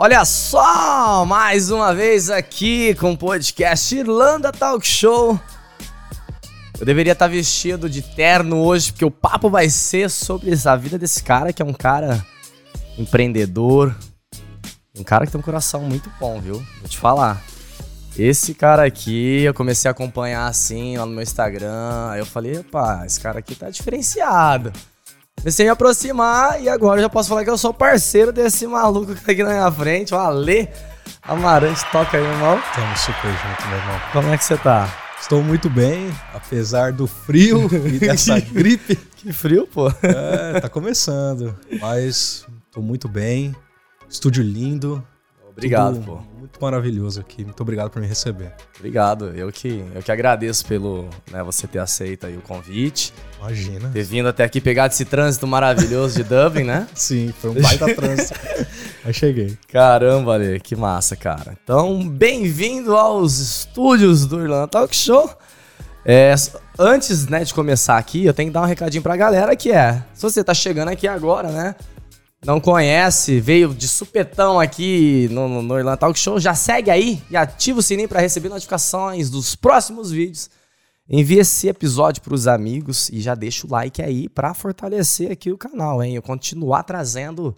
Olha 0.00 0.24
só, 0.24 1.24
mais 1.24 1.72
uma 1.72 1.92
vez 1.92 2.30
aqui 2.30 2.94
com 2.94 3.14
o 3.14 3.18
podcast 3.18 3.96
Irlanda 3.96 4.52
Talk 4.52 4.86
Show. 4.86 5.36
Eu 6.78 6.86
deveria 6.86 7.14
estar 7.14 7.26
vestido 7.26 7.90
de 7.90 8.00
terno 8.00 8.62
hoje, 8.62 8.92
porque 8.92 9.04
o 9.04 9.10
papo 9.10 9.50
vai 9.50 9.68
ser 9.68 10.08
sobre 10.08 10.54
a 10.64 10.76
vida 10.76 10.96
desse 10.96 11.20
cara, 11.20 11.52
que 11.52 11.60
é 11.60 11.64
um 11.64 11.72
cara 11.72 12.24
empreendedor, 12.96 13.92
um 14.96 15.02
cara 15.02 15.26
que 15.26 15.32
tem 15.32 15.40
um 15.40 15.42
coração 15.42 15.80
muito 15.80 16.08
bom, 16.20 16.40
viu? 16.40 16.64
Vou 16.78 16.88
te 16.88 16.96
falar. 16.96 17.42
Esse 18.16 18.54
cara 18.54 18.86
aqui, 18.86 19.42
eu 19.42 19.52
comecei 19.52 19.88
a 19.88 19.90
acompanhar 19.90 20.46
assim 20.46 20.96
lá 20.96 21.06
no 21.06 21.12
meu 21.12 21.24
Instagram. 21.24 22.10
Aí 22.10 22.20
eu 22.20 22.26
falei, 22.26 22.56
opa, 22.58 23.02
esse 23.04 23.18
cara 23.18 23.40
aqui 23.40 23.56
tá 23.56 23.68
diferenciado. 23.68 24.72
Comecei 25.40 25.66
a 25.66 25.68
me 25.68 25.72
aproximar 25.72 26.62
e 26.62 26.68
agora 26.68 26.98
eu 26.98 27.02
já 27.02 27.08
posso 27.08 27.28
falar 27.28 27.44
que 27.44 27.50
eu 27.50 27.58
sou 27.58 27.72
parceiro 27.72 28.32
desse 28.32 28.66
maluco 28.66 29.14
que 29.14 29.24
tá 29.24 29.32
aqui 29.32 29.42
na 29.42 29.50
minha 29.50 29.70
frente, 29.70 30.12
o 30.14 30.18
Ale 30.18 30.68
Amarante. 31.22 31.84
Toca 31.92 32.16
aí, 32.16 32.24
irmão. 32.24 32.58
Estamos 32.58 33.00
super 33.00 33.30
juntos, 33.30 33.66
meu 33.66 33.78
irmão. 33.78 34.00
Como 34.12 34.28
é 34.28 34.38
que 34.38 34.44
você 34.44 34.56
tá? 34.56 34.88
Estou 35.20 35.42
muito 35.42 35.68
bem, 35.68 36.10
apesar 36.32 36.92
do 36.92 37.06
frio 37.06 37.68
e 37.86 37.98
dessa 37.98 38.40
gripe. 38.40 38.96
Que 38.96 39.32
frio, 39.32 39.66
pô. 39.66 39.88
É, 40.02 40.60
tá 40.60 40.68
começando, 40.68 41.54
mas 41.80 42.46
tô 42.70 42.80
muito 42.80 43.08
bem. 43.08 43.54
Estúdio 44.08 44.42
lindo. 44.42 45.06
Obrigado, 45.58 45.94
tudo 45.94 46.06
pô. 46.06 46.38
Muito 46.38 46.60
maravilhoso 46.60 47.20
aqui. 47.20 47.44
Muito 47.44 47.60
obrigado 47.60 47.90
por 47.90 48.00
me 48.00 48.06
receber. 48.06 48.52
Obrigado. 48.78 49.26
Eu 49.36 49.50
que, 49.50 49.84
eu 49.92 50.00
que 50.00 50.12
agradeço 50.12 50.64
pelo 50.64 51.08
né, 51.30 51.42
você 51.42 51.66
ter 51.66 51.80
aceito 51.80 52.26
aí 52.26 52.36
o 52.36 52.40
convite. 52.40 53.12
Imagina. 53.40 53.90
Ter 53.90 54.04
vindo 54.04 54.28
até 54.28 54.44
aqui 54.44 54.60
pegar 54.60 54.86
esse 54.86 55.04
trânsito 55.04 55.46
maravilhoso 55.46 56.16
de 56.16 56.22
Dublin, 56.22 56.64
né? 56.64 56.86
Sim, 56.94 57.34
foi 57.40 57.50
um 57.50 57.54
baita 57.54 57.86
trânsito. 57.94 58.38
Aí 59.04 59.12
cheguei. 59.12 59.58
Caramba, 59.70 60.34
Ale, 60.34 60.60
que 60.60 60.76
massa, 60.76 61.16
cara. 61.16 61.58
Então, 61.62 62.08
bem-vindo 62.08 62.96
aos 62.96 63.38
estúdios 63.38 64.24
do 64.24 64.40
Irlanda 64.40 64.68
Talk 64.68 64.94
Show. 64.94 65.28
É, 66.04 66.34
antes 66.78 67.26
né, 67.26 67.42
de 67.44 67.52
começar 67.52 67.98
aqui, 67.98 68.24
eu 68.24 68.32
tenho 68.32 68.48
que 68.48 68.54
dar 68.54 68.62
um 68.62 68.66
recadinho 68.66 69.02
pra 69.02 69.16
galera 69.16 69.54
que 69.56 69.72
é. 69.72 70.04
Se 70.14 70.22
você 70.22 70.42
tá 70.42 70.54
chegando 70.54 70.88
aqui 70.88 71.06
agora, 71.06 71.50
né? 71.50 71.74
Não 72.44 72.60
conhece, 72.60 73.40
veio 73.40 73.74
de 73.74 73.88
supetão 73.88 74.60
aqui 74.60 75.28
no, 75.32 75.48
no, 75.48 75.62
no 75.62 75.78
Irlanda 75.78 75.96
Talk 75.96 76.16
Show, 76.16 76.38
já 76.38 76.54
segue 76.54 76.88
aí 76.88 77.20
e 77.28 77.36
ativa 77.36 77.80
o 77.80 77.82
sininho 77.82 78.08
para 78.08 78.20
receber 78.20 78.48
notificações 78.48 79.28
dos 79.28 79.56
próximos 79.56 80.10
vídeos. 80.10 80.48
Envie 81.10 81.38
esse 81.38 81.68
episódio 81.68 82.22
para 82.22 82.34
os 82.34 82.46
amigos 82.46 83.08
e 83.08 83.20
já 83.20 83.34
deixa 83.34 83.66
o 83.66 83.70
like 83.70 84.00
aí 84.00 84.28
para 84.28 84.54
fortalecer 84.54 85.32
aqui 85.32 85.50
o 85.50 85.58
canal, 85.58 86.02
hein? 86.02 86.14
Eu 86.14 86.22
continuar 86.22 86.84
trazendo 86.84 87.54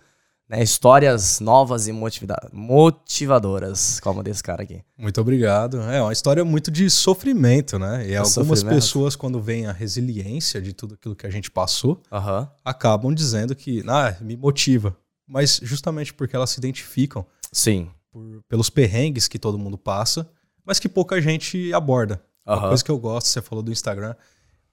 né, 0.50 0.60
histórias 0.62 1.38
novas 1.38 1.86
e 1.86 1.92
motiva 1.92 2.36
motivadoras, 2.52 4.00
como 4.00 4.22
desse 4.22 4.42
cara 4.42 4.62
aqui. 4.64 4.82
Muito 4.98 5.20
obrigado. 5.20 5.80
É 5.82 6.02
uma 6.02 6.12
história 6.12 6.44
muito 6.44 6.70
de 6.70 6.90
sofrimento, 6.90 7.78
né? 7.78 8.06
E 8.06 8.12
É 8.12 8.16
algumas 8.16 8.32
sofrimento. 8.32 8.74
pessoas, 8.74 9.14
quando 9.16 9.40
veem 9.40 9.66
a 9.66 9.72
resiliência 9.72 10.60
de 10.60 10.72
tudo 10.72 10.94
aquilo 10.94 11.14
que 11.14 11.26
a 11.26 11.30
gente 11.30 11.50
passou, 11.50 12.02
acabam 12.64 13.14
dizendo 13.14 13.54
que, 13.54 13.82
ah, 13.86 14.16
me 14.20 14.36
motiva. 14.36 14.96
Mas 15.26 15.60
justamente 15.62 16.12
porque 16.12 16.34
elas 16.34 16.50
se 16.50 16.58
identificam 16.58 17.24
Sim. 17.52 17.88
por- 18.10 18.42
pelos 18.48 18.68
perrengues 18.68 19.28
que 19.28 19.38
todo 19.38 19.56
mundo 19.58 19.78
passa, 19.78 20.28
mas 20.64 20.80
que 20.80 20.88
pouca 20.88 21.20
gente 21.22 21.72
aborda. 21.72 22.20
Uma 22.44 22.68
coisa 22.68 22.84
que 22.84 22.90
eu 22.90 22.98
gosto, 22.98 23.28
você 23.28 23.40
falou 23.40 23.62
do 23.62 23.70
Instagram, 23.70 24.16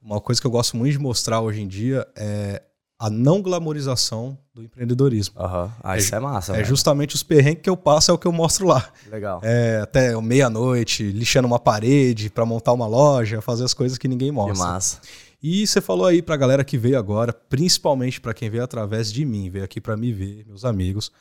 uma 0.02 0.20
coisa 0.20 0.42
que 0.42 0.48
eu 0.48 0.52
gosto 0.52 0.76
muito 0.76 0.94
de 0.94 1.00
mostrar 1.00 1.42
hoje 1.42 1.62
em 1.62 1.68
dia 1.68 2.08
é 2.16 2.64
a 3.00 3.10
não 3.10 3.42
glamorização 3.42 4.38
do 4.54 4.64
empreendedorismo. 4.64 5.36
Aham. 5.40 5.72
Ah, 5.84 5.96
É 5.96 6.00
isso 6.00 6.16
é 6.16 6.20
massa, 6.20 6.52
É 6.54 6.56
velho. 6.56 6.68
justamente 6.68 7.14
os 7.16 7.22
perrengues 7.24 7.62
que 7.62 7.70
eu 7.70 7.78
passo, 7.78 8.10
é 8.10 8.14
o 8.14 8.18
que 8.18 8.26
eu 8.26 8.32
mostro 8.32 8.66
lá. 8.68 8.90
Legal. 9.12 9.40
É, 9.44 9.82
até 9.84 10.20
meia-noite, 10.20 11.04
lixando 11.12 11.48
uma 11.48 11.60
parede 11.60 12.30
para 12.30 12.46
montar 12.46 12.74
uma 12.74 12.88
loja, 12.88 13.40
fazer 13.42 13.64
as 13.66 13.74
coisas 13.74 13.98
que 13.98 14.08
ninguém 14.08 14.30
Que 14.30 14.36
mostra. 14.36 14.68
massa. 14.68 15.00
E 15.44 15.68
você 15.68 15.80
falou 15.80 16.08
aí 16.08 16.22
pra 16.24 16.36
galera 16.36 16.64
que 16.64 16.76
veio 16.78 16.98
agora, 16.98 17.32
principalmente 17.32 18.20
pra 18.20 18.34
quem 18.34 18.50
veio 18.50 18.64
através 18.64 19.14
de 19.14 19.24
mim, 19.24 19.50
veio 19.52 19.64
aqui 19.64 19.80
pra 19.80 19.96
me 19.96 20.12
ver, 20.12 20.44
meus 20.48 20.66
amigos, 20.66 21.12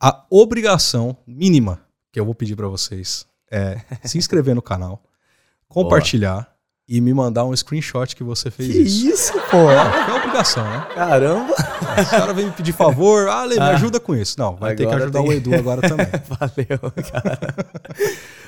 a 0.00 0.24
obrigação 0.28 1.16
mínima 1.24 1.80
que 2.10 2.18
eu 2.18 2.24
vou 2.24 2.34
pedir 2.34 2.56
pra 2.56 2.66
vocês 2.66 3.24
é 3.48 3.80
se 4.02 4.18
inscrever 4.18 4.54
no 4.56 4.62
canal, 4.62 5.00
compartilhar 5.68 6.52
e 6.86 7.00
me 7.00 7.14
mandar 7.14 7.44
um 7.44 7.56
screenshot 7.56 8.14
que 8.14 8.22
você 8.22 8.50
fez 8.50 8.70
Que 8.72 8.78
isso. 8.82 9.08
isso, 9.08 9.32
pô? 9.50 9.70
É, 9.70 10.10
é 10.10 10.14
obrigação, 10.14 10.64
né? 10.64 10.86
Caramba. 10.94 11.54
Os 12.02 12.10
caras 12.10 12.36
vêm 12.36 12.46
me 12.46 12.52
pedir 12.52 12.72
favor, 12.72 13.28
ah, 13.28 13.44
Lê, 13.44 13.54
me 13.54 13.60
Ah. 13.62 13.68
ajuda 13.74 13.98
com 13.98 14.14
isso. 14.14 14.38
Não, 14.38 14.54
vai 14.56 14.74
ter 14.74 14.86
que 14.86 14.94
ajudar 14.94 15.20
tem- 15.20 15.28
o 15.28 15.32
Edu 15.32 15.54
agora 15.54 15.80
também. 15.80 16.06
Valeu, 16.28 16.92
cara. 17.10 17.38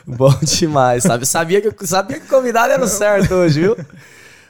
Bom 0.07 0.35
demais, 0.43 1.03
sabe? 1.03 1.25
Sabia 1.27 1.61
que, 1.61 1.87
sabia 1.87 2.21
que 2.21 2.27
o 2.27 2.29
convidado 2.29 2.73
era 2.73 2.85
o 2.85 2.89
certo 2.89 3.33
hoje, 3.35 3.61
viu? 3.61 3.77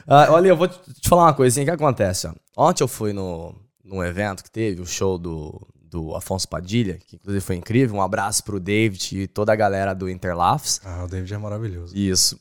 Ah, 0.05 0.27
olha, 0.31 0.49
eu 0.49 0.57
vou 0.57 0.67
te 0.67 1.07
falar 1.07 1.23
uma 1.23 1.33
coisinha 1.33 1.65
que 1.65 1.71
acontece. 1.71 2.27
Ó. 2.27 2.33
Ontem 2.69 2.83
eu 2.83 2.87
fui 2.87 3.13
no, 3.13 3.55
num 3.83 4.03
evento 4.03 4.43
que 4.43 4.51
teve, 4.51 4.81
o 4.81 4.85
show 4.85 5.17
do, 5.17 5.65
do 5.81 6.15
Afonso 6.15 6.47
Padilha, 6.47 6.97
que 7.07 7.15
inclusive 7.15 7.43
foi 7.43 7.55
incrível. 7.55 7.95
Um 7.95 8.01
abraço 8.01 8.43
pro 8.43 8.59
David 8.59 9.17
e 9.21 9.27
toda 9.27 9.53
a 9.53 9.55
galera 9.55 9.93
do 9.93 10.09
Interlafs. 10.09 10.81
Ah, 10.85 11.03
o 11.03 11.07
David 11.07 11.33
é 11.33 11.37
maravilhoso. 11.37 11.95
Isso. 11.95 12.39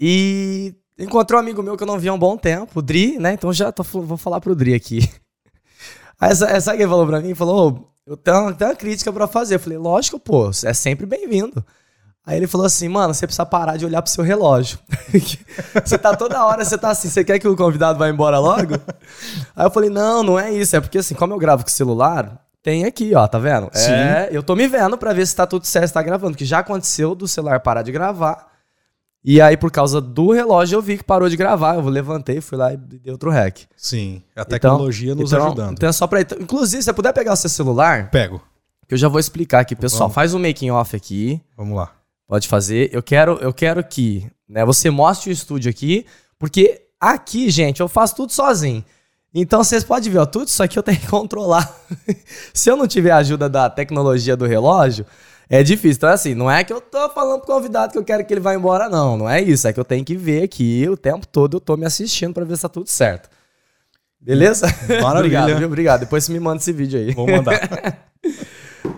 E 0.00 0.74
encontrou 0.98 1.38
um 1.40 1.42
amigo 1.42 1.62
meu 1.62 1.76
que 1.76 1.82
eu 1.82 1.86
não 1.86 1.98
via 1.98 2.10
há 2.10 2.14
um 2.14 2.18
bom 2.18 2.36
tempo, 2.36 2.78
o 2.80 2.82
Dri, 2.82 3.18
né? 3.18 3.32
Então 3.32 3.52
já 3.52 3.70
tô, 3.72 3.82
vou 3.82 4.16
falar 4.16 4.40
pro 4.40 4.54
Dri 4.54 4.74
aqui. 4.74 5.08
Aí 6.20 6.34
sa- 6.34 6.60
sabe 6.60 6.74
o 6.74 6.78
que 6.78 6.82
ele 6.84 6.90
falou 6.90 7.06
pra 7.06 7.20
mim? 7.20 7.26
Ele 7.26 7.34
falou, 7.34 7.68
"Ô, 8.06 8.10
eu 8.10 8.16
tenho, 8.16 8.38
uma- 8.40 8.52
tenho 8.54 8.70
uma 8.70 8.76
crítica 8.76 9.12
pra 9.12 9.26
fazer. 9.26 9.54
Eu 9.56 9.60
falei, 9.60 9.78
lógico, 9.78 10.18
pô, 10.18 10.50
é 10.64 10.72
sempre 10.74 11.06
bem-vindo. 11.06 11.64
Aí 12.26 12.36
ele 12.36 12.46
falou 12.46 12.66
assim, 12.66 12.88
mano, 12.88 13.14
você 13.14 13.26
precisa 13.26 13.46
parar 13.46 13.76
de 13.78 13.86
olhar 13.86 14.02
pro 14.02 14.10
seu 14.10 14.22
relógio. 14.22 14.78
você 15.84 15.96
tá 15.96 16.14
toda 16.14 16.44
hora, 16.44 16.62
você 16.64 16.76
tá 16.76 16.90
assim, 16.90 17.08
você 17.08 17.24
quer 17.24 17.38
que 17.38 17.48
o 17.48 17.56
convidado 17.56 17.98
vá 17.98 18.08
embora 18.08 18.38
logo? 18.38 18.74
Aí 19.56 19.64
eu 19.66 19.70
falei, 19.70 19.88
não, 19.88 20.22
não 20.22 20.38
é 20.38 20.52
isso. 20.52 20.76
É 20.76 20.80
porque 20.80 20.98
assim, 20.98 21.14
como 21.14 21.32
eu 21.32 21.38
gravo 21.38 21.62
com 21.64 21.70
o 21.70 21.72
celular, 21.72 22.44
tem 22.62 22.84
aqui, 22.84 23.14
ó, 23.14 23.26
tá 23.26 23.38
vendo? 23.38 23.70
Sim. 23.72 23.92
É, 23.92 24.28
eu 24.30 24.42
tô 24.42 24.54
me 24.54 24.66
vendo 24.68 24.98
pra 24.98 25.14
ver 25.14 25.26
se 25.26 25.34
tá 25.34 25.46
tudo 25.46 25.64
certo, 25.66 25.88
se 25.88 25.94
tá 25.94 26.02
gravando. 26.02 26.36
Que 26.36 26.44
já 26.44 26.58
aconteceu 26.58 27.14
do 27.14 27.26
celular 27.26 27.60
parar 27.60 27.80
de 27.82 27.92
gravar. 27.92 28.46
E 29.30 29.42
aí, 29.42 29.58
por 29.58 29.70
causa 29.70 30.00
do 30.00 30.32
relógio, 30.32 30.76
eu 30.76 30.80
vi 30.80 30.96
que 30.96 31.04
parou 31.04 31.28
de 31.28 31.36
gravar. 31.36 31.74
Eu 31.74 31.82
levantei, 31.82 32.40
fui 32.40 32.56
lá 32.56 32.72
e 32.72 32.78
dei 32.78 33.12
outro 33.12 33.28
rec. 33.28 33.66
Sim, 33.76 34.22
a 34.34 34.42
tecnologia 34.42 35.14
nos 35.14 35.30
então, 35.30 35.44
ajudando. 35.48 35.72
Então 35.72 35.86
é 35.86 35.92
só 35.92 36.06
pra. 36.06 36.22
Inclusive, 36.22 36.80
se 36.80 36.86
você 36.86 36.94
puder 36.94 37.12
pegar 37.12 37.34
o 37.34 37.36
seu 37.36 37.50
celular, 37.50 38.10
Pego. 38.10 38.42
que 38.88 38.94
eu 38.94 38.98
já 38.98 39.06
vou 39.06 39.20
explicar 39.20 39.60
aqui, 39.60 39.76
pessoal. 39.76 40.08
Vamos. 40.08 40.14
Faz 40.14 40.32
o 40.32 40.38
making 40.38 40.70
off 40.70 40.96
aqui. 40.96 41.42
Vamos 41.54 41.76
lá. 41.76 41.92
Pode 42.26 42.48
fazer. 42.48 42.88
Eu 42.90 43.02
quero, 43.02 43.34
eu 43.42 43.52
quero 43.52 43.84
que 43.84 44.26
né, 44.48 44.64
você 44.64 44.88
mostre 44.88 45.28
o 45.28 45.32
estúdio 45.32 45.68
aqui, 45.68 46.06
porque 46.38 46.80
aqui, 46.98 47.50
gente, 47.50 47.80
eu 47.80 47.88
faço 47.88 48.16
tudo 48.16 48.32
sozinho. 48.32 48.82
Então 49.34 49.62
vocês 49.62 49.84
podem 49.84 50.10
ver, 50.10 50.20
ó, 50.20 50.24
tudo 50.24 50.48
isso 50.48 50.62
aqui 50.62 50.78
eu 50.78 50.82
tenho 50.82 51.00
que 51.00 51.06
controlar. 51.12 51.70
Se 52.54 52.70
eu 52.70 52.78
não 52.78 52.86
tiver 52.88 53.10
a 53.10 53.18
ajuda 53.18 53.46
da 53.46 53.68
tecnologia 53.68 54.34
do 54.34 54.46
relógio, 54.46 55.04
é 55.48 55.62
difícil. 55.62 55.96
Então, 55.96 56.08
assim, 56.10 56.34
não 56.34 56.50
é 56.50 56.62
que 56.64 56.72
eu 56.72 56.80
tô 56.80 57.08
falando 57.10 57.40
pro 57.40 57.54
convidado 57.54 57.92
que 57.92 57.98
eu 57.98 58.04
quero 58.04 58.24
que 58.24 58.32
ele 58.34 58.40
vá 58.40 58.54
embora, 58.54 58.88
não. 58.88 59.16
Não 59.16 59.28
é 59.28 59.40
isso. 59.40 59.66
É 59.68 59.72
que 59.72 59.80
eu 59.80 59.84
tenho 59.84 60.04
que 60.04 60.14
ver 60.16 60.42
aqui 60.42 60.86
o 60.88 60.96
tempo 60.96 61.26
todo, 61.26 61.56
eu 61.56 61.60
tô 61.60 61.76
me 61.76 61.86
assistindo 61.86 62.34
pra 62.34 62.44
ver 62.44 62.56
se 62.56 62.62
tá 62.62 62.68
tudo 62.68 62.88
certo. 62.88 63.28
Beleza? 64.20 64.66
Maravilha. 65.02 65.08
Obrigado, 65.20 65.56
viu? 65.58 65.66
Obrigado. 65.68 66.00
Depois 66.00 66.24
você 66.24 66.32
me 66.32 66.40
manda 66.40 66.58
esse 66.60 66.72
vídeo 66.72 66.98
aí. 66.98 67.12
Vou 67.12 67.26
mandar. 67.26 67.58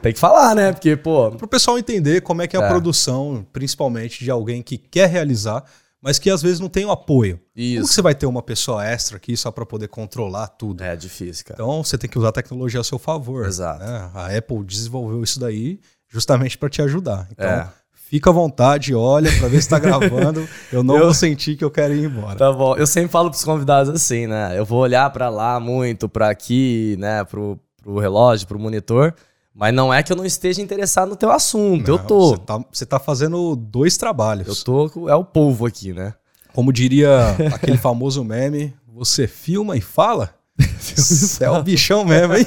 Tem 0.03 0.13
que 0.15 0.19
falar, 0.19 0.55
né? 0.55 0.73
Porque, 0.73 0.97
pô, 0.97 1.31
Para 1.33 1.45
o 1.45 1.49
pessoal 1.49 1.79
entender 1.79 2.23
como 2.23 2.41
é 2.43 2.47
que 2.47 2.57
é 2.57 2.61
a 2.61 2.65
É. 2.65 2.69
produção, 2.69 3.47
principalmente 3.53 4.25
de 4.25 4.31
alguém 4.31 4.63
que 4.63 4.79
quer 4.79 5.09
realizar, 5.11 5.63
mas 6.01 6.19
que 6.19 6.31
às 6.31 6.41
vezes 6.41 6.59
não 6.59 6.69
tem 6.71 6.87
o 6.87 6.91
apoio. 6.91 7.37
Como 7.37 7.49
que 7.55 7.63
isso. 7.77 7.93
você 7.93 8.01
vai 8.01 8.15
ter 8.15 8.25
uma 8.25 8.43
pessoa 8.43 8.85
extra 8.87 9.19
aqui 9.19 9.37
só 9.37 9.51
para 9.51 9.67
poder 9.67 9.89
controlar 9.89 10.49
tudo? 10.49 10.83
É 10.83 10.97
difícil, 10.97 11.45
cara. 11.45 11.63
Então 11.63 11.85
você 11.85 11.99
tem 11.99 12.09
que 12.09 12.19
usar 12.19 12.29
a 12.31 12.33
tecnologia 12.33 12.81
a 12.81 12.85
seu 12.85 12.99
favor. 12.99 13.47
Exato. 13.47 13.81
né? 13.85 14.11
A 14.15 14.35
Apple 14.35 14.65
desenvolveu 14.65 15.23
isso 15.23 15.39
daí 15.39 15.79
justamente 16.11 16.59
para 16.59 16.69
te 16.69 16.83
ajudar. 16.83 17.27
Então 17.31 17.49
É. 17.49 17.69
fica 17.95 18.29
à 18.31 18.33
vontade, 18.33 18.95
olha 18.95 19.31
para 19.39 19.49
ver 19.49 19.57
se 19.63 19.69
está 19.69 19.79
gravando. 19.81 20.47
Eu 20.73 20.83
não 20.83 20.97
Eu- 20.97 21.05
vou 21.05 21.15
sentir 21.15 21.57
que 21.57 21.65
eu 21.65 21.71
quero 21.71 21.95
ir 21.95 22.05
embora. 22.05 22.37
Tá 22.37 22.53
bom. 22.53 22.77
Eu 22.77 22.87
sempre 22.87 23.11
falo 23.11 23.31
pros 23.31 23.45
convidados 23.45 23.89
assim, 23.95 24.27
né? 24.27 24.59
Eu 24.59 24.65
vou 24.65 24.81
olhar 24.81 25.09
pra 25.11 25.29
lá 25.29 25.59
muito, 25.61 26.09
pra 26.09 26.29
aqui, 26.31 26.97
né? 26.99 27.25
Pro, 27.25 27.59
pro 27.83 27.99
relógio, 27.99 28.47
pro 28.47 28.59
monitor. 28.59 29.15
Mas 29.55 29.75
não 29.75 29.93
é 29.93 30.03
que 30.03 30.13
eu 30.13 30.17
não 30.17 30.25
esteja 30.25 30.63
interessado 30.63 31.09
no 31.11 31.17
teu 31.17 31.31
assunto. 31.31 31.89
eu 31.91 31.99
Não, 31.99 32.05
tô. 32.05 32.31
Você 32.31 32.39
tá, 32.39 32.65
você 32.73 32.87
tá 32.87 32.99
fazendo 33.01 33.55
dois 33.57 33.97
trabalhos. 33.97 34.47
Eu 34.49 34.55
tô. 34.91 35.09
É 35.09 35.15
o 35.15 35.25
povo 35.25 35.67
aqui, 35.67 35.93
né? 35.93 36.15
Como 36.55 36.73
diria 36.73 37.37
aquele 37.55 37.77
famoso 37.79 38.25
meme, 38.25 38.75
você 38.93 39.27
filma 39.29 39.77
e 39.77 39.81
fala? 39.81 40.35
Você 40.81 41.45
é 41.45 41.51
o 41.51 41.63
bichão 41.63 42.05
mesmo, 42.05 42.35
hein? 42.37 42.45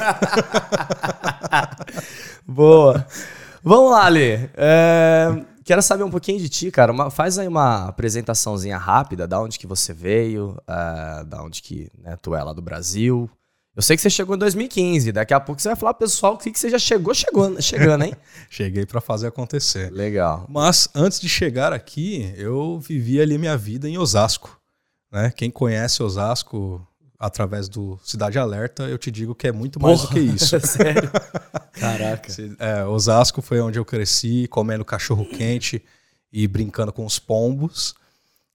Boa. 2.47 3.05
Vamos 3.63 3.91
lá, 3.91 4.07
Lê. 4.09 4.49
É, 4.55 5.27
quero 5.63 5.81
saber 5.81 6.03
um 6.03 6.11
pouquinho 6.11 6.37
de 6.37 6.49
ti, 6.49 6.69
cara. 6.69 6.91
Uma- 6.91 7.09
faz 7.09 7.39
aí 7.39 7.47
uma 7.47 7.87
apresentaçãozinha 7.87 8.77
rápida, 8.77 9.25
da 9.25 9.39
onde 9.39 9.57
que 9.57 9.65
você 9.65 9.93
veio, 9.93 10.57
é, 10.67 11.23
da 11.23 11.41
onde 11.41 11.61
que 11.61 11.89
né, 11.97 12.17
tu 12.21 12.35
é 12.35 12.43
lá 12.43 12.51
do 12.51 12.61
Brasil. 12.61 13.29
Eu 13.75 13.81
sei 13.81 13.95
que 13.95 14.01
você 14.03 14.09
chegou 14.09 14.35
em 14.35 14.39
2015. 14.39 15.11
Daqui 15.11 15.33
a 15.33 15.39
pouco 15.39 15.61
você 15.61 15.69
vai 15.69 15.75
falar, 15.75 15.93
pessoal, 15.95 16.33
o 16.33 16.37
que 16.37 16.53
você 16.53 16.69
já 16.69 16.77
chegou 16.77 17.13
chegando, 17.13 17.61
chegando 17.61 18.03
hein? 18.03 18.13
Cheguei 18.49 18.85
para 18.85 19.01
fazer 19.01 19.27
acontecer. 19.27 19.91
Legal. 19.91 20.45
Mas 20.47 20.89
antes 20.93 21.19
de 21.19 21.27
chegar 21.27 21.73
aqui, 21.73 22.33
eu 22.37 22.79
vivi 22.79 23.19
ali 23.19 23.37
minha 23.37 23.57
vida 23.57 23.89
em 23.89 23.97
Osasco. 23.97 24.59
Né? 25.11 25.31
Quem 25.35 25.49
conhece 25.49 26.03
Osasco 26.03 26.85
através 27.23 27.69
do 27.69 27.97
Cidade 28.03 28.37
Alerta, 28.37 28.83
eu 28.83 28.97
te 28.97 29.09
digo 29.09 29.33
que 29.33 29.47
é 29.47 29.51
muito 29.51 29.81
mais 29.81 30.01
Porra, 30.01 30.09
do 30.09 30.13
que 30.13 30.19
isso. 30.19 30.59
Sério? 30.67 31.09
Caraca. 31.71 32.29
É, 32.59 32.83
Osasco 32.83 33.41
foi 33.41 33.61
onde 33.61 33.79
eu 33.79 33.85
cresci, 33.85 34.45
comendo 34.49 34.83
cachorro 34.83 35.25
quente 35.25 35.81
e 36.33 36.45
brincando 36.47 36.91
com 36.91 37.05
os 37.05 37.19
pombos. 37.19 37.95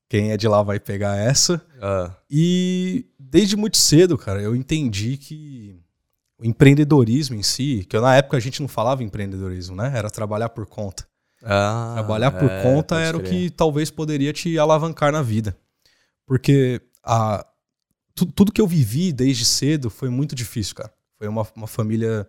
Quem 0.06 0.32
é 0.32 0.36
de 0.36 0.46
lá 0.46 0.62
vai 0.62 0.78
pegar 0.78 1.16
essa. 1.16 1.54
Uh. 1.76 2.12
E 2.30 3.06
desde 3.18 3.56
muito 3.56 3.78
cedo, 3.78 4.18
cara, 4.18 4.42
eu 4.42 4.54
entendi 4.54 5.16
que 5.16 5.80
o 6.38 6.44
empreendedorismo 6.44 7.36
em 7.36 7.42
si, 7.42 7.86
que 7.88 7.96
eu, 7.96 8.02
na 8.02 8.16
época 8.16 8.36
a 8.36 8.40
gente 8.40 8.60
não 8.60 8.68
falava 8.68 9.02
empreendedorismo, 9.02 9.76
né? 9.76 9.92
Era 9.94 10.10
trabalhar 10.10 10.50
por 10.50 10.66
conta. 10.66 11.08
Ah, 11.42 11.92
trabalhar 11.94 12.32
por 12.32 12.50
é, 12.50 12.62
conta 12.62 13.00
era 13.00 13.16
o 13.16 13.22
que 13.22 13.48
talvez 13.48 13.90
poderia 13.90 14.32
te 14.32 14.58
alavancar 14.58 15.10
na 15.10 15.22
vida. 15.22 15.56
Porque 16.26 16.82
a, 17.02 17.46
tudo 18.26 18.52
que 18.52 18.60
eu 18.60 18.66
vivi 18.66 19.12
desde 19.12 19.44
cedo 19.44 19.90
foi 19.90 20.08
muito 20.08 20.34
difícil, 20.34 20.74
cara. 20.74 20.92
Foi 21.16 21.28
uma, 21.28 21.46
uma 21.56 21.66
família 21.66 22.28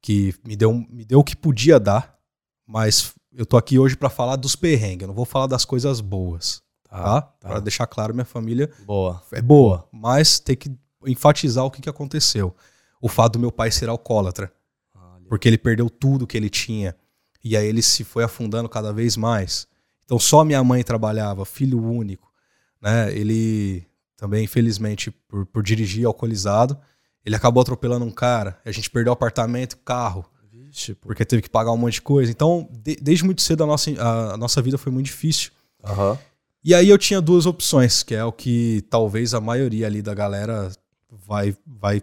que 0.00 0.34
me 0.46 0.54
deu, 0.54 0.72
me 0.72 1.04
deu 1.04 1.20
o 1.20 1.24
que 1.24 1.36
podia 1.36 1.80
dar, 1.80 2.18
mas 2.66 3.14
eu 3.32 3.44
tô 3.44 3.56
aqui 3.56 3.78
hoje 3.78 3.96
para 3.96 4.10
falar 4.10 4.36
dos 4.36 4.54
perrengues, 4.54 5.02
eu 5.02 5.08
não 5.08 5.14
vou 5.14 5.24
falar 5.24 5.46
das 5.46 5.64
coisas 5.64 6.00
boas. 6.00 6.62
Tá? 6.88 7.22
tá. 7.22 7.48
Para 7.48 7.60
deixar 7.60 7.86
claro, 7.86 8.14
minha 8.14 8.24
família 8.24 8.70
boa. 8.86 9.20
é 9.32 9.42
boa, 9.42 9.88
mas 9.90 10.38
tem 10.38 10.56
que 10.56 10.70
enfatizar 11.06 11.64
o 11.64 11.70
que, 11.70 11.82
que 11.82 11.88
aconteceu. 11.88 12.54
O 13.00 13.08
fato 13.08 13.34
do 13.34 13.40
meu 13.40 13.50
pai 13.50 13.70
ser 13.70 13.88
alcoólatra. 13.88 14.52
Olha. 14.94 15.24
Porque 15.28 15.48
ele 15.48 15.58
perdeu 15.58 15.90
tudo 15.90 16.26
que 16.26 16.36
ele 16.36 16.48
tinha. 16.48 16.96
E 17.42 17.56
aí 17.56 17.66
ele 17.66 17.82
se 17.82 18.04
foi 18.04 18.24
afundando 18.24 18.68
cada 18.68 18.92
vez 18.92 19.16
mais. 19.16 19.66
Então 20.04 20.18
só 20.18 20.44
minha 20.44 20.62
mãe 20.62 20.82
trabalhava, 20.82 21.44
filho 21.44 21.82
único. 21.82 22.32
Né? 22.80 23.12
Ele 23.12 23.86
também, 24.16 24.44
infelizmente, 24.44 25.10
por, 25.10 25.46
por 25.46 25.62
dirigir 25.62 26.06
alcoolizado, 26.06 26.78
ele 27.24 27.34
acabou 27.34 27.60
atropelando 27.60 28.04
um 28.04 28.10
cara. 28.10 28.60
A 28.64 28.70
gente 28.70 28.90
perdeu 28.90 29.12
o 29.12 29.14
apartamento, 29.14 29.76
carro. 29.78 30.24
Vixe, 30.50 30.94
porque 30.94 31.24
teve 31.24 31.42
que 31.42 31.50
pagar 31.50 31.72
um 31.72 31.76
monte 31.76 31.94
de 31.94 32.02
coisa. 32.02 32.30
Então, 32.30 32.68
de, 32.70 32.96
desde 32.96 33.24
muito 33.24 33.42
cedo 33.42 33.64
a 33.64 33.66
nossa, 33.66 33.90
a, 34.00 34.34
a 34.34 34.36
nossa 34.36 34.60
vida 34.60 34.78
foi 34.78 34.92
muito 34.92 35.06
difícil. 35.06 35.50
Uhum. 35.82 36.16
E 36.62 36.74
aí 36.74 36.88
eu 36.88 36.96
tinha 36.96 37.20
duas 37.20 37.44
opções, 37.44 38.02
que 38.02 38.14
é 38.14 38.24
o 38.24 38.32
que 38.32 38.82
talvez 38.88 39.34
a 39.34 39.40
maioria 39.40 39.86
ali 39.86 40.00
da 40.00 40.14
galera 40.14 40.70
vai, 41.10 41.56
vai 41.66 42.02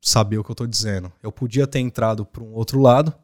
saber 0.00 0.38
o 0.38 0.44
que 0.44 0.50
eu 0.50 0.54
tô 0.54 0.66
dizendo. 0.66 1.12
Eu 1.22 1.30
podia 1.30 1.66
ter 1.66 1.80
entrado 1.80 2.24
para 2.24 2.42
um 2.42 2.54
outro 2.54 2.80
lado, 2.80 3.14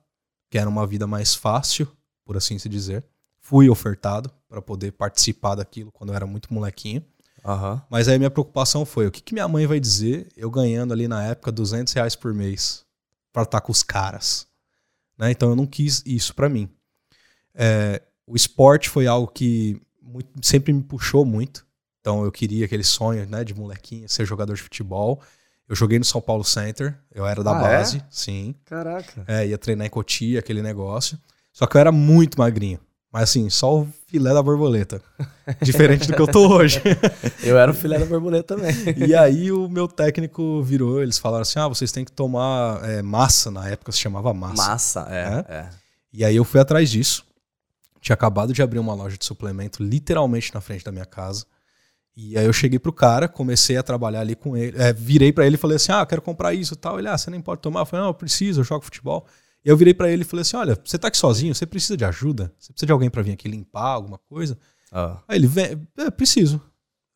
que 0.50 0.58
era 0.58 0.68
uma 0.68 0.86
vida 0.86 1.06
mais 1.06 1.34
fácil, 1.34 1.88
por 2.24 2.36
assim 2.36 2.58
se 2.58 2.68
dizer. 2.68 3.04
Fui 3.40 3.68
ofertado 3.68 4.30
para 4.48 4.60
poder 4.60 4.92
participar 4.92 5.54
daquilo 5.54 5.90
quando 5.92 6.10
eu 6.10 6.16
era 6.16 6.26
muito 6.26 6.52
molequinho. 6.52 7.02
Uhum. 7.44 7.80
Mas 7.90 8.08
aí 8.08 8.18
minha 8.18 8.30
preocupação 8.30 8.86
foi, 8.86 9.06
o 9.06 9.10
que, 9.10 9.20
que 9.20 9.34
minha 9.34 9.46
mãe 9.46 9.66
vai 9.66 9.78
dizer 9.78 10.28
eu 10.36 10.50
ganhando 10.50 10.92
ali 10.92 11.06
na 11.06 11.22
época 11.22 11.52
200 11.52 11.92
reais 11.92 12.16
por 12.16 12.32
mês 12.32 12.84
para 13.32 13.42
estar 13.42 13.60
com 13.60 13.70
os 13.70 13.82
caras? 13.82 14.46
Né? 15.18 15.30
Então 15.30 15.50
eu 15.50 15.56
não 15.56 15.66
quis 15.66 16.02
isso 16.06 16.34
para 16.34 16.48
mim. 16.48 16.68
É, 17.54 18.02
o 18.26 18.34
esporte 18.34 18.88
foi 18.88 19.06
algo 19.06 19.28
que 19.28 19.80
muito, 20.02 20.28
sempre 20.42 20.72
me 20.72 20.82
puxou 20.82 21.24
muito. 21.24 21.66
Então 22.00 22.24
eu 22.24 22.32
queria 22.32 22.64
aquele 22.66 22.84
sonho, 22.84 23.26
né, 23.26 23.44
de 23.44 23.54
molequinha, 23.54 24.08
ser 24.08 24.24
jogador 24.24 24.54
de 24.54 24.62
futebol. 24.62 25.22
Eu 25.66 25.74
joguei 25.74 25.98
no 25.98 26.04
São 26.04 26.20
Paulo 26.20 26.44
Center, 26.44 26.98
eu 27.10 27.26
era 27.26 27.42
da 27.42 27.52
ah, 27.52 27.58
é? 27.58 27.60
base, 27.62 27.98
é? 27.98 28.06
sim. 28.10 28.54
Caraca. 28.64 29.24
É, 29.26 29.46
ia 29.46 29.56
treinar 29.56 29.86
em 29.86 29.90
Cotia, 29.90 30.38
aquele 30.38 30.60
negócio. 30.60 31.18
Só 31.52 31.66
que 31.66 31.76
eu 31.76 31.80
era 31.80 31.92
muito 31.92 32.38
magrinho. 32.38 32.78
Mas 33.14 33.30
assim, 33.30 33.48
só 33.48 33.82
o 33.82 33.88
filé 34.08 34.34
da 34.34 34.42
borboleta. 34.42 35.00
Diferente 35.62 36.08
do 36.08 36.16
que 36.16 36.20
eu 36.20 36.26
tô 36.26 36.52
hoje. 36.52 36.82
eu 37.44 37.56
era 37.56 37.70
o 37.70 37.74
filé 37.74 37.96
da 37.96 38.06
borboleta 38.06 38.56
também. 38.56 38.74
e 39.06 39.14
aí 39.14 39.52
o 39.52 39.68
meu 39.68 39.86
técnico 39.86 40.60
virou, 40.64 41.00
eles 41.00 41.16
falaram 41.16 41.42
assim: 41.42 41.60
ah, 41.60 41.68
vocês 41.68 41.92
têm 41.92 42.04
que 42.04 42.10
tomar 42.10 42.82
é, 42.82 43.02
massa, 43.02 43.52
na 43.52 43.68
época 43.68 43.92
se 43.92 43.98
chamava 43.98 44.34
massa. 44.34 44.56
Massa, 44.56 45.06
é, 45.08 45.44
é. 45.48 45.54
é. 45.54 45.70
E 46.12 46.24
aí 46.24 46.34
eu 46.34 46.44
fui 46.44 46.58
atrás 46.58 46.90
disso. 46.90 47.24
Tinha 48.00 48.14
acabado 48.14 48.52
de 48.52 48.60
abrir 48.60 48.80
uma 48.80 48.94
loja 48.94 49.16
de 49.16 49.24
suplemento 49.24 49.80
literalmente 49.80 50.52
na 50.52 50.60
frente 50.60 50.84
da 50.84 50.90
minha 50.90 51.06
casa. 51.06 51.46
E 52.16 52.36
aí 52.36 52.44
eu 52.44 52.52
cheguei 52.52 52.80
pro 52.80 52.92
cara, 52.92 53.28
comecei 53.28 53.76
a 53.76 53.82
trabalhar 53.84 54.22
ali 54.22 54.34
com 54.34 54.56
ele. 54.56 54.76
É, 54.76 54.92
virei 54.92 55.32
para 55.32 55.46
ele 55.46 55.54
e 55.54 55.58
falei 55.58 55.76
assim: 55.76 55.92
ah, 55.92 56.04
quero 56.04 56.20
comprar 56.20 56.52
isso 56.52 56.74
e 56.74 56.76
tal. 56.76 56.98
Ele, 56.98 57.06
ah, 57.06 57.16
você 57.16 57.30
nem 57.30 57.40
pode 57.40 57.60
tomar. 57.60 57.82
Eu 57.82 57.86
falei, 57.86 58.02
não, 58.02 58.10
eu 58.10 58.14
preciso, 58.14 58.62
eu 58.62 58.64
jogo 58.64 58.84
futebol. 58.84 59.24
E 59.64 59.68
eu 59.68 59.76
virei 59.76 59.94
para 59.94 60.10
ele 60.10 60.22
e 60.22 60.24
falei 60.24 60.42
assim: 60.42 60.56
olha, 60.56 60.78
você 60.84 60.98
tá 60.98 61.08
aqui 61.08 61.16
sozinho, 61.16 61.54
você 61.54 61.66
precisa 61.66 61.96
de 61.96 62.04
ajuda? 62.04 62.52
Você 62.58 62.72
precisa 62.72 62.86
de 62.86 62.92
alguém 62.92 63.08
para 63.08 63.22
vir 63.22 63.32
aqui 63.32 63.48
limpar 63.48 63.86
alguma 63.86 64.18
coisa? 64.18 64.58
Ah. 64.92 65.22
Aí 65.26 65.38
ele, 65.38 65.46
vem, 65.46 65.88
é, 65.96 66.10
preciso. 66.10 66.60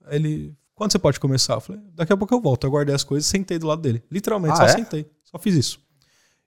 Aí 0.06 0.16
ele, 0.16 0.56
quando 0.74 0.92
você 0.92 0.98
pode 0.98 1.20
começar? 1.20 1.54
Eu 1.54 1.60
falei, 1.60 1.82
daqui 1.94 2.12
a 2.12 2.16
pouco 2.16 2.34
eu 2.34 2.40
volto. 2.40 2.66
Eu 2.66 2.70
guardei 2.70 2.94
as 2.94 3.04
coisas 3.04 3.28
sentei 3.28 3.58
do 3.58 3.66
lado 3.66 3.82
dele. 3.82 4.02
Literalmente, 4.10 4.54
ah, 4.54 4.56
só 4.56 4.64
é? 4.64 4.68
sentei. 4.68 5.10
Só 5.24 5.38
fiz 5.38 5.54
isso. 5.54 5.80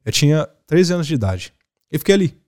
Eu 0.04 0.12
tinha 0.12 0.48
13 0.66 0.94
anos 0.94 1.08
de 1.08 1.14
idade. 1.14 1.54
E 1.92 1.98
fiquei 1.98 2.16
ali. 2.16 2.42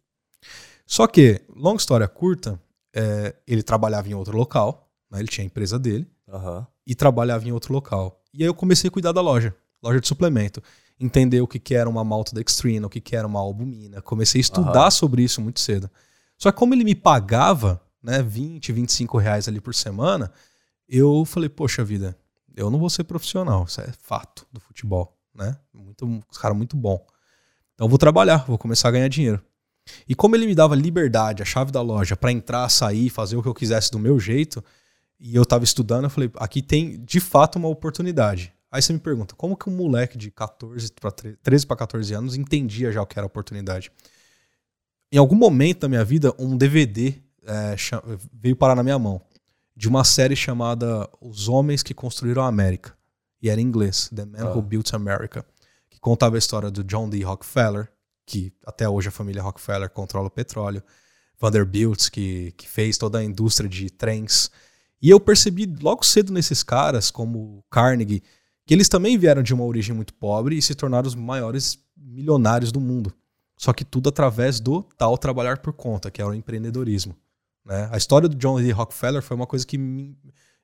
Só 0.85 1.05
que, 1.07 1.41
longa 1.49 1.77
história 1.77 2.07
curta, 2.07 2.59
é, 2.93 3.35
ele 3.47 3.63
trabalhava 3.63 4.07
em 4.09 4.13
outro 4.13 4.37
local, 4.37 4.91
né? 5.09 5.19
ele 5.19 5.27
tinha 5.27 5.43
a 5.43 5.47
empresa 5.47 5.77
dele, 5.77 6.07
uhum. 6.27 6.65
e 6.85 6.95
trabalhava 6.95 7.47
em 7.47 7.51
outro 7.51 7.73
local. 7.73 8.21
E 8.33 8.43
aí 8.43 8.47
eu 8.47 8.53
comecei 8.53 8.87
a 8.87 8.91
cuidar 8.91 9.11
da 9.11 9.21
loja, 9.21 9.55
loja 9.81 9.99
de 9.99 10.07
suplemento. 10.07 10.61
Entender 11.03 11.41
o 11.41 11.47
que, 11.47 11.59
que 11.59 11.75
era 11.75 11.89
uma 11.89 12.03
maltodextrina, 12.03 12.87
o 12.87 12.89
que, 12.89 13.01
que 13.01 13.15
era 13.15 13.27
uma 13.27 13.39
albumina. 13.39 14.01
Comecei 14.01 14.39
a 14.39 14.41
estudar 14.41 14.85
uhum. 14.85 14.91
sobre 14.91 15.23
isso 15.23 15.41
muito 15.41 15.59
cedo. 15.59 15.89
Só 16.37 16.51
que 16.51 16.57
como 16.57 16.73
ele 16.73 16.83
me 16.83 16.95
pagava 16.95 17.81
né, 18.01 18.21
20, 18.21 18.71
25 18.71 19.17
reais 19.17 19.47
ali 19.47 19.59
por 19.59 19.75
semana, 19.75 20.31
eu 20.87 21.25
falei, 21.25 21.49
poxa 21.49 21.83
vida, 21.83 22.17
eu 22.55 22.69
não 22.69 22.79
vou 22.79 22.89
ser 22.89 23.03
profissional, 23.03 23.65
isso 23.65 23.81
é 23.81 23.91
fato 24.01 24.45
do 24.51 24.59
futebol, 24.59 25.17
né? 25.33 25.57
Muito, 25.73 26.23
cara 26.39 26.53
muito 26.53 26.75
bom. 26.75 27.05
Então 27.73 27.85
eu 27.85 27.89
vou 27.89 27.97
trabalhar, 27.97 28.45
vou 28.45 28.57
começar 28.57 28.89
a 28.89 28.91
ganhar 28.91 29.07
dinheiro. 29.07 29.41
E 30.07 30.15
como 30.15 30.35
ele 30.35 30.45
me 30.45 30.55
dava 30.55 30.75
liberdade, 30.75 31.41
a 31.41 31.45
chave 31.45 31.71
da 31.71 31.81
loja, 31.81 32.15
para 32.15 32.31
entrar, 32.31 32.69
sair, 32.69 33.09
fazer 33.09 33.35
o 33.35 33.41
que 33.41 33.47
eu 33.47 33.53
quisesse 33.53 33.91
do 33.91 33.99
meu 33.99 34.19
jeito, 34.19 34.63
e 35.19 35.35
eu 35.35 35.43
estava 35.43 35.63
estudando, 35.63 36.05
eu 36.05 36.09
falei, 36.09 36.29
aqui 36.37 36.61
tem 36.61 37.03
de 37.03 37.19
fato 37.19 37.57
uma 37.57 37.67
oportunidade. 37.67 38.53
Aí 38.73 38.81
você 38.81 38.91
me 38.91 38.97
pergunta, 38.97 39.35
como 39.35 39.55
que 39.55 39.69
um 39.69 39.75
moleque 39.75 40.17
de 40.17 40.31
14 40.31 40.91
para 40.93 41.11
13 41.11 41.67
para 41.67 41.77
14 41.77 42.11
anos 42.15 42.35
entendia 42.35 42.91
já 42.91 43.03
o 43.03 43.05
que 43.05 43.19
era 43.19 43.27
oportunidade? 43.27 43.91
Em 45.11 45.17
algum 45.19 45.35
momento 45.35 45.81
da 45.81 45.87
minha 45.87 46.03
vida, 46.03 46.33
um 46.39 46.57
DVD 46.57 47.13
é, 47.45 47.75
veio 48.33 48.55
parar 48.55 48.73
na 48.73 48.81
minha 48.81 48.97
mão 48.97 49.21
de 49.75 49.87
uma 49.87 50.03
série 50.03 50.35
chamada 50.35 51.07
Os 51.21 51.47
Homens 51.47 51.83
que 51.83 51.93
Construíram 51.93 52.41
a 52.41 52.47
América. 52.47 52.97
E 53.39 53.47
era 53.47 53.61
em 53.61 53.63
inglês, 53.63 54.09
The 54.09 54.25
Man 54.25 54.51
Who 54.51 54.59
ah. 54.59 54.61
Built 54.63 54.91
America. 54.95 55.45
Que 55.87 55.99
contava 55.99 56.35
a 56.35 56.39
história 56.39 56.71
do 56.71 56.83
John 56.83 57.07
D. 57.07 57.21
Rockefeller, 57.21 57.91
que 58.25 58.51
até 58.65 58.89
hoje 58.89 59.09
a 59.09 59.11
família 59.11 59.43
Rockefeller 59.43 59.87
controla 59.87 60.29
o 60.29 60.31
petróleo, 60.31 60.81
Vanderbilt, 61.39 62.09
que, 62.09 62.51
que 62.53 62.67
fez 62.67 62.97
toda 62.97 63.19
a 63.19 63.23
indústria 63.23 63.69
de 63.69 63.91
trens. 63.91 64.49
E 64.99 65.11
eu 65.11 65.19
percebi 65.19 65.71
logo 65.79 66.03
cedo 66.03 66.33
nesses 66.33 66.63
caras, 66.63 67.11
como 67.11 67.63
Carnegie, 67.69 68.23
que 68.65 68.73
eles 68.73 68.87
também 68.87 69.17
vieram 69.17 69.43
de 69.43 69.53
uma 69.53 69.63
origem 69.63 69.95
muito 69.95 70.13
pobre 70.13 70.57
e 70.57 70.61
se 70.61 70.75
tornaram 70.75 71.07
os 71.07 71.15
maiores 71.15 71.79
milionários 71.97 72.71
do 72.71 72.79
mundo. 72.79 73.13
Só 73.57 73.71
que 73.73 73.85
tudo 73.85 74.09
através 74.09 74.59
do 74.59 74.83
tal 74.97 75.17
trabalhar 75.17 75.59
por 75.59 75.73
conta, 75.73 76.09
que 76.09 76.21
é 76.21 76.25
o 76.25 76.33
empreendedorismo. 76.33 77.15
Né? 77.65 77.87
A 77.91 77.97
história 77.97 78.27
do 78.27 78.35
John 78.35 78.61
D. 78.61 78.71
Rockefeller 78.71 79.21
foi 79.21 79.35
uma 79.35 79.47
coisa 79.47 79.65
que 79.65 79.77
me, 79.77 80.17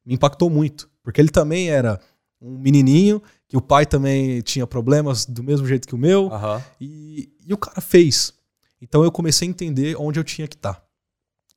me 0.06 0.14
impactou 0.16 0.50
muito, 0.50 0.90
porque 1.04 1.22
ele 1.22 1.30
também 1.30 1.70
era 1.70 2.00
um 2.42 2.58
menininho, 2.58 3.22
que 3.48 3.58
o 3.58 3.62
pai 3.62 3.86
também 3.86 4.42
tinha 4.42 4.66
problemas 4.66 5.26
do 5.26 5.44
mesmo 5.44 5.68
jeito 5.68 5.88
que 5.88 5.96
o 5.96 5.98
meu, 5.98 6.28
uhum. 6.28 6.62
e, 6.80 7.30
e 7.46 7.54
o 7.54 7.58
cara 7.58 7.82
fez. 7.82 8.34
Então 8.82 9.04
eu 9.04 9.12
comecei 9.12 9.48
a 9.48 9.52
entender 9.52 9.96
onde 9.98 10.20
eu 10.20 10.24
tinha 10.24 10.48
que 10.48 10.56
estar. 10.56 10.76
Tá, 10.76 10.84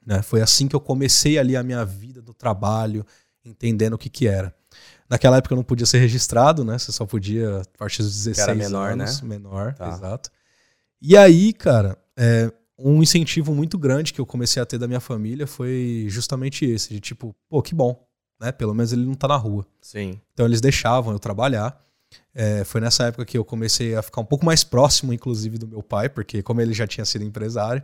né? 0.04 0.22
Foi 0.22 0.40
assim 0.40 0.66
que 0.66 0.74
eu 0.74 0.80
comecei 0.80 1.38
ali 1.38 1.56
a 1.56 1.62
minha 1.62 1.84
vida 1.84 2.20
do 2.20 2.34
trabalho, 2.34 3.06
entendendo 3.44 3.94
o 3.94 3.98
que 3.98 4.08
que 4.08 4.26
era. 4.26 4.54
Naquela 5.12 5.36
época 5.36 5.52
eu 5.52 5.56
não 5.56 5.64
podia 5.64 5.86
ser 5.86 5.98
registrado, 5.98 6.64
né? 6.64 6.78
Você 6.78 6.90
só 6.90 7.04
podia 7.04 7.60
a 7.60 7.78
partir 7.78 8.02
dos 8.02 8.24
16 8.24 8.38
era 8.38 8.54
menor, 8.54 8.92
anos. 8.92 9.20
Né? 9.20 9.28
Menor, 9.28 9.74
tá. 9.74 9.88
exato. 9.88 10.30
E 11.00 11.16
aí, 11.16 11.52
cara, 11.52 11.98
é, 12.16 12.50
um 12.78 13.02
incentivo 13.02 13.54
muito 13.54 13.76
grande 13.76 14.12
que 14.12 14.20
eu 14.20 14.26
comecei 14.26 14.62
a 14.62 14.66
ter 14.66 14.78
da 14.78 14.88
minha 14.88 15.00
família 15.00 15.46
foi 15.46 16.06
justamente 16.08 16.64
esse, 16.64 16.88
de 16.94 17.00
tipo, 17.00 17.34
pô, 17.48 17.60
que 17.60 17.74
bom 17.74 18.06
né? 18.42 18.50
Pelo 18.50 18.74
menos 18.74 18.92
ele 18.92 19.06
não 19.06 19.14
tá 19.14 19.28
na 19.28 19.36
rua. 19.36 19.64
Sim. 19.80 20.20
Então 20.34 20.44
eles 20.44 20.60
deixavam 20.60 21.12
eu 21.12 21.18
trabalhar. 21.18 21.80
É, 22.34 22.64
foi 22.64 22.80
nessa 22.80 23.04
época 23.04 23.24
que 23.24 23.38
eu 23.38 23.44
comecei 23.44 23.94
a 23.94 24.02
ficar 24.02 24.20
um 24.20 24.24
pouco 24.24 24.44
mais 24.44 24.64
próximo, 24.64 25.12
inclusive, 25.12 25.56
do 25.56 25.66
meu 25.66 25.82
pai, 25.82 26.08
porque 26.08 26.42
como 26.42 26.60
ele 26.60 26.74
já 26.74 26.86
tinha 26.86 27.04
sido 27.04 27.24
empresário, 27.24 27.82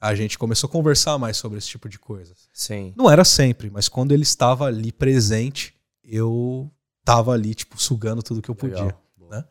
a 0.00 0.14
gente 0.14 0.36
começou 0.36 0.68
a 0.68 0.70
conversar 0.70 1.16
mais 1.16 1.36
sobre 1.36 1.58
esse 1.58 1.68
tipo 1.68 1.88
de 1.88 1.98
coisas. 1.98 2.48
Sim. 2.52 2.92
Não 2.96 3.08
era 3.08 3.24
sempre, 3.24 3.70
mas 3.70 3.88
quando 3.88 4.12
ele 4.12 4.24
estava 4.24 4.66
ali 4.66 4.90
presente, 4.90 5.74
eu 6.10 6.70
tava 7.04 7.32
ali, 7.32 7.54
tipo, 7.54 7.80
sugando 7.80 8.22
tudo 8.22 8.42
que 8.42 8.50
eu 8.50 8.54
podia. 8.54 8.96
Né? 9.30 9.44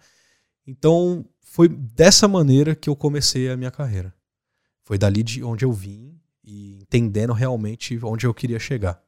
Então, 0.68 1.26
foi 1.42 1.68
dessa 1.68 2.28
maneira 2.28 2.76
que 2.76 2.90
eu 2.90 2.96
comecei 2.96 3.50
a 3.50 3.58
minha 3.58 3.72
carreira. 3.72 4.14
Foi 4.84 4.98
dali 4.98 5.24
de 5.24 5.44
onde 5.44 5.66
eu 5.66 5.72
vim 5.72 6.20
e 6.44 6.76
entendendo 6.82 7.34
realmente 7.34 8.00
onde 8.04 8.26
eu 8.26 8.34
queria 8.34 8.60
chegar. 8.60 9.02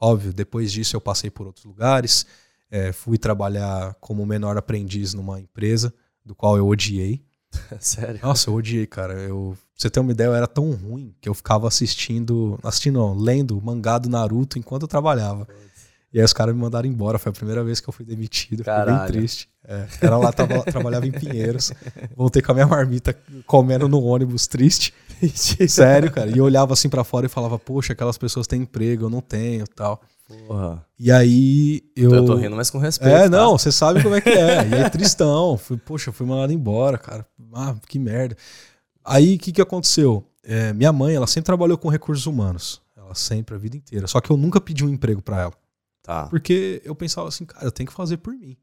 Óbvio, 0.00 0.32
depois 0.32 0.72
disso 0.72 0.96
eu 0.96 1.00
passei 1.00 1.30
por 1.30 1.46
outros 1.46 1.64
lugares, 1.64 2.26
é, 2.70 2.92
fui 2.92 3.18
trabalhar 3.18 3.94
como 4.00 4.26
menor 4.26 4.56
aprendiz 4.56 5.14
numa 5.14 5.38
empresa, 5.38 5.92
do 6.24 6.34
qual 6.34 6.56
eu 6.56 6.66
odiei. 6.66 7.22
Sério? 7.78 8.20
Nossa, 8.22 8.48
eu 8.48 8.54
odiei, 8.54 8.86
cara. 8.86 9.14
Eu, 9.14 9.56
pra 9.56 9.66
você 9.76 9.90
ter 9.90 10.00
uma 10.00 10.12
ideia, 10.12 10.28
eu 10.28 10.34
era 10.34 10.46
tão 10.46 10.72
ruim 10.72 11.14
que 11.20 11.28
eu 11.28 11.34
ficava 11.34 11.68
assistindo, 11.68 12.58
assistindo, 12.62 12.98
não, 12.98 13.14
lendo 13.14 13.58
o 13.58 13.62
mangá 13.62 13.98
do 13.98 14.08
Naruto 14.08 14.58
enquanto 14.58 14.82
eu 14.82 14.88
trabalhava. 14.88 15.46
E 16.12 16.18
aí 16.18 16.24
os 16.24 16.32
caras 16.32 16.54
me 16.54 16.60
mandaram 16.60 16.86
embora. 16.86 17.18
Foi 17.18 17.30
a 17.30 17.32
primeira 17.32 17.64
vez 17.64 17.80
que 17.80 17.88
eu 17.88 17.92
fui 17.92 18.04
demitido. 18.04 18.58
Fiquei 18.58 18.84
bem 18.84 19.06
triste. 19.06 19.48
É, 19.66 19.86
era 20.00 20.18
lá, 20.18 20.32
tava, 20.32 20.62
trabalhava 20.70 21.06
em 21.06 21.12
Pinheiros. 21.12 21.72
Voltei 22.14 22.42
com 22.42 22.52
a 22.52 22.54
minha 22.54 22.66
marmita 22.66 23.16
comendo 23.46 23.88
no 23.88 24.02
ônibus, 24.02 24.46
triste. 24.46 24.92
Sério, 25.68 26.10
cara. 26.10 26.30
E 26.30 26.38
eu 26.38 26.44
olhava 26.44 26.74
assim 26.74 26.88
para 26.88 27.02
fora 27.04 27.26
e 27.26 27.28
falava, 27.28 27.58
poxa, 27.58 27.92
aquelas 27.92 28.18
pessoas 28.18 28.46
têm 28.46 28.62
emprego, 28.62 29.06
eu 29.06 29.10
não 29.10 29.20
tenho 29.20 29.66
tal. 29.68 30.02
Porra. 30.28 30.84
E 30.98 31.10
aí 31.10 31.82
eu. 31.96 32.14
Eu 32.14 32.24
tô 32.24 32.34
rindo, 32.34 32.56
mas 32.56 32.70
com 32.70 32.78
respeito. 32.78 33.14
É, 33.14 33.22
tá? 33.22 33.28
não, 33.28 33.56
você 33.56 33.70
sabe 33.70 34.02
como 34.02 34.14
é 34.14 34.20
que 34.20 34.30
é. 34.30 34.68
E 34.68 34.74
aí, 34.74 34.90
tristão. 34.90 35.56
Fui, 35.56 35.76
poxa, 35.76 36.12
fui 36.12 36.26
mandado 36.26 36.52
embora, 36.52 36.98
cara. 36.98 37.26
Ah, 37.54 37.74
que 37.88 37.98
merda. 37.98 38.36
Aí 39.04 39.36
o 39.36 39.38
que, 39.38 39.52
que 39.52 39.62
aconteceu? 39.62 40.24
É, 40.44 40.72
minha 40.72 40.92
mãe, 40.92 41.14
ela 41.14 41.26
sempre 41.26 41.46
trabalhou 41.46 41.78
com 41.78 41.88
recursos 41.88 42.26
humanos. 42.26 42.80
Ela 42.96 43.14
sempre, 43.14 43.54
a 43.54 43.58
vida 43.58 43.76
inteira. 43.76 44.06
Só 44.06 44.20
que 44.20 44.30
eu 44.30 44.36
nunca 44.36 44.60
pedi 44.60 44.84
um 44.84 44.88
emprego 44.88 45.20
para 45.22 45.42
ela. 45.42 45.52
Tá. 46.02 46.26
Porque 46.26 46.82
eu 46.84 46.94
pensava 46.94 47.28
assim, 47.28 47.44
cara, 47.44 47.64
eu 47.64 47.70
tenho 47.70 47.88
que 47.88 47.94
fazer 47.94 48.16
por 48.16 48.34
mim. 48.34 48.56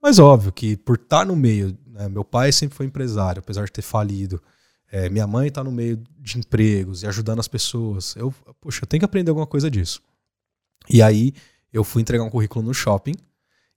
Mas 0.00 0.18
óbvio 0.18 0.52
que 0.52 0.76
por 0.76 0.96
estar 0.96 1.24
no 1.24 1.34
meio, 1.34 1.76
né, 1.86 2.08
meu 2.08 2.24
pai 2.24 2.52
sempre 2.52 2.76
foi 2.76 2.86
empresário, 2.86 3.40
apesar 3.40 3.64
de 3.64 3.72
ter 3.72 3.82
falido. 3.82 4.40
É, 4.90 5.08
minha 5.08 5.26
mãe 5.26 5.48
está 5.48 5.62
no 5.62 5.72
meio 5.72 6.02
de 6.18 6.38
empregos 6.38 7.02
e 7.02 7.06
ajudando 7.06 7.40
as 7.40 7.48
pessoas. 7.48 8.14
Eu, 8.16 8.32
poxa, 8.60 8.84
eu 8.84 8.86
tenho 8.86 9.00
que 9.00 9.04
aprender 9.04 9.30
alguma 9.30 9.46
coisa 9.46 9.70
disso. 9.70 10.00
E 10.88 11.02
aí 11.02 11.32
eu 11.72 11.84
fui 11.84 12.00
entregar 12.00 12.24
um 12.24 12.30
currículo 12.30 12.64
no 12.64 12.72
shopping. 12.72 13.14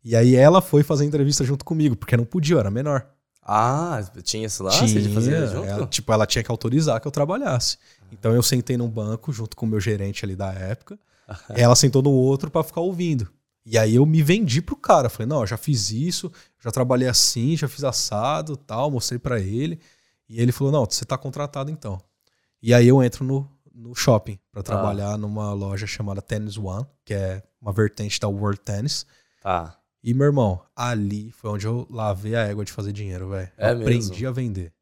E 0.03 0.15
aí 0.15 0.36
ela 0.36 0.62
foi 0.62 0.83
fazer 0.83 1.05
entrevista 1.05 1.43
junto 1.43 1.63
comigo, 1.65 1.95
porque 1.95 2.17
não 2.17 2.25
podia, 2.25 2.55
eu 2.55 2.60
era 2.60 2.71
menor. 2.71 3.07
Ah, 3.43 4.00
tinha 4.24 4.45
isso 4.45 4.63
lá? 4.63 4.71
Tinha, 4.71 4.88
Você 4.88 5.10
fazer 5.10 5.48
junto? 5.48 5.67
Ela, 5.67 5.88
tipo, 5.88 6.13
ela 6.13 6.25
tinha 6.25 6.43
que 6.43 6.51
autorizar 6.51 7.01
que 7.01 7.07
eu 7.07 7.12
trabalhasse. 7.12 7.77
Então 8.12 8.33
eu 8.33 8.43
sentei 8.43 8.77
num 8.77 8.89
banco 8.89 9.33
junto 9.33 9.55
com 9.55 9.65
o 9.65 9.69
meu 9.69 9.79
gerente 9.79 10.24
ali 10.24 10.36
da 10.36 10.51
época. 10.53 10.98
ela 11.55 11.75
sentou 11.75 12.01
no 12.01 12.11
outro 12.11 12.50
para 12.50 12.63
ficar 12.63 12.81
ouvindo. 12.81 13.31
E 13.65 13.77
aí 13.77 13.95
eu 13.95 14.05
me 14.05 14.23
vendi 14.23 14.61
pro 14.61 14.75
cara. 14.75 15.09
Falei, 15.09 15.27
não, 15.27 15.45
já 15.45 15.57
fiz 15.57 15.91
isso, 15.91 16.31
já 16.59 16.71
trabalhei 16.71 17.07
assim, 17.07 17.55
já 17.55 17.67
fiz 17.67 17.83
assado 17.83 18.57
tal, 18.57 18.89
mostrei 18.89 19.19
para 19.19 19.39
ele. 19.39 19.79
E 20.27 20.41
ele 20.41 20.51
falou, 20.51 20.71
não, 20.71 20.85
você 20.85 21.05
tá 21.05 21.17
contratado 21.17 21.69
então. 21.69 22.01
E 22.61 22.73
aí 22.73 22.88
eu 22.88 23.03
entro 23.03 23.23
no, 23.23 23.50
no 23.73 23.93
shopping 23.93 24.39
para 24.51 24.63
tá. 24.63 24.73
trabalhar 24.73 25.17
numa 25.17 25.53
loja 25.53 25.85
chamada 25.85 26.21
Tennis 26.21 26.57
One, 26.57 26.85
que 27.05 27.13
é 27.13 27.43
uma 27.61 27.71
vertente 27.71 28.19
da 28.19 28.27
World 28.27 28.59
Tennis. 28.61 29.05
Tá. 29.41 29.77
E, 30.03 30.13
meu 30.13 30.25
irmão, 30.25 30.61
ali 30.75 31.31
foi 31.31 31.51
onde 31.51 31.67
eu 31.67 31.88
lavei 31.89 32.35
a 32.35 32.41
égua 32.41 32.65
de 32.65 32.71
fazer 32.71 32.91
dinheiro, 32.91 33.29
velho. 33.29 33.51
É 33.57 33.69
aprendi 33.69 34.09
mesmo? 34.09 34.27
a 34.27 34.31
vender. 34.31 34.73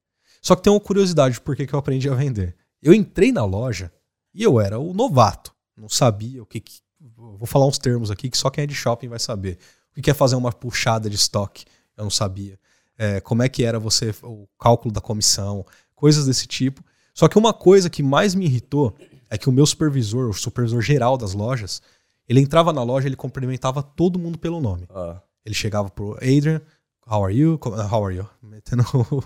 Só 0.41 0.55
que 0.55 0.63
tem 0.63 0.71
uma 0.71 0.79
curiosidade 0.79 1.35
de 1.35 1.41
por 1.41 1.55
que 1.55 1.67
eu 1.73 1.79
aprendi 1.79 2.09
a 2.09 2.15
vender. 2.15 2.55
Eu 2.81 2.93
entrei 2.93 3.31
na 3.31 3.43
loja 3.43 3.91
e 4.33 4.41
eu 4.41 4.61
era 4.61 4.79
o 4.79 4.93
novato. 4.93 5.53
Não 5.79 5.89
sabia 5.89 6.43
o 6.43 6.45
que, 6.45 6.59
que 6.59 6.81
Vou 7.15 7.47
falar 7.47 7.65
uns 7.65 7.77
termos 7.77 8.11
aqui 8.11 8.29
que 8.29 8.37
só 8.37 8.49
quem 8.49 8.65
é 8.65 8.67
de 8.67 8.75
shopping 8.75 9.07
vai 9.07 9.19
saber. 9.19 9.57
O 9.97 10.01
que 10.01 10.11
é 10.11 10.13
fazer 10.13 10.35
uma 10.35 10.51
puxada 10.51 11.09
de 11.09 11.15
estoque? 11.15 11.65
Eu 11.95 12.03
não 12.03 12.11
sabia. 12.11 12.59
É, 12.97 13.21
como 13.21 13.41
é 13.41 13.47
que 13.47 13.63
era 13.63 13.79
você 13.79 14.13
o 14.23 14.47
cálculo 14.59 14.93
da 14.93 14.99
comissão, 14.99 15.65
coisas 15.95 16.25
desse 16.25 16.45
tipo. 16.45 16.83
Só 17.13 17.27
que 17.27 17.37
uma 17.37 17.53
coisa 17.53 17.89
que 17.89 18.03
mais 18.03 18.35
me 18.35 18.45
irritou 18.45 18.95
é 19.29 19.37
que 19.37 19.47
o 19.47 19.51
meu 19.51 19.65
supervisor, 19.65 20.29
o 20.29 20.33
supervisor 20.33 20.81
geral 20.81 21.17
das 21.17 21.33
lojas, 21.33 21.81
ele 22.27 22.41
entrava 22.41 22.73
na 22.73 22.83
loja, 22.83 23.07
ele 23.07 23.15
cumprimentava 23.15 23.81
todo 23.81 24.19
mundo 24.19 24.37
pelo 24.37 24.59
nome. 24.59 24.85
Ah. 24.89 25.21
Ele 25.45 25.55
chegava 25.55 25.89
pro 25.89 26.15
Adrian, 26.15 26.61
how 27.09 27.23
are 27.23 27.33
you? 27.33 27.57
How 27.63 28.05
are 28.05 28.15
you? 28.15 28.27
Metendo 28.43 28.83
como 28.91 29.23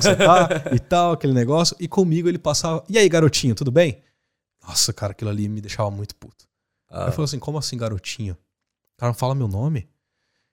você 0.00 0.14
tá 0.14 0.48
e 0.72 0.78
tal, 0.78 1.12
aquele 1.12 1.32
negócio. 1.32 1.76
E 1.80 1.88
comigo 1.88 2.28
ele 2.28 2.38
passava, 2.38 2.84
e 2.88 2.96
aí 2.96 3.08
garotinho, 3.08 3.54
tudo 3.54 3.72
bem? 3.72 4.00
Nossa, 4.66 4.92
cara, 4.92 5.12
aquilo 5.12 5.30
ali 5.30 5.48
me 5.48 5.60
deixava 5.60 5.90
muito 5.90 6.16
puto. 6.16 6.46
Ah. 6.90 7.06
Eu 7.06 7.12
falei 7.12 7.24
assim, 7.24 7.38
como 7.38 7.58
assim, 7.58 7.76
garotinho? 7.76 8.34
O 8.34 8.98
cara 8.98 9.10
não 9.12 9.18
fala 9.18 9.34
meu 9.34 9.48
nome? 9.48 9.88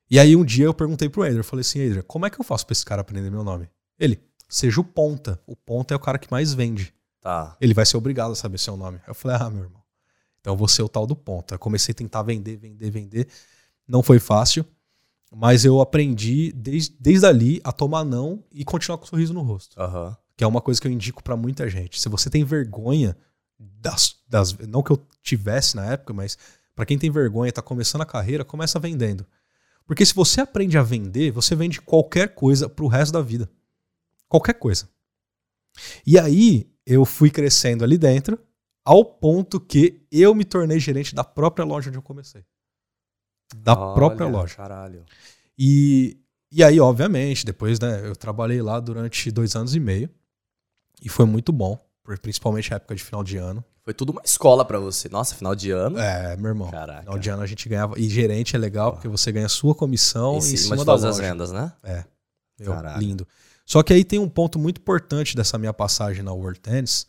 E 0.09 0.19
aí 0.19 0.35
um 0.35 0.45
dia 0.45 0.65
eu 0.65 0.73
perguntei 0.73 1.09
pro 1.09 1.23
Adrian, 1.23 1.39
eu 1.39 1.43
falei 1.43 1.61
assim, 1.61 1.83
Adrian, 1.83 2.03
como 2.03 2.25
é 2.25 2.29
que 2.29 2.39
eu 2.39 2.43
faço 2.43 2.65
pra 2.65 2.73
esse 2.73 2.85
cara 2.85 3.01
aprender 3.01 3.31
meu 3.31 3.43
nome? 3.43 3.69
Ele, 3.97 4.21
seja 4.47 4.79
o 4.81 4.83
ponta. 4.83 5.41
O 5.47 5.55
ponta 5.55 5.93
é 5.93 5.97
o 5.97 5.99
cara 5.99 6.19
que 6.19 6.29
mais 6.29 6.53
vende. 6.53 6.93
Tá. 7.19 7.55
Ele 7.59 7.73
vai 7.73 7.85
ser 7.85 7.97
obrigado 7.97 8.31
a 8.31 8.35
saber 8.35 8.57
seu 8.57 8.77
nome. 8.77 8.99
Eu 9.07 9.15
falei, 9.15 9.37
ah, 9.39 9.49
meu 9.49 9.63
irmão. 9.63 9.81
Então 10.39 10.53
eu 10.53 10.57
vou 10.57 10.67
ser 10.67 10.83
o 10.83 10.89
tal 10.89 11.07
do 11.07 11.15
ponta. 11.15 11.55
Eu 11.55 11.59
comecei 11.59 11.93
a 11.93 11.95
tentar 11.95 12.21
vender, 12.21 12.57
vender, 12.57 12.91
vender. 12.91 13.27
Não 13.87 14.03
foi 14.03 14.19
fácil, 14.19 14.65
mas 15.31 15.63
eu 15.65 15.79
aprendi 15.79 16.51
desde, 16.51 16.95
desde 16.99 17.25
ali 17.25 17.61
a 17.63 17.71
tomar 17.71 18.03
não 18.03 18.43
e 18.51 18.63
continuar 18.65 18.97
com 18.97 19.05
um 19.05 19.07
sorriso 19.07 19.33
no 19.33 19.41
rosto. 19.41 19.79
Uhum. 19.81 20.13
Que 20.35 20.43
é 20.43 20.47
uma 20.47 20.61
coisa 20.61 20.81
que 20.81 20.87
eu 20.87 20.91
indico 20.91 21.23
para 21.23 21.37
muita 21.37 21.69
gente. 21.69 21.99
Se 21.99 22.09
você 22.09 22.29
tem 22.29 22.43
vergonha 22.43 23.17
das, 23.79 24.15
das, 24.27 24.57
não 24.59 24.81
que 24.83 24.91
eu 24.91 25.07
tivesse 25.21 25.75
na 25.75 25.91
época, 25.91 26.13
mas 26.13 26.37
para 26.75 26.85
quem 26.85 26.97
tem 26.97 27.11
vergonha 27.11 27.49
está 27.49 27.61
começando 27.61 28.01
a 28.01 28.05
carreira, 28.05 28.43
começa 28.43 28.79
vendendo. 28.79 29.25
Porque 29.85 30.05
se 30.05 30.13
você 30.13 30.41
aprende 30.41 30.77
a 30.77 30.83
vender, 30.83 31.31
você 31.31 31.55
vende 31.55 31.81
qualquer 31.81 32.33
coisa 32.33 32.69
para 32.69 32.85
o 32.85 32.87
resto 32.87 33.13
da 33.13 33.21
vida. 33.21 33.49
Qualquer 34.27 34.53
coisa. 34.53 34.87
E 36.05 36.17
aí 36.17 36.71
eu 36.85 37.05
fui 37.05 37.29
crescendo 37.29 37.83
ali 37.83 37.97
dentro, 37.97 38.39
ao 38.83 39.03
ponto 39.03 39.59
que 39.59 40.05
eu 40.11 40.33
me 40.33 40.43
tornei 40.43 40.79
gerente 40.79 41.13
da 41.13 41.23
própria 41.23 41.65
loja 41.65 41.89
onde 41.89 41.97
eu 41.97 42.03
comecei. 42.03 42.43
Da 43.55 43.77
Olha, 43.77 43.93
própria 43.93 44.27
loja. 44.27 44.55
Caralho. 44.55 45.05
E, 45.57 46.17
e 46.51 46.63
aí, 46.63 46.79
obviamente, 46.79 47.45
depois 47.45 47.79
né, 47.79 48.07
eu 48.07 48.15
trabalhei 48.15 48.61
lá 48.61 48.79
durante 48.79 49.31
dois 49.31 49.55
anos 49.55 49.75
e 49.75 49.79
meio. 49.79 50.09
E 51.01 51.09
foi 51.09 51.25
muito 51.25 51.51
bom 51.51 51.77
principalmente 52.21 52.73
a 52.73 52.77
época 52.77 52.95
de 52.95 53.03
final 53.03 53.23
de 53.23 53.37
ano. 53.37 53.63
Foi 53.83 53.93
tudo 53.93 54.11
uma 54.11 54.21
escola 54.23 54.63
para 54.63 54.79
você. 54.79 55.09
Nossa, 55.09 55.35
final 55.35 55.53
de 55.53 55.71
ano. 55.71 55.97
É, 55.99 56.37
meu 56.37 56.49
irmão. 56.49 56.71
Caraca. 56.71 57.01
Final 57.01 57.19
de 57.19 57.29
ano 57.29 57.43
a 57.43 57.45
gente 57.45 57.67
ganhava. 57.67 57.99
E 57.99 58.09
gerente 58.09 58.55
é 58.55 58.59
legal 58.59 58.93
porque 58.93 59.07
você 59.07 59.31
ganha 59.31 59.49
sua 59.49 59.75
comissão 59.75 60.37
em 60.37 60.41
cima, 60.41 60.53
em 60.53 60.57
cima 60.57 60.77
de 60.77 60.85
todas 60.85 61.03
as 61.03 61.17
vendas, 61.17 61.51
né? 61.51 61.73
É. 61.83 62.05
Meu, 62.59 62.73
lindo. 62.97 63.27
Só 63.65 63.83
que 63.83 63.93
aí 63.93 64.03
tem 64.03 64.19
um 64.19 64.29
ponto 64.29 64.57
muito 64.57 64.79
importante 64.79 65.35
dessa 65.35 65.57
minha 65.57 65.73
passagem 65.73 66.23
na 66.23 66.31
World 66.31 66.59
Tennis, 66.59 67.07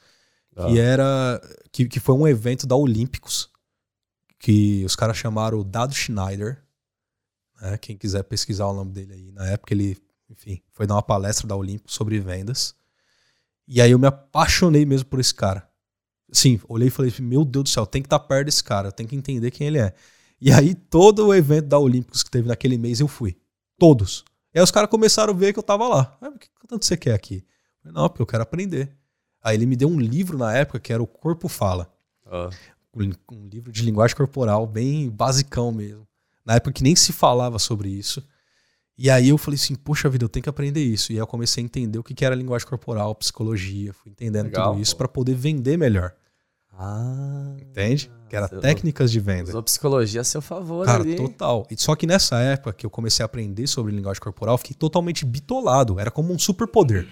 ah. 0.57 0.67
que 0.67 0.79
era 0.79 1.41
que, 1.71 1.87
que 1.87 2.01
foi 2.01 2.15
um 2.15 2.27
evento 2.27 2.67
da 2.67 2.77
Olímpicos, 2.77 3.51
que 4.39 4.85
os 4.85 4.97
caras 4.97 5.17
chamaram 5.17 5.59
o 5.59 5.65
Dado 5.65 5.95
Schneider. 5.95 6.63
Né? 7.61 7.79
Quem 7.79 7.97
quiser 7.97 8.23
pesquisar 8.25 8.67
o 8.67 8.75
nome 8.75 8.93
dele 8.93 9.13
aí. 9.13 9.33
Na 9.33 9.47
época 9.47 9.75
ele, 9.75 9.97
enfim, 10.29 10.61
foi 10.73 10.87
dar 10.87 10.95
uma 10.95 11.03
palestra 11.03 11.47
da 11.47 11.55
Olímpicos 11.55 11.95
sobre 11.95 12.19
vendas. 12.21 12.75
E 13.67 13.81
aí 13.81 13.91
eu 13.91 13.99
me 13.99 14.07
apaixonei 14.07 14.85
mesmo 14.85 15.09
por 15.09 15.21
esse 15.21 15.35
cara. 15.35 15.69
Sim, 16.33 16.61
olhei 16.69 16.89
e 16.89 16.91
falei, 16.91 17.13
meu 17.21 17.45
Deus 17.45 17.65
do 17.65 17.69
céu, 17.69 17.87
tem 17.87 18.03
que 18.03 18.07
estar 18.07 18.19
tá 18.19 18.25
perto 18.27 18.47
desse 18.47 18.63
cara, 18.63 18.91
tem 18.91 19.07
que 19.07 19.15
entender 19.15 19.51
quem 19.51 19.67
ele 19.67 19.79
é. 19.79 19.95
E 20.41 20.53
aí 20.53 20.75
todo 20.75 21.27
o 21.27 21.35
evento 21.35 21.69
da 21.69 21.79
Olímpicos 21.79 22.23
que 22.23 22.31
teve 22.31 22.49
naquele 22.49 22.77
mês 22.77 23.01
eu 23.01 23.09
fui. 23.09 23.37
Todos. 23.79 24.25
E 24.53 24.59
aí 24.59 24.63
os 24.65 24.71
caras 24.71 24.91
começaram 24.91 25.33
a 25.33 25.37
ver 25.37 25.53
que 25.53 25.59
eu 25.59 25.63
tava 25.63 25.89
lá. 25.89 26.17
Ah, 26.21 26.29
o 26.29 26.39
que 26.39 26.49
tanto 26.69 26.85
você 26.85 26.97
quer 26.97 27.15
aqui? 27.15 27.45
Falei, 27.83 27.95
não, 27.95 28.09
porque 28.09 28.23
eu 28.23 28.27
quero 28.27 28.43
aprender. 28.43 28.95
Aí 29.43 29.57
ele 29.57 29.67
me 29.67 29.77
deu 29.77 29.89
um 29.89 29.99
livro 29.99 30.39
na 30.39 30.55
época 30.55 30.81
que 30.81 30.93
era 30.93 31.03
o 31.03 31.07
Corpo 31.07 31.49
Fala. 31.49 31.93
Um, 32.95 33.13
um 33.33 33.49
livro 33.49 33.71
de 33.71 33.83
linguagem 33.83 34.17
corporal, 34.17 34.67
bem 34.67 35.11
basicão 35.11 35.71
mesmo. 35.71 36.07
Na 36.45 36.55
época 36.55 36.73
que 36.73 36.83
nem 36.83 36.97
se 36.97 37.13
falava 37.13 37.59
sobre 37.59 37.89
isso. 37.89 38.27
E 38.97 39.11
aí 39.11 39.29
eu 39.29 39.39
falei 39.39 39.57
assim, 39.57 39.75
poxa 39.75 40.09
vida, 40.09 40.25
eu 40.25 40.29
tenho 40.29 40.43
que 40.43 40.49
aprender 40.49 40.83
isso. 40.83 41.13
E 41.13 41.17
aí 41.17 41.19
eu 41.19 41.27
comecei 41.27 41.63
a 41.63 41.65
entender 41.65 41.99
o 41.99 42.03
que 42.03 42.25
era 42.25 42.35
linguagem 42.35 42.67
corporal, 42.67 43.15
psicologia, 43.15 43.93
fui 43.93 44.13
entendendo 44.13 44.47
Legal, 44.47 44.73
tudo 44.73 44.83
isso 44.83 44.97
para 44.97 45.09
poder 45.09 45.35
vender 45.35 45.77
melhor. 45.77 46.15
Ah. 46.79 47.55
Entende? 47.61 48.11
Que 48.29 48.37
era 48.37 48.49
técnicas 48.49 49.11
de 49.11 49.21
venda. 49.21 49.49
Usou 49.49 49.63
psicologia 49.63 50.21
a 50.21 50.25
seu 50.25 50.43
favor 50.43 50.87
Cara, 50.87 51.03
ali. 51.03 51.17
total. 51.17 51.67
E 51.71 51.81
só 51.81 51.95
que 51.95 52.07
nessa 52.07 52.39
época 52.41 52.73
que 52.73 52.87
eu 52.87 52.91
comecei 52.91 53.23
a 53.23 53.27
aprender 53.27 53.67
sobre 53.67 53.93
linguagem 53.93 54.21
corporal, 54.21 54.59
fiquei 54.59 54.75
totalmente 54.75 55.25
bitolado. 55.25 55.99
Era 55.99 56.11
como 56.11 56.33
um 56.33 56.39
superpoder. 56.39 57.07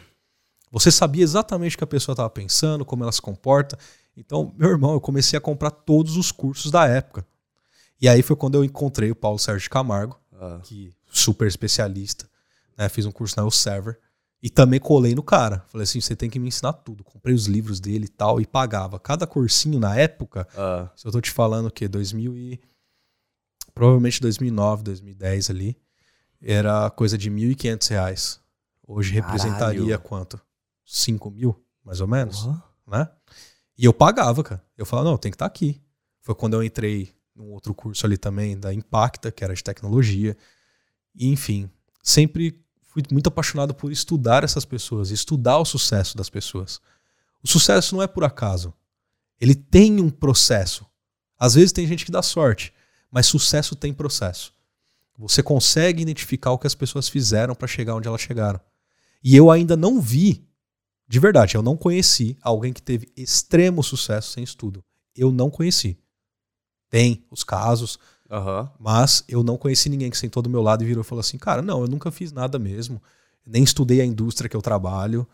Você 0.71 0.91
sabia 0.91 1.23
exatamente 1.23 1.75
o 1.75 1.79
que 1.79 1.85
a 1.85 1.87
pessoa 1.87 2.15
estava 2.15 2.31
pensando, 2.31 2.85
como 2.85 3.03
ela 3.03 3.13
se 3.13 3.21
comporta. 3.21 3.79
Então, 4.17 4.53
meu 4.57 4.71
irmão, 4.71 4.95
eu 4.95 5.01
comecei 5.01 5.37
a 5.37 5.41
comprar 5.41 5.71
todos 5.71 6.17
os 6.17 6.33
cursos 6.33 6.71
da 6.71 6.87
época. 6.87 7.27
E 8.01 8.09
aí 8.09 8.23
foi 8.23 8.35
quando 8.35 8.57
eu 8.57 8.65
encontrei 8.65 9.11
o 9.11 9.15
Paulo 9.15 9.39
Sérgio 9.39 9.71
Camargo, 9.71 10.19
ah. 10.33 10.59
que 10.63 10.93
super 11.13 11.47
especialista. 11.47 12.29
Né? 12.77 12.89
Fiz 12.89 13.07
um 13.07 13.13
curso 13.13 13.35
na 13.37 13.45
Elsevier. 13.45 13.99
E 14.43 14.51
também 14.51 14.81
colei 14.81 15.15
no 15.15 15.23
cara. 15.23 15.65
Falei 15.69 15.85
assim: 15.85 16.01
você 16.01 16.17
tem 16.17 16.29
que 16.29 16.39
me 16.39 16.49
ensinar 16.49 16.73
tudo. 16.73 17.05
Comprei 17.05 17.33
os 17.33 17.47
livros 17.47 17.79
dele 17.79 18.07
e 18.07 18.09
tal, 18.09 18.41
e 18.41 18.47
pagava. 18.47 18.99
Cada 18.99 19.25
cursinho 19.25 19.79
na 19.79 19.97
época, 19.97 20.49
uh. 20.55 20.91
se 20.97 21.07
eu 21.07 21.13
tô 21.13 21.21
te 21.21 21.31
falando 21.31 21.67
o 21.67 21.71
quê? 21.71 21.87
2000 21.87 22.37
e. 22.37 22.61
Provavelmente 23.73 24.21
2009, 24.21 24.83
2010 24.83 25.51
ali. 25.51 25.79
era 26.43 26.91
coisa 26.91 27.17
de 27.17 27.31
1.500 27.31 27.89
reais. 27.89 28.41
Hoje 28.87 29.13
representaria 29.13 29.97
quanto? 29.97 30.41
5 30.85 31.31
mil, 31.31 31.65
mais 31.85 32.01
ou 32.01 32.09
menos, 32.09 32.47
né? 32.87 33.09
E 33.79 33.85
eu 33.85 33.95
pagava, 33.95 34.43
cara. 34.43 34.63
Eu 34.77 34.85
falava, 34.85 35.09
não, 35.09 35.17
tem 35.17 35.31
que 35.31 35.37
estar 35.37 35.47
aqui. 35.47 35.81
Foi 36.21 36.35
quando 36.35 36.55
eu 36.55 36.63
entrei 36.63 37.15
num 37.35 37.53
outro 37.53 37.73
curso 37.73 38.05
ali 38.05 38.19
também, 38.19 38.59
da 38.59 38.75
Impacta, 38.75 39.33
que 39.33 39.43
era 39.43 39.55
de 39.55 39.65
tecnologia. 39.65 40.37
Enfim, 41.15 41.71
sempre 42.03 42.61
fui 42.83 43.03
muito 43.11 43.29
apaixonado 43.29 43.75
por 43.75 43.91
estudar 43.91 44.45
essas 44.45 44.65
pessoas, 44.65 45.11
estudar 45.11 45.59
o 45.59 45.65
sucesso 45.65 46.17
das 46.17 46.29
pessoas. 46.29 46.81
O 47.43 47.49
sucesso 47.49 47.95
não 47.95 48.03
é 48.03 48.07
por 48.07 48.25
acaso. 48.25 48.73
Ele 49.41 49.55
tem 49.55 50.01
um 50.01 50.11
processo. 50.11 50.87
Às 51.39 51.55
vezes 51.55 51.73
tem 51.73 51.87
gente 51.87 52.05
que 52.05 52.13
dá 52.13 52.23
sorte, 52.23 52.73
mas 53.11 53.27
sucesso 53.27 53.75
tem 53.75 53.93
processo. 53.93 54.55
Você 55.19 55.43
consegue 55.43 56.03
identificar 56.03 56.53
o 56.53 56.59
que 56.59 56.67
as 56.67 56.75
pessoas 56.75 57.09
fizeram 57.09 57.55
para 57.55 57.69
chegar 57.69 57.95
onde 57.95 58.09
elas 58.09 58.21
chegaram. 58.21 58.61
E 59.23 59.37
eu 59.37 59.51
ainda 59.51 59.77
não 59.77 60.01
vi, 60.01 60.47
de 61.09 61.21
verdade, 61.21 61.57
eu 61.57 61.63
não 61.63 61.77
conheci 61.77 62.37
alguém 62.43 62.73
que 62.73 62.83
teve 62.83 63.13
extremo 63.17 63.83
sucesso 63.83 64.33
sem 64.33 64.43
estudo. 64.45 64.85
Eu 65.15 65.31
não 65.31 65.51
conheci. 65.51 65.99
Tem 66.89 67.25
os 67.31 67.45
casos, 67.45 67.99
Aham. 68.33 68.71
mas 68.81 69.23
eu 69.29 69.43
não 69.43 69.59
conheci 69.59 69.89
ninguém 69.91 70.11
que 70.11 70.17
sentou 70.17 70.43
do 70.43 70.49
meu 70.49 70.63
lado 70.63 70.83
e 70.83 70.87
virou 70.87 71.03
e 71.03 71.07
falou 71.07 71.21
assim: 71.21 71.37
Cara, 71.37 71.61
não, 71.61 71.83
eu 71.83 71.87
nunca 71.89 72.11
fiz 72.11 72.33
nada 72.33 72.59
mesmo. 72.59 73.01
Nem 73.47 73.63
estudei 73.63 74.01
a 74.01 74.05
indústria 74.05 74.49
que 74.49 74.57
eu 74.57 74.63
trabalho 74.63 75.27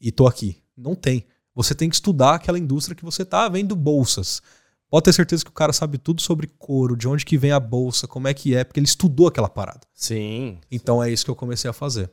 e 0.00 0.12
tô 0.12 0.26
aqui. 0.26 0.62
Não 0.76 0.94
tem. 0.94 1.26
Você 1.54 1.74
tem 1.74 1.88
que 1.88 1.96
estudar 1.96 2.34
aquela 2.36 2.58
indústria 2.58 2.94
que 2.94 3.04
você 3.04 3.24
tá 3.24 3.48
vendo 3.48 3.74
bolsas. 3.74 4.40
Pode 4.88 5.04
ter 5.04 5.12
certeza 5.12 5.44
que 5.44 5.50
o 5.50 5.54
cara 5.54 5.72
sabe 5.72 5.98
tudo 5.98 6.22
sobre 6.22 6.46
couro, 6.58 6.96
de 6.96 7.08
onde 7.08 7.24
que 7.26 7.36
vem 7.36 7.50
a 7.52 7.58
bolsa, 7.60 8.06
como 8.06 8.28
é 8.28 8.32
que 8.32 8.54
é, 8.54 8.62
porque 8.64 8.78
ele 8.78 8.86
estudou 8.86 9.26
aquela 9.26 9.48
parada. 9.48 9.80
Sim. 9.92 10.58
Então 10.70 11.02
é 11.02 11.10
isso 11.10 11.24
que 11.24 11.30
eu 11.30 11.36
comecei 11.36 11.68
a 11.68 11.72
fazer. 11.74 12.10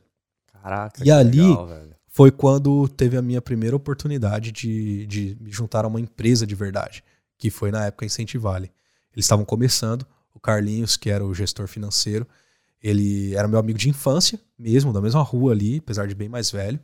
Caraca. 0.51 1.01
E 1.01 1.03
que 1.03 1.11
ali- 1.11 1.41
legal, 1.41 1.67
velho. 1.67 1.95
Foi 2.07 2.31
quando 2.31 2.87
teve 2.87 3.15
a 3.17 3.21
minha 3.21 3.41
primeira 3.41 3.75
oportunidade 3.75 4.51
de, 4.51 5.05
de 5.05 5.37
me 5.39 5.51
juntar 5.51 5.83
a 5.85 5.87
uma 5.87 5.99
empresa 5.99 6.47
de 6.47 6.55
verdade, 6.55 7.03
que 7.37 7.49
foi 7.49 7.71
na 7.71 7.85
época 7.85 8.05
Incentivale. 8.05 8.71
Eles 9.13 9.25
estavam 9.25 9.43
começando, 9.45 10.05
o 10.35 10.39
Carlinhos, 10.39 10.97
que 10.97 11.09
era 11.09 11.25
o 11.25 11.33
gestor 11.33 11.67
financeiro, 11.67 12.27
ele 12.81 13.33
era 13.33 13.47
meu 13.47 13.57
amigo 13.57 13.79
de 13.79 13.89
infância, 13.89 14.39
mesmo, 14.59 14.93
da 14.93 15.01
mesma 15.01 15.23
rua 15.23 15.53
ali, 15.53 15.77
apesar 15.77 16.07
de 16.07 16.13
bem 16.13 16.29
mais 16.29 16.51
velho. 16.51 16.79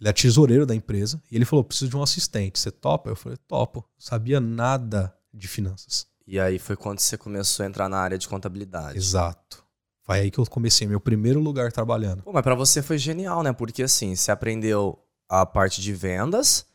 Ele 0.00 0.08
é 0.08 0.12
tesoureiro 0.12 0.64
da 0.64 0.74
empresa 0.74 1.22
e 1.30 1.36
ele 1.36 1.44
falou: 1.44 1.64
preciso 1.64 1.90
de 1.90 1.96
um 1.96 2.02
assistente. 2.02 2.58
Você 2.58 2.70
topa? 2.70 3.10
Eu 3.10 3.16
falei: 3.16 3.36
topo. 3.46 3.80
Não 3.80 4.00
sabia 4.00 4.40
nada 4.40 5.14
de 5.32 5.46
finanças. 5.46 6.06
E 6.26 6.40
aí 6.40 6.58
foi 6.58 6.76
quando 6.76 7.00
você 7.00 7.18
começou 7.18 7.64
a 7.64 7.66
entrar 7.66 7.88
na 7.88 7.98
área 7.98 8.16
de 8.16 8.26
contabilidade. 8.26 8.96
Exato. 8.96 9.62
Foi 10.02 10.20
aí 10.20 10.30
que 10.30 10.38
eu 10.38 10.46
comecei, 10.46 10.86
meu 10.86 11.00
primeiro 11.00 11.40
lugar 11.40 11.72
trabalhando. 11.72 12.22
Pô, 12.22 12.32
mas 12.32 12.42
pra 12.42 12.54
você 12.54 12.82
foi 12.82 12.98
genial, 12.98 13.42
né? 13.42 13.52
Porque 13.52 13.82
assim, 13.82 14.14
você 14.14 14.30
aprendeu 14.30 14.98
a 15.28 15.46
parte 15.46 15.80
de 15.80 15.92
vendas, 15.92 16.66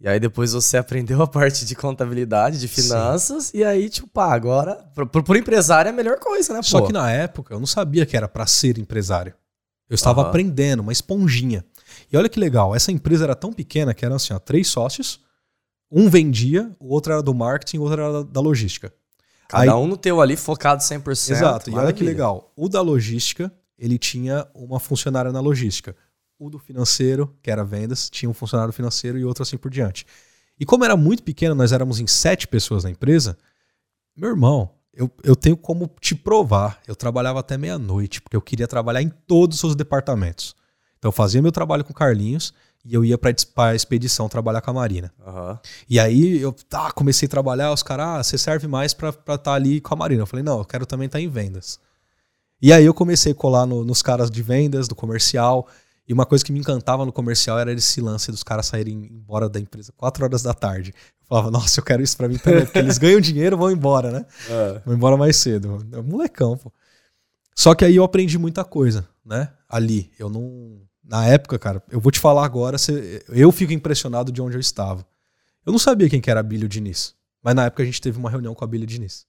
e 0.00 0.06
aí 0.08 0.20
depois 0.20 0.52
você 0.52 0.76
aprendeu 0.76 1.22
a 1.22 1.26
parte 1.26 1.64
de 1.64 1.74
contabilidade, 1.74 2.58
de 2.60 2.68
Sim. 2.68 2.82
finanças, 2.82 3.50
e 3.54 3.64
aí, 3.64 3.88
tipo, 3.88 4.06
pá, 4.08 4.34
agora, 4.34 4.74
pro, 4.94 5.06
pro, 5.06 5.36
empresário 5.36 5.88
é 5.88 5.92
a 5.92 5.94
melhor 5.96 6.18
coisa, 6.18 6.52
né, 6.52 6.58
pô? 6.60 6.64
Só 6.64 6.82
que 6.86 6.92
na 6.92 7.10
época 7.10 7.54
eu 7.54 7.58
não 7.58 7.66
sabia 7.66 8.04
que 8.04 8.16
era 8.16 8.28
para 8.28 8.46
ser 8.46 8.78
empresário. 8.78 9.34
Eu 9.88 9.94
estava 9.94 10.20
Aham. 10.20 10.28
aprendendo, 10.30 10.80
uma 10.80 10.92
esponjinha. 10.92 11.64
E 12.12 12.16
olha 12.16 12.28
que 12.28 12.38
legal, 12.40 12.74
essa 12.74 12.90
empresa 12.92 13.24
era 13.24 13.34
tão 13.34 13.52
pequena 13.52 13.94
que 13.94 14.04
eram 14.04 14.16
assim, 14.16 14.34
ó, 14.34 14.38
três 14.38 14.68
sócios. 14.68 15.20
Um 15.90 16.10
vendia, 16.10 16.70
o 16.80 16.92
outro 16.92 17.12
era 17.12 17.22
do 17.22 17.32
marketing, 17.32 17.78
o 17.78 17.82
outro 17.82 18.02
era 18.02 18.24
da- 18.24 18.40
logística. 18.40 18.92
Cada 19.48 19.62
aí- 19.62 19.70
um 19.70 19.86
no 19.86 19.96
teu 19.96 20.20
ali, 20.20 20.36
focado 20.36 20.82
100%. 20.82 21.30
Exato. 21.36 21.70
E 21.70 21.72
olha 21.72 21.92
que 21.92 22.02
maravilha. 22.02 22.08
legal. 22.08 22.52
O 22.56 22.68
da 22.68 22.80
logística, 22.80 23.52
ele 23.78 23.96
tinha 23.96 24.44
uma 24.52 24.80
funcionária 24.80 25.30
na 25.30 25.38
logística. 25.40 25.94
O 26.38 26.50
do 26.50 26.58
financeiro, 26.58 27.34
que 27.42 27.50
era 27.50 27.64
vendas, 27.64 28.10
tinha 28.10 28.28
um 28.28 28.34
funcionário 28.34 28.72
financeiro 28.72 29.18
e 29.18 29.24
outro 29.24 29.42
assim 29.42 29.56
por 29.56 29.70
diante. 29.70 30.06
E 30.58 30.64
como 30.66 30.84
era 30.84 30.96
muito 30.96 31.22
pequeno, 31.22 31.54
nós 31.54 31.72
éramos 31.72 31.98
em 32.00 32.06
sete 32.06 32.46
pessoas 32.46 32.84
na 32.84 32.90
empresa, 32.90 33.36
meu 34.16 34.30
irmão, 34.30 34.70
eu, 34.92 35.10
eu 35.22 35.36
tenho 35.36 35.56
como 35.56 35.90
te 36.00 36.14
provar. 36.14 36.80
Eu 36.86 36.96
trabalhava 36.96 37.40
até 37.40 37.56
meia-noite, 37.58 38.20
porque 38.22 38.36
eu 38.36 38.40
queria 38.42 38.66
trabalhar 38.66 39.02
em 39.02 39.08
todos 39.08 39.62
os 39.64 39.74
departamentos. 39.74 40.54
Então 40.98 41.08
eu 41.10 41.12
fazia 41.12 41.40
meu 41.42 41.52
trabalho 41.52 41.84
com 41.84 41.92
o 41.92 41.94
Carlinhos 41.94 42.52
e 42.84 42.94
eu 42.94 43.04
ia 43.04 43.18
para 43.18 43.34
a 43.56 43.74
expedição 43.74 44.28
trabalhar 44.28 44.60
com 44.62 44.70
a 44.70 44.74
Marina. 44.74 45.12
Aham. 45.26 45.58
E 45.88 46.00
aí 46.00 46.38
eu 46.40 46.52
tá, 46.52 46.90
comecei 46.92 47.26
a 47.26 47.30
trabalhar, 47.30 47.72
os 47.72 47.82
caras, 47.82 48.06
ah, 48.06 48.22
você 48.22 48.38
serve 48.38 48.66
mais 48.66 48.94
pra 48.94 49.10
estar 49.10 49.52
ali 49.52 49.80
com 49.80 49.92
a 49.92 49.96
Marina. 49.96 50.22
Eu 50.22 50.26
falei, 50.26 50.42
não, 50.42 50.58
eu 50.58 50.64
quero 50.64 50.86
também 50.86 51.06
estar 51.06 51.20
em 51.20 51.28
vendas. 51.28 51.78
E 52.60 52.72
aí 52.72 52.84
eu 52.86 52.94
comecei 52.94 53.32
a 53.32 53.34
colar 53.34 53.66
no- 53.66 53.84
nos 53.84 54.00
caras 54.00 54.30
de 54.30 54.42
vendas, 54.42 54.88
do 54.88 54.94
comercial. 54.94 55.68
E 56.08 56.12
uma 56.12 56.24
coisa 56.24 56.44
que 56.44 56.52
me 56.52 56.60
encantava 56.60 57.04
no 57.04 57.12
comercial 57.12 57.58
era 57.58 57.72
esse 57.72 58.00
lance 58.00 58.30
dos 58.30 58.42
caras 58.42 58.66
saírem 58.66 59.08
embora 59.10 59.48
da 59.48 59.58
empresa 59.58 59.92
4 59.96 60.24
horas 60.24 60.42
da 60.42 60.54
tarde. 60.54 60.94
Eu 61.20 61.26
falava, 61.26 61.50
nossa, 61.50 61.80
eu 61.80 61.84
quero 61.84 62.02
isso 62.02 62.16
pra 62.16 62.28
mim 62.28 62.38
também, 62.38 62.64
porque 62.64 62.78
eles 62.78 62.98
ganham 62.98 63.20
dinheiro 63.20 63.56
vão 63.56 63.70
embora, 63.70 64.12
né? 64.12 64.26
É. 64.48 64.82
Vou 64.84 64.94
embora 64.94 65.16
mais 65.16 65.36
cedo. 65.36 65.84
É 65.90 65.98
um 65.98 66.04
molecão, 66.04 66.56
pô. 66.56 66.72
Só 67.54 67.74
que 67.74 67.84
aí 67.84 67.96
eu 67.96 68.04
aprendi 68.04 68.38
muita 68.38 68.64
coisa, 68.64 69.08
né? 69.24 69.50
Ali. 69.68 70.12
Eu 70.18 70.28
não. 70.28 70.80
Na 71.02 71.26
época, 71.26 71.58
cara, 71.58 71.82
eu 71.90 72.00
vou 72.00 72.12
te 72.12 72.20
falar 72.20 72.44
agora, 72.44 72.76
eu 73.28 73.50
fico 73.52 73.72
impressionado 73.72 74.30
de 74.30 74.42
onde 74.42 74.56
eu 74.56 74.60
estava. 74.60 75.06
Eu 75.64 75.72
não 75.72 75.78
sabia 75.78 76.08
quem 76.08 76.20
que 76.20 76.30
era 76.30 76.40
a 76.40 76.42
Bílio 76.42 76.68
Diniz. 76.68 77.14
Mas 77.42 77.54
na 77.54 77.66
época 77.66 77.82
a 77.82 77.86
gente 77.86 78.00
teve 78.00 78.18
uma 78.18 78.30
reunião 78.30 78.54
com 78.54 78.64
a 78.64 78.68
Bílio 78.68 78.86
Diniz. 78.86 79.24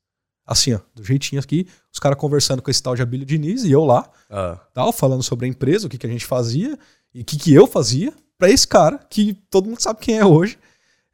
Assim, 0.47 0.73
ó, 0.73 0.79
do 0.95 1.03
jeitinho 1.03 1.41
aqui, 1.41 1.67
os 1.93 1.99
caras 1.99 2.17
conversando 2.17 2.61
com 2.61 2.71
esse 2.71 2.81
tal 2.81 2.95
de 2.95 3.01
Abílio 3.01 3.25
Diniz 3.25 3.63
e 3.65 3.71
eu 3.71 3.83
lá, 3.83 4.09
Ah. 4.29 4.57
tal, 4.73 4.93
falando 4.93 5.21
sobre 5.21 5.45
a 5.45 5.49
empresa, 5.49 5.85
o 5.87 5.89
que, 5.89 5.97
que 5.97 6.07
a 6.07 6.09
gente 6.09 6.25
fazia 6.25 6.79
e 7.13 7.21
o 7.21 7.25
que, 7.25 7.37
que 7.37 7.53
eu 7.53 7.67
fazia 7.67 8.13
pra 8.37 8.49
esse 8.49 8.65
cara, 8.65 8.97
que 9.09 9.33
todo 9.49 9.67
mundo 9.67 9.81
sabe 9.81 9.99
quem 9.99 10.17
é 10.17 10.25
hoje. 10.25 10.57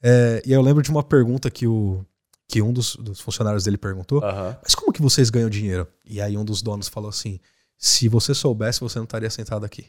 É, 0.03 0.43
e 0.45 0.49
aí 0.51 0.55
eu 0.57 0.61
lembro 0.61 0.83
de 0.83 0.91
uma 0.91 1.01
pergunta 1.01 1.49
que, 1.49 1.65
o, 1.65 2.05
que 2.47 2.61
um 2.61 2.71
dos, 2.71 2.95
dos 2.97 3.19
funcionários 3.21 3.63
dele 3.63 3.77
perguntou. 3.77 4.21
Mas 4.61 4.75
como 4.75 4.93
que 4.93 5.01
vocês 5.01 5.29
ganham 5.31 5.49
dinheiro? 5.49 5.87
E 6.05 6.21
aí 6.21 6.37
um 6.37 6.45
dos 6.45 6.61
donos 6.61 6.87
falou 6.87 7.09
assim: 7.09 7.39
se 7.77 8.07
você 8.07 8.35
soubesse, 8.35 8.81
você 8.81 8.99
não 8.99 9.05
estaria 9.05 9.29
sentado 9.29 9.65
aqui. 9.65 9.87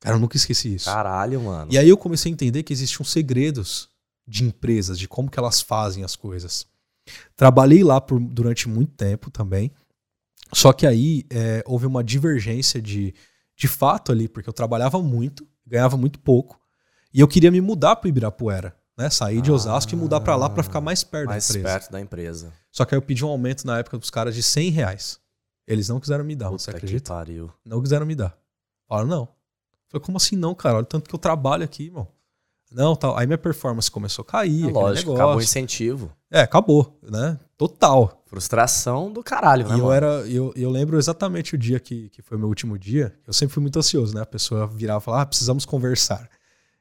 Cara, 0.00 0.16
eu 0.16 0.20
nunca 0.20 0.36
esqueci 0.36 0.74
isso. 0.74 0.84
Caralho, 0.86 1.40
mano. 1.40 1.72
E 1.72 1.78
aí 1.78 1.88
eu 1.88 1.96
comecei 1.96 2.30
a 2.30 2.34
entender 2.34 2.62
que 2.62 2.72
existiam 2.72 3.04
segredos 3.04 3.88
de 4.28 4.44
empresas, 4.44 4.98
de 4.98 5.08
como 5.08 5.30
que 5.30 5.38
elas 5.38 5.60
fazem 5.60 6.04
as 6.04 6.14
coisas. 6.14 6.66
Trabalhei 7.36 7.82
lá 7.82 8.00
por, 8.00 8.20
durante 8.20 8.68
muito 8.68 8.92
tempo 8.92 9.30
também. 9.30 9.70
Só 10.52 10.72
que 10.72 10.86
aí 10.86 11.24
é, 11.30 11.62
houve 11.66 11.86
uma 11.86 12.04
divergência 12.04 12.80
de, 12.80 13.14
de 13.56 13.66
fato 13.68 14.12
ali, 14.12 14.28
porque 14.28 14.48
eu 14.48 14.52
trabalhava 14.52 15.00
muito, 15.02 15.46
ganhava 15.66 15.96
muito 15.96 16.18
pouco, 16.18 16.60
e 17.12 17.20
eu 17.20 17.28
queria 17.28 17.50
me 17.50 17.60
mudar 17.60 17.96
para 17.96 18.08
Ibirapuera, 18.08 18.76
né? 18.96 19.08
Sair 19.10 19.40
de 19.40 19.50
Ah, 19.50 19.54
Osasco 19.54 19.92
e 19.94 19.96
mudar 19.96 20.20
para 20.20 20.36
lá 20.36 20.50
para 20.50 20.62
ficar 20.62 20.80
mais 20.80 21.02
perto 21.02 21.28
Mais 21.28 21.46
da 21.48 21.50
empresa. 21.58 21.68
perto 21.78 21.90
da 21.92 22.00
empresa. 22.00 22.52
Só 22.70 22.84
que 22.84 22.94
aí 22.94 22.98
eu 22.98 23.02
pedi 23.02 23.24
um 23.24 23.28
aumento 23.28 23.66
na 23.66 23.78
época 23.78 23.96
dos 23.98 24.10
caras 24.10 24.34
de 24.34 24.42
100 24.42 24.70
reais. 24.70 25.18
Eles 25.66 25.88
não 25.88 25.98
quiseram 26.00 26.24
me 26.24 26.34
dar, 26.36 26.50
Puta 26.50 26.58
você 26.62 26.70
que 26.70 26.76
acredita? 26.76 27.12
pariu. 27.14 27.50
Não 27.64 27.80
quiseram 27.80 28.04
me 28.04 28.14
dar. 28.14 28.36
Falaram, 28.88 29.08
não. 29.08 29.28
Falei, 29.88 30.04
como 30.04 30.16
assim 30.18 30.36
não, 30.36 30.54
cara? 30.54 30.76
Olha 30.76 30.82
o 30.82 30.86
tanto 30.86 31.08
que 31.08 31.14
eu 31.14 31.18
trabalho 31.18 31.64
aqui, 31.64 31.84
irmão. 31.84 32.08
Não, 32.70 32.96
tal. 32.96 33.16
Aí 33.16 33.26
minha 33.26 33.38
performance 33.38 33.90
começou 33.90 34.22
a 34.22 34.26
cair. 34.26 34.64
É 34.68 34.70
lógico, 34.72 35.10
negócio. 35.10 35.14
acabou 35.14 35.36
o 35.36 35.42
incentivo. 35.42 36.12
É, 36.32 36.40
acabou, 36.40 36.98
né? 37.02 37.38
Total. 37.58 38.22
Frustração 38.24 39.12
do 39.12 39.22
caralho, 39.22 39.68
né, 39.68 39.76
E 39.76 39.78
eu 39.78 39.92
era, 39.92 40.06
eu, 40.26 40.50
eu 40.56 40.70
lembro 40.70 40.96
exatamente 40.96 41.54
o 41.54 41.58
dia 41.58 41.78
que, 41.78 42.08
que 42.08 42.22
foi 42.22 42.38
meu 42.38 42.48
último 42.48 42.78
dia. 42.78 43.14
Eu 43.26 43.34
sempre 43.34 43.52
fui 43.52 43.60
muito 43.60 43.78
ansioso, 43.78 44.14
né? 44.14 44.22
A 44.22 44.26
pessoa 44.26 44.66
virava 44.66 45.02
e 45.02 45.04
falava, 45.04 45.22
ah, 45.24 45.26
precisamos 45.26 45.66
conversar. 45.66 46.30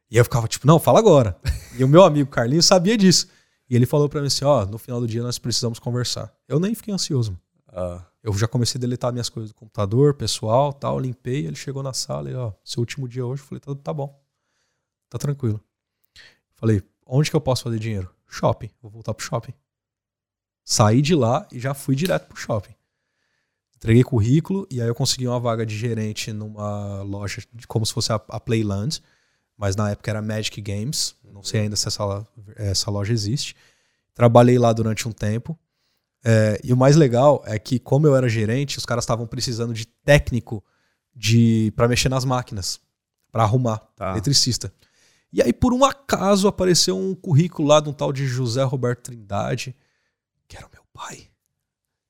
E 0.09 0.15
eu 0.15 0.23
ficava 0.23 0.47
tipo, 0.47 0.65
não, 0.65 0.79
fala 0.79 0.99
agora. 0.99 1.37
e 1.77 1.83
o 1.83 1.87
meu 1.87 2.05
amigo 2.05 2.29
Carlinhos 2.29 2.65
sabia 2.65 2.97
disso. 2.97 3.27
E 3.69 3.75
ele 3.75 3.85
falou 3.85 4.07
pra 4.07 4.21
mim 4.21 4.27
assim, 4.27 4.45
ó, 4.45 4.65
no 4.65 4.77
final 4.77 5.01
do 5.01 5.07
dia 5.07 5.21
nós 5.21 5.37
precisamos 5.37 5.79
conversar. 5.79 6.33
Eu 6.47 6.57
nem 6.57 6.73
fiquei 6.73 6.93
ansioso. 6.93 7.37
Ah. 7.67 8.01
Eu 8.23 8.31
já 8.33 8.47
comecei 8.47 8.79
a 8.79 8.81
deletar 8.81 9.11
minhas 9.11 9.27
coisas 9.27 9.51
do 9.51 9.55
computador, 9.55 10.13
pessoal, 10.13 10.71
tal, 10.71 10.97
limpei, 10.97 11.45
ele 11.45 11.55
chegou 11.55 11.83
na 11.83 11.91
sala 11.91 12.29
e, 12.29 12.35
ó, 12.35 12.53
seu 12.63 12.79
último 12.79 13.07
dia 13.07 13.25
hoje, 13.25 13.41
eu 13.41 13.47
falei, 13.47 13.59
tá, 13.59 13.75
tá 13.75 13.93
bom. 13.93 14.17
Tá 15.09 15.17
tranquilo. 15.17 15.59
Falei, 16.55 16.81
onde 17.05 17.29
que 17.29 17.35
eu 17.35 17.41
posso 17.41 17.63
fazer 17.63 17.79
dinheiro? 17.79 18.09
Shopping. 18.31 18.69
Vou 18.81 18.89
voltar 18.89 19.13
pro 19.13 19.25
shopping. 19.25 19.53
Saí 20.63 21.01
de 21.01 21.13
lá 21.13 21.45
e 21.51 21.59
já 21.59 21.73
fui 21.73 21.95
direto 21.95 22.27
pro 22.27 22.37
shopping. 22.37 22.73
Entreguei 23.75 24.03
currículo 24.03 24.67
e 24.71 24.79
aí 24.81 24.87
eu 24.87 24.95
consegui 24.95 25.27
uma 25.27 25.39
vaga 25.39 25.65
de 25.65 25.75
gerente 25.77 26.31
numa 26.31 27.01
loja 27.01 27.41
como 27.67 27.85
se 27.85 27.91
fosse 27.93 28.13
a, 28.13 28.15
a 28.29 28.39
Playland, 28.39 29.01
mas 29.57 29.75
na 29.75 29.89
época 29.91 30.09
era 30.11 30.21
Magic 30.21 30.61
Games. 30.61 31.15
Não 31.23 31.43
sei 31.43 31.61
ainda 31.61 31.75
se 31.75 31.87
essa, 31.87 32.27
essa 32.55 32.89
loja 32.91 33.11
existe. 33.11 33.55
Trabalhei 34.13 34.57
lá 34.59 34.71
durante 34.71 35.07
um 35.07 35.11
tempo. 35.11 35.57
É, 36.23 36.61
e 36.63 36.71
o 36.71 36.77
mais 36.77 36.95
legal 36.95 37.41
é 37.45 37.57
que, 37.57 37.79
como 37.79 38.05
eu 38.05 38.15
era 38.15 38.29
gerente, 38.29 38.77
os 38.77 38.85
caras 38.85 39.03
estavam 39.03 39.25
precisando 39.25 39.73
de 39.73 39.85
técnico 39.87 40.63
de 41.15 41.73
para 41.75 41.87
mexer 41.87 42.09
nas 42.09 42.23
máquinas, 42.23 42.79
para 43.31 43.43
arrumar, 43.43 43.79
Tá. 43.95 44.11
eletricista. 44.11 44.71
E 45.33 45.41
aí, 45.41 45.53
por 45.53 45.73
um 45.73 45.85
acaso, 45.85 46.47
apareceu 46.47 46.97
um 46.97 47.15
currículo 47.15 47.67
lá 47.67 47.79
de 47.79 47.89
um 47.89 47.93
tal 47.93 48.11
de 48.11 48.27
José 48.27 48.63
Roberto 48.63 49.03
Trindade, 49.03 49.75
que 50.47 50.57
era 50.57 50.65
o 50.65 50.69
meu 50.71 50.83
pai. 50.91 51.29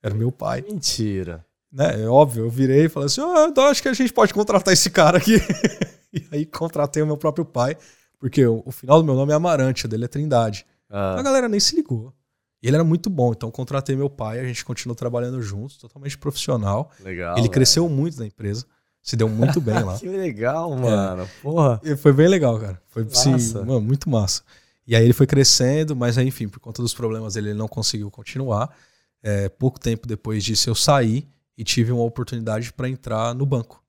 Era 0.02 0.14
o 0.14 0.18
meu 0.18 0.32
pai. 0.32 0.62
Mentira. 0.62 1.46
né, 1.72 2.02
é 2.02 2.08
óbvio, 2.08 2.46
eu 2.46 2.50
virei 2.50 2.86
e 2.86 2.90
falei 2.90 3.06
assim: 3.06 3.22
oh, 3.22 3.62
acho 3.62 3.82
que 3.82 3.88
a 3.88 3.94
gente 3.94 4.12
pode 4.12 4.34
contratar 4.34 4.74
esse 4.74 4.90
cara 4.90 5.20
aqui. 5.20 5.36
e 6.12 6.26
aí 6.32 6.46
contratei 6.46 7.04
o 7.04 7.08
meu 7.08 7.18
próprio 7.18 7.46
pai, 7.46 7.78
porque 8.18 8.46
o, 8.46 8.64
o 8.66 8.72
final 8.72 9.00
do 9.00 9.06
meu 9.06 9.16
nome 9.16 9.32
é 9.32 9.36
Amarante, 9.36 9.86
o 9.86 9.90
dele 9.90 10.06
é 10.06 10.08
Trindade. 10.08 10.66
Ah, 10.90 11.20
A 11.20 11.22
galera 11.22 11.48
nem 11.48 11.60
se 11.60 11.76
ligou. 11.76 12.14
E 12.62 12.68
ele 12.68 12.76
era 12.76 12.84
muito 12.84 13.10
bom, 13.10 13.32
então 13.32 13.50
contratei 13.50 13.96
meu 13.96 14.10
pai, 14.10 14.40
a 14.40 14.44
gente 14.44 14.64
continuou 14.64 14.96
trabalhando 14.96 15.42
juntos, 15.42 15.78
totalmente 15.78 16.18
profissional. 16.18 16.92
legal. 17.00 17.34
ele 17.34 17.42
velho. 17.42 17.52
cresceu 17.52 17.90
muito 17.90 18.20
na 18.20 18.26
empresa, 18.26 18.66
se 19.02 19.16
deu 19.16 19.28
muito 19.30 19.60
bem 19.62 19.82
lá. 19.84 19.98
Que 19.98 20.08
legal, 20.08 20.76
mano. 20.76 21.28
Porra. 21.42 21.80
E 21.84 21.96
foi 21.96 22.14
bem 22.14 22.28
legal, 22.28 22.60
cara. 22.60 22.82
Foi 22.90 23.08
sim, 23.10 23.32
Massa. 23.32 23.60
mano, 23.64 23.82
muito 23.82 24.10
massa. 24.10 24.44
E 24.86 24.96
aí 24.96 25.04
ele 25.04 25.14
foi 25.14 25.28
crescendo, 25.28 25.96
mas 25.96 26.18
aí, 26.18 26.28
enfim, 26.28 26.48
por 26.48 26.60
conta 26.60 26.82
dos 26.82 26.94
problemas 26.94 27.34
dele, 27.36 27.50
ele 27.50 27.58
não 27.60 27.68
conseguiu 27.68 28.10
continuar. 28.12 28.76
É, 29.24 29.48
pouco 29.50 29.80
tempo 29.80 30.08
depois 30.08 30.44
disso, 30.44 30.70
eu 30.70 30.76
saí 30.76 31.28
e 31.58 31.64
tive 31.64 31.92
uma 31.92 32.04
oportunidade 32.04 32.74
para 32.74 32.90
entrar 32.90 33.34
no 33.36 33.46
banco. 33.46 33.82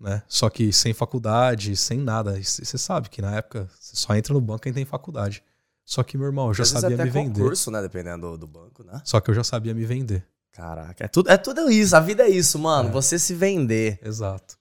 Né? 0.00 0.22
Só 0.28 0.50
que 0.50 0.72
sem 0.72 0.92
faculdade, 0.92 1.76
sem 1.76 1.98
nada. 1.98 2.38
E 2.38 2.44
Você 2.44 2.76
sabe 2.78 3.08
que 3.08 3.22
na 3.22 3.36
época 3.36 3.68
você 3.78 3.96
só 3.96 4.14
entra 4.14 4.34
no 4.34 4.40
banco 4.40 4.62
quem 4.62 4.72
tem 4.72 4.84
faculdade. 4.84 5.42
Só 5.84 6.02
que, 6.02 6.18
meu 6.18 6.26
irmão, 6.26 6.48
eu 6.48 6.54
já 6.54 6.64
Às 6.64 6.70
vezes 6.70 6.80
sabia 6.82 6.96
até 6.96 7.04
me 7.04 7.10
vender. 7.10 7.38
concurso, 7.40 7.70
né? 7.70 7.80
Dependendo 7.80 8.32
do, 8.32 8.38
do 8.38 8.46
banco, 8.46 8.82
né? 8.82 9.00
Só 9.04 9.20
que 9.20 9.30
eu 9.30 9.34
já 9.34 9.44
sabia 9.44 9.72
me 9.72 9.84
vender. 9.84 10.26
Caraca, 10.56 11.04
é 11.04 11.08
tudo, 11.08 11.30
é 11.30 11.36
tudo 11.36 11.70
isso. 11.70 11.94
A 11.94 12.00
vida 12.00 12.22
é 12.24 12.30
isso, 12.30 12.58
mano. 12.58 12.88
É. 12.88 12.92
Você 12.92 13.18
se 13.18 13.34
vender. 13.34 13.98
Exato. 14.02 14.56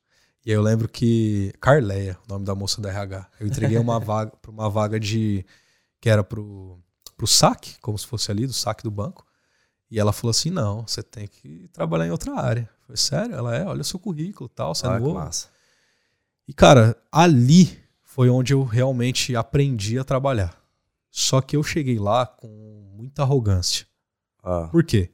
E 0.45 0.51
aí 0.51 0.55
eu 0.57 0.61
lembro 0.61 0.89
que. 0.89 1.53
Carleia, 1.61 2.17
o 2.27 2.33
nome 2.33 2.45
da 2.45 2.53
moça 2.53 2.81
da 2.81 2.89
RH. 2.89 3.27
Eu 3.39 3.47
entreguei 3.47 3.77
uma 3.77 3.97
vaga 4.01 4.31
para 4.41 4.51
uma 4.51 4.69
vaga 4.69 4.99
de. 4.99 5.45
que 6.01 6.09
era 6.09 6.23
pro, 6.23 6.77
pro 7.15 7.25
saque, 7.25 7.79
como 7.79 7.97
se 7.97 8.05
fosse 8.05 8.29
ali, 8.29 8.45
do 8.45 8.53
saque 8.53 8.83
do 8.83 8.91
banco. 8.91 9.25
E 9.89 9.97
ela 9.99 10.11
falou 10.11 10.31
assim: 10.31 10.49
não, 10.49 10.85
você 10.85 11.01
tem 11.01 11.27
que 11.27 11.69
trabalhar 11.71 12.07
em 12.07 12.11
outra 12.11 12.33
área. 12.39 12.69
Falei, 12.85 12.97
sério? 12.97 13.33
Ela 13.35 13.55
é, 13.55 13.65
olha 13.65 13.81
o 13.81 13.85
seu 13.85 13.97
currículo 13.97 14.49
e 14.51 14.55
tal, 14.55 14.75
você 14.75 14.85
é 14.85 14.89
Ah, 14.89 14.93
que 14.97 14.99
novo. 14.99 15.15
massa. 15.15 15.47
E, 16.47 16.53
cara, 16.53 16.95
ali 17.11 17.79
foi 18.03 18.29
onde 18.29 18.53
eu 18.53 18.63
realmente 18.63 19.35
aprendi 19.35 19.97
a 19.97 20.03
trabalhar. 20.03 20.55
Só 21.09 21.39
que 21.41 21.55
eu 21.55 21.63
cheguei 21.63 21.97
lá 21.97 22.25
com 22.25 22.47
muita 22.95 23.21
arrogância. 23.23 23.87
Ah, 24.43 24.67
Por 24.69 24.83
quê? 24.83 25.09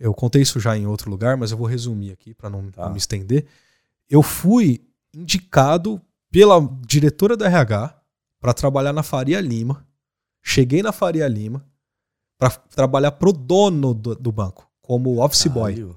Eu 0.00 0.12
contei 0.14 0.40
isso 0.42 0.58
já 0.58 0.76
em 0.76 0.86
outro 0.86 1.10
lugar, 1.10 1.36
mas 1.36 1.52
eu 1.52 1.58
vou 1.58 1.66
resumir 1.66 2.10
aqui 2.10 2.32
para 2.34 2.48
não, 2.50 2.70
Tá. 2.70 2.86
não 2.86 2.92
me 2.92 2.98
estender. 2.98 3.46
Eu 4.08 4.22
fui 4.22 4.80
indicado 5.14 6.00
pela 6.30 6.58
diretora 6.86 7.36
da 7.36 7.46
RH 7.46 8.00
para 8.40 8.54
trabalhar 8.54 8.92
na 8.94 9.02
Faria 9.02 9.40
Lima. 9.40 9.86
Cheguei 10.42 10.82
na 10.82 10.90
Faria 10.90 11.28
Lima 11.28 11.64
para 12.38 12.50
trabalhar 12.50 13.12
pro 13.12 13.30
dono 13.32 13.92
do, 13.92 14.14
do 14.14 14.32
banco, 14.32 14.66
como 14.80 15.22
office 15.22 15.46
boy. 15.48 15.94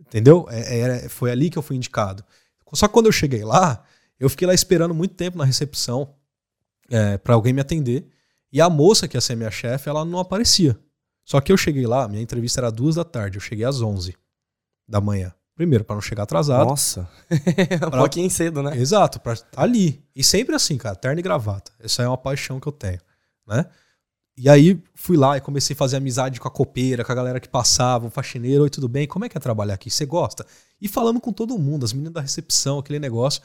Entendeu? 0.00 0.46
É- 0.50 0.78
é- 1.04 1.08
foi 1.08 1.30
ali 1.30 1.50
que 1.50 1.58
eu 1.58 1.62
fui 1.62 1.76
indicado. 1.76 2.24
Só 2.72 2.86
que 2.88 2.94
quando 2.94 3.06
eu 3.06 3.12
cheguei 3.12 3.44
lá, 3.44 3.84
eu 4.18 4.30
fiquei 4.30 4.46
lá 4.46 4.54
esperando 4.54 4.94
muito 4.94 5.14
tempo 5.14 5.36
na 5.36 5.44
recepção 5.44 6.14
é, 6.88 7.18
para 7.18 7.34
alguém 7.34 7.52
me 7.52 7.60
atender. 7.60 8.08
E 8.52 8.60
a 8.60 8.68
moça, 8.70 9.06
que 9.06 9.16
ia 9.16 9.20
ser 9.20 9.36
minha 9.36 9.50
chefe, 9.50 9.88
ela 9.88 10.04
não 10.04 10.18
aparecia. 10.18 10.78
Só 11.30 11.40
que 11.40 11.52
eu 11.52 11.56
cheguei 11.56 11.86
lá, 11.86 12.08
minha 12.08 12.20
entrevista 12.20 12.58
era 12.58 12.72
duas 12.72 12.96
da 12.96 13.04
tarde, 13.04 13.36
eu 13.36 13.40
cheguei 13.40 13.64
às 13.64 13.80
11 13.80 14.16
da 14.88 15.00
manhã. 15.00 15.32
Primeiro, 15.54 15.84
para 15.84 15.94
não 15.94 16.02
chegar 16.02 16.24
atrasado. 16.24 16.66
Nossa. 16.66 17.08
um 17.86 17.98
pouquinho 17.98 18.28
cedo, 18.28 18.64
né? 18.64 18.76
Exato, 18.76 19.20
pra 19.20 19.34
estar 19.34 19.62
ali. 19.62 20.02
E 20.12 20.24
sempre 20.24 20.56
assim, 20.56 20.76
cara, 20.76 20.96
terno 20.96 21.20
e 21.20 21.22
gravata. 21.22 21.70
Essa 21.78 22.02
é 22.02 22.08
uma 22.08 22.18
paixão 22.18 22.58
que 22.58 22.66
eu 22.66 22.72
tenho, 22.72 22.98
né? 23.46 23.64
E 24.36 24.48
aí 24.48 24.82
fui 24.92 25.16
lá 25.16 25.36
e 25.36 25.40
comecei 25.40 25.72
a 25.72 25.76
fazer 25.76 25.98
amizade 25.98 26.40
com 26.40 26.48
a 26.48 26.50
copeira, 26.50 27.04
com 27.04 27.12
a 27.12 27.14
galera 27.14 27.38
que 27.38 27.48
passava, 27.48 28.08
o 28.08 28.10
faxineiro, 28.10 28.64
oi, 28.64 28.70
tudo 28.70 28.88
bem? 28.88 29.06
Como 29.06 29.24
é 29.24 29.28
que 29.28 29.38
é 29.38 29.40
trabalhar 29.40 29.74
aqui? 29.74 29.88
Você 29.88 30.04
gosta? 30.04 30.44
E 30.80 30.88
falando 30.88 31.20
com 31.20 31.32
todo 31.32 31.56
mundo, 31.56 31.84
as 31.84 31.92
meninas 31.92 32.14
da 32.14 32.20
recepção, 32.22 32.80
aquele 32.80 32.98
negócio. 32.98 33.40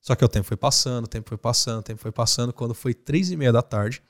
Só 0.00 0.14
que 0.14 0.24
o 0.24 0.28
tempo 0.28 0.46
foi 0.46 0.56
passando, 0.56 1.04
o 1.04 1.08
tempo 1.08 1.28
foi 1.28 1.36
passando, 1.36 1.80
o 1.80 1.82
tempo 1.82 2.00
foi 2.00 2.12
passando. 2.12 2.50
Quando 2.54 2.72
foi 2.72 2.94
três 2.94 3.30
e 3.30 3.36
meia 3.36 3.52
da 3.52 3.60
tarde, 3.60 4.02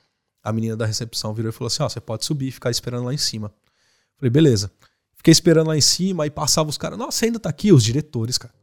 a 0.47 0.53
menina 0.53 0.77
da 0.77 0.87
recepção 0.87 1.35
virou 1.35 1.51
e 1.51 1.53
falou 1.53 1.67
assim: 1.67 1.83
Ó, 1.83 1.89
você 1.89 2.01
pode 2.01 2.25
subir 2.25 2.49
e 2.49 2.53
ficar 2.53 2.71
esperando 2.71 3.05
lá 3.05 3.13
em 3.13 3.19
cima. 3.19 3.53
Falei, 4.17 4.31
beleza. 4.31 4.71
Fiquei 5.17 5.33
esperando 5.33 5.67
lá 5.67 5.77
em 5.77 5.81
cima, 5.81 6.23
aí 6.23 6.31
passava 6.31 6.71
os 6.71 6.79
caras. 6.79 6.97
Nossa, 6.97 7.25
ainda 7.25 7.41
tá 7.41 7.49
aqui? 7.49 7.73
Os 7.73 7.83
diretores, 7.83 8.39
cara. 8.39 8.55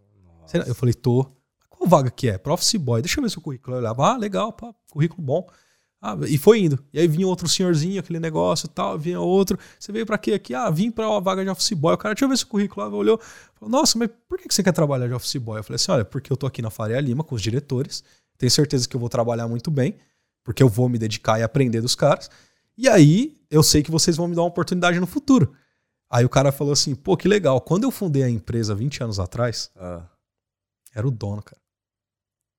Eu 0.66 0.74
falei, 0.74 0.94
tô. 0.94 1.26
Qual 1.70 1.90
vaga 1.90 2.10
que 2.10 2.30
é? 2.30 2.38
Pra 2.38 2.54
office 2.54 2.76
boy. 2.76 3.02
Deixa 3.02 3.20
eu 3.20 3.24
ver 3.24 3.30
seu 3.30 3.42
currículo. 3.42 3.76
Eu 3.76 3.80
olhava, 3.80 4.14
ah, 4.14 4.18
legal, 4.18 4.54
pá, 4.54 4.74
currículo 4.90 5.22
bom. 5.22 5.50
Ah, 6.02 6.18
e 6.28 6.38
foi 6.38 6.60
indo. 6.60 6.80
E 6.94 7.00
aí 7.00 7.08
vinha 7.08 7.28
outro 7.28 7.48
senhorzinho, 7.50 8.00
aquele 8.00 8.20
negócio 8.20 8.68
e 8.68 8.70
tal, 8.70 8.98
vinha 8.98 9.20
outro. 9.20 9.58
Você 9.78 9.92
veio 9.92 10.06
pra 10.06 10.18
quê 10.18 10.34
aqui? 10.34 10.54
Ah, 10.54 10.70
vim 10.70 10.90
pra 10.90 11.10
uma 11.10 11.20
vaga 11.20 11.44
de 11.44 11.50
office 11.50 11.74
boy. 11.74 11.94
O 11.94 11.98
cara, 11.98 12.14
deixa 12.14 12.26
eu 12.26 12.30
ver 12.30 12.38
seu 12.38 12.48
currículo. 12.48 12.86
Lá, 12.86 12.96
olhou, 12.96 13.20
falou, 13.56 13.70
nossa, 13.70 13.98
mas 13.98 14.10
por 14.28 14.38
que 14.38 14.54
você 14.54 14.64
quer 14.64 14.74
trabalhar 14.74 15.08
de 15.08 15.14
office 15.14 15.36
boy? 15.36 15.60
Eu 15.60 15.64
falei 15.64 15.76
assim, 15.76 15.92
olha, 15.92 16.06
porque 16.06 16.32
eu 16.32 16.38
tô 16.38 16.46
aqui 16.46 16.62
na 16.62 16.70
Faria 16.70 17.00
Lima 17.00 17.24
com 17.24 17.36
os 17.36 17.42
diretores. 17.42 18.04
Tenho 18.38 18.52
certeza 18.52 18.88
que 18.88 18.96
eu 18.96 19.00
vou 19.00 19.10
trabalhar 19.10 19.48
muito 19.48 19.72
bem, 19.72 19.96
porque 20.44 20.62
eu 20.64 20.70
vou 20.70 20.90
me 20.90 20.98
dedicar 20.98 21.40
e 21.40 21.44
aprender 21.44 21.82
dos 21.82 21.96
caras. 21.96 22.30
E 22.78 22.90
aí, 22.90 23.40
eu 23.50 23.62
sei 23.64 23.84
que 23.84 23.92
vocês 23.92 24.18
vão 24.18 24.28
me 24.28 24.36
dar 24.36 24.42
uma 24.42 24.48
oportunidade 24.48 25.00
no 25.00 25.08
futuro. 25.08 25.56
Aí 26.10 26.26
o 26.26 26.30
cara 26.30 26.52
falou 26.52 26.74
assim, 26.74 26.94
pô, 26.96 27.16
que 27.18 27.28
legal. 27.28 27.60
Quando 27.62 27.84
eu 27.84 27.92
fundei 27.92 28.24
a 28.24 28.30
empresa 28.30 28.76
20 28.76 29.04
anos 29.04 29.20
atrás, 29.20 29.72
Ah, 29.76 30.08
era 30.94 31.08
o 31.08 31.12
dono, 31.12 31.42
cara. 31.42 31.62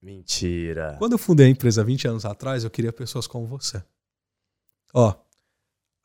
mentira. 0.03 0.97
Quando 0.99 1.13
eu 1.13 1.19
fundei 1.19 1.47
a 1.47 1.51
empresa 1.51 1.83
20 1.85 2.09
anos 2.09 2.25
atrás, 2.25 2.65
eu 2.65 2.71
queria 2.71 2.93
pessoas 2.93 3.27
como 3.27 3.47
você. 3.47 3.83
Ó, 4.93 5.15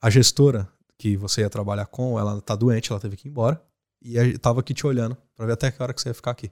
a 0.02 0.10
gestora 0.10 0.72
que 0.98 1.16
você 1.18 1.42
ia 1.42 1.50
trabalhar 1.50 1.86
com, 1.88 2.20
ela 2.20 2.42
tá 2.42 2.56
doente, 2.56 2.92
ela 2.92 3.00
teve 3.00 3.16
que 3.18 3.28
ir 3.28 3.32
embora. 3.32 3.62
E 4.02 4.16
eu 4.16 4.40
tava 4.40 4.60
aqui 4.62 4.74
te 4.74 4.86
olhando 4.88 5.18
pra 5.36 5.46
ver 5.46 5.54
até 5.54 5.72
que 5.72 5.82
hora 5.82 5.94
que 5.94 6.02
você 6.02 6.10
ia 6.10 6.14
ficar 6.14 6.32
aqui. 6.32 6.52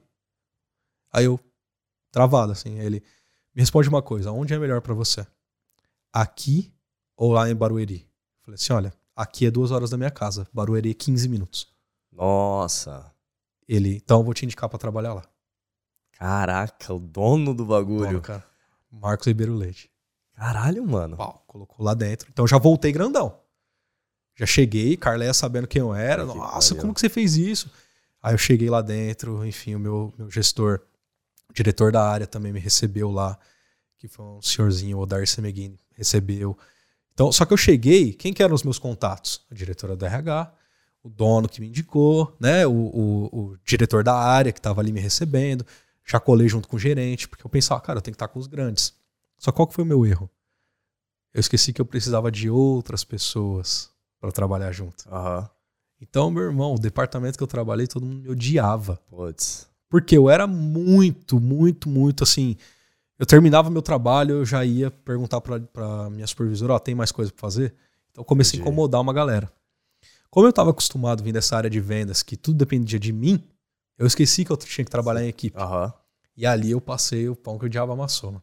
Aí 1.12 1.24
eu, 1.24 1.40
travado 2.10 2.52
assim, 2.52 2.78
ele, 2.78 3.02
me 3.58 3.62
responde 3.62 3.88
uma 3.88 4.00
coisa, 4.00 4.30
onde 4.30 4.54
é 4.54 4.58
melhor 4.58 4.80
pra 4.80 4.94
você? 4.94 5.26
Aqui 6.12 6.72
ou 7.16 7.32
lá 7.32 7.50
em 7.50 7.56
Barueri? 7.56 8.02
Eu 8.02 8.44
falei 8.44 8.54
assim, 8.54 8.72
olha, 8.72 8.94
aqui 9.16 9.46
é 9.46 9.50
duas 9.50 9.72
horas 9.72 9.90
da 9.90 9.96
minha 9.96 10.12
casa, 10.12 10.46
Barueri 10.52 10.92
é 10.92 10.94
15 10.94 11.28
minutos. 11.28 11.66
Nossa. 12.12 13.12
Ele, 13.66 13.96
então 13.96 14.20
eu 14.20 14.24
vou 14.24 14.32
te 14.32 14.44
indicar 14.44 14.68
pra 14.68 14.78
trabalhar 14.78 15.12
lá. 15.12 15.24
Caraca, 16.12 16.94
o 16.94 17.00
dono 17.00 17.52
do 17.52 17.64
bagulho. 17.64 18.06
Dono, 18.06 18.20
cara. 18.20 18.46
Marcos 18.92 19.26
Ribeiro 19.26 19.54
Leite. 19.56 19.90
Caralho, 20.36 20.86
mano. 20.86 21.16
Pau, 21.16 21.42
colocou 21.48 21.84
lá 21.84 21.94
dentro. 21.94 22.28
Então 22.30 22.46
já 22.46 22.58
voltei 22.58 22.92
grandão. 22.92 23.40
Já 24.36 24.46
cheguei, 24.46 24.96
Carleia 24.96 25.34
sabendo 25.34 25.66
quem 25.66 25.80
eu 25.80 25.92
era. 25.92 26.24
Nossa, 26.24 26.76
como 26.76 26.94
que 26.94 27.00
você 27.00 27.08
fez 27.08 27.36
isso? 27.36 27.68
Aí 28.22 28.34
eu 28.34 28.38
cheguei 28.38 28.70
lá 28.70 28.82
dentro, 28.82 29.44
enfim, 29.44 29.74
o 29.74 29.80
meu, 29.80 30.14
meu 30.16 30.30
gestor, 30.30 30.80
diretor 31.58 31.90
da 31.90 32.08
área 32.08 32.26
também 32.26 32.52
me 32.52 32.60
recebeu 32.60 33.10
lá, 33.10 33.38
que 33.98 34.06
foi 34.06 34.24
um 34.24 34.40
senhorzinho, 34.40 34.98
o 34.98 35.06
Darcy 35.06 35.34
Semeghini, 35.34 35.78
recebeu. 35.92 36.56
Então, 37.12 37.32
só 37.32 37.44
que 37.44 37.52
eu 37.52 37.56
cheguei, 37.56 38.12
quem 38.12 38.32
que 38.32 38.42
eram 38.42 38.54
os 38.54 38.62
meus 38.62 38.78
contatos? 38.78 39.44
A 39.50 39.54
diretora 39.54 39.96
da 39.96 40.06
RH, 40.06 40.52
o 41.02 41.08
dono 41.08 41.48
que 41.48 41.60
me 41.60 41.68
indicou, 41.68 42.36
né? 42.38 42.64
O, 42.66 42.72
o, 42.72 43.24
o 43.32 43.56
diretor 43.64 44.04
da 44.04 44.14
área 44.14 44.52
que 44.52 44.60
estava 44.60 44.80
ali 44.80 44.92
me 44.92 45.00
recebendo. 45.00 45.66
Já 46.04 46.20
colei 46.20 46.48
junto 46.48 46.68
com 46.68 46.76
o 46.76 46.78
gerente, 46.78 47.28
porque 47.28 47.44
eu 47.44 47.50
pensava, 47.50 47.80
cara, 47.80 47.98
eu 47.98 48.02
tenho 48.02 48.14
que 48.14 48.16
estar 48.16 48.28
com 48.28 48.38
os 48.38 48.46
grandes. 48.46 48.94
Só 49.36 49.50
qual 49.50 49.66
que 49.66 49.74
foi 49.74 49.84
o 49.84 49.86
meu 49.86 50.06
erro? 50.06 50.30
Eu 51.34 51.40
esqueci 51.40 51.72
que 51.72 51.80
eu 51.80 51.84
precisava 51.84 52.30
de 52.30 52.48
outras 52.48 53.04
pessoas 53.04 53.90
para 54.20 54.32
trabalhar 54.32 54.72
junto. 54.72 55.04
Aham. 55.12 55.50
Então, 56.00 56.30
meu 56.30 56.44
irmão, 56.44 56.74
o 56.74 56.78
departamento 56.78 57.36
que 57.36 57.42
eu 57.42 57.48
trabalhei, 57.48 57.86
todo 57.86 58.06
mundo 58.06 58.22
me 58.22 58.28
odiava. 58.30 58.96
Putz. 59.10 59.67
Porque 59.88 60.16
eu 60.16 60.28
era 60.28 60.46
muito, 60.46 61.40
muito, 61.40 61.88
muito 61.88 62.22
assim. 62.24 62.56
Eu 63.18 63.26
terminava 63.26 63.70
meu 63.70 63.82
trabalho, 63.82 64.36
eu 64.36 64.44
já 64.44 64.64
ia 64.64 64.90
perguntar 64.90 65.40
pra, 65.40 65.58
pra 65.60 66.10
minha 66.10 66.26
supervisora: 66.26 66.74
Ó, 66.74 66.78
tem 66.78 66.94
mais 66.94 67.10
coisa 67.10 67.32
pra 67.32 67.40
fazer? 67.40 67.74
Então 68.10 68.22
eu 68.22 68.24
comecei 68.24 68.58
a 68.58 68.60
Entendi. 68.60 68.70
incomodar 68.70 69.00
uma 69.00 69.12
galera. 69.12 69.50
Como 70.30 70.46
eu 70.46 70.52
tava 70.52 70.70
acostumado 70.70 71.20
a 71.20 71.24
vir 71.24 71.32
dessa 71.32 71.56
área 71.56 71.70
de 71.70 71.80
vendas, 71.80 72.22
que 72.22 72.36
tudo 72.36 72.58
dependia 72.58 72.98
de 72.98 73.12
mim, 73.12 73.42
eu 73.96 74.06
esqueci 74.06 74.44
que 74.44 74.52
eu 74.52 74.56
tinha 74.56 74.84
que 74.84 74.90
trabalhar 74.90 75.24
em 75.24 75.28
equipe. 75.28 75.58
Aham. 75.58 75.92
E 76.36 76.46
ali 76.46 76.70
eu 76.70 76.80
passei 76.80 77.28
o 77.28 77.34
pão 77.34 77.58
que 77.58 77.66
o 77.66 77.68
diabo 77.68 77.92
amassou. 77.92 78.30
Né? 78.30 78.40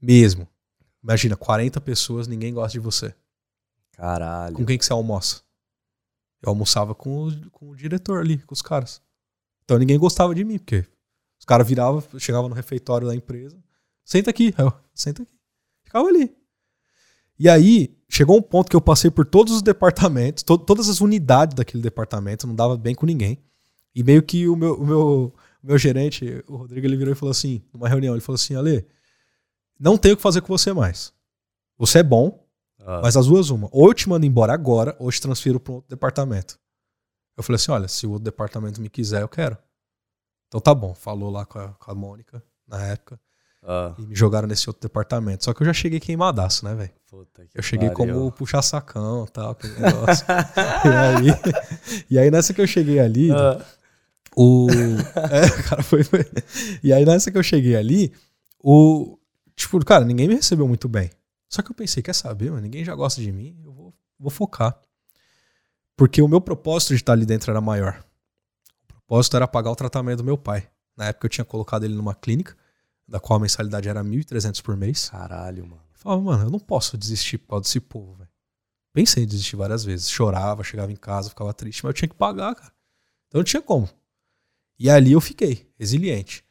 Mesmo. 0.00 0.46
Imagina, 1.02 1.34
40 1.34 1.80
pessoas, 1.80 2.28
ninguém 2.28 2.54
gosta 2.54 2.72
de 2.72 2.78
você. 2.78 3.12
Caralho. 3.92 4.54
Com 4.54 4.64
quem 4.64 4.78
que 4.78 4.84
você 4.84 4.92
almoça? 4.92 5.40
Eu 6.40 6.50
almoçava 6.50 6.94
com 6.94 7.26
o, 7.26 7.50
com 7.50 7.70
o 7.70 7.76
diretor 7.76 8.20
ali, 8.20 8.38
com 8.38 8.54
os 8.54 8.62
caras. 8.62 9.00
Então 9.72 9.78
ninguém 9.78 9.98
gostava 9.98 10.34
de 10.34 10.44
mim, 10.44 10.58
porque 10.58 10.84
os 11.38 11.46
caras 11.46 11.66
viravam, 11.66 12.02
chegavam 12.18 12.46
no 12.50 12.54
refeitório 12.54 13.06
da 13.08 13.14
empresa. 13.16 13.56
Senta 14.04 14.28
aqui, 14.28 14.54
eu, 14.58 14.70
senta 14.94 15.22
aqui. 15.22 15.32
Ficava 15.82 16.06
ali. 16.08 16.30
E 17.38 17.48
aí, 17.48 17.96
chegou 18.06 18.36
um 18.36 18.42
ponto 18.42 18.68
que 18.68 18.76
eu 18.76 18.82
passei 18.82 19.10
por 19.10 19.24
todos 19.24 19.54
os 19.54 19.62
departamentos, 19.62 20.42
to- 20.42 20.58
todas 20.58 20.90
as 20.90 21.00
unidades 21.00 21.54
daquele 21.54 21.82
departamento, 21.82 22.46
não 22.46 22.54
dava 22.54 22.76
bem 22.76 22.94
com 22.94 23.06
ninguém. 23.06 23.42
E 23.94 24.04
meio 24.04 24.22
que 24.22 24.46
o 24.46 24.54
meu, 24.54 24.74
o 24.74 24.86
meu, 24.86 25.34
o 25.62 25.66
meu 25.66 25.78
gerente, 25.78 26.44
o 26.46 26.56
Rodrigo, 26.56 26.86
ele 26.86 26.96
virou 26.98 27.12
e 27.12 27.16
falou 27.16 27.30
assim, 27.30 27.62
numa 27.72 27.88
reunião, 27.88 28.12
ele 28.14 28.20
falou 28.20 28.34
assim, 28.36 28.54
Ale, 28.54 28.86
não 29.80 29.96
tenho 29.96 30.12
o 30.12 30.16
que 30.18 30.22
fazer 30.22 30.42
com 30.42 30.48
você 30.48 30.74
mais. 30.74 31.14
Você 31.78 32.00
é 32.00 32.02
bom, 32.02 32.46
Ah, 32.84 33.00
mas 33.02 33.16
as 33.16 33.26
duas, 33.26 33.48
uma. 33.48 33.70
Ou 33.72 33.88
eu 33.88 33.94
te 33.94 34.06
mando 34.06 34.26
embora 34.26 34.52
agora, 34.52 34.94
ou 34.98 35.08
eu 35.08 35.12
te 35.12 35.20
transfiro 35.20 35.58
para 35.58 35.72
outro 35.72 35.88
departamento. 35.88 36.60
Eu 37.36 37.42
falei 37.42 37.56
assim: 37.56 37.70
olha, 37.72 37.88
se 37.88 38.06
o 38.06 38.10
outro 38.10 38.24
departamento 38.24 38.80
me 38.80 38.88
quiser, 38.88 39.22
eu 39.22 39.28
quero. 39.28 39.56
Então 40.48 40.60
tá 40.60 40.74
bom. 40.74 40.94
Falou 40.94 41.30
lá 41.30 41.46
com 41.46 41.58
a, 41.58 41.68
com 41.68 41.90
a 41.90 41.94
Mônica, 41.94 42.42
na 42.66 42.82
época. 42.86 43.18
Ah, 43.64 43.94
E 43.98 44.02
me 44.02 44.14
jogaram 44.14 44.48
nesse 44.48 44.68
outro 44.68 44.82
departamento. 44.82 45.44
Só 45.44 45.54
que 45.54 45.62
eu 45.62 45.66
já 45.66 45.72
cheguei 45.72 46.00
queimadaço, 46.00 46.64
né, 46.64 46.74
velho? 46.74 46.90
puta 47.08 47.46
que 47.46 47.56
Eu 47.58 47.62
cheguei 47.62 47.90
pariu. 47.90 48.14
como 48.14 48.32
puxar 48.32 48.60
sacão 48.62 49.24
e 49.24 49.30
tal, 49.30 49.50
aquele 49.52 49.78
negócio. 49.78 50.26
e, 50.84 50.88
aí, 50.88 52.04
e 52.10 52.18
aí 52.18 52.30
nessa 52.30 52.52
que 52.52 52.60
eu 52.60 52.66
cheguei 52.66 52.98
ali, 52.98 53.30
Ah, 53.30 53.64
o. 54.36 54.66
É, 55.30 55.62
cara, 55.68 55.82
foi, 55.82 56.02
foi. 56.02 56.24
E 56.82 56.92
aí 56.92 57.04
nessa 57.04 57.30
que 57.30 57.38
eu 57.38 57.42
cheguei 57.42 57.76
ali, 57.76 58.12
o. 58.58 59.18
Tipo, 59.54 59.82
cara, 59.84 60.04
ninguém 60.04 60.26
me 60.26 60.34
recebeu 60.34 60.66
muito 60.66 60.88
bem. 60.88 61.10
Só 61.48 61.62
que 61.62 61.70
eu 61.70 61.74
pensei, 61.74 62.02
quer 62.02 62.14
saber, 62.14 62.50
mano? 62.50 62.62
Ninguém 62.62 62.84
já 62.84 62.94
gosta 62.94 63.20
de 63.20 63.30
mim, 63.30 63.56
eu 63.64 63.72
vou, 63.72 63.94
vou 64.18 64.30
focar. 64.30 64.76
Porque 65.96 66.22
o 66.22 66.28
meu 66.28 66.40
propósito 66.40 66.90
de 66.90 66.96
estar 66.96 67.12
ali 67.12 67.26
dentro 67.26 67.50
era 67.50 67.60
maior. 67.60 68.04
O 68.84 68.94
propósito 68.94 69.36
era 69.36 69.46
pagar 69.46 69.70
o 69.70 69.76
tratamento 69.76 70.18
do 70.18 70.24
meu 70.24 70.38
pai. 70.38 70.68
Na 70.96 71.06
época 71.06 71.26
eu 71.26 71.30
tinha 71.30 71.44
colocado 71.44 71.84
ele 71.84 71.94
numa 71.94 72.14
clínica, 72.14 72.56
da 73.06 73.20
qual 73.20 73.38
a 73.38 73.40
mensalidade 73.40 73.88
era 73.88 74.02
1.300 74.02 74.62
por 74.62 74.76
mês. 74.76 75.10
Caralho, 75.10 75.66
mano. 75.66 75.82
Eu 75.92 75.98
falava, 75.98 76.22
mano, 76.22 76.44
eu 76.44 76.50
não 76.50 76.58
posso 76.58 76.96
desistir 76.96 77.38
por 77.38 77.48
causa 77.48 77.64
desse 77.64 77.80
povo, 77.80 78.14
velho. 78.14 78.30
Pensei 78.92 79.24
em 79.24 79.26
desistir 79.26 79.56
várias 79.56 79.84
vezes. 79.84 80.10
Chorava, 80.10 80.62
chegava 80.62 80.92
em 80.92 80.96
casa, 80.96 81.30
ficava 81.30 81.52
triste, 81.54 81.82
mas 81.84 81.90
eu 81.90 81.94
tinha 81.94 82.08
que 82.08 82.14
pagar, 82.14 82.54
cara. 82.54 82.72
Então 83.28 83.38
não 83.38 83.44
tinha 83.44 83.62
como. 83.62 83.88
E 84.78 84.90
ali 84.90 85.12
eu 85.12 85.20
fiquei, 85.20 85.70
resiliente. 85.78 86.44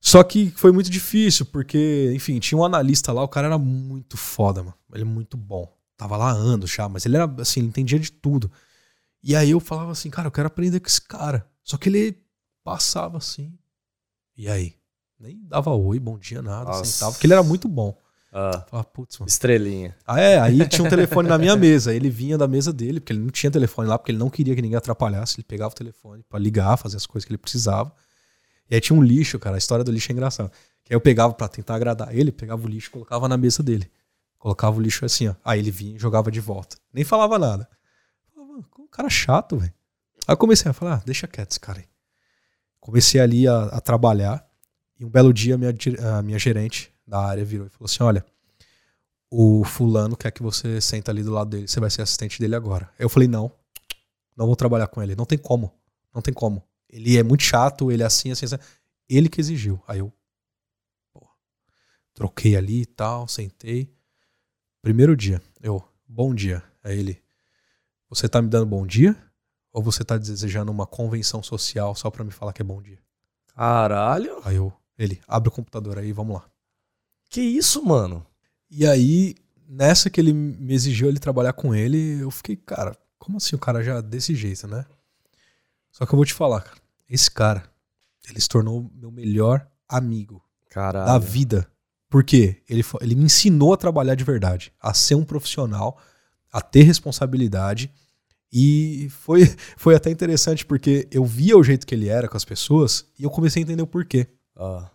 Só 0.00 0.22
que 0.22 0.50
foi 0.50 0.72
muito 0.72 0.90
difícil, 0.90 1.46
porque, 1.46 2.10
enfim, 2.14 2.38
tinha 2.38 2.58
um 2.58 2.64
analista 2.64 3.12
lá, 3.12 3.22
o 3.22 3.28
cara 3.28 3.46
era 3.46 3.58
muito 3.58 4.16
foda, 4.16 4.62
mano. 4.62 4.76
Ele 4.92 5.02
é 5.02 5.06
muito 5.06 5.36
bom. 5.36 5.70
Tava 6.00 6.16
lá 6.16 6.30
há 6.30 6.32
anos 6.32 6.70
já, 6.70 6.88
mas 6.88 7.04
ele 7.04 7.14
era, 7.16 7.30
assim, 7.42 7.60
ele 7.60 7.68
entendia 7.68 7.98
de 7.98 8.10
tudo. 8.10 8.50
E 9.22 9.36
aí 9.36 9.50
eu 9.50 9.60
falava 9.60 9.92
assim, 9.92 10.08
cara, 10.08 10.28
eu 10.28 10.32
quero 10.32 10.46
aprender 10.46 10.80
com 10.80 10.86
esse 10.86 11.02
cara. 11.02 11.46
Só 11.62 11.76
que 11.76 11.90
ele 11.90 12.16
passava 12.64 13.18
assim. 13.18 13.52
E 14.34 14.48
aí? 14.48 14.72
Nem 15.18 15.38
dava 15.46 15.72
oi, 15.72 15.98
bom 16.00 16.16
dia, 16.16 16.40
nada, 16.40 16.70
Nossa. 16.70 16.86
sentava, 16.86 17.12
porque 17.12 17.26
ele 17.26 17.34
era 17.34 17.42
muito 17.42 17.68
bom. 17.68 17.94
Ah, 18.32 18.64
Falava, 18.70 18.88
putz, 18.88 19.18
mano. 19.18 19.28
estrelinha. 19.28 19.94
Ah, 20.06 20.18
é, 20.18 20.40
aí 20.40 20.66
tinha 20.66 20.86
um 20.86 20.88
telefone 20.88 21.28
na 21.28 21.36
minha 21.36 21.54
mesa. 21.54 21.94
Ele 21.94 22.08
vinha 22.08 22.38
da 22.38 22.48
mesa 22.48 22.72
dele, 22.72 22.98
porque 22.98 23.12
ele 23.12 23.20
não 23.20 23.28
tinha 23.28 23.50
telefone 23.50 23.86
lá, 23.86 23.98
porque 23.98 24.10
ele 24.10 24.18
não 24.18 24.30
queria 24.30 24.54
que 24.54 24.62
ninguém 24.62 24.78
atrapalhasse. 24.78 25.36
Ele 25.36 25.44
pegava 25.44 25.70
o 25.70 25.76
telefone 25.76 26.22
pra 26.26 26.38
ligar, 26.38 26.78
fazer 26.78 26.96
as 26.96 27.04
coisas 27.04 27.26
que 27.26 27.30
ele 27.32 27.36
precisava. 27.36 27.92
E 28.70 28.74
aí 28.74 28.80
tinha 28.80 28.98
um 28.98 29.02
lixo, 29.02 29.38
cara. 29.38 29.56
A 29.56 29.58
história 29.58 29.84
do 29.84 29.92
lixo 29.92 30.10
é 30.10 30.14
engraçada. 30.14 30.50
Que 30.82 30.94
aí 30.94 30.96
eu 30.96 31.00
pegava 31.02 31.34
pra 31.34 31.46
tentar 31.46 31.74
agradar 31.74 32.16
ele, 32.16 32.32
pegava 32.32 32.64
o 32.64 32.68
lixo 32.70 32.88
e 32.88 32.92
colocava 32.92 33.28
na 33.28 33.36
mesa 33.36 33.62
dele. 33.62 33.90
Colocava 34.40 34.78
o 34.78 34.80
lixo 34.80 35.04
assim, 35.04 35.28
ó. 35.28 35.34
Aí 35.44 35.58
ele 35.58 35.70
vinha 35.70 35.94
e 35.94 35.98
jogava 35.98 36.30
de 36.30 36.40
volta. 36.40 36.78
Nem 36.92 37.04
falava 37.04 37.38
nada. 37.38 37.68
Falava, 38.34 38.62
que 38.62 38.88
cara 38.90 39.10
chato, 39.10 39.58
velho. 39.58 39.72
Aí 40.26 40.32
eu 40.32 40.36
comecei 40.36 40.70
a 40.70 40.72
falar, 40.72 40.94
ah, 40.94 41.02
deixa 41.04 41.28
quieto 41.28 41.50
esse 41.50 41.60
cara 41.60 41.80
aí. 41.80 41.86
Comecei 42.80 43.20
ali 43.20 43.46
a, 43.46 43.64
a 43.64 43.80
trabalhar. 43.80 44.42
E 44.98 45.04
um 45.04 45.10
belo 45.10 45.32
dia 45.32 45.56
a 45.56 45.58
minha, 45.58 45.74
a 46.16 46.22
minha 46.22 46.38
gerente 46.38 46.90
da 47.06 47.20
área 47.20 47.44
virou 47.44 47.66
e 47.66 47.70
falou 47.70 47.84
assim: 47.84 48.02
olha, 48.02 48.24
o 49.30 49.62
fulano 49.62 50.16
quer 50.16 50.30
que 50.30 50.42
você 50.42 50.80
senta 50.80 51.12
ali 51.12 51.22
do 51.22 51.32
lado 51.32 51.50
dele, 51.50 51.68
você 51.68 51.78
vai 51.78 51.90
ser 51.90 52.00
assistente 52.00 52.40
dele 52.40 52.56
agora. 52.56 52.90
Eu 52.98 53.10
falei, 53.10 53.28
não, 53.28 53.52
não 54.34 54.46
vou 54.46 54.56
trabalhar 54.56 54.86
com 54.86 55.02
ele. 55.02 55.14
Não 55.14 55.26
tem 55.26 55.36
como. 55.36 55.70
Não 56.14 56.22
tem 56.22 56.32
como. 56.32 56.62
Ele 56.88 57.18
é 57.18 57.22
muito 57.22 57.42
chato, 57.42 57.92
ele 57.92 58.02
é 58.02 58.06
assim, 58.06 58.30
assim, 58.30 58.46
assim. 58.46 58.56
Ele 59.06 59.28
que 59.28 59.40
exigiu. 59.40 59.82
Aí 59.86 59.98
eu, 59.98 60.10
pô, 61.12 61.28
troquei 62.14 62.56
ali 62.56 62.82
e 62.82 62.86
tal, 62.86 63.28
sentei. 63.28 63.94
Primeiro 64.82 65.14
dia, 65.14 65.42
eu, 65.62 65.84
bom 66.08 66.34
dia. 66.34 66.62
Aí 66.82 66.98
ele, 66.98 67.22
você 68.08 68.28
tá 68.28 68.40
me 68.40 68.48
dando 68.48 68.64
bom 68.64 68.86
dia? 68.86 69.14
Ou 69.72 69.82
você 69.82 70.02
tá 70.02 70.16
desejando 70.16 70.72
uma 70.72 70.86
convenção 70.86 71.42
social 71.42 71.94
só 71.94 72.10
pra 72.10 72.24
me 72.24 72.30
falar 72.30 72.54
que 72.54 72.62
é 72.62 72.64
bom 72.64 72.80
dia? 72.80 72.98
Caralho. 73.54 74.40
Aí 74.42 74.56
eu, 74.56 74.72
ele, 74.98 75.20
abre 75.28 75.50
o 75.50 75.52
computador 75.52 75.98
aí, 75.98 76.12
vamos 76.12 76.36
lá. 76.36 76.44
Que 77.28 77.42
isso, 77.42 77.84
mano? 77.84 78.26
E 78.70 78.86
aí, 78.86 79.34
nessa 79.68 80.08
que 80.08 80.18
ele 80.18 80.32
me 80.32 80.72
exigiu 80.72 81.08
ele 81.08 81.18
trabalhar 81.18 81.52
com 81.52 81.74
ele, 81.74 82.22
eu 82.22 82.30
fiquei, 82.30 82.56
cara, 82.56 82.96
como 83.18 83.36
assim 83.36 83.54
o 83.54 83.58
cara 83.58 83.82
já 83.82 84.00
desse 84.00 84.34
jeito, 84.34 84.66
né? 84.66 84.86
Só 85.92 86.06
que 86.06 86.14
eu 86.14 86.16
vou 86.16 86.24
te 86.24 86.32
falar, 86.32 86.62
cara, 86.62 86.78
esse 87.08 87.30
cara, 87.30 87.64
ele 88.28 88.40
se 88.40 88.48
tornou 88.48 88.90
meu 88.94 89.10
melhor 89.10 89.68
amigo 89.86 90.42
Caralho. 90.70 91.06
da 91.06 91.18
vida. 91.18 91.70
Por 92.10 92.22
quê? 92.24 92.56
Ele, 92.68 92.84
ele 93.00 93.14
me 93.14 93.24
ensinou 93.24 93.72
a 93.72 93.76
trabalhar 93.78 94.14
de 94.14 94.24
verdade, 94.24 94.72
a 94.78 94.92
ser 94.92 95.14
um 95.14 95.24
profissional, 95.24 95.98
a 96.52 96.60
ter 96.60 96.82
responsabilidade. 96.82 97.90
E 98.52 99.08
foi, 99.10 99.46
foi 99.78 99.94
até 99.94 100.10
interessante 100.10 100.66
porque 100.66 101.08
eu 101.10 101.24
via 101.24 101.56
o 101.56 101.62
jeito 101.62 101.86
que 101.86 101.94
ele 101.94 102.08
era 102.08 102.28
com 102.28 102.36
as 102.36 102.44
pessoas 102.44 103.06
e 103.18 103.22
eu 103.22 103.30
comecei 103.30 103.62
a 103.62 103.64
entender 103.64 103.82
o 103.82 103.86
porquê. 103.86 104.26
Ah, 104.56 104.90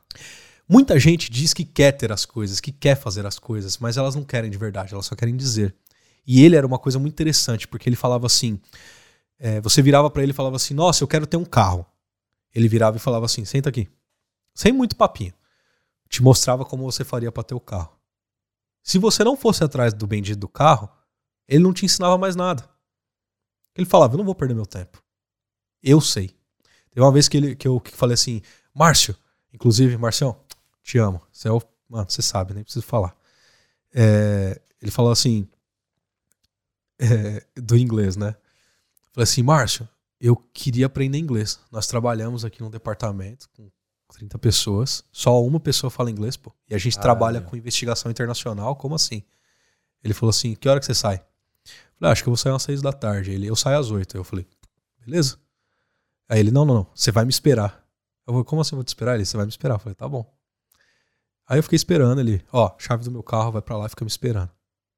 Muita 0.68 1.00
gente 1.00 1.32
diz 1.32 1.54
que 1.54 1.64
quer 1.64 1.92
ter 1.92 2.12
as 2.12 2.26
coisas, 2.26 2.60
que 2.60 2.72
quer 2.72 2.96
fazer 2.96 3.24
as 3.26 3.38
coisas, 3.38 3.78
mas 3.78 3.98
elas 3.98 4.16
não 4.16 4.24
querem 4.24 4.50
de 4.50 4.58
verdade, 4.58 4.94
elas 4.94 5.06
só 5.06 5.16
querem 5.16 5.38
dizer. 5.38 5.76
E 6.26 6.44
ele 6.44 6.56
era 6.56 6.66
uma 6.66 6.80
coisa 6.80 6.98
muito 6.98 7.14
interessante, 7.14 7.68
porque 7.68 7.88
ele 7.88 7.96
falava 7.96 8.26
assim: 8.26 8.60
é, 9.38 9.62
você 9.62 9.80
virava 9.82 10.10
pra 10.10 10.24
ele 10.24 10.32
e 10.32 10.36
falava 10.36 10.56
assim, 10.56 10.74
nossa, 10.74 11.04
eu 11.04 11.08
quero 11.08 11.28
ter 11.28 11.38
um 11.38 11.46
carro. 11.46 11.86
Ele 12.54 12.68
virava 12.68 12.98
e 12.98 13.00
falava 13.00 13.26
assim: 13.26 13.46
senta 13.46 13.70
aqui. 13.70 13.88
Sem 14.56 14.74
muito 14.74 14.96
papinho. 14.96 15.34
Te 16.10 16.22
mostrava 16.22 16.66
como 16.66 16.84
você 16.84 17.04
faria 17.04 17.32
pra 17.32 17.44
ter 17.44 17.56
o 17.56 17.60
carro. 17.60 17.98
Se 18.84 18.98
você 19.00 19.24
não 19.24 19.36
fosse 19.36 19.64
atrás 19.64 19.94
do 19.94 20.06
bendito 20.06 20.40
do 20.40 20.48
carro, 20.48 20.90
ele 21.48 21.64
não 21.64 21.74
te 21.74 21.86
ensinava 21.86 22.18
mais 22.18 22.36
nada. 22.36 22.70
Ele 23.76 23.86
falava: 23.86 24.14
eu 24.14 24.18
não 24.18 24.26
vou 24.26 24.36
perder 24.36 24.54
meu 24.54 24.66
tempo. 24.66 25.04
Eu 25.82 26.00
sei. 26.00 26.36
Teve 26.90 27.06
uma 27.06 27.12
vez 27.12 27.28
que, 27.28 27.38
ele, 27.38 27.56
que 27.56 27.68
eu 27.68 27.82
falei 27.94 28.14
assim: 28.14 28.42
Márcio, 28.74 29.16
inclusive, 29.54 29.98
Marcião, 29.98 30.40
te 30.84 30.98
amo. 30.98 31.22
Você 31.32 31.48
é 31.48 31.52
o. 31.52 31.62
Mano, 31.90 32.10
você 32.10 32.22
sabe, 32.22 32.54
nem 32.54 32.64
preciso 32.64 32.86
falar. 32.86 33.16
É, 33.94 34.60
ele 34.82 34.92
falou 34.92 35.12
assim. 35.12 35.48
é, 37.00 37.46
do 37.56 37.78
inglês, 37.78 38.16
né? 38.16 38.36
Falei 39.12 39.24
assim, 39.24 39.44
Márcio, 39.44 39.88
eu 40.20 40.36
queria 40.36 40.86
aprender 40.86 41.18
inglês. 41.18 41.60
Nós 41.72 41.88
trabalhamos 41.88 42.44
aqui 42.46 42.62
num 42.62 42.70
departamento 42.70 43.50
com 43.56 43.70
30 44.14 44.38
pessoas. 44.40 45.04
Só 45.12 45.44
uma 45.44 45.60
pessoa 45.60 45.90
fala 45.90 46.10
inglês, 46.12 46.38
pô. 46.38 46.54
E 46.70 46.76
a 46.76 46.78
gente 46.78 46.96
Caralho. 46.96 47.04
trabalha 47.18 47.42
com 47.42 47.56
investigação 47.56 48.10
internacional. 48.12 48.76
Como 48.76 48.96
assim? 48.96 49.24
Ele 50.04 50.14
falou 50.14 50.30
assim: 50.30 50.56
que 50.56 50.70
hora 50.70 50.80
que 50.80 50.86
você 50.86 50.94
sai? 50.94 51.16
Eu 51.16 52.00
falei, 52.00 52.10
"Ah, 52.10 52.12
acho 52.12 52.24
que 52.24 52.30
eu 52.30 52.32
vou 52.32 52.38
sair 52.38 52.54
às 52.54 52.64
6 52.64 52.82
da 52.82 52.94
tarde. 52.94 53.32
Ele, 53.32 53.48
eu 53.48 53.56
saio 53.56 53.80
às 53.80 53.90
8. 53.92 54.16
Eu 54.18 54.24
falei, 54.24 54.48
beleza. 55.06 55.38
Aí 56.30 56.40
ele, 56.40 56.52
não, 56.52 56.66
não, 56.66 56.74
não. 56.76 56.88
Você 56.94 57.12
vai 57.12 57.24
me 57.26 57.32
esperar. 57.32 57.84
Eu 58.28 58.34
falei, 58.34 58.44
como 58.46 58.62
assim 58.62 58.76
eu 58.76 58.78
vou 58.78 58.84
te 58.84 58.90
esperar? 58.90 59.16
Ele, 59.16 59.26
você 59.26 59.38
vai 59.38 59.46
me 59.46 59.52
esperar. 59.52 59.76
Eu 59.76 59.80
falei, 59.80 59.96
tá 59.96 60.08
bom. 60.08 60.26
Aí 61.48 61.60
eu 61.60 61.64
fiquei 61.64 61.76
esperando 61.78 62.20
ele, 62.20 62.44
ó, 62.52 62.74
chave 62.80 63.04
do 63.04 63.12
meu 63.12 63.22
carro, 63.22 63.52
vai 63.52 63.62
pra 63.62 63.78
lá 63.78 63.86
e 63.86 63.90
fica 63.90 64.04
me 64.04 64.10
esperando. 64.10 64.50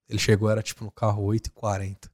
Ele 0.07 0.17
chegou, 0.17 0.49
era 0.49 0.61
tipo 0.63 0.85
no 0.85 0.91
carro 0.91 1.25
8h40. 1.25 2.09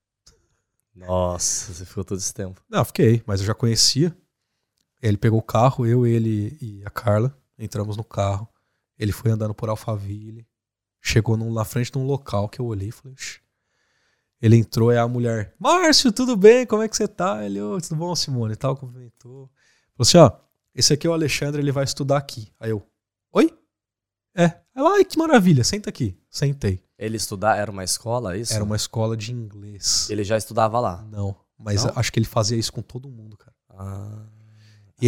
nossa, 0.95 1.71
você 1.73 1.85
ficou 1.85 2.03
todo 2.03 2.17
esse 2.17 2.33
tempo. 2.33 2.59
Não, 2.67 2.83
fiquei, 2.83 3.21
mas 3.27 3.39
eu 3.41 3.45
já 3.45 3.53
conhecia. 3.53 4.15
Ele 5.03 5.17
pegou 5.17 5.39
o 5.39 5.43
carro, 5.43 5.85
eu, 5.85 6.07
ele 6.07 6.57
e 6.61 6.81
a 6.85 6.89
Carla, 6.89 7.37
entramos 7.59 7.97
no 7.97 8.03
carro. 8.03 8.47
Ele 8.97 9.11
foi 9.11 9.29
andando 9.31 9.53
por 9.53 9.67
Alphaville, 9.69 10.47
chegou 11.01 11.35
num- 11.35 11.51
na 11.53 11.65
frente 11.65 11.91
de 11.91 11.97
um 11.97 12.05
local 12.05 12.47
que 12.47 12.59
eu 12.61 12.65
olhei 12.65 12.87
e 12.87 12.91
falei, 12.91 13.13
"Ixi." 13.13 13.41
Ele 14.41 14.57
entrou, 14.57 14.91
é 14.91 14.97
a 14.99 15.07
mulher, 15.07 15.53
Márcio, 15.59 16.11
tudo 16.11 16.35
bem? 16.35 16.65
Como 16.65 16.81
é 16.81 16.87
que 16.87 16.95
você 16.97 17.07
tá? 17.07 17.45
Ele, 17.45 17.61
ô, 17.61 17.79
tudo 17.79 17.95
bom, 17.95 18.13
Simone? 18.15 18.53
E 18.53 18.55
tal, 18.57 18.75
cumprimentou. 18.75 19.49
Falou 19.95 19.99
assim, 19.99 20.17
ó, 20.17 20.31
esse 20.75 20.91
aqui 20.93 21.07
é 21.07 21.09
o 21.09 21.13
Alexandre, 21.13 21.61
ele 21.61 21.71
vai 21.71 21.83
estudar 21.85 22.17
aqui. 22.17 22.51
Aí 22.59 22.69
eu, 22.71 22.85
oi? 23.31 23.57
É. 24.35 24.51
Ela, 24.75 24.95
ai, 24.95 25.05
que 25.05 25.17
maravilha, 25.17 25.63
senta 25.63 25.89
aqui. 25.89 26.17
Sentei. 26.29 26.83
Ele 26.97 27.15
estudar, 27.17 27.57
era 27.57 27.69
uma 27.71 27.83
escola, 27.83 28.35
é 28.35 28.39
isso? 28.39 28.53
Era 28.53 28.63
uma 28.63 28.75
escola 28.75 29.15
de 29.15 29.31
inglês. 29.31 30.09
Ele 30.09 30.23
já 30.23 30.37
estudava 30.37 30.79
lá. 30.79 31.03
Não, 31.11 31.35
mas 31.57 31.83
Não? 31.85 31.93
acho 31.95 32.11
que 32.11 32.19
ele 32.19 32.25
fazia 32.25 32.57
isso 32.57 32.71
com 32.73 32.81
todo 32.81 33.09
mundo, 33.09 33.37
cara. 33.37 33.55
Ah, 33.69 34.25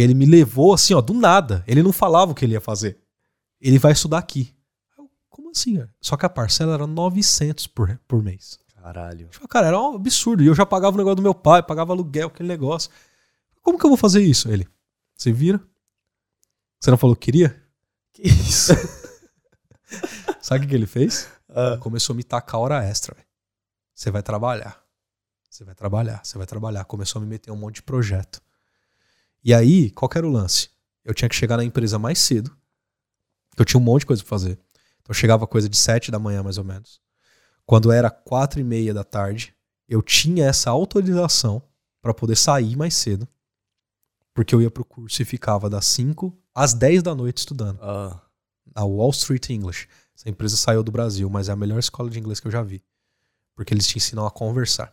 ele 0.00 0.14
me 0.14 0.26
levou 0.26 0.74
assim, 0.74 0.94
ó, 0.94 1.00
do 1.00 1.14
nada. 1.14 1.64
Ele 1.66 1.82
não 1.82 1.92
falava 1.92 2.32
o 2.32 2.34
que 2.34 2.44
ele 2.44 2.52
ia 2.54 2.60
fazer. 2.60 2.98
Ele 3.60 3.78
vai 3.78 3.92
estudar 3.92 4.18
aqui. 4.18 4.54
Eu, 4.98 5.08
Como 5.28 5.50
assim? 5.50 5.76
cara? 5.76 5.94
Só 6.00 6.16
que 6.16 6.26
a 6.26 6.28
parcela 6.30 6.74
era 6.74 6.86
900 6.86 7.66
por, 7.68 7.98
por 8.06 8.22
mês. 8.22 8.58
caralho. 8.82 9.28
Falei, 9.32 9.48
cara, 9.48 9.66
era 9.68 9.80
um 9.80 9.94
absurdo. 9.96 10.42
E 10.42 10.46
eu 10.46 10.54
já 10.54 10.66
pagava 10.66 10.94
o 10.94 10.98
negócio 10.98 11.16
do 11.16 11.22
meu 11.22 11.34
pai, 11.34 11.62
pagava 11.62 11.92
aluguel, 11.92 12.28
aquele 12.28 12.48
negócio. 12.48 12.90
Como 13.62 13.78
que 13.78 13.84
eu 13.86 13.90
vou 13.90 13.96
fazer 13.96 14.22
isso? 14.22 14.48
Ele, 14.50 14.66
você 15.16 15.32
vira? 15.32 15.60
Você 16.80 16.90
não 16.90 16.98
falou 16.98 17.16
que 17.16 17.24
queria? 17.26 17.60
Que 18.12 18.22
isso? 18.28 18.72
Sabe 20.40 20.64
o 20.66 20.68
que 20.68 20.74
ele 20.74 20.86
fez? 20.86 21.28
Ah, 21.48 21.76
Começou 21.78 22.12
a 22.14 22.16
me 22.16 22.22
tacar 22.22 22.60
hora 22.60 22.84
extra. 22.84 23.16
Você 23.94 24.10
vai 24.10 24.22
trabalhar. 24.22 24.80
Você 25.48 25.64
vai 25.64 25.74
trabalhar, 25.74 26.20
você 26.22 26.36
vai 26.36 26.46
trabalhar. 26.46 26.84
Começou 26.84 27.18
a 27.18 27.22
me 27.24 27.28
meter 27.30 27.50
um 27.50 27.56
monte 27.56 27.76
de 27.76 27.82
projeto. 27.82 28.42
E 29.46 29.54
aí, 29.54 29.92
qual 29.92 30.08
que 30.08 30.18
era 30.18 30.26
o 30.26 30.30
lance? 30.30 30.70
Eu 31.04 31.14
tinha 31.14 31.28
que 31.28 31.36
chegar 31.36 31.56
na 31.56 31.62
empresa 31.62 32.00
mais 32.00 32.18
cedo. 32.18 32.50
Eu 33.56 33.64
tinha 33.64 33.80
um 33.80 33.84
monte 33.84 34.00
de 34.00 34.06
coisa 34.06 34.20
pra 34.20 34.28
fazer. 34.28 34.58
Então 35.00 35.10
eu 35.10 35.14
chegava 35.14 35.46
coisa 35.46 35.68
de 35.68 35.76
sete 35.76 36.10
da 36.10 36.18
manhã, 36.18 36.42
mais 36.42 36.58
ou 36.58 36.64
menos. 36.64 37.00
Quando 37.64 37.92
era 37.92 38.10
quatro 38.10 38.58
e 38.58 38.64
meia 38.64 38.92
da 38.92 39.04
tarde, 39.04 39.54
eu 39.88 40.02
tinha 40.02 40.46
essa 40.46 40.68
autorização 40.70 41.62
para 42.02 42.12
poder 42.12 42.34
sair 42.34 42.74
mais 42.74 42.96
cedo. 42.96 43.28
Porque 44.34 44.52
eu 44.52 44.60
ia 44.60 44.68
pro 44.68 44.84
curso 44.84 45.22
e 45.22 45.24
ficava 45.24 45.70
das 45.70 45.86
5 45.86 46.36
às 46.52 46.74
10 46.74 47.04
da 47.04 47.14
noite 47.14 47.38
estudando. 47.38 47.78
Ah, 47.80 48.20
A 48.74 48.84
Wall 48.84 49.10
Street 49.10 49.48
English. 49.50 49.86
Essa 50.12 50.28
empresa 50.28 50.56
saiu 50.56 50.82
do 50.82 50.90
Brasil, 50.90 51.30
mas 51.30 51.48
é 51.48 51.52
a 51.52 51.56
melhor 51.56 51.78
escola 51.78 52.10
de 52.10 52.18
inglês 52.18 52.40
que 52.40 52.48
eu 52.48 52.52
já 52.52 52.64
vi. 52.64 52.82
Porque 53.54 53.72
eles 53.72 53.86
te 53.86 53.96
ensinam 53.96 54.26
a 54.26 54.30
conversar. 54.30 54.92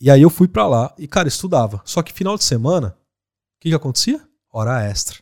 E 0.00 0.10
aí 0.10 0.22
eu 0.22 0.28
fui 0.28 0.48
pra 0.48 0.66
lá 0.66 0.92
e, 0.98 1.06
cara, 1.06 1.28
estudava. 1.28 1.80
Só 1.84 2.02
que 2.02 2.12
final 2.12 2.36
de 2.36 2.42
semana, 2.42 2.97
que, 3.60 3.68
que 3.70 3.74
acontecia? 3.74 4.26
Hora 4.52 4.82
extra. 4.82 5.18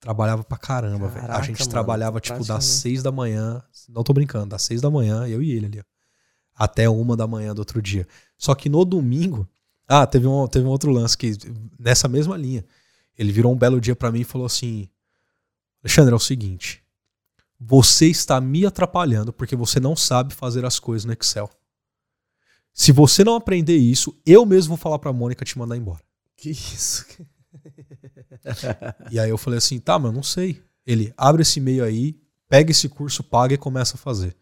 Trabalhava 0.00 0.44
pra 0.44 0.58
caramba, 0.58 1.08
velho. 1.08 1.32
A 1.32 1.40
gente 1.42 1.58
mano, 1.60 1.70
trabalhava, 1.70 2.20
tipo, 2.20 2.44
das. 2.44 2.64
6 2.64 3.02
da 3.02 3.10
manhã. 3.10 3.62
Não 3.88 4.04
tô 4.04 4.12
brincando, 4.12 4.46
das 4.46 4.62
6 4.62 4.80
da 4.80 4.90
manhã, 4.90 5.26
eu 5.26 5.42
e 5.42 5.50
ele 5.50 5.66
ali, 5.66 5.80
ó. 5.80 5.84
Até 6.54 6.88
uma 6.88 7.16
da 7.16 7.26
manhã 7.26 7.54
do 7.54 7.58
outro 7.58 7.82
dia. 7.82 8.06
Só 8.38 8.54
que 8.54 8.68
no 8.68 8.84
domingo. 8.84 9.48
Ah, 9.88 10.06
teve 10.06 10.26
um, 10.26 10.46
teve 10.48 10.66
um 10.66 10.70
outro 10.70 10.90
lance 10.90 11.16
que, 11.16 11.32
nessa 11.78 12.08
mesma 12.08 12.36
linha, 12.36 12.64
ele 13.16 13.30
virou 13.30 13.52
um 13.52 13.56
belo 13.56 13.80
dia 13.80 13.94
pra 13.94 14.10
mim 14.10 14.20
e 14.20 14.24
falou 14.24 14.46
assim: 14.46 14.88
Alexandre, 15.82 16.12
é 16.12 16.16
o 16.16 16.20
seguinte. 16.20 16.82
Você 17.58 18.06
está 18.06 18.40
me 18.40 18.66
atrapalhando 18.66 19.32
porque 19.32 19.56
você 19.56 19.80
não 19.80 19.96
sabe 19.96 20.34
fazer 20.34 20.64
as 20.64 20.78
coisas 20.78 21.04
no 21.04 21.12
Excel. 21.12 21.48
Se 22.72 22.92
você 22.92 23.24
não 23.24 23.34
aprender 23.34 23.76
isso, 23.76 24.14
eu 24.26 24.44
mesmo 24.44 24.70
vou 24.70 24.76
falar 24.76 24.98
pra 24.98 25.12
Mônica 25.12 25.44
te 25.44 25.58
mandar 25.58 25.76
embora. 25.76 26.05
Que 26.36 26.50
isso? 26.50 27.06
E 29.10 29.18
aí 29.18 29.30
eu 29.30 29.38
falei 29.38 29.58
assim, 29.58 29.78
tá, 29.78 29.98
mas 29.98 30.10
eu 30.10 30.14
não 30.14 30.22
sei. 30.22 30.62
Ele, 30.86 31.12
abre 31.16 31.42
esse 31.42 31.58
e-mail 31.58 31.82
aí, 31.84 32.16
pega 32.48 32.70
esse 32.70 32.88
curso, 32.88 33.22
paga 33.24 33.54
e 33.54 33.58
começa 33.58 33.96
a 33.96 33.98
fazer. 33.98 34.36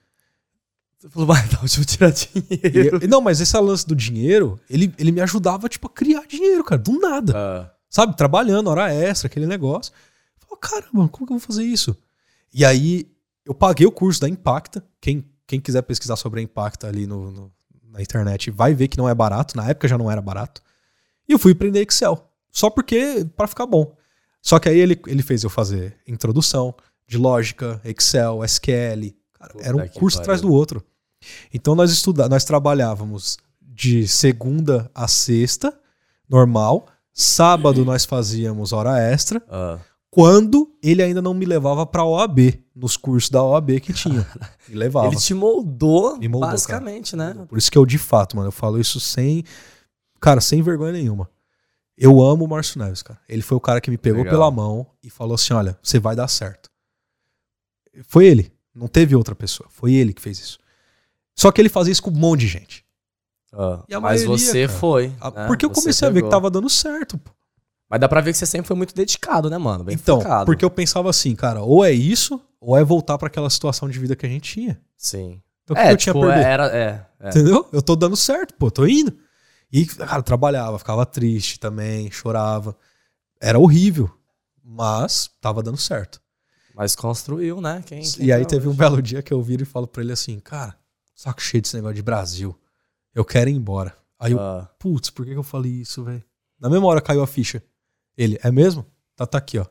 Você 0.98 1.08
falou, 1.08 1.26
vai, 1.26 1.42
então, 1.46 1.60
deixa 1.60 1.80
eu 1.80 1.84
tirar 1.84 2.10
dinheiro. 2.10 3.00
E- 3.02 3.06
não, 3.06 3.20
mas 3.20 3.40
esse 3.40 3.56
lance 3.58 3.86
do 3.86 3.94
dinheiro, 3.94 4.60
ele, 4.68 4.92
ele 4.98 5.12
me 5.12 5.20
ajudava, 5.20 5.68
tipo, 5.68 5.86
a 5.86 5.90
criar 5.90 6.26
dinheiro, 6.26 6.62
cara, 6.64 6.80
do 6.80 6.98
nada. 6.98 7.32
Ah, 7.36 7.70
Sabe, 7.88 8.16
trabalhando, 8.16 8.68
hora 8.68 8.92
extra, 8.92 9.26
aquele 9.26 9.46
negócio. 9.46 9.92
Eu 10.42 10.46
falei, 10.48 10.60
caramba, 10.60 11.08
como 11.08 11.26
que 11.26 11.32
eu 11.32 11.38
vou 11.38 11.46
fazer 11.46 11.62
isso? 11.64 11.96
E 12.52 12.64
aí, 12.64 13.08
eu 13.44 13.54
paguei 13.54 13.86
o 13.86 13.92
curso 13.92 14.20
da 14.20 14.28
Impacta. 14.28 14.84
Quem, 15.00 15.24
quem 15.46 15.60
quiser 15.60 15.82
pesquisar 15.82 16.16
sobre 16.16 16.40
a 16.40 16.42
Impacta 16.42 16.88
ali 16.88 17.06
no, 17.06 17.30
no- 17.30 17.52
na 17.90 18.02
internet 18.02 18.50
vai 18.50 18.74
ver 18.74 18.88
que 18.88 18.98
não 18.98 19.08
é 19.08 19.14
barato. 19.14 19.56
Na 19.56 19.68
época 19.68 19.86
já 19.88 19.96
não 19.96 20.10
era 20.10 20.20
barato. 20.20 20.60
E 21.28 21.32
eu 21.32 21.38
fui 21.38 21.52
aprender 21.52 21.80
Excel. 21.80 22.30
Só 22.50 22.70
porque, 22.70 23.26
para 23.36 23.46
ficar 23.48 23.66
bom. 23.66 23.94
Só 24.40 24.58
que 24.58 24.68
aí 24.68 24.78
ele, 24.78 25.00
ele 25.06 25.22
fez 25.22 25.42
eu 25.42 25.50
fazer 25.50 25.96
introdução 26.06 26.74
de 27.06 27.18
lógica, 27.18 27.80
Excel, 27.84 28.44
SQL. 28.44 29.14
Cara, 29.32 29.54
era 29.60 29.76
um 29.76 29.88
curso 29.88 30.20
atrás 30.20 30.40
do 30.40 30.52
outro. 30.52 30.84
Então 31.52 31.74
nós 31.74 31.90
estuda, 31.90 32.28
nós 32.28 32.44
trabalhávamos 32.44 33.38
de 33.60 34.06
segunda 34.06 34.90
a 34.94 35.08
sexta, 35.08 35.76
normal. 36.28 36.86
Sábado 37.12 37.84
nós 37.86 38.04
fazíamos 38.04 38.72
hora 38.72 38.98
extra, 38.98 39.42
ah. 39.48 39.78
quando 40.10 40.70
ele 40.82 41.02
ainda 41.02 41.22
não 41.22 41.34
me 41.34 41.46
levava 41.46 41.86
pra 41.86 42.04
OAB, 42.04 42.60
nos 42.74 42.96
cursos 42.96 43.30
da 43.30 43.42
OAB 43.42 43.80
que 43.80 43.92
tinha. 43.92 44.26
Me 44.68 44.74
levava. 44.76 45.08
Ele 45.08 45.16
te 45.16 45.32
moldou, 45.32 46.18
moldou, 46.18 46.40
basicamente, 46.40 47.14
né? 47.14 47.34
Por 47.48 47.56
isso 47.56 47.70
que 47.70 47.78
eu, 47.78 47.86
de 47.86 47.98
fato, 47.98 48.36
mano, 48.36 48.48
eu 48.48 48.52
falo 48.52 48.80
isso 48.80 48.98
sem. 48.98 49.44
Cara, 50.24 50.40
sem 50.40 50.62
vergonha 50.62 50.92
nenhuma. 50.92 51.28
Eu 51.98 52.22
amo 52.22 52.46
o 52.46 52.48
Márcio 52.48 52.78
Neves, 52.82 53.02
cara. 53.02 53.20
Ele 53.28 53.42
foi 53.42 53.58
o 53.58 53.60
cara 53.60 53.78
que 53.78 53.90
me 53.90 53.98
pegou 53.98 54.22
Legal. 54.24 54.32
pela 54.32 54.50
mão 54.50 54.86
e 55.02 55.10
falou 55.10 55.34
assim: 55.34 55.52
olha, 55.52 55.78
você 55.82 55.98
vai 55.98 56.16
dar 56.16 56.28
certo. 56.28 56.70
Foi 58.08 58.24
ele. 58.26 58.50
Não 58.74 58.88
teve 58.88 59.14
outra 59.14 59.34
pessoa. 59.34 59.68
Foi 59.70 59.92
ele 59.92 60.14
que 60.14 60.22
fez 60.22 60.38
isso. 60.38 60.58
Só 61.36 61.52
que 61.52 61.60
ele 61.60 61.68
fazia 61.68 61.92
isso 61.92 62.02
com 62.02 62.10
um 62.10 62.14
monte 62.14 62.40
de 62.40 62.46
gente. 62.48 62.84
Ah, 63.52 63.84
Mas 64.00 64.24
maioria, 64.24 64.38
você 64.38 64.66
cara? 64.66 64.78
foi. 64.78 65.12
Ah, 65.20 65.30
né? 65.30 65.46
Porque 65.46 65.66
eu 65.66 65.68
Você 65.68 65.80
comecei 65.82 66.08
a 66.08 66.10
ver 66.10 66.14
que 66.20 66.20
pegou. 66.22 66.30
tava 66.30 66.50
dando 66.50 66.70
certo, 66.70 67.18
pô. 67.18 67.30
Mas 67.90 68.00
dá 68.00 68.08
pra 68.08 68.22
ver 68.22 68.32
que 68.32 68.38
você 68.38 68.46
sempre 68.46 68.66
foi 68.66 68.76
muito 68.76 68.94
dedicado, 68.94 69.50
né, 69.50 69.58
mano? 69.58 69.84
Bem 69.84 69.94
Então, 69.94 70.20
focado. 70.22 70.46
porque 70.46 70.64
eu 70.64 70.70
pensava 70.70 71.10
assim, 71.10 71.36
cara, 71.36 71.60
ou 71.62 71.84
é 71.84 71.92
isso, 71.92 72.40
ou 72.58 72.76
é 72.78 72.82
voltar 72.82 73.18
pra 73.18 73.28
aquela 73.28 73.50
situação 73.50 73.88
de 73.90 73.98
vida 73.98 74.16
que 74.16 74.24
a 74.24 74.28
gente 74.28 74.50
tinha. 74.54 74.80
Sim. 74.96 75.40
Então, 75.62 75.74
o 75.76 75.78
que 75.78 75.86
É, 75.86 75.92
eu 75.92 75.96
tinha 75.98 76.14
tipo, 76.14 76.26
perder? 76.26 76.44
era... 76.44 76.66
É, 76.76 77.06
é. 77.20 77.28
Entendeu? 77.28 77.68
Eu 77.70 77.82
tô 77.82 77.94
dando 77.94 78.16
certo, 78.16 78.54
pô, 78.54 78.70
tô 78.70 78.86
indo. 78.86 79.16
E, 79.76 79.84
cara, 79.86 80.22
trabalhava, 80.22 80.78
ficava 80.78 81.04
triste 81.04 81.58
também, 81.58 82.08
chorava. 82.08 82.76
Era 83.40 83.58
horrível, 83.58 84.08
mas 84.62 85.28
tava 85.40 85.64
dando 85.64 85.76
certo. 85.78 86.22
Mas 86.76 86.94
construiu, 86.94 87.60
né? 87.60 87.82
Quem, 87.84 88.00
quem 88.00 88.24
e 88.26 88.32
aí 88.32 88.46
teve 88.46 88.68
um 88.68 88.70
hoje? 88.70 88.78
belo 88.78 89.02
dia 89.02 89.20
que 89.20 89.32
eu 89.32 89.42
viro 89.42 89.64
e 89.64 89.66
falo 89.66 89.88
pra 89.88 90.00
ele 90.00 90.12
assim, 90.12 90.38
cara, 90.38 90.76
saco 91.12 91.42
cheio 91.42 91.60
desse 91.60 91.74
negócio 91.74 91.96
de 91.96 92.02
Brasil. 92.02 92.56
Eu 93.12 93.24
quero 93.24 93.50
ir 93.50 93.54
embora. 93.54 93.96
Aí 94.16 94.30
eu, 94.30 94.38
Ah, 94.38 94.70
putz, 94.78 95.10
por 95.10 95.24
que 95.24 95.32
que 95.32 95.38
eu 95.38 95.42
falei 95.42 95.72
isso, 95.72 96.04
velho? 96.04 96.22
Na 96.60 96.70
mesma 96.70 96.86
hora 96.86 97.00
caiu 97.00 97.22
a 97.22 97.26
ficha. 97.26 97.60
Ele, 98.16 98.38
é 98.44 98.52
mesmo? 98.52 98.86
Tá, 99.16 99.26
tá 99.26 99.38
aqui, 99.38 99.58
ó. 99.58 99.66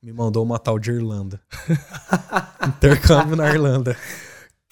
Me 0.00 0.12
mandou 0.12 0.44
uma 0.44 0.60
tal 0.60 0.78
de 0.78 0.92
Irlanda. 0.92 1.40
Intercâmbio 2.68 3.34
na 3.34 3.48
Irlanda. 3.48 3.96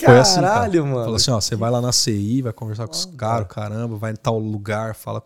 Foi 0.04 0.18
assim, 0.18 0.40
cara. 0.40 0.48
Caralho, 0.48 0.86
mano. 0.86 1.04
Falou 1.04 1.16
assim, 1.16 1.30
ó, 1.30 1.40
você 1.40 1.56
vai 1.56 1.70
lá 1.70 1.80
na 1.80 1.92
CI, 1.92 2.42
vai 2.42 2.52
conversar 2.52 2.86
com 2.86 2.92
os 2.94 3.04
caras, 3.04 3.46
caramba, 3.48 3.96
vai 3.96 4.12
em 4.12 4.16
tal 4.16 4.38
lugar, 4.38 4.94
fala 4.94 5.22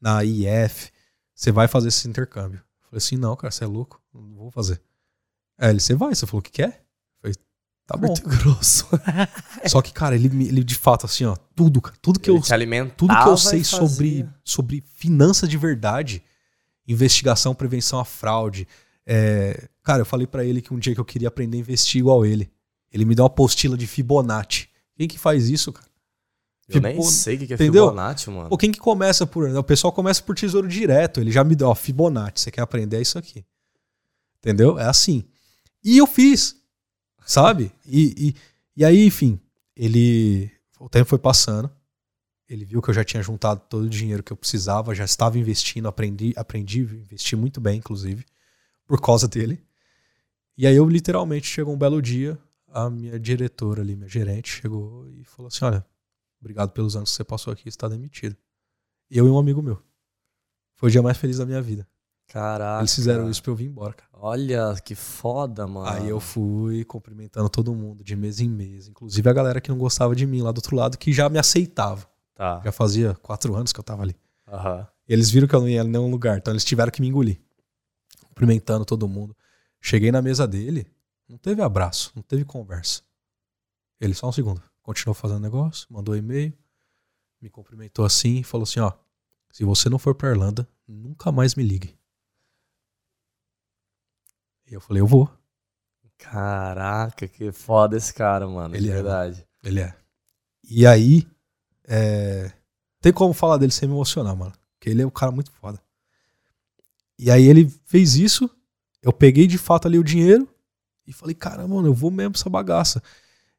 na 0.00 0.24
IF, 0.24 0.90
você 1.34 1.52
vai 1.52 1.68
fazer 1.68 1.88
esse 1.88 2.08
intercâmbio. 2.08 2.58
Eu 2.58 2.88
falei 2.90 2.98
assim, 2.98 3.16
não, 3.16 3.36
cara, 3.36 3.50
você 3.50 3.64
é 3.64 3.66
louco, 3.66 4.00
não 4.14 4.34
vou 4.34 4.50
fazer. 4.50 4.80
Aí 5.58 5.70
ele, 5.70 5.80
você 5.80 5.94
vai? 5.94 6.14
Você 6.14 6.26
falou 6.26 6.42
que 6.42 6.50
quer? 6.50 6.68
Eu 6.68 7.20
falei, 7.20 7.34
tá 7.86 7.96
bom. 7.96 8.06
Muito 8.06 8.28
grosso. 8.28 8.88
Só 9.68 9.82
que, 9.82 9.92
cara, 9.92 10.14
ele, 10.14 10.26
ele 10.46 10.64
de 10.64 10.74
fato, 10.74 11.06
assim, 11.06 11.24
ó, 11.24 11.36
tudo, 11.54 11.80
cara, 11.80 11.96
tudo 12.00 12.18
que 12.18 12.30
eu 12.30 12.36
Ele 12.36 12.44
alimentava 12.50 12.94
tudo 12.96 13.14
que 13.14 13.28
eu 13.28 13.36
sei 13.36 13.62
sobre, 13.62 14.26
sobre 14.42 14.82
finanças 14.94 15.48
de 15.48 15.58
verdade, 15.58 16.22
investigação, 16.86 17.54
prevenção 17.54 18.00
à 18.00 18.04
fraude. 18.04 18.66
é, 19.06 19.68
cara, 19.82 20.00
eu 20.00 20.06
falei 20.06 20.26
pra 20.26 20.44
ele 20.44 20.62
que 20.62 20.72
um 20.72 20.78
dia 20.78 20.94
que 20.94 21.00
eu 21.00 21.04
queria 21.04 21.28
aprender 21.28 21.58
a 21.58 21.60
investir 21.60 22.00
igual 22.00 22.24
ele. 22.24 22.50
Ele 22.92 23.04
me 23.04 23.14
deu 23.14 23.24
uma 23.24 23.28
apostila 23.30 23.76
de 23.76 23.86
Fibonacci. 23.86 24.68
Quem 24.96 25.08
que 25.08 25.18
faz 25.18 25.48
isso, 25.48 25.72
cara? 25.72 25.88
Eu 26.68 26.80
nem 26.80 26.92
Fibon- 26.92 27.08
sei 27.08 27.34
o 27.34 27.38
que 27.38 27.52
é 27.52 27.54
Entendeu? 27.54 27.88
Fibonacci, 27.88 28.30
mano. 28.30 28.48
Pô, 28.48 28.56
quem 28.56 28.70
que 28.70 28.78
começa 28.78 29.26
por. 29.26 29.48
O 29.48 29.64
pessoal 29.64 29.92
começa 29.92 30.22
por 30.22 30.34
tesouro 30.36 30.68
direto. 30.68 31.20
Ele 31.20 31.30
já 31.30 31.42
me 31.42 31.56
deu, 31.56 31.68
ó, 31.68 31.74
Fibonacci. 31.74 32.44
Você 32.44 32.50
quer 32.50 32.62
aprender 32.62 32.98
é 32.98 33.00
isso 33.02 33.18
aqui. 33.18 33.44
Entendeu? 34.38 34.78
É 34.78 34.84
assim. 34.84 35.24
E 35.82 35.98
eu 35.98 36.06
fiz. 36.06 36.56
Sabe? 37.26 37.72
E, 37.86 38.28
e, 38.28 38.34
e 38.76 38.84
aí, 38.84 39.04
enfim, 39.06 39.38
ele. 39.76 40.50
O 40.78 40.88
tempo 40.88 41.08
foi 41.08 41.18
passando. 41.18 41.70
Ele 42.48 42.64
viu 42.64 42.82
que 42.82 42.90
eu 42.90 42.94
já 42.94 43.04
tinha 43.04 43.22
juntado 43.22 43.62
todo 43.68 43.84
o 43.84 43.88
dinheiro 43.88 44.24
que 44.24 44.32
eu 44.32 44.36
precisava, 44.36 44.92
já 44.92 45.04
estava 45.04 45.38
investindo, 45.38 45.86
aprendi, 45.86 46.32
aprendi, 46.34 46.80
investi 46.80 47.36
muito 47.36 47.60
bem, 47.60 47.78
inclusive, 47.78 48.24
por 48.88 49.00
causa 49.00 49.28
dele. 49.28 49.62
E 50.58 50.66
aí 50.66 50.74
eu 50.74 50.88
literalmente 50.88 51.46
chegou 51.46 51.72
um 51.72 51.78
belo 51.78 52.02
dia, 52.02 52.36
a 52.72 52.88
minha 52.88 53.18
diretora 53.18 53.82
ali, 53.82 53.96
minha 53.96 54.08
gerente, 54.08 54.48
chegou 54.48 55.08
e 55.10 55.24
falou 55.24 55.48
assim: 55.48 55.64
olha, 55.64 55.84
obrigado 56.40 56.70
pelos 56.70 56.96
anos 56.96 57.10
que 57.10 57.16
você 57.16 57.24
passou 57.24 57.52
aqui, 57.52 57.68
está 57.68 57.88
demitido. 57.88 58.36
Eu 59.10 59.26
e 59.26 59.30
um 59.30 59.38
amigo 59.38 59.62
meu. 59.62 59.82
Foi 60.76 60.88
o 60.88 60.92
dia 60.92 61.02
mais 61.02 61.18
feliz 61.18 61.38
da 61.38 61.46
minha 61.46 61.60
vida. 61.60 61.86
Caraca. 62.28 62.80
Eles 62.80 62.94
fizeram 62.94 63.28
isso 63.28 63.42
pra 63.42 63.50
eu 63.50 63.56
vir 63.56 63.66
embora, 63.66 63.92
cara. 63.92 64.08
Olha, 64.14 64.76
que 64.84 64.94
foda, 64.94 65.66
mano. 65.66 65.88
Aí 65.88 66.08
eu 66.08 66.20
fui 66.20 66.84
cumprimentando 66.84 67.48
todo 67.48 67.74
mundo, 67.74 68.04
de 68.04 68.14
mês 68.14 68.38
em 68.38 68.48
mês. 68.48 68.86
Inclusive 68.86 69.28
a 69.28 69.32
galera 69.32 69.60
que 69.60 69.68
não 69.68 69.76
gostava 69.76 70.14
de 70.14 70.24
mim 70.26 70.40
lá 70.40 70.52
do 70.52 70.58
outro 70.58 70.76
lado, 70.76 70.96
que 70.96 71.12
já 71.12 71.28
me 71.28 71.38
aceitava. 71.38 72.06
Tá. 72.34 72.62
Já 72.64 72.70
fazia 72.70 73.14
quatro 73.16 73.54
anos 73.56 73.72
que 73.72 73.80
eu 73.80 73.84
tava 73.84 74.02
ali. 74.02 74.16
Aham. 74.46 74.86
Eles 75.08 75.28
viram 75.28 75.48
que 75.48 75.54
eu 75.54 75.60
não 75.60 75.68
ia 75.68 75.82
em 75.82 75.88
nenhum 75.88 76.08
lugar, 76.08 76.38
então 76.38 76.52
eles 76.52 76.64
tiveram 76.64 76.92
que 76.92 77.00
me 77.00 77.08
engolir. 77.08 77.40
Cumprimentando 78.28 78.84
todo 78.84 79.08
mundo. 79.08 79.36
Cheguei 79.80 80.12
na 80.12 80.22
mesa 80.22 80.46
dele, 80.46 80.86
não 81.30 81.38
teve 81.38 81.62
abraço, 81.62 82.10
não 82.14 82.22
teve 82.22 82.44
conversa. 82.44 83.02
Ele, 84.00 84.14
só 84.14 84.28
um 84.28 84.32
segundo, 84.32 84.62
continuou 84.82 85.14
fazendo 85.14 85.40
negócio, 85.40 85.86
mandou 85.88 86.16
e-mail, 86.16 86.52
me 87.40 87.48
cumprimentou 87.48 88.04
assim 88.04 88.38
e 88.38 88.44
falou 88.44 88.64
assim: 88.64 88.80
ó, 88.80 88.92
se 89.52 89.64
você 89.64 89.88
não 89.88 89.98
for 89.98 90.14
pra 90.14 90.30
Irlanda, 90.30 90.68
nunca 90.88 91.30
mais 91.30 91.54
me 91.54 91.62
ligue. 91.62 91.96
E 94.66 94.74
eu 94.74 94.80
falei: 94.80 95.00
eu 95.00 95.06
vou. 95.06 95.30
Caraca, 96.18 97.26
que 97.28 97.52
foda 97.52 97.96
esse 97.96 98.12
cara, 98.12 98.46
mano. 98.46 98.74
Ele 98.74 98.90
é, 98.90 98.92
verdade. 98.92 99.46
Ele 99.62 99.80
é. 99.80 99.96
E 100.64 100.86
aí, 100.86 101.26
é, 101.84 102.52
tem 103.00 103.12
como 103.12 103.32
falar 103.32 103.56
dele 103.56 103.72
sem 103.72 103.88
me 103.88 103.94
emocionar, 103.94 104.36
mano. 104.36 104.52
Porque 104.72 104.90
ele 104.90 105.02
é 105.02 105.06
um 105.06 105.10
cara 105.10 105.32
muito 105.32 105.50
foda. 105.52 105.80
E 107.18 107.30
aí 107.30 107.46
ele 107.46 107.68
fez 107.84 108.16
isso, 108.16 108.50
eu 109.02 109.12
peguei 109.12 109.46
de 109.46 109.58
fato 109.58 109.86
ali 109.86 109.98
o 109.98 110.04
dinheiro 110.04 110.48
e 111.06 111.12
falei, 111.12 111.34
caramba, 111.34 111.74
mano, 111.76 111.88
eu 111.88 111.94
vou 111.94 112.10
mesmo 112.10 112.32
pra 112.32 112.40
essa 112.40 112.50
bagaça. 112.50 113.02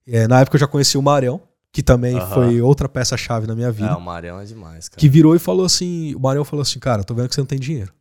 É, 0.07 0.27
na 0.27 0.39
época 0.41 0.55
eu 0.55 0.59
já 0.59 0.67
conheci 0.67 0.97
o 0.97 1.01
Marião, 1.01 1.41
que 1.71 1.81
também 1.83 2.17
Aham. 2.17 2.33
foi 2.33 2.61
outra 2.61 2.87
peça-chave 2.89 3.47
na 3.47 3.55
minha 3.55 3.67
É, 3.67 3.71
vida. 3.71 3.97
o 3.97 4.01
Marião 4.01 4.39
é 4.39 4.45
demais, 4.45 4.89
cara. 4.89 4.99
que 4.99 5.07
virou 5.09 5.35
e 5.35 5.39
falou 5.39 5.65
assim: 5.65 6.13
o 6.15 6.19
Marião 6.19 6.43
falou 6.45 6.61
assim, 6.61 6.79
cara, 6.79 7.03
tô 7.03 7.13
vendo 7.13 7.29
que 7.29 7.35
você 7.35 7.41
não 7.41 7.45
tem 7.47 7.59
dinheiro. 7.59 7.93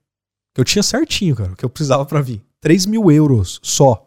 Que 0.55 0.61
eu 0.61 0.65
tinha 0.65 0.83
certinho, 0.83 1.37
cara, 1.37 1.53
o 1.53 1.57
que 1.57 1.65
eu 1.65 1.71
precisava 1.71 2.05
pra 2.05 2.21
vir. 2.21 2.43
3 2.61 2.87
mil 2.87 3.11
euros 3.11 3.61
só. 3.63 4.07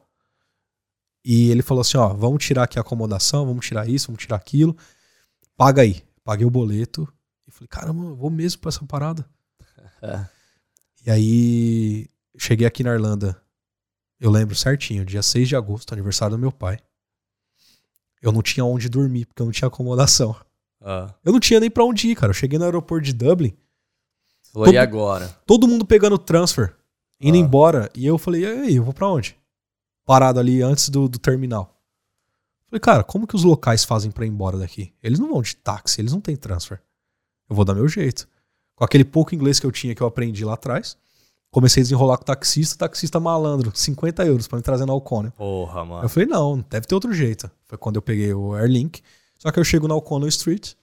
E 1.25 1.49
ele 1.49 1.61
falou 1.61 1.81
assim: 1.81 1.97
ó, 1.97 2.09
vamos 2.09 2.43
tirar 2.43 2.63
aqui 2.63 2.77
a 2.77 2.81
acomodação, 2.81 3.45
vamos 3.45 3.65
tirar 3.65 3.87
isso, 3.87 4.07
vamos 4.07 4.21
tirar 4.21 4.35
aquilo. 4.35 4.75
Paga 5.55 5.81
aí. 5.83 6.03
Paguei 6.23 6.45
o 6.45 6.49
boleto 6.49 7.07
e 7.47 7.51
falei, 7.51 7.67
caramba, 7.67 8.03
eu 8.05 8.15
vou 8.15 8.29
mesmo 8.29 8.61
pra 8.61 8.69
essa 8.69 8.83
parada. 8.85 9.25
É. 10.01 10.25
E 11.05 11.11
aí, 11.11 12.07
cheguei 12.37 12.67
aqui 12.67 12.83
na 12.83 12.91
Irlanda, 12.93 13.41
eu 14.19 14.31
lembro 14.31 14.55
certinho, 14.55 15.05
dia 15.05 15.21
6 15.21 15.47
de 15.49 15.55
agosto, 15.55 15.91
aniversário 15.93 16.35
do 16.35 16.39
meu 16.41 16.51
pai. 16.51 16.79
Eu 18.21 18.31
não 18.31 18.41
tinha 18.41 18.63
onde 18.63 18.87
dormir, 18.89 19.25
porque 19.25 19.41
eu 19.41 19.45
não 19.45 19.51
tinha 19.51 19.67
acomodação. 19.67 20.35
Ah. 20.81 21.13
Eu 21.23 21.33
não 21.33 21.39
tinha 21.39 21.59
nem 21.59 21.69
pra 21.69 21.83
onde 21.83 22.07
ir, 22.09 22.15
cara. 22.15 22.29
Eu 22.29 22.33
cheguei 22.33 22.57
no 22.57 22.65
aeroporto 22.65 23.05
de 23.05 23.13
Dublin, 23.13 23.53
Você 24.41 24.51
falou, 24.51 24.65
Todo- 24.67 24.75
e 24.75 24.77
agora? 24.77 25.27
todo 25.45 25.67
mundo 25.67 25.85
pegando 25.85 26.17
transfer, 26.17 26.75
indo 27.19 27.35
Ah. 27.35 27.39
embora. 27.39 27.89
E 27.95 28.05
eu 28.05 28.17
falei, 28.17 28.43
e 28.43 28.45
aí, 28.45 28.75
eu 28.75 28.83
vou 28.83 28.93
pra 28.93 29.07
onde? 29.09 29.37
Parado 30.05 30.39
ali 30.39 30.61
antes 30.61 30.89
do, 30.89 31.07
do 31.07 31.17
terminal. 31.19 31.69
Falei, 32.69 32.79
cara, 32.79 33.03
como 33.03 33.27
que 33.27 33.35
os 33.35 33.43
locais 33.43 33.83
fazem 33.83 34.11
pra 34.11 34.25
ir 34.25 34.29
embora 34.29 34.57
daqui? 34.57 34.93
Eles 35.01 35.19
não 35.19 35.29
vão 35.29 35.41
de 35.41 35.55
táxi, 35.55 36.01
eles 36.01 36.11
não 36.11 36.19
têm 36.21 36.35
transfer. 36.35 36.81
Eu 37.49 37.55
vou 37.55 37.63
dar 37.65 37.73
meu 37.75 37.87
jeito. 37.87 38.27
Com 38.75 38.83
aquele 38.83 39.05
pouco 39.05 39.33
inglês 39.35 39.59
que 39.59 39.65
eu 39.65 39.71
tinha, 39.71 39.93
que 39.93 40.01
eu 40.01 40.07
aprendi 40.07 40.43
lá 40.43 40.53
atrás, 40.55 40.97
comecei 41.53 41.81
a 41.81 41.83
desenrolar 41.85 42.17
com 42.17 42.23
o 42.23 42.25
taxista, 42.25 42.75
taxista 42.75 43.19
malandro, 43.19 43.71
50 43.73 44.25
euros 44.25 44.47
pra 44.47 44.57
me 44.57 44.63
trazer 44.63 44.85
na 44.87 44.91
Alcônia. 44.91 45.31
Porra, 45.31 45.81
Eu 45.81 45.85
mano. 45.85 46.09
falei, 46.09 46.27
não, 46.27 46.59
deve 46.67 46.87
ter 46.87 46.95
outro 46.95 47.13
jeito. 47.13 47.49
Foi 47.65 47.77
quando 47.77 47.95
eu 47.97 48.01
peguei 48.01 48.33
o 48.33 48.55
Airlink. 48.55 49.01
Só 49.37 49.51
que 49.51 49.59
eu 49.59 49.63
chego 49.63 49.87
na 49.87 49.93
O'Connell 49.95 50.27
Street, 50.29 50.73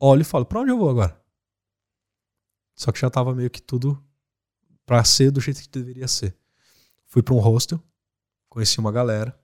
olho 0.00 0.22
e 0.22 0.24
falo, 0.24 0.46
pra 0.46 0.60
onde 0.60 0.70
eu 0.70 0.78
vou 0.78 0.88
agora? 0.88 1.14
Só 2.74 2.90
que 2.90 2.98
já 2.98 3.10
tava 3.10 3.34
meio 3.34 3.50
que 3.50 3.60
tudo 3.60 4.02
pra 4.86 5.04
ser 5.04 5.30
do 5.30 5.40
jeito 5.40 5.60
que 5.60 5.68
deveria 5.68 6.08
ser. 6.08 6.34
Fui 7.06 7.22
pra 7.22 7.34
um 7.34 7.38
hostel, 7.38 7.78
conheci 8.48 8.78
uma 8.78 8.90
galera. 8.90 9.38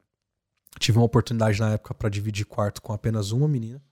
Tive 0.78 0.96
uma 0.99 1.05
oportunidade 1.05 1.61
na 1.61 1.72
época 1.72 1.92
pra 1.92 2.09
dividir 2.09 2.46
quarto 2.46 2.80
com 2.80 2.92
apenas 2.92 3.32
uma 3.32 3.46
menina 3.49 3.82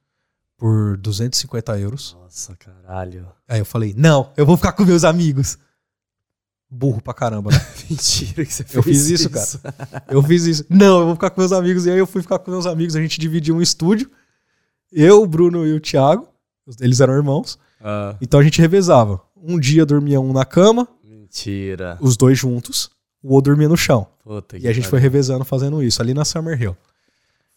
por 0.56 0.96
250 0.96 1.78
euros. 1.78 2.16
Nossa, 2.18 2.56
caralho. 2.56 3.28
Aí 3.46 3.58
eu 3.58 3.64
falei, 3.66 3.92
não, 3.94 4.32
eu 4.36 4.46
vou 4.46 4.56
ficar 4.56 4.72
com 4.72 4.84
meus 4.84 5.04
amigos. 5.04 5.58
Burro 6.68 7.00
pra 7.00 7.14
caramba, 7.14 7.50
né? 7.50 7.66
Mentira 7.88 8.44
que 8.44 8.52
você 8.52 8.64
fez 8.64 8.74
Eu 8.74 8.82
fiz 8.82 9.08
isso, 9.08 9.30
Eu 10.08 10.22
fiz 10.22 10.44
isso. 10.46 10.64
Não, 10.68 11.00
eu 11.00 11.06
vou 11.06 11.14
ficar 11.14 11.30
com 11.30 11.40
meus 11.40 11.52
amigos. 11.52 11.86
E 11.86 11.90
aí 11.90 11.98
eu 11.98 12.06
fui 12.06 12.22
ficar 12.22 12.38
com 12.38 12.50
meus 12.50 12.66
amigos. 12.66 12.96
A 12.96 13.00
gente 13.00 13.20
dividiu 13.20 13.54
um 13.56 13.62
estúdio. 13.62 14.10
Eu, 14.92 15.22
o 15.22 15.26
Bruno 15.26 15.66
e 15.66 15.72
o 15.72 15.80
Thiago. 15.80 16.28
Eles 16.80 17.00
eram 17.00 17.14
irmãos. 17.14 17.58
Ah, 17.80 18.16
Então 18.20 18.40
a 18.40 18.42
gente 18.42 18.60
revezava. 18.60 19.20
Um 19.36 19.60
dia 19.60 19.86
dormia 19.86 20.20
um 20.20 20.32
na 20.32 20.44
cama, 20.44 20.88
mentira. 21.04 21.96
os 22.00 22.16
dois 22.16 22.36
juntos. 22.38 22.90
O 23.22 23.34
outro 23.34 23.52
dormia 23.52 23.68
no 23.68 23.76
chão. 23.76 24.06
Puta 24.24 24.58
E 24.58 24.66
a 24.66 24.72
gente 24.72 24.88
foi 24.88 24.98
revezando 24.98 25.44
fazendo 25.44 25.82
isso 25.82 26.02
ali 26.02 26.14
na 26.14 26.24
Summer 26.24 26.60
Hill. 26.60 26.76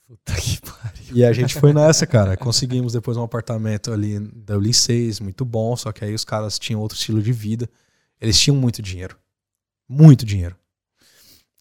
Puta 0.08 0.34
que 0.34 0.60
pariu. 0.62 1.16
E 1.16 1.24
a 1.24 1.32
gente 1.34 1.56
foi 1.60 1.74
nessa, 1.74 2.06
cara. 2.06 2.36
Conseguimos 2.38 2.94
depois 2.94 3.18
um 3.18 3.24
apartamento 3.24 3.92
ali 3.92 4.16
em 4.16 4.24
Dublin 4.24 4.74
6, 4.74 5.20
muito 5.20 5.46
bom. 5.46 5.76
Só 5.76 5.92
que 5.92 6.04
aí 6.04 6.14
os 6.14 6.24
caras 6.26 6.58
tinham 6.60 6.82
outro 6.82 6.98
estilo 6.98 7.22
de 7.22 7.32
vida. 7.32 7.70
Eles 8.20 8.40
tinham 8.40 8.56
muito 8.56 8.82
dinheiro. 8.82 9.18
Muito 9.88 10.26
dinheiro. 10.26 10.56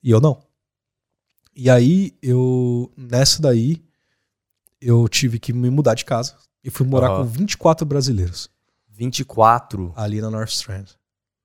E 0.02 0.10
eu 0.10 0.20
não. 0.20 0.42
E 1.54 1.68
aí, 1.68 2.16
eu. 2.22 2.92
Nessa 2.96 3.42
daí, 3.42 3.82
eu 4.80 5.08
tive 5.08 5.38
que 5.38 5.52
me 5.52 5.70
mudar 5.70 5.94
de 5.94 6.04
casa. 6.04 6.36
E 6.62 6.70
fui 6.70 6.86
morar 6.86 7.08
Aham. 7.08 7.22
com 7.22 7.24
24 7.24 7.86
brasileiros. 7.86 8.50
24. 8.88 9.92
Ali 9.96 10.20
na 10.20 10.30
North 10.30 10.50
Strand. 10.50 10.86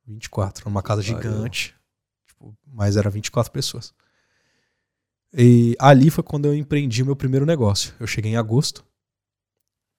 24. 0.06 0.66
Numa 0.66 0.82
casa 0.82 1.02
Valeu. 1.02 1.22
gigante. 1.22 1.76
Tipo, 2.28 2.56
mas 2.66 2.98
era 2.98 3.10
24 3.10 3.52
pessoas. 3.52 3.94
E 5.32 5.76
ali 5.80 6.10
foi 6.10 6.24
quando 6.24 6.46
eu 6.46 6.56
empreendi 6.56 7.02
o 7.02 7.06
meu 7.06 7.16
primeiro 7.16 7.46
negócio. 7.46 7.94
Eu 8.00 8.06
cheguei 8.06 8.32
em 8.32 8.38
agosto. 8.38 8.86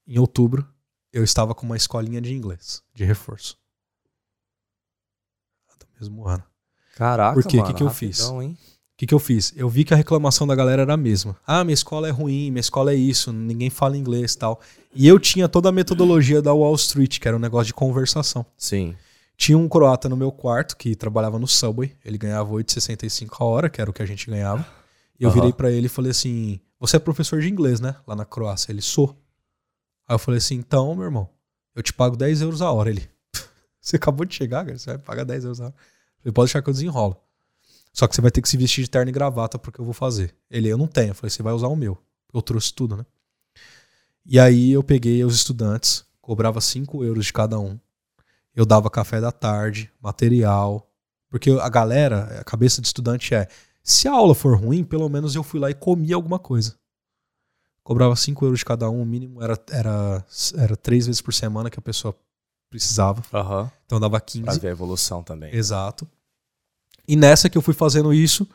Em 0.07 0.19
outubro, 0.19 0.69
eu 1.13 1.25
estava 1.25 1.55
com 1.55 1.65
uma 1.65 1.77
escolinha 1.77 2.21
de 2.21 2.35
inglês, 2.35 2.83
de 2.95 3.05
reforço. 3.05 3.59
Ano. 6.27 6.43
Caraca, 6.97 7.35
Por 7.35 7.45
quê? 7.45 7.57
mano. 7.59 7.69
Que 7.69 7.75
que 7.75 7.83
eu 7.83 7.91
fiz? 7.91 8.21
O 8.21 8.97
que, 8.97 9.07
que 9.09 9.15
eu 9.15 9.19
fiz? 9.19 9.53
Eu 9.57 9.69
vi 9.69 9.83
que 9.85 9.93
a 9.93 9.97
reclamação 9.97 10.47
da 10.47 10.55
galera 10.55 10.83
era 10.83 10.95
a 10.95 10.97
mesma. 10.97 11.37
Ah, 11.45 11.65
minha 11.65 11.75
escola 11.75 12.07
é 12.07 12.13
ruim, 12.13 12.51
minha 12.51 12.61
escola 12.61 12.93
é 12.93 12.95
isso, 12.95 13.33
ninguém 13.33 13.69
fala 13.69 13.97
inglês 13.97 14.35
e 14.35 14.39
tal. 14.39 14.61
E 14.95 15.09
eu 15.09 15.19
tinha 15.19 15.49
toda 15.49 15.69
a 15.69 15.73
metodologia 15.73 16.41
da 16.41 16.53
Wall 16.53 16.75
Street, 16.77 17.19
que 17.19 17.27
era 17.27 17.37
um 17.37 17.41
negócio 17.41 17.67
de 17.67 17.75
conversação. 17.75 18.47
Sim. 18.57 18.97
Tinha 19.37 19.59
um 19.59 19.69
croata 19.69 20.09
no 20.09 20.17
meu 20.17 20.31
quarto 20.31 20.77
que 20.77 20.95
trabalhava 20.95 21.41
no 21.41 21.49
Subway. 21.49 21.93
Ele 22.05 22.17
ganhava 22.17 22.53
8,65 22.53 23.37
a 23.41 23.45
hora, 23.45 23.69
que 23.69 23.81
era 23.81 23.91
o 23.91 23.93
que 23.93 24.01
a 24.01 24.07
gente 24.07 24.31
ganhava. 24.31 24.65
E 25.19 25.25
eu 25.25 25.29
Aham. 25.29 25.35
virei 25.35 25.53
pra 25.53 25.73
ele 25.73 25.87
e 25.87 25.89
falei 25.89 26.13
assim: 26.13 26.61
Você 26.79 26.97
é 26.97 27.01
professor 27.01 27.41
de 27.41 27.49
inglês, 27.49 27.81
né? 27.81 27.97
Lá 28.07 28.15
na 28.15 28.25
Croácia. 28.25 28.71
Ele 28.71 28.81
sou. 28.81 29.21
Aí 30.07 30.15
eu 30.15 30.19
falei 30.21 30.39
assim: 30.39 30.55
Então, 30.55 30.95
meu 30.95 31.05
irmão, 31.05 31.29
eu 31.75 31.83
te 31.83 31.93
pago 31.93 32.17
10 32.17 32.43
euros 32.43 32.63
a 32.63 32.71
hora. 32.71 32.91
Ele, 32.91 33.09
você 33.81 33.97
acabou 33.97 34.25
de 34.25 34.37
chegar, 34.37 34.65
cara, 34.65 34.79
você 34.79 34.91
vai 34.91 34.99
pagar 34.99 35.25
10 35.25 35.45
euros 35.45 35.61
a 35.61 35.65
hora. 35.65 35.75
Falei: 36.25 36.33
Pode 36.33 36.47
deixar 36.49 36.63
que 36.63 36.71
eu 36.71 36.75
desenrolo. 36.75 37.17
Só 37.93 38.09
que 38.09 38.15
você 38.17 38.21
vai 38.21 38.31
ter 38.31 38.43
que 38.43 38.49
se 38.49 38.57
vestir 38.57 38.83
de 38.83 38.91
terno 38.91 39.09
e 39.11 39.13
gravata 39.13 39.59
porque 39.59 39.81
eu 39.81 39.85
vou 39.85 39.95
fazer. 39.95 40.35
Ele, 40.51 40.69
eu 40.69 40.79
não 40.79 40.87
tenho. 40.89 41.11
Eu 41.11 41.15
falei: 41.15 41.31
Você 41.31 41.43
vai 41.43 41.53
usar 41.53 41.69
o 41.69 41.77
meu. 41.77 41.97
Eu 42.33 42.43
trouxe 42.43 42.73
tudo, 42.75 42.97
né? 42.97 43.07
E 44.27 44.41
aí 44.41 44.73
eu 44.73 44.83
peguei 44.83 45.23
os 45.23 45.35
estudantes, 45.37 46.05
cobrava 46.21 46.61
5 46.61 47.05
euros 47.05 47.27
de 47.27 47.33
cada 47.33 47.59
um. 47.61 47.79
Eu 48.57 48.65
dava 48.65 48.89
café 48.91 49.21
da 49.21 49.31
tarde, 49.31 49.93
material. 50.01 50.91
Porque 51.29 51.51
a 51.51 51.69
galera, 51.69 52.41
a 52.41 52.45
cabeça 52.45 52.81
de 52.81 52.87
estudante 52.87 53.35
é: 53.35 53.47
se 53.83 54.09
a 54.09 54.13
aula 54.13 54.35
for 54.35 54.57
ruim, 54.59 54.83
pelo 54.83 55.09
menos 55.09 55.35
eu 55.35 55.43
fui 55.43 55.61
lá 55.61 55.71
e 55.71 55.75
comi 55.75 56.13
alguma 56.13 56.39
coisa. 56.39 56.75
Cobrava 57.83 58.17
5 58.17 58.45
euros 58.47 58.61
de 58.61 58.65
cada 58.65 58.89
um, 58.89 59.03
o 59.03 59.05
mínimo 59.07 59.43
era, 59.43 59.59
era, 59.71 60.25
era 60.57 60.75
três 60.77 61.05
vezes 61.07 61.21
por 61.21 61.35
semana 61.35 61.69
que 61.69 61.79
a 61.79 61.83
pessoa 61.83 62.17
precisava. 62.71 63.23
Aham. 63.33 63.71
Então 63.85 64.01
dava 64.01 64.19
Pra 64.19 64.21
15. 64.27 64.59
ver 64.59 64.69
a 64.69 64.73
evolução 64.73 65.23
também. 65.23 65.55
Exato. 65.55 66.09
E 67.07 67.17
nessa 67.17 67.49
que 67.51 67.59
eu 67.59 67.63
fui 67.63 67.75
fazendo 67.75 68.13
isso, 68.13 68.49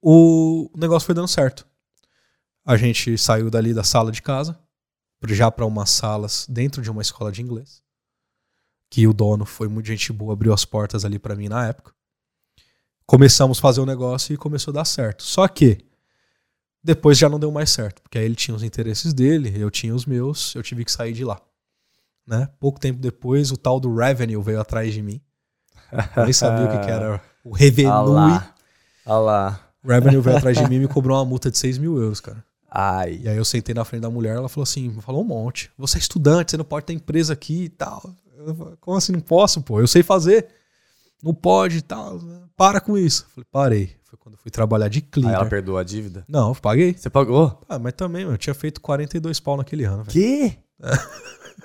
o 0.00 0.70
negócio 0.76 1.06
foi 1.06 1.14
dando 1.14 1.28
certo. 1.28 1.66
A 2.64 2.76
gente 2.76 3.16
saiu 3.16 3.50
dali 3.50 3.72
da 3.72 3.82
sala 3.82 4.12
de 4.12 4.20
casa, 4.20 4.58
já 5.26 5.50
para 5.50 5.66
umas 5.66 5.90
salas 5.90 6.46
dentro 6.48 6.82
de 6.82 6.90
uma 6.90 7.02
escola 7.02 7.32
de 7.32 7.42
inglês. 7.42 7.82
Que 8.90 9.06
o 9.06 9.12
dono 9.12 9.44
foi 9.44 9.68
muito 9.68 9.86
gente 9.86 10.12
boa, 10.12 10.32
abriu 10.32 10.52
as 10.52 10.64
portas 10.64 11.04
ali 11.04 11.18
para 11.18 11.34
mim 11.34 11.48
na 11.48 11.66
época. 11.66 11.92
Começamos 13.06 13.58
a 13.58 13.62
fazer 13.62 13.80
o 13.80 13.86
negócio 13.86 14.34
e 14.34 14.36
começou 14.36 14.70
a 14.72 14.76
dar 14.76 14.84
certo. 14.84 15.22
Só 15.22 15.48
que 15.48 15.78
depois 16.82 17.18
já 17.18 17.28
não 17.28 17.40
deu 17.40 17.50
mais 17.50 17.70
certo, 17.70 18.02
porque 18.02 18.18
aí 18.18 18.24
ele 18.24 18.34
tinha 18.34 18.54
os 18.54 18.62
interesses 18.62 19.12
dele, 19.12 19.52
eu 19.60 19.70
tinha 19.70 19.94
os 19.94 20.06
meus, 20.06 20.54
eu 20.54 20.62
tive 20.62 20.84
que 20.84 20.92
sair 20.92 21.12
de 21.12 21.24
lá. 21.24 21.40
Né? 22.26 22.48
Pouco 22.60 22.78
tempo 22.78 23.00
depois, 23.00 23.50
o 23.50 23.56
tal 23.56 23.80
do 23.80 23.94
Revenue 23.94 24.42
veio 24.42 24.60
atrás 24.60 24.92
de 24.92 25.02
mim. 25.02 25.20
Eu 26.16 26.24
nem 26.24 26.32
sabia 26.32 26.66
o 26.66 26.70
que, 26.70 26.84
que 26.84 26.90
era 26.90 27.22
o 27.44 27.54
Ah 27.54 27.58
Revenue. 27.58 28.10
lá. 28.12 28.54
Ah 29.06 29.18
lá. 29.18 29.60
O 29.84 29.88
Revenue 29.88 30.20
veio 30.20 30.36
atrás 30.36 30.56
de 30.58 30.68
mim 30.68 30.76
e 30.76 30.80
me 30.80 30.88
cobrou 30.88 31.16
uma 31.16 31.24
multa 31.24 31.50
de 31.50 31.58
6 31.58 31.78
mil 31.78 31.96
euros, 32.00 32.20
cara. 32.20 32.44
Ai. 32.70 33.20
E 33.22 33.28
aí 33.28 33.36
eu 33.36 33.44
sentei 33.44 33.74
na 33.74 33.84
frente 33.84 34.02
da 34.02 34.10
mulher, 34.10 34.36
ela 34.36 34.48
falou 34.48 34.64
assim, 34.64 34.92
falou 35.00 35.22
um 35.22 35.26
monte. 35.26 35.70
Você 35.78 35.96
é 35.96 36.00
estudante, 36.00 36.50
você 36.50 36.56
não 36.56 36.64
pode 36.64 36.84
ter 36.86 36.92
empresa 36.92 37.32
aqui 37.32 37.64
e 37.64 37.68
tal. 37.68 38.10
Eu 38.36 38.54
falei, 38.54 38.74
Como 38.80 38.96
assim 38.96 39.12
não 39.12 39.20
posso, 39.20 39.62
pô? 39.62 39.80
Eu 39.80 39.86
sei 39.86 40.02
fazer. 40.02 40.46
Não 41.22 41.32
pode 41.34 41.78
e 41.78 41.82
tal. 41.82 42.20
Para 42.56 42.80
com 42.80 42.96
isso. 42.98 43.24
Eu 43.24 43.30
falei, 43.34 43.46
parei. 43.50 43.96
Foi 44.04 44.18
quando 44.18 44.34
eu 44.34 44.38
fui 44.40 44.50
trabalhar 44.50 44.88
de 44.88 44.98
Aí 44.98 45.02
cleaner. 45.10 45.34
ela 45.36 45.46
perdoou 45.46 45.78
a 45.78 45.82
dívida? 45.84 46.24
Não, 46.28 46.48
eu 46.50 46.54
paguei. 46.54 46.94
Você 46.96 47.08
pagou? 47.10 47.60
Ah, 47.68 47.78
mas 47.78 47.92
também, 47.94 48.24
meu, 48.24 48.34
eu 48.34 48.38
tinha 48.38 48.54
feito 48.54 48.80
42 48.80 49.40
pau 49.40 49.56
naquele 49.56 49.84
ano, 49.84 50.04
velho. 50.04 50.10
Que? 50.12 50.58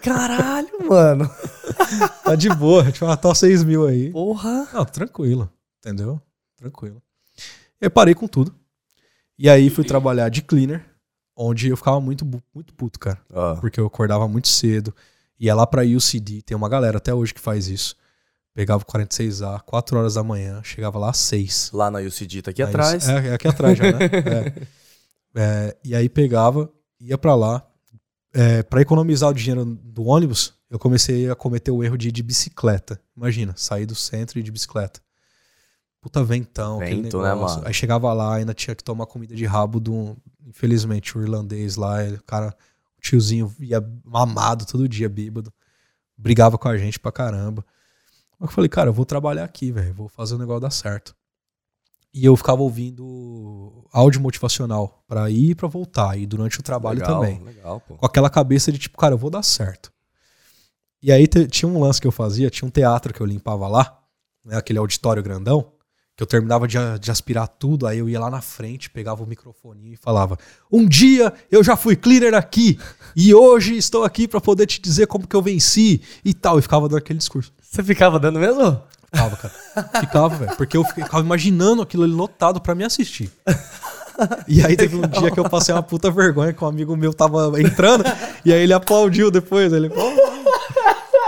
Caralho, 0.02 0.88
mano. 0.88 1.30
Tá 2.24 2.36
de 2.36 2.50
boa, 2.50 2.84
deixa 2.84 3.04
eu 3.04 3.08
matar 3.10 3.36
6 3.36 3.64
mil 3.64 3.86
aí. 3.86 4.10
Porra. 4.12 4.68
Não, 4.74 4.86
tranquilo. 4.86 5.50
Entendeu? 5.84 6.22
Tranquilo. 6.56 7.02
Eu 7.82 7.92
parei 7.92 8.16
com 8.16 8.26
tudo. 8.26 8.56
E 9.38 9.50
aí 9.50 9.70
fui 9.70 9.84
trabalhar 9.84 10.30
de 10.30 10.42
cleaner, 10.42 10.86
onde 11.36 11.68
eu 11.68 11.76
ficava 11.76 12.00
muito, 12.00 12.26
muito 12.56 12.74
puto, 12.74 12.98
cara. 12.98 13.20
Ah, 13.34 13.58
Porque 13.60 13.80
eu 13.80 13.86
acordava 13.86 14.26
muito 14.28 14.48
cedo. 14.48 14.96
Ia 15.38 15.54
lá 15.54 15.68
pra 15.68 15.82
UCD, 15.84 16.42
tem 16.44 16.56
uma 16.56 16.70
galera 16.70 17.00
até 17.00 17.14
hoje 17.14 17.34
que 17.34 17.42
faz 17.42 17.68
isso. 17.68 17.98
Pegava 18.54 18.84
o 18.84 18.86
46A, 18.86 19.60
4 19.62 19.98
horas 19.98 20.14
da 20.14 20.24
manhã, 20.24 20.62
chegava 20.64 20.98
lá 20.98 21.10
às 21.10 21.18
6. 21.18 21.72
lá 21.74 21.92
na 21.92 22.00
UCD, 22.00 22.44
tá 22.44 22.52
aqui 22.52 22.62
Aí, 22.62 22.70
atrás. 22.70 23.10
É, 23.10 23.28
é 23.30 23.34
aqui 23.34 23.48
atrás 23.48 23.78
já, 23.78 23.92
né? 23.92 24.00
É. 24.66 24.84
É, 25.36 25.78
e 25.84 25.96
aí 25.96 26.08
pegava, 26.08 26.72
ia 27.02 27.18
pra 27.18 27.34
lá. 27.36 27.68
É, 28.32 28.62
para 28.64 28.82
economizar 28.82 29.30
o 29.30 29.34
dinheiro 29.34 29.66
do 29.66 30.06
ônibus, 30.06 30.54
eu 30.70 30.78
comecei 30.80 31.30
a 31.30 31.36
cometer 31.36 31.72
o 31.72 31.84
erro 31.84 31.98
de 31.98 32.10
ir 32.10 32.12
de 32.12 32.22
bicicleta. 32.24 33.00
Imagina, 33.18 33.54
sair 33.58 33.86
do 33.88 33.96
centro 33.96 34.38
e 34.38 34.42
ir 34.42 34.44
de 34.44 34.52
bicicleta. 34.52 35.02
Puta 36.04 36.22
ventão, 36.22 36.82
aquele 36.82 37.04
Vento, 37.04 37.22
né, 37.22 37.34
mano? 37.34 37.62
Aí 37.66 37.74
chegava 37.74 38.12
lá, 38.12 38.36
ainda 38.36 38.54
tinha 38.54 38.76
que 38.76 38.84
tomar 38.84 39.06
comida 39.06 39.34
de 39.34 39.46
rabo 39.46 39.80
do, 39.80 40.18
infelizmente, 40.46 41.18
o 41.18 41.22
irlandês 41.22 41.78
lá, 41.78 42.04
ele- 42.04 42.18
o 42.18 42.24
cara, 42.24 42.54
o 42.98 43.02
tiozinho 43.02 43.50
ia 43.58 43.82
mamado 44.04 44.66
todo 44.66 44.88
dia, 44.90 45.08
bêbado. 45.08 45.52
Brigava 46.18 46.58
com 46.58 46.68
a 46.68 46.78
gente 46.78 47.00
pra 47.00 47.10
caramba. 47.10 47.66
Eu 48.40 48.48
falei, 48.50 48.68
cara, 48.70 48.90
eu 48.90 48.94
vou 48.94 49.06
trabalhar 49.06 49.46
aqui, 49.46 49.72
velho, 49.72 49.94
vou 49.94 50.10
fazer 50.10 50.36
o 50.36 50.38
negócio 50.38 50.60
dar 50.60 50.72
certo. 50.72 51.16
E 52.14 52.26
eu 52.26 52.36
ficava 52.36 52.62
ouvindo 52.62 53.88
áudio 53.92 54.20
motivacional 54.22 55.04
pra 55.08 55.30
ir 55.30 55.52
e 55.52 55.56
pra 55.56 55.70
voltar, 55.70 56.20
e 56.20 56.26
durante 56.28 56.60
o 56.60 56.64
trabalho 56.64 57.00
legal, 57.00 57.22
também 57.22 57.42
Legal, 57.44 57.80
com 57.80 58.06
aquela 58.06 58.30
cabeça 58.30 58.72
de 58.74 58.78
tipo, 58.78 58.98
cara, 58.98 59.14
eu 59.14 59.18
vou 59.18 59.30
dar 59.30 59.42
certo. 59.42 59.92
E 61.02 61.12
aí 61.14 61.26
tinha 61.28 61.68
um 61.70 61.80
lance 61.80 62.00
que 62.00 62.06
eu 62.08 62.12
fazia, 62.12 62.50
tinha 62.50 62.68
um 62.68 62.72
teatro 62.72 63.14
que 63.14 63.22
eu 63.22 63.26
limpava 63.26 63.68
lá, 63.68 64.00
né, 64.46 64.58
aquele 64.58 64.78
auditório 64.80 65.24
grandão, 65.24 65.73
eu 66.24 66.28
terminava 66.28 66.68
de, 66.68 66.78
de 67.00 67.12
aspirar 67.12 67.48
tudo, 67.48 67.86
aí 67.86 68.00
eu 68.00 68.10
ia 68.10 68.20
lá 68.20 68.30
na 68.30 68.42
frente, 68.42 68.90
pegava 68.90 69.22
o 69.24 69.28
microfone 69.28 69.94
e 69.94 69.98
falava: 69.98 70.38
Um 70.72 70.88
dia 70.88 71.32
eu 71.52 71.64
já 71.64 71.76
fui 71.76 71.96
cleaner 71.96 72.34
aqui, 72.34 72.80
e 73.16 73.34
hoje 73.34 73.78
estou 73.78 74.04
aqui 74.04 74.28
pra 74.28 74.42
poder 74.42 74.66
te 74.66 74.82
dizer 74.82 75.08
como 75.08 75.28
que 75.28 75.36
eu 75.36 75.42
venci 75.42 76.02
e 76.24 76.34
tal. 76.34 76.58
E 76.58 76.62
ficava 76.62 76.88
dando 76.88 76.98
aquele 77.00 77.20
discurso. 77.20 77.52
Você 77.62 77.84
ficava 77.84 78.20
dando 78.20 78.40
mesmo? 78.40 78.82
Ficava, 79.06 79.36
cara. 79.38 79.54
Ficava, 80.00 80.36
velho. 80.36 80.56
Porque 80.58 80.78
eu 80.78 80.84
ficava 80.84 81.20
imaginando 81.20 81.82
aquilo 81.82 82.04
ali 82.04 82.14
lotado 82.14 82.60
pra 82.60 82.74
me 82.74 82.84
assistir. 82.84 83.32
E 84.48 84.64
aí 84.64 84.76
teve 84.78 84.96
um 84.96 85.08
dia 85.08 85.32
que 85.32 85.40
eu 85.40 85.50
passei 85.50 85.74
uma 85.74 85.82
puta 85.82 86.12
vergonha 86.12 86.54
que 86.54 86.64
um 86.64 86.68
amigo 86.68 86.96
meu 86.96 87.14
tava 87.14 87.52
entrando 87.60 88.04
e 88.46 88.54
aí 88.54 88.62
ele 88.62 88.74
aplaudiu 88.74 89.32
depois. 89.32 89.74
Ele, 89.74 89.90
"Oh." 89.96 90.43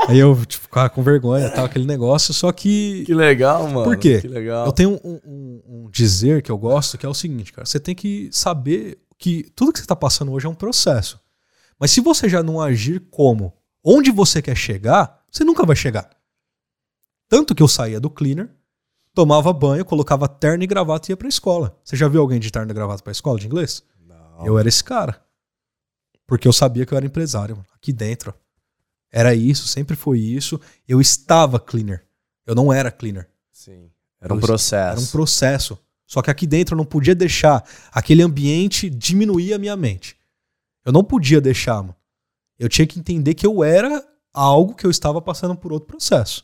Aí 0.08 0.20
eu 0.20 0.36
tipo, 0.46 0.64
ficava 0.64 0.90
com 0.90 1.02
vergonha, 1.02 1.50
tal, 1.50 1.66
aquele 1.66 1.86
negócio. 1.86 2.34
Só 2.34 2.52
que 2.52 3.04
Que 3.06 3.14
legal, 3.14 3.68
mano. 3.68 3.84
Por 3.84 3.98
quê? 3.98 4.22
Que 4.22 4.28
legal. 4.28 4.66
eu 4.66 4.72
tenho 4.72 5.00
um, 5.04 5.20
um- 5.26 5.62
um 5.68 5.90
dizer 5.90 6.42
que 6.44 6.52
eu 6.52 6.58
gosto 6.58 6.98
que 6.98 7.06
é 7.06 7.10
o 7.10 7.14
seguinte, 7.14 7.52
cara. 7.52 7.66
Você 7.66 7.80
tem 7.80 7.96
que 7.96 8.30
saber 8.32 9.00
que 9.18 9.50
tudo 9.56 9.72
que 9.74 9.80
você 9.80 9.86
tá 9.86 9.96
passando 9.96 10.32
hoje 10.32 10.46
é 10.46 10.50
um 10.50 10.54
processo. 10.56 11.20
Mas 11.80 11.92
se 11.92 12.02
você 12.02 12.30
já 12.30 12.44
não 12.44 12.62
agir 12.62 13.00
como 13.10 13.54
onde 13.84 14.12
você 14.12 14.42
quer 14.42 14.56
chegar, 14.56 15.24
você 15.32 15.44
nunca 15.44 15.66
vai 15.66 15.76
chegar. 15.76 16.10
Tanto 17.28 17.56
que 17.56 17.64
eu 17.64 17.68
saía 17.68 18.00
do 18.00 18.10
cleaner, 18.10 18.50
tomava 19.14 19.52
banho, 19.52 19.84
colocava 19.84 20.28
terno 20.28 20.64
e 20.64 20.68
gravata 20.68 21.10
e 21.10 21.14
ia 21.14 21.18
pra 21.18 21.28
escola. 21.28 21.76
Você 21.84 21.96
já 21.96 22.08
viu 22.08 22.22
alguém 22.22 22.40
de 22.40 22.52
terno 22.52 22.70
e 22.72 22.74
gravata 22.74 23.02
pra 23.02 23.12
escola 23.12 23.40
de 23.40 23.48
inglês? 23.48 23.84
Não. 24.08 24.46
Eu 24.46 24.60
era 24.60 24.70
esse 24.70 24.84
cara. 24.84 25.20
Porque 26.28 26.48
eu 26.48 26.54
sabia 26.54 26.86
que 26.86 26.94
eu 26.94 26.98
era 26.98 27.06
empresário, 27.06 27.56
mano. 27.56 27.68
aqui 27.76 27.92
dentro. 27.92 28.34
Era 29.18 29.34
isso, 29.34 29.66
sempre 29.66 29.96
foi 29.96 30.20
isso. 30.20 30.60
Eu 30.86 31.00
estava 31.00 31.58
cleaner. 31.58 32.06
Eu 32.46 32.54
não 32.54 32.74
era 32.74 32.92
cleaner. 32.92 33.30
Sim. 33.50 33.90
Era 34.20 34.34
um 34.34 34.38
Eu- 34.38 34.42
processo. 34.42 34.92
Era 34.92 35.00
um 35.00 35.08
processo. 35.10 35.80
Só 36.06 36.22
que 36.22 36.30
aqui 36.30 36.46
dentro 36.46 36.74
eu 36.74 36.78
não 36.78 36.84
podia 36.84 37.16
deixar 37.16 37.64
aquele 37.94 38.22
ambiente 38.22 38.90
diminuir 38.90 39.54
a 39.54 39.58
minha 39.58 39.78
mente. 39.78 40.18
Eu 40.84 40.92
não 40.92 41.02
podia 41.02 41.40
deixar, 41.40 41.82
mano. 41.82 41.96
Eu 42.60 42.68
tinha 42.68 42.86
que 42.86 43.00
entender 43.00 43.36
que 43.36 43.48
eu 43.48 43.64
era 43.64 44.06
algo 44.34 44.76
que 44.76 44.86
eu 44.86 44.92
estava 44.92 45.22
passando 45.22 45.56
por 45.56 45.72
outro 45.72 45.88
processo. 45.88 46.44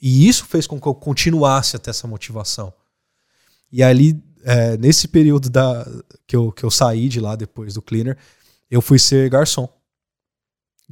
E 0.00 0.28
isso 0.28 0.46
fez 0.46 0.68
com 0.68 0.80
que 0.80 0.86
eu 0.86 0.94
continuasse 0.94 1.74
até 1.74 1.90
essa 1.90 2.06
motivação. 2.06 2.72
E 3.72 3.82
ali, 3.82 4.22
é, 4.44 4.76
nesse 4.76 5.08
período 5.08 5.50
da, 5.50 5.84
que, 6.28 6.36
eu, 6.36 6.52
que 6.52 6.62
eu 6.64 6.70
saí 6.70 7.08
de 7.08 7.18
lá 7.18 7.34
depois 7.34 7.74
do 7.74 7.82
cleaner, 7.82 8.16
eu 8.70 8.80
fui 8.80 9.00
ser 9.00 9.28
garçom. 9.28 9.68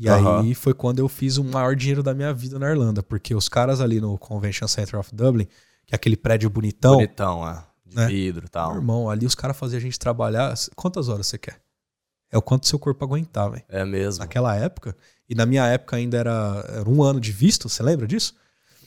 E 0.00 0.08
aí 0.08 0.54
foi 0.54 0.72
quando 0.72 1.00
eu 1.00 1.08
fiz 1.08 1.38
o 1.38 1.44
maior 1.44 1.74
dinheiro 1.74 2.02
da 2.02 2.14
minha 2.14 2.32
vida 2.32 2.58
na 2.58 2.70
Irlanda, 2.70 3.02
porque 3.02 3.34
os 3.34 3.48
caras 3.48 3.80
ali 3.80 4.00
no 4.00 4.16
Convention 4.16 4.68
Center 4.68 4.98
of 5.00 5.12
Dublin, 5.14 5.46
que 5.86 5.92
é 5.92 5.96
aquele 5.96 6.16
prédio 6.16 6.48
bonitão, 6.48 6.94
Bonitão, 6.96 7.48
é. 7.48 7.64
De 7.84 7.96
Né? 7.96 8.06
vidro 8.06 8.46
e 8.46 8.48
tal. 8.48 8.68
meu 8.72 8.80
irmão, 8.80 9.10
ali 9.10 9.24
os 9.26 9.34
caras 9.34 9.56
faziam 9.56 9.78
a 9.78 9.80
gente 9.80 9.98
trabalhar. 9.98 10.54
Quantas 10.76 11.08
horas 11.08 11.26
você 11.26 11.36
quer? 11.38 11.60
É 12.30 12.36
o 12.38 12.42
quanto 12.42 12.66
seu 12.68 12.78
corpo 12.78 13.02
aguentar, 13.04 13.50
velho. 13.50 13.64
É 13.68 13.84
mesmo. 13.84 14.20
Naquela 14.20 14.54
época, 14.54 14.94
e 15.28 15.34
na 15.34 15.46
minha 15.46 15.66
época 15.66 15.96
ainda 15.96 16.16
era, 16.18 16.64
era 16.68 16.88
um 16.88 17.02
ano 17.02 17.18
de 17.18 17.32
visto, 17.32 17.68
você 17.68 17.82
lembra 17.82 18.06
disso? 18.06 18.34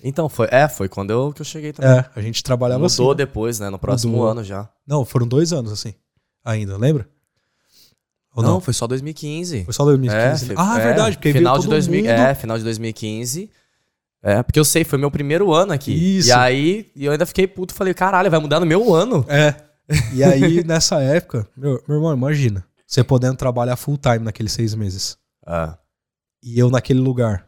Então, 0.04 0.30
foi, 0.30 0.48
é, 0.52 0.68
foi 0.70 0.88
quando 0.88 1.10
eu, 1.12 1.34
que 1.34 1.42
eu 1.42 1.46
cheguei 1.46 1.74
também. 1.74 1.92
É, 1.98 2.06
a 2.16 2.22
gente 2.22 2.42
trabalhava 2.44 2.84
Mudou 2.84 3.10
assim. 3.12 3.18
depois, 3.18 3.60
né? 3.60 3.70
No 3.70 3.78
próximo 3.80 4.14
Mudou. 4.14 4.30
ano 4.30 4.44
já. 4.44 4.70
Não, 4.86 5.04
foram 5.04 5.28
dois 5.28 5.52
anos 5.52 5.72
assim, 5.72 5.94
ainda, 6.44 6.78
lembra? 6.78 7.10
Ou 8.34 8.42
não, 8.44 8.54
não? 8.54 8.62
foi 8.62 8.74
só 8.74 8.88
2015. 8.88 9.66
Foi 9.66 9.74
só 9.74 9.84
2015. 9.84 10.46
É, 10.46 10.48
né? 10.50 10.56
ah, 10.58 10.80
é 10.80 10.84
verdade, 10.84 11.18
porque 11.18 11.34
final 11.34 11.58
de 11.58 11.66
todo 11.66 11.72
2000, 11.72 12.00
mundo. 12.02 12.10
É, 12.10 12.34
final 12.34 12.58
de 12.58 12.64
2015. 12.64 13.50
É, 14.24 14.44
porque 14.44 14.60
eu 14.60 14.66
sei, 14.66 14.84
foi 14.84 15.00
meu 15.00 15.10
primeiro 15.10 15.52
ano 15.54 15.74
aqui. 15.74 15.92
Isso. 15.92 16.30
E 16.30 16.32
aí, 16.32 16.92
eu 16.96 17.12
ainda 17.12 17.26
fiquei 17.26 17.48
puto, 17.48 17.74
falei, 17.74 17.94
caralho, 17.94 18.30
vai 18.30 18.40
mudar 18.40 18.60
no 18.60 18.66
meu 18.66 18.94
ano. 18.94 19.26
É. 19.28 19.56
E 20.14 20.24
aí, 20.24 20.64
nessa 20.64 21.02
época, 21.02 21.46
meu, 21.58 21.84
meu 21.86 21.98
irmão, 21.98 22.14
imagina, 22.14 22.66
você 22.88 23.04
podendo 23.04 23.36
trabalhar 23.36 23.76
full 23.76 23.98
time 23.98 24.20
naqueles 24.20 24.54
seis 24.54 24.74
meses. 24.74 25.18
É. 25.46 25.74
E 26.42 26.58
eu 26.58 26.70
naquele 26.70 27.00
lugar. 27.00 27.46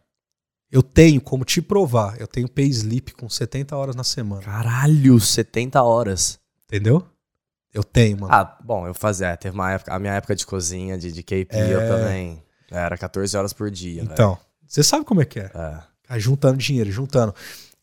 Eu 0.70 0.84
tenho 0.84 1.22
como 1.22 1.46
te 1.46 1.62
provar, 1.62 2.20
eu 2.20 2.28
tenho 2.28 2.50
pay 2.50 2.66
sleep 2.66 3.14
com 3.14 3.30
70 3.30 3.78
horas 3.78 3.96
na 3.96 4.04
semana. 4.04 4.42
Caralho, 4.42 5.20
70 5.20 5.82
horas. 5.82 6.40
Entendeu? 6.68 7.06
Eu 7.74 7.84
tenho, 7.84 8.20
mano. 8.20 8.32
Ah, 8.34 8.58
bom, 8.64 8.86
eu 8.88 8.94
fazia, 8.94 9.36
teve 9.36 9.56
uma 9.56 9.72
época, 9.72 9.94
a 9.94 9.98
minha 10.00 10.14
época 10.14 10.36
de 10.36 10.46
cozinha, 10.46 10.98
de, 10.98 11.12
de 11.12 11.24
KP, 11.24 11.48
É. 11.50 11.74
eu 11.74 11.80
também. 11.88 12.44
Era 12.70 12.98
14 12.98 13.36
horas 13.38 13.54
por 13.54 13.70
dia. 13.72 14.02
então, 14.04 14.38
você 14.68 14.84
sabe 14.84 15.06
como 15.06 15.22
é 15.22 15.26
que 15.26 15.40
é. 15.40 15.52
É. 16.10 16.20
Juntando 16.20 16.58
dinheiro, 16.58 16.92
juntando. 16.92 17.34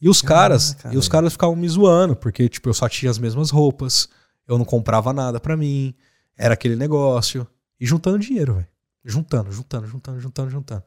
E 0.01 0.09
os 0.09 0.23
caras, 0.23 0.75
Caraca, 0.75 0.95
e 0.95 0.99
os 0.99 1.09
caras 1.09 1.33
ficavam 1.33 1.55
me 1.55 1.69
zoando, 1.69 2.17
porque 2.17 2.49
tipo, 2.49 2.69
eu 2.69 2.75
só 2.75 2.89
tinha 2.89 3.11
as 3.11 3.19
mesmas 3.19 3.51
roupas, 3.51 4.09
eu 4.49 4.57
não 4.57 4.65
comprava 4.65 5.13
nada 5.13 5.39
pra 5.39 5.57
mim, 5.57 5.95
era 6.37 6.55
aquele 6.55 6.75
negócio 6.77 7.47
e 7.79 7.85
juntando 7.87 8.19
dinheiro, 8.19 8.55
velho. 8.55 8.67
Juntando, 9.05 9.53
juntando, 9.53 9.87
juntando, 9.87 10.21
juntando, 10.21 10.51
juntando. 10.51 10.83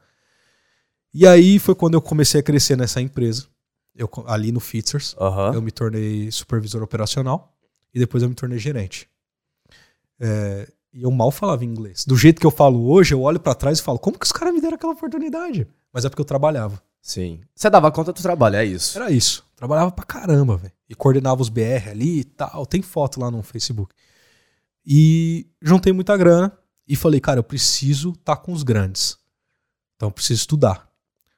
E 1.13 1.27
aí 1.27 1.59
foi 1.59 1.75
quando 1.75 1.93
eu 1.93 2.01
comecei 2.01 2.39
a 2.39 2.43
crescer 2.43 2.75
nessa 2.75 3.01
empresa. 3.01 3.45
Eu 3.95 4.09
ali 4.25 4.51
no 4.51 4.59
Fitzers, 4.59 5.15
eu 5.53 5.61
me 5.61 5.71
tornei 5.71 6.31
supervisor 6.31 6.81
operacional 6.81 7.52
e 7.93 7.99
depois 7.99 8.23
eu 8.23 8.29
me 8.29 8.35
tornei 8.35 8.57
gerente. 8.57 9.07
É, 10.19 10.67
e 10.93 11.03
eu 11.03 11.11
mal 11.11 11.31
falava 11.31 11.65
inglês. 11.65 12.05
Do 12.05 12.15
jeito 12.15 12.39
que 12.39 12.45
eu 12.45 12.51
falo 12.51 12.89
hoje, 12.89 13.13
eu 13.13 13.21
olho 13.21 13.39
pra 13.39 13.55
trás 13.55 13.79
e 13.79 13.81
falo: 13.81 13.99
"Como 13.99 14.17
que 14.17 14.25
os 14.25 14.31
caras 14.31 14.53
me 14.53 14.61
deram 14.61 14.75
aquela 14.75 14.93
oportunidade?" 14.93 15.67
Mas 15.91 16.05
é 16.05 16.09
porque 16.09 16.21
eu 16.21 16.25
trabalhava. 16.25 16.81
Sim. 17.01 17.41
Você 17.53 17.69
dava 17.69 17.91
conta 17.91 18.13
do 18.13 18.21
trabalho, 18.21 18.55
é 18.55 18.65
isso. 18.65 18.97
Era 18.97 19.11
isso. 19.11 19.45
Trabalhava 19.55 19.91
pra 19.91 20.05
caramba, 20.05 20.55
velho. 20.57 20.73
E 20.89 20.95
coordenava 20.95 21.41
os 21.41 21.49
BR 21.49 21.89
ali 21.91 22.19
e 22.19 22.23
tal. 22.23 22.65
Tem 22.65 22.81
foto 22.81 23.19
lá 23.19 23.29
no 23.29 23.43
Facebook. 23.43 23.93
E 24.85 25.47
juntei 25.61 25.91
muita 25.91 26.15
grana 26.15 26.57
e 26.87 26.95
falei, 26.95 27.19
cara, 27.19 27.39
eu 27.39 27.43
preciso 27.43 28.11
estar 28.11 28.37
com 28.37 28.53
os 28.53 28.63
grandes. 28.63 29.17
Então 29.95 30.07
eu 30.07 30.11
preciso 30.11 30.39
estudar. 30.39 30.89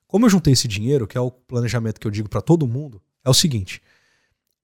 Como 0.07 0.25
eu 0.25 0.29
juntei 0.29 0.53
esse 0.53 0.67
dinheiro, 0.67 1.07
que 1.07 1.17
é 1.17 1.21
o 1.21 1.31
planejamento 1.31 1.99
que 1.99 2.07
eu 2.07 2.11
digo 2.11 2.29
pra 2.29 2.41
todo 2.41 2.67
mundo, 2.67 3.01
é 3.23 3.29
o 3.29 3.33
seguinte: 3.33 3.81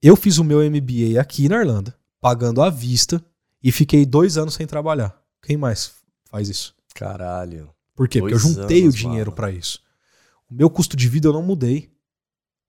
eu 0.02 0.16
fiz 0.16 0.38
o 0.38 0.44
meu 0.44 0.60
MBA 0.60 1.20
aqui 1.20 1.48
na 1.48 1.58
Irlanda, 1.58 1.96
pagando 2.20 2.62
à 2.62 2.70
vista, 2.70 3.24
e 3.64 3.72
fiquei 3.72 4.06
dois 4.06 4.38
anos 4.38 4.56
sem 4.56 4.66
trabalhar. 4.66 5.16
Quem 5.42 5.58
mais 5.58 5.92
faz 6.30 6.50
isso? 6.50 6.76
Caralho. 6.96 7.70
Por 7.96 8.08
quê? 8.08 8.20
Porque 8.20 8.34
eu 8.34 8.40
juntei 8.40 8.82
anos, 8.82 8.96
o 8.96 8.98
dinheiro 8.98 9.32
pra 9.32 9.52
isso. 9.52 9.80
O 10.50 10.54
meu 10.54 10.70
custo 10.70 10.98
de 10.98 11.08
vida 11.08 11.28
eu 11.28 11.34
não 11.34 11.44
mudei. 11.44 11.92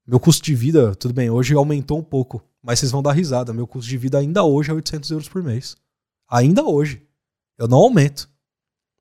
Meu 0.07 0.21
custo 0.21 0.45
de 0.45 0.55
vida, 0.55 0.95
tudo 0.95 1.15
bem, 1.15 1.31
hoje 1.31 1.55
aumentou 1.55 1.99
um 1.99 2.03
pouco, 2.03 2.43
mas 2.63 2.79
vocês 2.79 2.93
vão 2.93 3.03
dar 3.03 3.13
risada. 3.13 3.53
Meu 3.53 3.67
custo 3.67 3.89
de 3.89 3.97
vida 3.97 4.19
ainda 4.19 4.45
hoje 4.45 4.71
é 4.71 4.75
800 4.75 5.11
euros 5.11 5.29
por 5.29 5.43
mês. 5.43 5.77
Ainda 6.29 6.65
hoje. 6.65 7.03
Eu 7.57 7.69
não 7.69 7.79
aumento. 7.79 8.29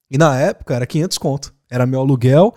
E 0.10 0.18
na 0.18 0.40
época 0.40 0.76
era 0.76 0.86
500 0.86 1.18
conto. 1.18 1.54
Era 1.70 1.86
meu 1.86 2.00
aluguel, 2.02 2.54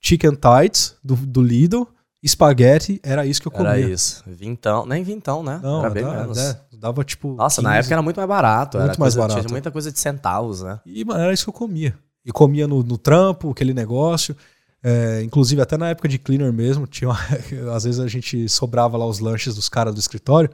chicken 0.00 0.32
tights 0.32 0.96
do, 1.02 1.14
do 1.16 1.40
Lidl, 1.40 1.86
espaguete, 2.22 3.00
era 3.02 3.24
isso 3.26 3.40
que 3.40 3.48
eu 3.48 3.52
comia. 3.52 3.70
Era 3.70 3.80
isso. 3.80 4.22
Vintão. 4.26 4.84
Nem 4.86 5.02
vintão, 5.02 5.42
né? 5.42 5.60
Não, 5.62 5.80
era 5.80 5.90
bem 5.90 6.02
dava, 6.04 6.20
menos. 6.22 6.38
é, 6.38 6.60
dava 6.72 7.04
tipo. 7.04 7.34
Nossa, 7.34 7.62
na 7.62 7.70
15. 7.70 7.78
época 7.80 7.94
era 7.94 8.02
muito 8.02 8.16
mais 8.16 8.28
barato. 8.28 8.78
Muito 8.78 8.88
mais 8.88 9.14
coisa- 9.14 9.18
barato. 9.20 9.40
Tinha 9.40 9.50
muita 9.52 9.70
coisa 9.70 9.92
de 9.92 9.98
centavos, 9.98 10.62
né? 10.62 10.80
E, 10.84 11.04
mano, 11.04 11.20
era 11.20 11.32
isso 11.32 11.44
que 11.44 11.50
eu 11.50 11.54
comia. 11.54 11.96
E 12.24 12.32
comia 12.32 12.66
no, 12.66 12.82
no 12.82 12.98
trampo, 12.98 13.50
aquele 13.50 13.72
negócio. 13.72 14.36
É, 14.82 15.22
inclusive, 15.22 15.60
até 15.60 15.76
na 15.76 15.88
época 15.88 16.08
de 16.08 16.18
cleaner 16.18 16.52
mesmo, 16.52 16.86
tinha 16.86 17.08
uma- 17.10 17.18
às 17.74 17.84
vezes 17.84 18.00
a 18.00 18.06
gente 18.08 18.48
sobrava 18.48 18.96
lá 18.96 19.06
os 19.06 19.18
lanches 19.20 19.54
dos 19.54 19.68
caras 19.68 19.94
do 19.94 20.00
escritório. 20.00 20.50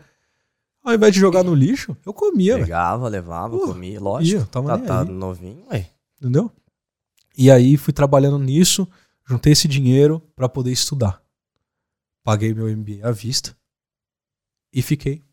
Ao 0.84 0.92
invés 0.92 1.14
de 1.14 1.20
jogar 1.20 1.44
no 1.44 1.54
lixo, 1.54 1.96
eu 2.04 2.12
comia. 2.12 2.58
Pegava, 2.58 3.08
levava, 3.08 3.56
Pô, 3.56 3.68
comia. 3.68 4.00
Lógico. 4.00 4.40
ia, 4.40 4.46
tava 4.46 4.76
tá, 4.78 5.04
tá 5.04 5.04
novinho, 5.04 5.62
ué. 5.70 5.86
Entendeu? 6.20 6.50
E 7.38 7.50
aí 7.50 7.76
fui 7.76 7.92
trabalhando 7.92 8.38
nisso, 8.38 8.86
juntei 9.24 9.52
esse 9.52 9.68
dinheiro 9.68 10.20
pra 10.34 10.48
poder 10.48 10.72
estudar. 10.72 11.21
Paguei 12.24 12.54
meu 12.54 12.66
MBA 12.76 13.06
à 13.06 13.10
vista 13.10 13.56
e 14.72 14.80
fiquei 14.80 15.24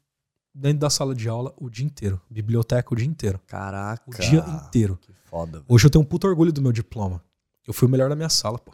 dentro 0.53 0.79
da 0.79 0.89
sala 0.89 1.13
de 1.13 1.29
aula 1.29 1.53
o 1.57 1.69
dia 1.69 1.85
inteiro. 1.85 2.19
Biblioteca 2.29 2.93
o 2.93 2.97
dia 2.97 3.05
inteiro. 3.05 3.39
Caraca. 3.45 4.03
O 4.07 4.11
dia 4.19 4.39
inteiro. 4.39 4.97
Que 5.01 5.13
foda. 5.13 5.59
velho. 5.59 5.65
Hoje 5.67 5.85
eu 5.85 5.89
tenho 5.89 6.03
um 6.03 6.07
puto 6.07 6.27
orgulho 6.27 6.51
do 6.51 6.61
meu 6.61 6.71
diploma. 6.71 7.23
Eu 7.67 7.73
fui 7.73 7.87
o 7.87 7.91
melhor 7.91 8.09
da 8.09 8.15
minha 8.15 8.29
sala, 8.29 8.57
pô. 8.57 8.71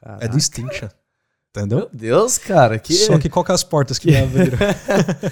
É 0.00 0.04
Caraca. 0.04 0.28
distinction. 0.28 0.88
Entendeu? 1.50 1.78
Meu 1.80 1.90
Deus, 1.92 2.38
cara. 2.38 2.78
Que... 2.78 2.94
Só 2.94 3.18
que 3.18 3.28
qual 3.28 3.44
que 3.44 3.52
é 3.52 3.54
as 3.54 3.62
portas 3.62 3.98
que 3.98 4.10
me 4.10 4.16
abriram? 4.16 4.58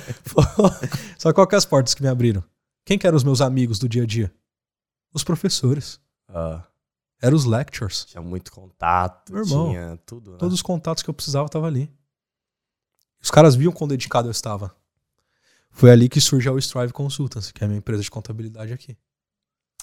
Só 1.18 1.32
qual 1.32 1.46
que 1.46 1.54
é 1.54 1.58
as 1.58 1.64
portas 1.64 1.94
que 1.94 2.02
me 2.02 2.08
abriram? 2.08 2.44
Quem 2.84 2.98
que 2.98 3.06
eram 3.06 3.16
os 3.16 3.24
meus 3.24 3.40
amigos 3.40 3.78
do 3.78 3.88
dia 3.88 4.02
a 4.02 4.06
dia? 4.06 4.32
Os 5.12 5.24
professores. 5.24 5.98
Ah, 6.28 6.62
Eram 7.20 7.36
os 7.36 7.44
lectures. 7.44 8.04
tinha 8.04 8.22
muito 8.22 8.52
contato, 8.52 9.32
Meu 9.32 9.42
irmão, 9.42 9.68
tinha 9.70 9.96
tudo, 10.06 10.32
né? 10.32 10.38
Todos 10.38 10.54
os 10.54 10.62
contatos 10.62 11.02
que 11.02 11.10
eu 11.10 11.14
precisava 11.14 11.46
estavam 11.46 11.66
ali. 11.66 11.90
Os 13.22 13.30
caras 13.30 13.54
viam 13.54 13.72
quão 13.72 13.86
dedicado 13.88 14.28
eu 14.28 14.32
estava. 14.32 14.74
Foi 15.70 15.90
ali 15.90 16.08
que 16.08 16.20
surge 16.20 16.48
a 16.48 16.52
Strive 16.58 16.92
Consultancy, 16.92 17.52
que 17.52 17.62
é 17.62 17.64
a 17.64 17.68
minha 17.68 17.78
empresa 17.78 18.02
de 18.02 18.10
contabilidade 18.10 18.72
aqui. 18.72 18.96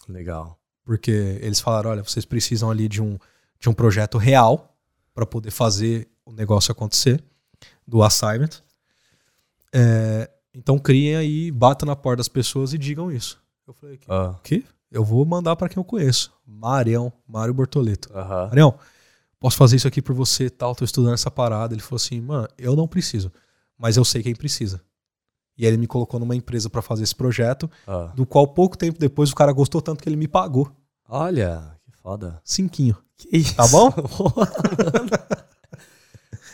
Legal. 0.07 0.59
Porque 0.83 1.11
eles 1.41 1.59
falaram, 1.59 1.89
olha, 1.91 2.03
vocês 2.03 2.25
precisam 2.25 2.69
ali 2.69 2.87
de 2.87 3.01
um, 3.01 3.17
de 3.59 3.69
um 3.69 3.73
projeto 3.73 4.17
real, 4.17 4.73
para 5.13 5.25
poder 5.25 5.49
fazer 5.49 6.07
o 6.23 6.31
negócio 6.31 6.71
acontecer 6.71 7.23
do 7.87 8.03
assignment. 8.03 8.61
É, 9.73 10.29
então 10.53 10.77
criem 10.77 11.15
aí, 11.15 11.51
bata 11.51 11.85
na 11.85 11.95
porta 11.95 12.17
das 12.17 12.27
pessoas 12.27 12.71
e 12.73 12.77
digam 12.77 13.11
isso. 13.11 13.41
Eu 13.67 13.73
falei, 13.73 13.99
Ah, 14.07 14.35
que? 14.43 14.63
Eu 14.91 15.03
vou 15.03 15.25
mandar 15.25 15.55
para 15.55 15.67
quem 15.69 15.77
eu 15.81 15.83
conheço. 15.83 16.31
Marião, 16.45 17.11
Mário 17.27 17.53
Bortoleto. 17.53 18.09
aham. 18.15 18.47
Marião, 18.47 18.77
posso 19.39 19.57
fazer 19.57 19.75
isso 19.75 19.87
aqui 19.87 20.01
por 20.01 20.15
você 20.15 20.45
e 20.45 20.49
tal, 20.49 20.75
tô 20.75 20.83
estudando 20.83 21.13
essa 21.13 21.31
parada. 21.31 21.73
Ele 21.73 21.81
falou 21.81 21.97
assim, 21.97 22.19
mano, 22.21 22.47
eu 22.57 22.75
não 22.75 22.87
preciso, 22.87 23.31
mas 23.77 23.97
eu 23.97 24.05
sei 24.05 24.23
quem 24.23 24.35
precisa. 24.35 24.81
E 25.57 25.65
aí 25.65 25.71
ele 25.71 25.77
me 25.77 25.87
colocou 25.87 26.19
numa 26.19 26.35
empresa 26.35 26.69
para 26.69 26.81
fazer 26.81 27.03
esse 27.03 27.15
projeto, 27.15 27.69
ah. 27.87 28.11
do 28.15 28.25
qual 28.25 28.47
pouco 28.47 28.77
tempo 28.77 28.99
depois 28.99 29.31
o 29.31 29.35
cara 29.35 29.51
gostou 29.51 29.81
tanto 29.81 30.03
que 30.03 30.09
ele 30.09 30.15
me 30.15 30.27
pagou. 30.27 30.71
Olha, 31.09 31.75
que 31.83 31.91
foda. 31.97 32.39
Cinquinho. 32.43 32.95
Que 33.15 33.37
isso? 33.37 33.55
Tá 33.55 33.67
bom? 33.67 33.91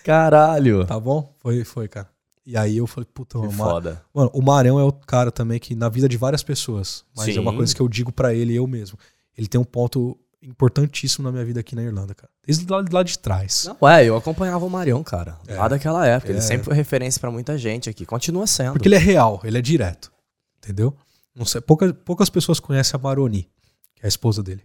Caralho. 0.04 0.86
Tá 0.86 1.00
bom? 1.00 1.34
Foi, 1.40 1.64
foi, 1.64 1.88
cara. 1.88 2.10
E 2.46 2.58
aí 2.58 2.78
eu 2.78 2.88
falei, 2.88 3.08
puta, 3.14 3.40
Que 3.40 3.46
mano, 3.46 3.58
Ma- 3.58 3.66
foda. 3.66 4.02
mano, 4.14 4.32
o 4.34 4.42
Marão 4.42 4.80
é 4.80 4.84
o 4.84 4.92
cara 4.92 5.32
também 5.32 5.60
que 5.60 5.76
na 5.76 5.88
vida 5.88 6.10
de 6.10 6.18
várias 6.18 6.44
pessoas, 6.44 7.06
mas 7.16 7.36
é 7.36 7.40
uma 7.40 7.52
Sim. 7.52 7.58
coisa 7.58 7.76
que 7.76 7.82
eu 7.82 7.88
digo 7.88 8.12
pra 8.12 8.34
ele 8.34 8.54
eu 8.54 8.68
mesmo. 8.68 8.98
Ele 9.38 9.48
tem 9.48 9.60
um 9.60 9.64
ponto 9.66 10.18
importantíssimo 10.44 11.24
na 11.24 11.32
minha 11.32 11.44
vida 11.46 11.60
aqui 11.60 11.76
na 11.76 11.84
Irlanda, 11.84 12.14
cara. 12.14 12.30
Desde 12.46 12.66
lá, 12.72 12.84
lá 12.92 13.04
de 13.04 13.18
trás. 13.18 13.66
Não, 13.82 13.90
é, 13.90 14.06
eu 14.06 14.16
acompanhava 14.16 14.66
o 14.66 14.70
Marion, 14.70 15.04
cara. 15.04 15.38
É. 15.48 15.56
Lá 15.56 15.68
daquela 15.68 16.06
época. 16.06 16.32
Ele 16.32 16.40
É. 16.40 16.42
sempre 16.42 16.66
foi 16.66 16.76
referência 16.76 17.20
pra 17.20 17.32
muita 17.32 17.58
gente 17.58 17.90
aqui. 17.90 18.06
Continua 18.06 18.46
sendo. 18.48 18.74
Porque 18.74 18.88
ele 18.88 18.96
é 18.96 19.00
real, 19.00 19.40
ele 19.44 19.58
é 19.58 19.62
direto. 19.62 20.12
Entendeu? 20.58 20.96
Não 21.36 21.46
sei, 21.46 21.62
poucas, 21.62 21.92
poucas 22.06 22.30
pessoas 22.30 22.60
conhecem 22.60 22.98
a 22.98 23.02
Maroni, 23.02 23.50
que 23.96 24.04
é 24.04 24.06
a 24.06 24.08
esposa 24.08 24.44
dele. 24.44 24.64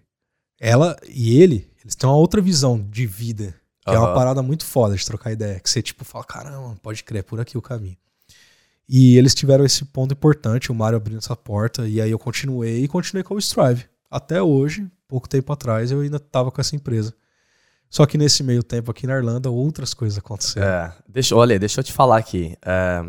Ela 0.61 0.97
e 1.09 1.41
ele, 1.41 1.70
eles 1.83 1.95
têm 1.95 2.09
uma 2.09 2.16
outra 2.16 2.41
visão 2.41 2.79
de 2.81 3.07
vida, 3.07 3.55
que 3.85 3.95
é 3.95 3.99
uma 3.99 4.12
parada 4.12 4.43
muito 4.43 4.64
foda 4.66 4.95
de 4.97 5.05
trocar 5.05 5.33
ideia. 5.33 5.59
Que 5.61 5.70
você, 5.70 5.81
tipo, 5.81 6.05
fala, 6.05 6.24
caramba, 6.24 6.76
pode 6.83 7.03
crer, 7.05 7.20
é 7.20 7.22
por 7.22 7.41
aqui 7.41 7.57
o 7.57 7.62
caminho. 7.62 7.97
E 8.89 9.16
eles 9.18 9.35
tiveram 9.35 9.64
esse 9.64 9.85
ponto 9.85 10.12
importante, 10.12 10.72
o 10.72 10.74
Mário 10.74 10.97
abrindo 10.97 11.18
essa 11.18 11.37
porta, 11.37 11.87
e 11.87 12.01
aí 12.01 12.11
eu 12.11 12.18
continuei 12.18 12.83
e 12.85 12.89
continuei 12.89 13.22
com 13.22 13.35
o 13.35 13.39
Strive. 13.39 13.85
Até 14.11 14.42
hoje, 14.42 14.90
pouco 15.06 15.28
tempo 15.28 15.52
atrás, 15.52 15.90
eu 15.90 16.00
ainda 16.00 16.18
tava 16.18 16.50
com 16.50 16.61
essa 16.61 16.74
empresa. 16.76 17.14
Só 17.90 18.04
que 18.04 18.18
nesse 18.18 18.42
meio 18.42 18.62
tempo 18.62 18.90
aqui 18.90 19.06
na 19.06 19.16
Irlanda, 19.16 19.50
outras 19.50 19.94
coisas 19.94 20.18
aconteceram. 20.18 20.66
É, 20.66 20.92
deixa, 21.09 21.34
olha, 21.34 21.59
deixa 21.59 21.80
eu 21.80 21.84
te 21.84 21.92
falar 21.92 22.18
aqui. 22.18 22.56
É, 22.62 23.02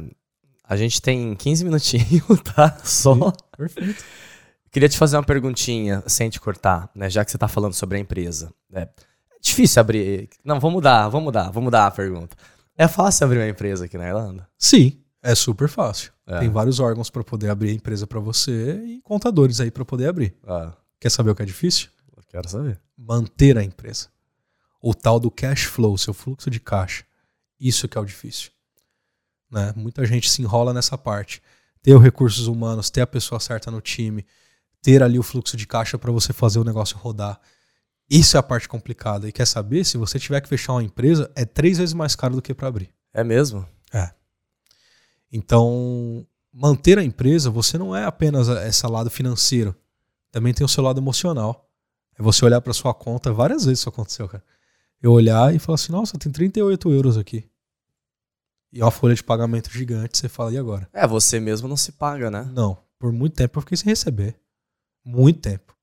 a 0.63 0.77
gente 0.77 1.01
tem 1.01 1.35
15 1.35 1.65
minutinhos, 1.65 2.41
tá? 2.55 2.77
Só. 2.83 3.31
Perfeito. 3.57 4.03
Queria 4.71 4.87
te 4.87 4.97
fazer 4.97 5.17
uma 5.17 5.23
perguntinha, 5.23 6.03
sem 6.07 6.29
te 6.29 6.39
cortar, 6.39 6.89
né? 6.95 7.09
Já 7.09 7.25
que 7.25 7.31
você 7.31 7.37
tá 7.37 7.47
falando 7.47 7.73
sobre 7.73 7.97
a 7.97 7.99
empresa. 7.99 8.53
É, 8.71 8.81
é 8.81 8.87
difícil 9.41 9.79
abrir. 9.81 10.29
Não, 10.45 10.59
vamos 10.59 10.75
mudar, 10.75 11.09
vamos 11.09 11.25
mudar, 11.25 11.45
vamos 11.45 11.63
mudar 11.63 11.87
a 11.87 11.91
pergunta. 11.91 12.37
É 12.77 12.87
fácil 12.87 13.25
abrir 13.25 13.39
uma 13.39 13.49
empresa 13.49 13.85
aqui 13.85 13.97
na 13.97 14.07
Irlanda? 14.07 14.47
Sim, 14.57 15.01
é 15.21 15.35
super 15.35 15.67
fácil. 15.67 16.13
É. 16.25 16.39
Tem 16.39 16.49
vários 16.49 16.79
órgãos 16.79 17.09
para 17.09 17.23
poder 17.23 17.49
abrir 17.49 17.71
a 17.71 17.73
empresa 17.73 18.07
para 18.07 18.19
você 18.19 18.79
e 18.85 19.01
contadores 19.01 19.59
aí 19.59 19.71
para 19.71 19.83
poder 19.83 20.07
abrir. 20.07 20.35
Ah, 20.47 20.71
Quer 20.99 21.09
saber 21.09 21.31
o 21.31 21.35
que 21.35 21.41
é 21.41 21.45
difícil? 21.45 21.89
eu 22.15 22.23
quero 22.27 22.49
saber. 22.49 22.79
Manter 22.97 23.57
a 23.57 23.63
empresa. 23.63 24.09
O 24.81 24.93
tal 24.93 25.19
do 25.19 25.31
cash 25.31 25.63
flow, 25.63 25.97
seu 25.97 26.13
fluxo 26.13 26.49
de 26.49 26.59
caixa. 26.59 27.05
Isso 27.59 27.87
que 27.87 27.97
é 27.97 28.01
o 28.01 28.05
difícil. 28.05 28.51
Né? 29.49 29.73
Muita 29.75 30.05
gente 30.05 30.29
se 30.29 30.41
enrola 30.41 30.73
nessa 30.73 30.97
parte. 30.97 31.41
Ter 31.81 31.95
os 31.95 32.03
recursos 32.03 32.47
humanos, 32.47 32.89
ter 32.89 33.01
a 33.01 33.07
pessoa 33.07 33.39
certa 33.39 33.71
no 33.71 33.81
time, 33.81 34.25
ter 34.81 35.01
ali 35.01 35.17
o 35.17 35.23
fluxo 35.23 35.55
de 35.55 35.65
caixa 35.65 35.97
para 35.97 36.11
você 36.11 36.33
fazer 36.33 36.59
o 36.59 36.63
negócio 36.63 36.97
rodar. 36.97 37.39
Isso 38.09 38.37
é 38.37 38.39
a 38.39 38.43
parte 38.43 38.67
complicada. 38.67 39.27
E 39.27 39.31
quer 39.31 39.45
saber? 39.45 39.85
Se 39.85 39.97
você 39.97 40.19
tiver 40.19 40.41
que 40.41 40.49
fechar 40.49 40.73
uma 40.73 40.83
empresa, 40.83 41.31
é 41.35 41.45
três 41.45 41.77
vezes 41.77 41.93
mais 41.93 42.15
caro 42.15 42.35
do 42.35 42.41
que 42.41 42.53
para 42.53 42.67
abrir. 42.67 42.89
É 43.13 43.23
mesmo? 43.23 43.67
Então, 45.31 46.25
manter 46.51 46.97
a 46.97 47.03
empresa, 47.03 47.49
você 47.49 47.77
não 47.77 47.95
é 47.95 48.05
apenas 48.05 48.47
esse 48.47 48.85
lado 48.87 49.09
financeiro. 49.09 49.75
Também 50.31 50.53
tem 50.53 50.65
o 50.65 50.69
seu 50.69 50.83
lado 50.83 50.99
emocional. 50.99 51.69
É 52.17 52.21
você 52.21 52.43
olhar 52.45 52.61
para 52.61 52.73
sua 52.73 52.93
conta, 52.93 53.31
várias 53.31 53.65
vezes 53.65 53.79
isso 53.79 53.89
aconteceu, 53.89 54.27
cara. 54.27 54.43
Eu 55.01 55.13
olhar 55.13 55.55
e 55.55 55.59
falar 55.59 55.75
assim, 55.75 55.91
nossa, 55.91 56.17
tem 56.17 56.31
38 56.31 56.91
euros 56.91 57.17
aqui. 57.17 57.49
E 58.71 58.81
uma 58.81 58.91
folha 58.91 59.15
de 59.15 59.23
pagamento 59.23 59.71
gigante, 59.71 60.17
você 60.17 60.29
fala, 60.29 60.51
e 60.51 60.57
agora? 60.57 60.87
É, 60.93 61.07
você 61.07 61.39
mesmo 61.39 61.67
não 61.67 61.77
se 61.77 61.93
paga, 61.93 62.29
né? 62.29 62.49
Não, 62.53 62.77
por 62.99 63.11
muito 63.11 63.35
tempo 63.35 63.57
eu 63.57 63.61
fiquei 63.61 63.77
sem 63.77 63.87
receber. 63.87 64.39
Muito 65.03 65.39
tempo. 65.39 65.75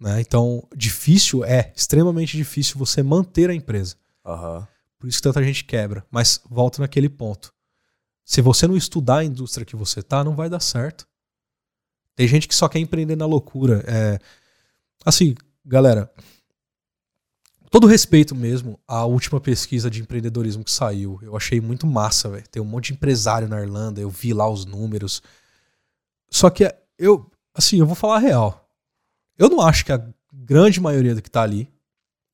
Né? 0.00 0.20
Então, 0.20 0.66
difícil 0.74 1.44
é, 1.44 1.72
extremamente 1.76 2.36
difícil 2.36 2.78
você 2.78 3.02
manter 3.02 3.50
a 3.50 3.54
empresa. 3.54 3.96
Aham. 4.24 4.66
Por 4.98 5.08
isso 5.08 5.18
que 5.18 5.22
tanta 5.22 5.42
gente 5.42 5.64
quebra. 5.64 6.06
Mas 6.10 6.40
volta 6.48 6.80
naquele 6.80 7.08
ponto. 7.08 7.52
Se 8.24 8.40
você 8.40 8.66
não 8.66 8.76
estudar 8.76 9.18
a 9.18 9.24
indústria 9.24 9.66
que 9.66 9.76
você 9.76 10.02
tá, 10.02 10.24
não 10.24 10.34
vai 10.34 10.48
dar 10.48 10.60
certo. 10.60 11.06
Tem 12.16 12.28
gente 12.28 12.46
que 12.46 12.54
só 12.54 12.68
quer 12.68 12.78
empreender 12.78 13.16
na 13.16 13.26
loucura. 13.26 13.84
É, 13.86 14.18
assim, 15.04 15.34
galera, 15.64 16.12
todo 17.70 17.86
respeito 17.86 18.34
mesmo 18.34 18.78
à 18.86 19.04
última 19.04 19.40
pesquisa 19.40 19.90
de 19.90 20.00
empreendedorismo 20.00 20.64
que 20.64 20.70
saiu. 20.70 21.18
Eu 21.22 21.36
achei 21.36 21.60
muito 21.60 21.86
massa, 21.86 22.28
velho. 22.28 22.48
Tem 22.48 22.62
um 22.62 22.66
monte 22.66 22.86
de 22.86 22.92
empresário 22.94 23.48
na 23.48 23.60
Irlanda, 23.60 24.00
eu 24.00 24.08
vi 24.08 24.32
lá 24.32 24.48
os 24.48 24.64
números. 24.64 25.22
Só 26.30 26.50
que 26.50 26.72
eu, 26.98 27.30
assim, 27.52 27.78
eu 27.78 27.86
vou 27.86 27.96
falar 27.96 28.16
a 28.16 28.20
real. 28.20 28.68
Eu 29.36 29.48
não 29.48 29.60
acho 29.60 29.84
que 29.84 29.92
a 29.92 30.06
grande 30.32 30.80
maioria 30.80 31.14
do 31.14 31.22
que 31.22 31.30
tá 31.30 31.42
ali 31.42 31.68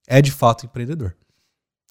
é 0.07 0.21
de 0.21 0.31
fato 0.31 0.67
empreendedor. 0.67 1.17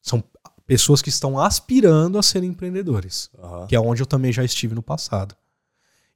São 0.01 0.23
pessoas 0.67 1.01
que 1.01 1.09
estão 1.09 1.39
aspirando 1.39 2.19
a 2.19 2.23
serem 2.23 2.51
empreendedores, 2.51 3.31
aham. 3.39 3.65
que 3.65 3.75
é 3.75 3.79
onde 3.79 4.03
eu 4.03 4.05
também 4.05 4.31
já 4.31 4.43
estive 4.43 4.75
no 4.75 4.83
passado. 4.83 5.35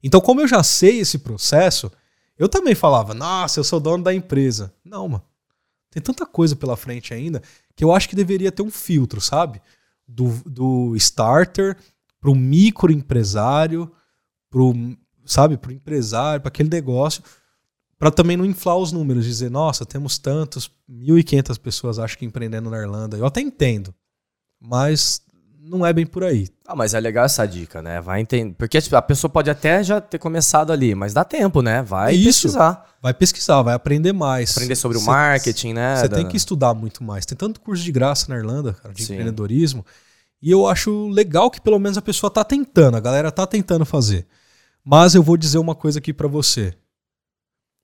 Então, 0.06 0.20
como 0.20 0.42
eu 0.42 0.46
já 0.46 0.62
sei 0.62 1.00
esse 1.00 1.18
processo, 1.18 1.90
eu 2.38 2.46
também 2.46 2.74
falava, 2.74 3.14
nossa, 3.14 3.58
eu 3.58 3.64
sou 3.64 3.80
dono 3.80 4.04
da 4.04 4.12
empresa. 4.12 4.70
Não, 4.84 5.08
mano. 5.08 5.24
Tem 5.90 6.02
tanta 6.02 6.26
coisa 6.26 6.54
pela 6.54 6.76
frente 6.76 7.14
ainda 7.14 7.42
que 7.74 7.82
eu 7.82 7.90
acho 7.90 8.08
que 8.08 8.14
deveria 8.14 8.52
ter 8.52 8.62
um 8.62 8.70
filtro, 8.70 9.18
sabe? 9.18 9.62
Do, 10.06 10.28
do 10.44 10.94
starter 10.96 11.78
pro 12.20 12.34
microempresário, 12.34 13.90
pro, 14.50 14.74
sabe, 15.24 15.56
pro 15.56 15.72
empresário, 15.72 16.42
para 16.42 16.48
aquele 16.48 16.68
negócio, 16.68 17.22
para 17.98 18.10
também 18.10 18.36
não 18.36 18.44
inflar 18.44 18.76
os 18.76 18.92
números, 18.92 19.24
dizer, 19.24 19.50
nossa, 19.50 19.86
temos 19.86 20.18
tantos, 20.18 20.70
1.500 20.90 21.58
pessoas 21.58 21.98
acho 21.98 22.18
que 22.18 22.26
empreendendo 22.26 22.68
na 22.68 22.78
Irlanda. 22.78 23.16
Eu 23.16 23.24
até 23.24 23.40
entendo, 23.40 23.94
mas 24.60 25.23
não 25.66 25.84
é 25.84 25.92
bem 25.92 26.04
por 26.04 26.22
aí. 26.24 26.46
Ah, 26.66 26.76
mas 26.76 26.92
é 26.94 27.00
legal 27.00 27.24
essa 27.24 27.46
dica, 27.46 27.80
né? 27.80 28.00
Vai 28.00 28.20
entender. 28.20 28.54
Porque 28.54 28.80
tipo, 28.80 28.94
a 28.96 29.02
pessoa 29.02 29.30
pode 29.30 29.48
até 29.50 29.82
já 29.82 30.00
ter 30.00 30.18
começado 30.18 30.72
ali, 30.72 30.94
mas 30.94 31.12
dá 31.14 31.24
tempo, 31.24 31.62
né? 31.62 31.82
Vai 31.82 32.14
Isso. 32.14 32.42
pesquisar. 32.42 32.94
Vai 33.02 33.14
pesquisar, 33.14 33.62
vai 33.62 33.74
aprender 33.74 34.12
mais. 34.12 34.50
Aprender 34.52 34.76
sobre 34.76 34.98
o 34.98 35.00
Cê- 35.00 35.06
marketing, 35.06 35.72
né? 35.72 35.96
Você 35.96 36.08
da- 36.08 36.16
tem 36.16 36.28
que 36.28 36.36
estudar 36.36 36.74
muito 36.74 37.02
mais. 37.02 37.24
Tem 37.26 37.36
tanto 37.36 37.60
curso 37.60 37.82
de 37.82 37.90
graça 37.92 38.26
na 38.28 38.36
Irlanda, 38.36 38.72
cara, 38.74 38.94
de 38.94 39.04
Sim. 39.04 39.14
empreendedorismo. 39.14 39.84
E 40.42 40.50
eu 40.50 40.66
acho 40.66 41.08
legal 41.08 41.50
que 41.50 41.60
pelo 41.60 41.78
menos 41.78 41.96
a 41.96 42.02
pessoa 42.02 42.30
tá 42.30 42.44
tentando, 42.44 42.96
a 42.96 43.00
galera 43.00 43.32
tá 43.32 43.46
tentando 43.46 43.84
fazer. 43.86 44.26
Mas 44.84 45.14
eu 45.14 45.22
vou 45.22 45.36
dizer 45.36 45.56
uma 45.58 45.74
coisa 45.74 45.98
aqui 45.98 46.12
pra 46.12 46.28
você. 46.28 46.74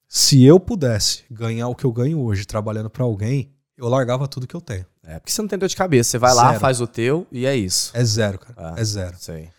Se 0.09 0.43
eu 0.45 0.59
pudesse 0.59 1.23
ganhar 1.31 1.69
o 1.69 1.75
que 1.75 1.85
eu 1.85 1.93
ganho 1.93 2.21
hoje 2.21 2.45
trabalhando 2.45 2.91
pra 2.91 3.05
alguém, 3.05 3.51
eu 3.81 3.89
largava 3.89 4.29
tudo 4.29 4.47
que 4.47 4.55
eu 4.55 4.61
tenho. 4.61 4.85
É, 5.03 5.19
porque 5.19 5.33
você 5.33 5.41
não 5.41 5.49
tem 5.49 5.59
dor 5.59 5.69
de 5.69 5.77
cabeça. 5.77 6.11
Você 6.11 6.19
vai 6.19 6.35
lá, 6.35 6.49
Zero. 6.49 6.61
faz 6.61 6.81
o 6.81 6.87
teu 6.87 7.27
e 7.33 7.47
é 7.47 7.57
isso. 7.57 7.91
É 7.95 8.05
zero, 8.05 8.39
cara. 8.39 8.55
Ah. 8.57 8.75
É 8.79 8.85
zero. 8.85 9.17
Sei. 9.19 9.51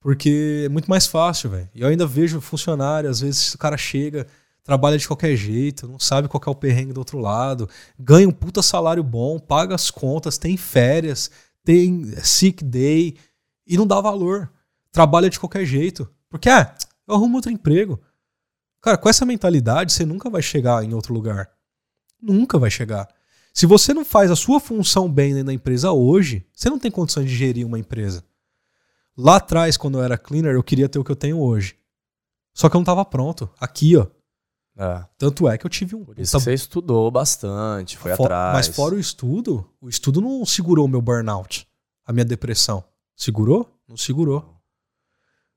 Porque 0.00 0.62
é 0.64 0.68
muito 0.68 0.88
mais 0.88 1.06
fácil, 1.06 1.50
velho. 1.50 1.68
E 1.74 1.82
eu 1.82 1.88
ainda 1.88 2.06
vejo 2.06 2.40
funcionário, 2.40 3.10
às 3.10 3.20
vezes 3.20 3.54
o 3.54 3.58
cara 3.58 3.76
chega, 3.76 4.26
trabalha 4.64 4.96
de 4.96 5.06
qualquer 5.06 5.36
jeito, 5.36 5.86
não 5.86 5.98
sabe 5.98 6.28
qual 6.28 6.42
é 6.46 6.50
o 6.50 6.54
perrengue 6.54 6.92
do 6.92 6.98
outro 6.98 7.18
lado, 7.18 7.68
ganha 7.98 8.28
um 8.28 8.32
puta 8.32 8.62
salário 8.62 9.02
bom, 9.02 9.38
paga 9.38 9.74
as 9.74 9.90
contas, 9.90 10.38
tem 10.38 10.56
férias, 10.56 11.30
tem 11.64 12.04
sick 12.22 12.64
day 12.64 13.16
e 13.66 13.76
não 13.76 13.86
dá 13.86 14.00
valor. 14.00 14.50
Trabalha 14.90 15.28
de 15.28 15.38
qualquer 15.38 15.66
jeito. 15.66 16.08
Porque, 16.30 16.48
ah, 16.48 16.74
eu 17.06 17.14
arrumo 17.14 17.36
outro 17.36 17.50
emprego. 17.52 18.00
Cara, 18.80 18.96
com 18.96 19.08
essa 19.08 19.26
mentalidade, 19.26 19.92
você 19.92 20.06
nunca 20.06 20.30
vai 20.30 20.40
chegar 20.40 20.82
em 20.84 20.94
outro 20.94 21.12
lugar. 21.12 21.50
Nunca 22.22 22.58
vai 22.58 22.70
chegar. 22.70 23.08
Se 23.56 23.64
você 23.64 23.94
não 23.94 24.04
faz 24.04 24.30
a 24.30 24.36
sua 24.36 24.60
função 24.60 25.10
bem 25.10 25.42
da 25.42 25.50
empresa 25.50 25.90
hoje, 25.90 26.46
você 26.52 26.68
não 26.68 26.78
tem 26.78 26.90
condições 26.90 27.26
de 27.30 27.34
gerir 27.34 27.66
uma 27.66 27.78
empresa. 27.78 28.22
Lá 29.16 29.36
atrás, 29.36 29.78
quando 29.78 29.96
eu 29.96 30.04
era 30.04 30.18
cleaner, 30.18 30.52
eu 30.54 30.62
queria 30.62 30.90
ter 30.90 30.98
o 30.98 31.04
que 31.04 31.10
eu 31.10 31.16
tenho 31.16 31.40
hoje. 31.40 31.74
Só 32.52 32.68
que 32.68 32.76
eu 32.76 32.78
não 32.80 32.84
tava 32.84 33.02
pronto. 33.02 33.48
Aqui, 33.58 33.96
ó. 33.96 34.06
É. 34.76 35.06
Tanto 35.16 35.48
é 35.48 35.56
que 35.56 35.64
eu 35.64 35.70
tive 35.70 35.96
um. 35.96 36.04
Por 36.04 36.18
isso 36.18 36.38
você 36.38 36.52
estudou 36.52 37.10
bastante, 37.10 37.96
foi 37.96 38.14
fo- 38.14 38.24
atrás. 38.24 38.52
Mas 38.68 38.76
fora 38.76 38.94
o 38.94 38.98
estudo, 39.00 39.66
o 39.80 39.88
estudo 39.88 40.20
não 40.20 40.44
segurou 40.44 40.84
o 40.84 40.88
meu 40.88 41.00
burnout, 41.00 41.66
a 42.04 42.12
minha 42.12 42.26
depressão. 42.26 42.84
Segurou? 43.16 43.74
Não 43.88 43.96
segurou. 43.96 44.54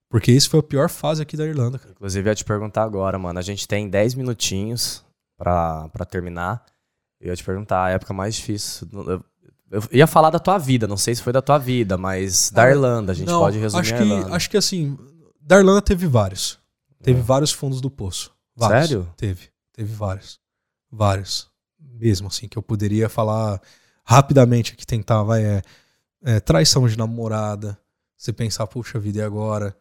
Porque 0.08 0.32
isso 0.32 0.50
foi 0.50 0.62
a 0.62 0.64
pior 0.64 0.88
fase 0.90 1.22
aqui 1.22 1.36
da 1.36 1.46
Irlanda, 1.46 1.78
cara. 1.78 1.92
Inclusive, 1.92 2.30
eu 2.30 2.32
ia 2.32 2.36
te 2.36 2.46
perguntar 2.46 2.84
agora, 2.84 3.20
mano. 3.20 3.38
A 3.38 3.42
gente 3.42 3.68
tem 3.68 3.90
10 3.90 4.14
minutinhos 4.16 5.04
pra 5.38 5.90
terminar. 6.10 6.66
Eu 7.20 7.28
ia 7.30 7.36
te 7.36 7.44
perguntar 7.44 7.86
a 7.86 7.90
época 7.92 8.14
mais 8.14 8.36
difícil. 8.36 8.88
Eu- 8.94 9.24
Eu 9.72 9.84
ia 9.92 10.08
falar 10.08 10.32
da 10.32 10.40
tua 10.40 10.58
vida, 10.58 10.88
não 10.88 10.98
sei 10.98 11.14
se 11.14 11.22
foi 11.22 11.32
da 11.32 11.44
tua 11.44 11.60
vida, 11.60 11.96
mas 11.96 12.50
da 12.50 12.64
Ah, 12.64 12.70
Irlanda, 12.72 13.12
a 13.12 13.16
gente 13.16 13.28
Não, 13.28 13.40
pode 13.40 13.60
resumir 13.60 13.82
acho 13.82 13.94
que, 13.96 14.34
acho 14.34 14.50
que 14.50 14.58
assim, 14.58 14.98
da 15.40 15.58
Irlanda 15.60 15.80
teve 15.80 16.08
vários. 16.08 16.58
Teve 17.04 17.20
É. 17.20 17.22
vários 17.24 17.52
fundos 17.52 17.80
do 17.80 17.88
poço. 17.92 18.32
Vários. 18.56 18.90
Sério? 18.90 19.14
Teve. 19.16 19.50
Teve 19.72 19.94
vários. 19.94 20.40
Vários. 20.92 21.48
Mesmo 21.80 22.30
assim, 22.30 22.48
que 22.48 22.58
eu 22.58 22.64
poderia 22.64 23.08
falar 23.10 23.62
rapidamente 24.04 24.74
aqui, 24.74 24.88
tentar, 24.88 25.22
vai, 25.22 25.46
é, 25.46 25.62
é, 26.24 26.40
traição 26.40 26.88
de 26.88 26.98
namorada, 26.98 27.78
você 28.18 28.34
pensar, 28.34 28.66
puxa 28.66 29.00
vida, 29.00 29.20
e 29.20 29.22
agora? 29.22 29.78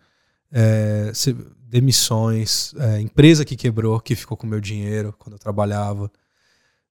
É, 0.52 1.10
você- 1.14 1.34
demissões, 1.62 2.74
é, 2.78 3.00
empresa 3.00 3.42
que 3.44 3.56
quebrou, 3.56 3.98
que 4.00 4.14
ficou 4.14 4.36
com 4.36 4.46
meu 4.46 4.60
dinheiro 4.60 5.14
quando 5.18 5.32
eu 5.34 5.38
trabalhava, 5.38 6.10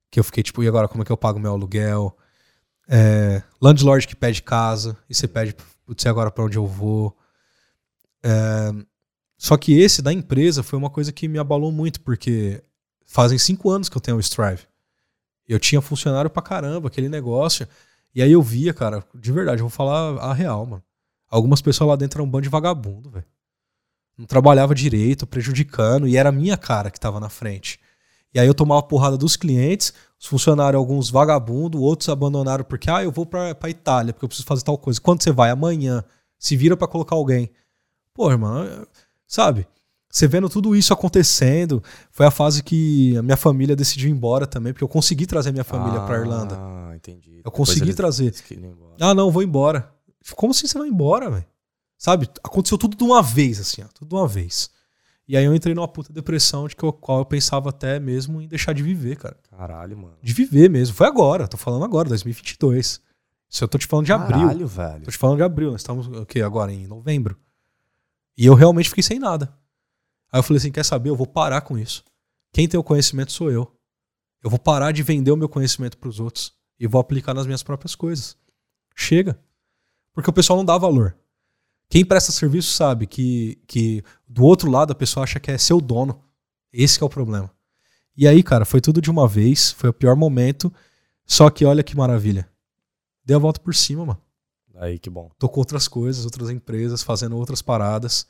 que 0.10 0.20
eu 0.20 0.24
fiquei 0.24 0.44
tipo, 0.44 0.64
e 0.64 0.68
agora 0.68 0.88
como 0.88 1.04
é 1.04 1.06
que 1.06 1.12
eu 1.12 1.18
pago 1.18 1.40
meu 1.40 1.52
aluguel? 1.52 2.18
É, 2.88 3.42
landlord 3.62 4.08
que 4.08 4.16
pede 4.16 4.42
casa, 4.42 4.98
e 5.10 5.14
você 5.14 5.28
pede, 5.28 5.56
putz, 5.86 6.06
agora 6.06 6.32
pra 6.32 6.46
onde 6.46 6.58
eu 6.58 6.66
vou? 6.66 7.18
É, 8.24 8.74
só 9.38 9.56
que 9.58 9.78
esse 9.80 10.02
da 10.02 10.12
empresa 10.12 10.64
foi 10.64 10.80
uma 10.80 10.90
coisa 10.90 11.12
que 11.12 11.28
me 11.28 11.38
abalou 11.38 11.72
muito, 11.72 12.02
porque 12.02 12.64
fazem 13.06 13.38
cinco 13.38 13.70
anos 13.70 13.90
que 13.90 13.98
eu 13.98 14.02
tenho 14.02 14.18
o 14.18 14.22
Strive. 14.22 14.64
Eu 15.48 15.60
tinha 15.60 15.82
funcionário 15.82 16.30
pra 16.30 16.42
caramba, 16.42 16.88
aquele 16.88 17.08
negócio. 17.08 17.68
E 18.14 18.22
aí 18.22 18.32
eu 18.32 18.42
via, 18.42 18.74
cara, 18.74 19.04
de 19.14 19.32
verdade, 19.32 19.62
eu 19.62 19.68
vou 19.68 19.70
falar 19.70 20.18
a 20.20 20.34
real, 20.34 20.66
mano. 20.66 20.84
Algumas 21.30 21.62
pessoas 21.62 21.90
lá 21.90 21.96
dentro 21.96 22.18
eram 22.18 22.28
um 22.28 22.30
bando 22.30 22.44
de 22.44 22.50
vagabundo, 22.50 23.10
velho. 23.10 23.26
Não 24.18 24.26
trabalhava 24.26 24.74
direito, 24.74 25.28
prejudicando, 25.28 26.08
e 26.08 26.18
era 26.18 26.30
a 26.30 26.32
minha 26.32 26.58
cara 26.58 26.90
que 26.90 27.00
tava 27.00 27.20
na 27.20 27.30
frente. 27.30 27.80
E 28.34 28.40
aí 28.40 28.48
eu 28.48 28.54
tomava 28.54 28.84
porrada 28.84 29.18
dos 29.18 29.36
clientes, 29.36 29.94
os 30.20 30.26
funcionários, 30.26 30.78
alguns 30.78 31.10
vagabundos, 31.10 31.80
outros 31.82 32.10
abandonaram 32.10 32.64
porque, 32.64 32.90
ah, 32.90 33.04
eu 33.04 33.12
vou 33.12 33.26
pra, 33.26 33.56
pra 33.56 33.70
Itália, 33.70 34.14
porque 34.14 34.26
eu 34.26 34.30
preciso 34.30 34.48
fazer 34.48 34.64
tal 34.64 34.78
coisa. 34.78 35.00
Quando 35.00 35.24
você 35.24 35.32
vai? 35.32 35.50
Amanhã. 35.50 36.04
Se 36.38 36.56
vira 36.56 36.78
pra 36.78 36.88
colocar 36.88 37.16
alguém. 37.16 37.50
Pô, 38.14 38.30
irmão, 38.30 38.86
sabe? 39.26 39.68
Você 40.10 40.28
vendo 40.28 40.50
tudo 40.50 40.76
isso 40.76 40.94
acontecendo, 40.94 41.84
foi 42.12 42.26
a 42.26 42.32
fase 42.32 42.64
que 42.64 43.16
a 43.18 43.22
minha 43.22 43.38
família 43.38 43.76
decidiu 43.76 44.10
ir 44.10 44.14
embora 44.14 44.48
também, 44.48 44.74
porque 44.74 44.84
eu 44.84 44.88
consegui 44.88 45.26
trazer 45.26 45.52
minha 45.52 45.64
família 45.64 46.00
pra 46.02 46.18
Irlanda. 46.18 46.56
Ah, 46.58 46.96
entendi. 46.96 47.38
Eu 47.38 47.44
Depois 47.44 47.70
consegui 47.70 47.94
trazer. 47.94 48.34
Ah, 49.00 49.14
não, 49.14 49.32
vou 49.32 49.44
embora. 49.44 49.92
Como 50.36 50.52
assim 50.52 50.66
você 50.68 50.78
vai 50.78 50.88
embora, 50.88 51.30
velho? 51.30 51.46
Sabe? 51.98 52.30
Aconteceu 52.44 52.78
tudo 52.78 52.96
de 52.96 53.04
uma 53.04 53.22
vez, 53.22 53.60
assim, 53.60 53.82
ó. 53.84 53.88
Tudo 53.94 54.10
de 54.10 54.16
uma 54.16 54.28
vez. 54.28 54.70
E 55.28 55.36
aí 55.36 55.44
eu 55.44 55.54
entrei 55.54 55.76
numa 55.76 55.88
puta 55.88 56.14
depressão 56.14 56.68
de 56.68 56.76
que 56.76 56.84
eu, 56.84 56.94
qual 56.94 57.20
eu 57.20 57.26
pensava 57.26 57.70
até 57.70 58.00
mesmo 58.00 58.42
em 58.42 58.48
deixar 58.48 58.74
de 58.74 58.82
viver, 58.82 59.18
cara. 59.18 59.38
Caralho, 59.50 59.98
mano. 59.98 60.18
De 60.22 60.34
viver 60.34 60.70
mesmo. 60.70 60.96
Foi 60.96 61.06
agora, 61.06 61.48
tô 61.48 61.58
falando 61.58 61.84
agora, 61.84 62.08
2022. 62.08 63.02
Isso 63.50 63.64
eu 63.64 63.68
tô 63.68 63.78
te 63.78 63.86
falando 63.86 64.06
de 64.06 64.14
abril. 64.14 64.40
Caralho, 64.40 64.68
velho. 64.68 65.04
Tô 65.04 65.12
te 65.12 65.18
falando 65.18 65.38
de 65.38 65.44
abril, 65.44 65.72
nós 65.72 65.82
estamos 65.82 66.08
o 66.08 66.26
quê? 66.26 66.42
Agora 66.42 66.72
em 66.72 66.88
novembro. 66.88 67.38
E 68.38 68.46
eu 68.46 68.54
realmente 68.54 68.88
fiquei 68.88 69.04
sem 69.04 69.20
nada. 69.20 69.54
Aí 70.32 70.40
eu 70.40 70.44
falei 70.44 70.58
assim: 70.58 70.72
quer 70.72 70.84
saber? 70.84 71.10
Eu 71.10 71.16
vou 71.16 71.28
parar 71.28 71.62
com 71.62 71.78
isso. 71.78 72.04
Quem 72.54 72.68
tem 72.68 72.80
o 72.80 72.84
conhecimento 72.84 73.32
sou 73.32 73.52
eu. 73.52 73.70
Eu 74.44 74.50
vou 74.50 74.60
parar 74.60 74.92
de 74.92 75.04
vender 75.04 75.32
o 75.32 75.38
meu 75.38 75.50
conhecimento 75.50 75.98
pros 75.98 76.20
outros 76.20 76.54
e 76.80 76.88
vou 76.88 77.02
aplicar 77.02 77.34
nas 77.34 77.46
minhas 77.46 77.64
próprias 77.64 77.96
coisas. 77.96 78.38
Chega. 78.96 79.40
Porque 80.14 80.30
o 80.30 80.34
pessoal 80.34 80.58
não 80.58 80.66
dá 80.66 80.78
valor. 80.78 81.18
Quem 81.90 82.06
presta 82.06 82.32
serviço 82.32 82.72
sabe 82.72 83.08
que, 83.08 83.58
que 83.68 84.04
do 84.28 84.44
outro 84.44 84.70
lado 84.70 84.92
a 84.92 84.96
pessoa 84.96 85.24
acha 85.24 85.40
que 85.40 85.52
é 85.52 85.58
seu 85.58 85.80
dono. 85.80 86.22
Esse 86.72 86.98
que 86.98 87.04
é 87.04 87.08
o 87.08 87.10
problema. 87.10 87.50
E 88.16 88.28
aí, 88.28 88.44
cara, 88.44 88.66
foi 88.66 88.82
tudo 88.82 89.02
de 89.02 89.10
uma 89.10 89.28
vez, 89.28 89.72
foi 89.72 89.90
o 89.90 89.94
pior 89.94 90.16
momento. 90.16 90.74
Só 91.26 91.50
que 91.50 91.66
olha 91.66 91.84
que 91.84 91.96
maravilha. 91.96 92.50
Dei 93.24 93.36
a 93.36 93.40
volta 93.40 93.60
por 93.60 93.76
cima, 93.76 94.06
mano 94.06 94.22
Aí, 94.76 95.00
que 95.00 95.10
bom. 95.10 95.30
tô 95.40 95.50
com 95.50 95.60
outras 95.60 95.88
coisas, 95.88 96.24
outras 96.24 96.50
empresas, 96.50 97.02
fazendo 97.02 97.36
outras 97.36 97.62
paradas. 97.62 98.28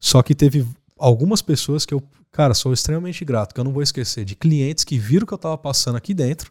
Só 0.00 0.22
que 0.22 0.34
teve 0.34 0.66
algumas 0.98 1.42
pessoas 1.42 1.84
que 1.84 1.92
eu, 1.92 2.02
cara, 2.32 2.54
sou 2.54 2.72
extremamente 2.72 3.24
grato, 3.24 3.54
que 3.54 3.60
eu 3.60 3.64
não 3.64 3.72
vou 3.72 3.82
esquecer, 3.82 4.24
de 4.24 4.34
clientes 4.34 4.84
que 4.84 4.98
viram 4.98 5.26
que 5.26 5.34
eu 5.34 5.38
tava 5.38 5.58
passando 5.58 5.96
aqui 5.96 6.14
dentro 6.14 6.50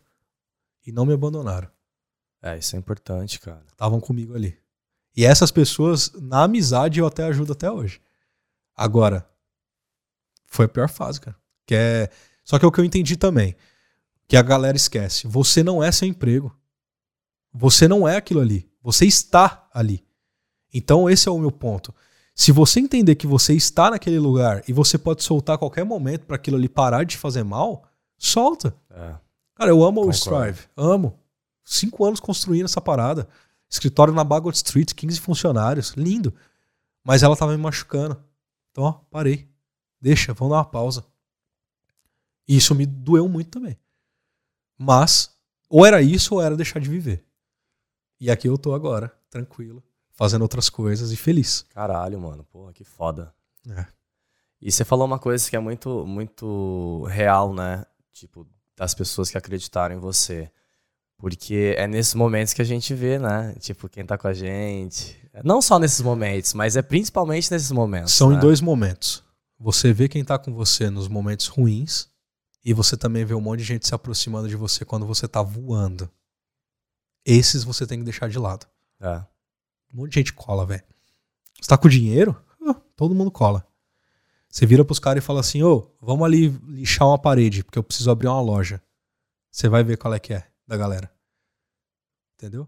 e 0.86 0.92
não 0.92 1.06
me 1.06 1.14
abandonaram. 1.14 1.68
É, 2.42 2.58
isso 2.58 2.76
é 2.76 2.80
importante, 2.80 3.40
cara. 3.40 3.64
Estavam 3.72 4.00
comigo 4.00 4.36
ali. 4.36 4.56
E 5.16 5.26
essas 5.26 5.52
pessoas, 5.52 6.12
na 6.14 6.44
amizade, 6.44 7.00
eu 7.00 7.08
até 7.08 7.24
ajudo 7.26 7.54
até 7.54 7.70
hoje. 7.70 8.02
Agora, 8.76 9.28
foi 10.46 10.66
a 10.66 10.70
pior 10.70 10.90
fase, 10.90 11.22
cara. 11.22 11.36
Que 11.66 11.76
é... 11.76 12.10
Só 12.44 12.60
que 12.60 12.66
é 12.66 12.68
o 12.68 12.72
que 12.72 12.80
eu 12.80 12.86
entendi 12.86 13.16
também, 13.16 13.56
que 14.28 14.36
a 14.36 14.42
galera 14.42 14.76
esquece. 14.76 15.28
Você 15.28 15.64
não 15.64 15.84
é 15.84 15.92
seu 15.92 16.08
emprego. 16.08 16.56
Você 17.54 17.88
não 17.88 18.08
é 18.08 18.18
aquilo 18.18 18.42
ali. 18.42 18.70
Você 18.82 19.06
está 19.06 19.68
ali. 19.74 20.04
Então 20.74 21.10
esse 21.10 21.30
é 21.30 21.32
o 21.32 21.40
meu 21.40 21.52
ponto. 21.52 21.94
Se 22.36 22.52
você 22.52 22.80
entender 22.80 23.16
que 23.16 23.28
você 23.28 23.54
está 23.54 23.92
naquele 23.92 24.18
lugar 24.18 24.64
e 24.68 24.74
você 24.74 24.98
pode 24.98 25.24
soltar 25.24 25.56
a 25.56 25.58
qualquer 25.58 25.86
momento 25.86 26.26
para 26.26 26.36
aquilo 26.36 26.58
ali 26.58 26.68
parar 26.68 27.04
de 27.04 27.12
te 27.12 27.18
fazer 27.18 27.44
mal, 27.44 27.84
solta. 28.18 28.76
É. 28.90 29.16
Cara, 29.56 29.70
eu 29.70 29.84
amo 29.84 30.02
o 30.02 30.12
Concordo. 30.12 30.18
Strive. 30.18 30.60
Amo. 30.76 31.20
Cinco 31.64 32.04
anos 32.04 32.20
construindo 32.20 32.66
essa 32.66 32.82
parada. 32.82 33.28
Escritório 33.74 34.14
na 34.14 34.24
Bagot 34.24 34.56
Street, 34.56 34.94
15 34.94 35.20
funcionários. 35.20 35.94
Lindo. 35.98 36.32
Mas 37.04 37.24
ela 37.24 37.36
tava 37.36 37.54
me 37.54 37.58
machucando. 37.58 38.24
Então, 38.72 38.84
ó, 38.84 38.92
parei. 39.10 39.50
Deixa, 40.00 40.32
vamos 40.32 40.52
dar 40.52 40.58
uma 40.58 40.66
pausa. 40.66 41.04
E 42.48 42.56
isso 42.56 42.76
me 42.76 42.86
doeu 42.86 43.28
muito 43.28 43.50
também. 43.50 43.76
Mas, 44.78 45.36
ou 45.68 45.84
era 45.84 46.04
isso 46.04 46.36
ou 46.36 46.42
era 46.42 46.56
deixar 46.56 46.80
de 46.80 46.88
viver. 46.88 47.26
E 48.20 48.30
aqui 48.30 48.48
eu 48.48 48.60
tô 48.60 48.76
agora, 48.76 49.12
tranquilo, 49.28 49.84
fazendo 50.12 50.44
outras 50.44 50.70
coisas 50.70 51.12
e 51.12 51.18
feliz. 51.18 51.66
Caralho, 51.70 52.20
mano. 52.20 52.44
Porra, 52.44 52.74
que 52.74 52.84
foda. 52.84 53.34
É. 53.68 53.88
E 54.62 54.72
você 54.72 54.86
falou 54.86 55.08
uma 55.08 55.18
coisa 55.18 55.50
que 55.50 55.56
é 55.56 55.60
muito, 55.60 56.06
muito 56.06 57.06
real, 57.06 57.56
né? 57.56 57.84
Tipo, 58.12 58.48
das 58.78 58.94
pessoas 58.94 59.32
que 59.32 59.38
acreditaram 59.38 59.96
em 59.96 60.00
você. 60.00 60.52
Porque 61.24 61.74
é 61.78 61.88
nesses 61.88 62.16
momentos 62.16 62.52
que 62.52 62.62
a 62.62 62.66
gente 62.66 62.94
vê, 62.94 63.18
né? 63.18 63.56
Tipo, 63.62 63.88
quem 63.88 64.06
tá 64.06 64.18
com 64.18 64.28
a 64.28 64.34
gente. 64.34 65.18
Não 65.42 65.62
só 65.62 65.80
nesses 65.80 66.02
momentos, 66.02 66.54
mas 66.54 66.76
é 66.76 66.82
principalmente 66.82 67.50
nesses 67.50 67.72
momentos. 67.72 68.12
São 68.12 68.32
né? 68.32 68.36
em 68.36 68.40
dois 68.42 68.60
momentos. 68.60 69.24
Você 69.58 69.94
vê 69.94 70.10
quem 70.10 70.22
tá 70.22 70.38
com 70.38 70.54
você 70.54 70.90
nos 70.90 71.08
momentos 71.08 71.48
ruins 71.48 72.10
e 72.62 72.74
você 72.74 72.98
também 72.98 73.24
vê 73.24 73.34
um 73.34 73.40
monte 73.40 73.60
de 73.60 73.64
gente 73.64 73.88
se 73.88 73.96
aproximando 73.96 74.50
de 74.50 74.58
você 74.58 74.84
quando 74.84 75.06
você 75.06 75.26
tá 75.26 75.42
voando. 75.42 76.12
Esses 77.26 77.64
você 77.64 77.88
tem 77.88 78.00
que 78.00 78.04
deixar 78.04 78.28
de 78.28 78.38
lado. 78.38 78.68
É. 79.00 79.24
Um 79.94 80.02
monte 80.02 80.10
de 80.10 80.16
gente 80.16 80.34
cola, 80.34 80.66
velho. 80.66 80.84
Você 81.58 81.70
tá 81.70 81.78
com 81.78 81.88
dinheiro? 81.88 82.36
Ah, 82.68 82.76
todo 82.98 83.16
mundo 83.16 83.32
cola. 83.32 83.66
Você 84.50 84.66
vira 84.66 84.84
pros 84.84 85.00
caras 85.00 85.24
e 85.24 85.26
fala 85.26 85.40
assim: 85.40 85.64
ô, 85.64 85.90
vamos 86.02 86.26
ali 86.26 86.50
lixar 86.68 87.08
uma 87.08 87.18
parede, 87.18 87.64
porque 87.64 87.80
eu 87.80 87.84
preciso 87.84 88.12
abrir 88.12 88.28
uma 88.28 88.42
loja. 88.42 88.84
Você 89.50 89.70
vai 89.70 89.86
ver 89.86 89.96
qual 89.96 90.14
é 90.14 90.20
que 90.20 90.34
é 90.34 90.46
da 90.68 90.76
galera. 90.76 91.13
Entendeu? 92.44 92.68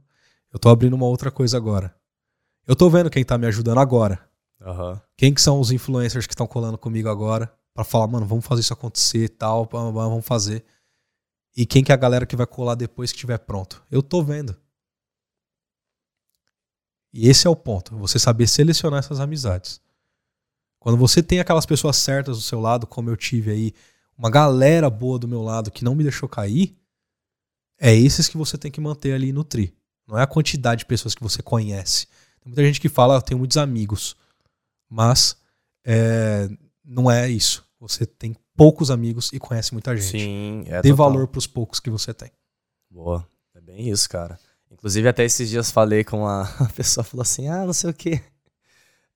Eu 0.53 0.57
tô 0.57 0.69
abrindo 0.69 0.93
uma 0.93 1.05
outra 1.05 1.29
coisa 1.29 1.57
agora. 1.57 1.93
Eu 2.65 2.75
tô 2.75 2.89
vendo 2.89 3.09
quem 3.09 3.25
tá 3.25 3.37
me 3.37 3.45
ajudando 3.47 3.79
agora. 3.79 4.25
Aham. 4.61 5.01
Quem 5.17 5.33
que 5.33 5.41
são 5.41 5.59
os 5.59 5.71
influencers 5.71 6.25
que 6.25 6.33
estão 6.33 6.47
colando 6.47 6.77
comigo 6.77 7.09
agora 7.09 7.51
Pra 7.75 7.83
falar, 7.83 8.07
mano, 8.07 8.25
vamos 8.25 8.45
fazer 8.45 8.61
isso 8.61 8.71
acontecer 8.71 9.25
e 9.25 9.29
tal, 9.29 9.67
vamos 9.69 10.25
fazer. 10.25 10.63
E 11.57 11.65
quem 11.65 11.83
que 11.83 11.91
é 11.91 11.95
a 11.95 11.97
galera 11.97 12.25
que 12.25 12.35
vai 12.35 12.47
colar 12.47 12.73
depois 12.73 13.11
que 13.11 13.17
estiver 13.17 13.37
pronto? 13.37 13.83
Eu 13.91 14.01
tô 14.01 14.23
vendo. 14.23 14.55
E 17.11 17.27
esse 17.27 17.45
é 17.45 17.49
o 17.49 17.55
ponto, 17.55 17.97
você 17.97 18.17
saber 18.17 18.47
selecionar 18.47 18.99
essas 18.99 19.19
amizades. 19.19 19.81
Quando 20.79 20.97
você 20.97 21.21
tem 21.21 21.41
aquelas 21.41 21.65
pessoas 21.65 21.97
certas 21.97 22.37
do 22.37 22.43
seu 22.43 22.61
lado, 22.61 22.87
como 22.87 23.09
eu 23.09 23.17
tive 23.17 23.51
aí, 23.51 23.73
uma 24.17 24.29
galera 24.29 24.89
boa 24.89 25.19
do 25.19 25.27
meu 25.27 25.41
lado 25.41 25.69
que 25.69 25.83
não 25.83 25.95
me 25.95 26.03
deixou 26.03 26.29
cair, 26.29 26.77
é 27.79 27.93
esses 27.95 28.27
que 28.27 28.37
você 28.37 28.57
tem 28.57 28.71
que 28.71 28.79
manter 28.81 29.13
ali 29.13 29.31
no 29.31 29.43
tri. 29.43 29.73
Não 30.07 30.17
é 30.17 30.23
a 30.23 30.27
quantidade 30.27 30.79
de 30.79 30.85
pessoas 30.85 31.15
que 31.15 31.23
você 31.23 31.41
conhece. 31.41 32.05
Tem 32.41 32.47
muita 32.47 32.63
gente 32.63 32.79
que 32.79 32.89
fala, 32.89 33.15
"Ah, 33.15 33.17
eu 33.17 33.21
tenho 33.21 33.37
muitos 33.39 33.57
amigos. 33.57 34.15
Mas 34.89 35.35
é, 35.85 36.47
não 36.83 37.09
é 37.09 37.29
isso. 37.29 37.65
Você 37.79 38.05
tem 38.05 38.35
poucos 38.55 38.89
amigos 38.91 39.31
e 39.33 39.39
conhece 39.39 39.73
muita 39.73 39.95
gente. 39.97 40.11
Sim, 40.23 40.63
é 40.67 40.81
Dê 40.81 40.89
total. 40.91 40.95
valor 41.11 41.27
pros 41.27 41.47
poucos 41.47 41.79
que 41.79 41.89
você 41.89 42.13
tem. 42.13 42.31
Boa. 42.89 43.27
É 43.55 43.61
bem 43.61 43.89
isso, 43.89 44.07
cara. 44.09 44.39
Inclusive, 44.71 45.07
até 45.07 45.23
esses 45.23 45.49
dias 45.49 45.71
falei 45.71 46.03
com 46.03 46.19
uma 46.19 46.43
a 46.59 46.65
pessoa, 46.69 47.03
falou 47.03 47.21
assim: 47.23 47.47
ah, 47.47 47.65
não 47.65 47.73
sei 47.73 47.89
o 47.89 47.93
quê. 47.93 48.21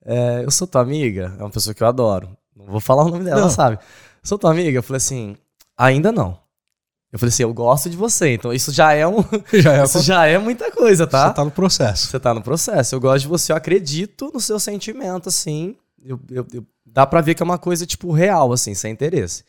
É, 0.02 0.44
eu 0.44 0.50
sou 0.50 0.66
tua 0.66 0.80
amiga. 0.80 1.34
É 1.38 1.42
uma 1.42 1.50
pessoa 1.50 1.74
que 1.74 1.82
eu 1.82 1.86
adoro. 1.86 2.36
Não 2.56 2.66
vou 2.66 2.80
falar 2.80 3.04
o 3.04 3.10
nome 3.10 3.24
dela, 3.24 3.42
Não. 3.42 3.50
sabe. 3.50 3.78
Sou 4.22 4.38
tua 4.38 4.50
amiga? 4.50 4.78
Eu 4.78 4.82
falei 4.82 4.98
assim: 4.98 5.36
ainda 5.76 6.10
não. 6.10 6.39
Eu 7.12 7.18
falei 7.18 7.30
assim: 7.30 7.42
eu 7.42 7.52
gosto 7.52 7.90
de 7.90 7.96
você. 7.96 8.34
Então, 8.34 8.52
isso 8.52 8.70
já 8.72 8.92
é, 8.92 9.06
um, 9.06 9.16
Já 9.52 9.74
é, 9.78 9.84
isso 9.84 10.00
já 10.02 10.26
é 10.26 10.38
muita 10.38 10.70
coisa, 10.70 11.06
tá? 11.06 11.28
Você 11.28 11.34
tá 11.34 11.44
no 11.44 11.50
processo. 11.50 12.06
Você 12.08 12.20
tá 12.20 12.32
no 12.34 12.42
processo. 12.42 12.94
Eu 12.94 13.00
gosto 13.00 13.22
de 13.22 13.28
você, 13.28 13.52
eu 13.52 13.56
acredito 13.56 14.30
no 14.32 14.40
seu 14.40 14.60
sentimento, 14.60 15.28
assim. 15.28 15.76
Eu, 16.02 16.18
eu- 16.30 16.46
eu- 16.52 16.66
dá 16.86 17.06
pra 17.06 17.20
ver 17.20 17.34
que 17.34 17.42
é 17.42 17.44
uma 17.44 17.58
coisa, 17.58 17.84
tipo, 17.86 18.12
real, 18.12 18.52
assim, 18.52 18.74
sem 18.74 18.92
interesse. 18.92 19.44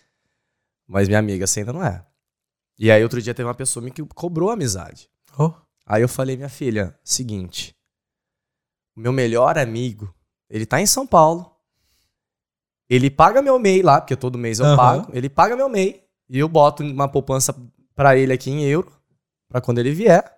Mas 0.88 1.08
minha 1.08 1.20
amiga, 1.20 1.46
assim, 1.46 1.62
ainda 1.62 1.72
não 1.74 1.84
é. 1.86 2.04
E 2.80 2.90
aí, 2.92 3.02
outro 3.04 3.22
dia, 3.22 3.34
teve 3.34 3.48
uma 3.48 3.54
pessoa 3.56 3.84
me 3.84 3.92
que 3.92 4.04
cobrou 4.06 4.50
amizade. 4.50 5.10
Oh, 5.38 5.52
Aí 5.86 6.02
eu 6.02 6.10
falei, 6.10 6.36
minha 6.36 6.50
filha, 6.50 6.98
seguinte. 7.04 7.76
O 8.96 9.00
meu 9.00 9.12
melhor 9.14 9.58
amigo, 9.58 10.14
ele 10.50 10.66
tá 10.66 10.82
em 10.82 10.86
São 10.86 11.06
Paulo. 11.06 11.50
Ele 12.90 13.10
paga 13.10 13.42
meu 13.42 13.58
MEI 13.60 13.82
lá, 13.82 14.02
porque 14.02 14.16
todo 14.16 14.38
mês 14.38 14.60
eu 14.60 14.66
Aham. 14.66 14.76
pago. 14.78 15.12
Ele 15.14 15.30
paga 15.30 15.56
meu 15.56 15.70
MEI 15.70 16.04
e 16.32 16.40
eu 16.40 16.48
boto 16.48 16.82
uma 16.82 17.10
poupança 17.10 17.54
pra 17.94 18.16
ele 18.16 18.32
aqui 18.32 18.50
em 18.50 18.64
euro, 18.64 18.90
pra 19.50 19.60
quando 19.60 19.80
ele 19.80 19.92
vier. 19.92 20.36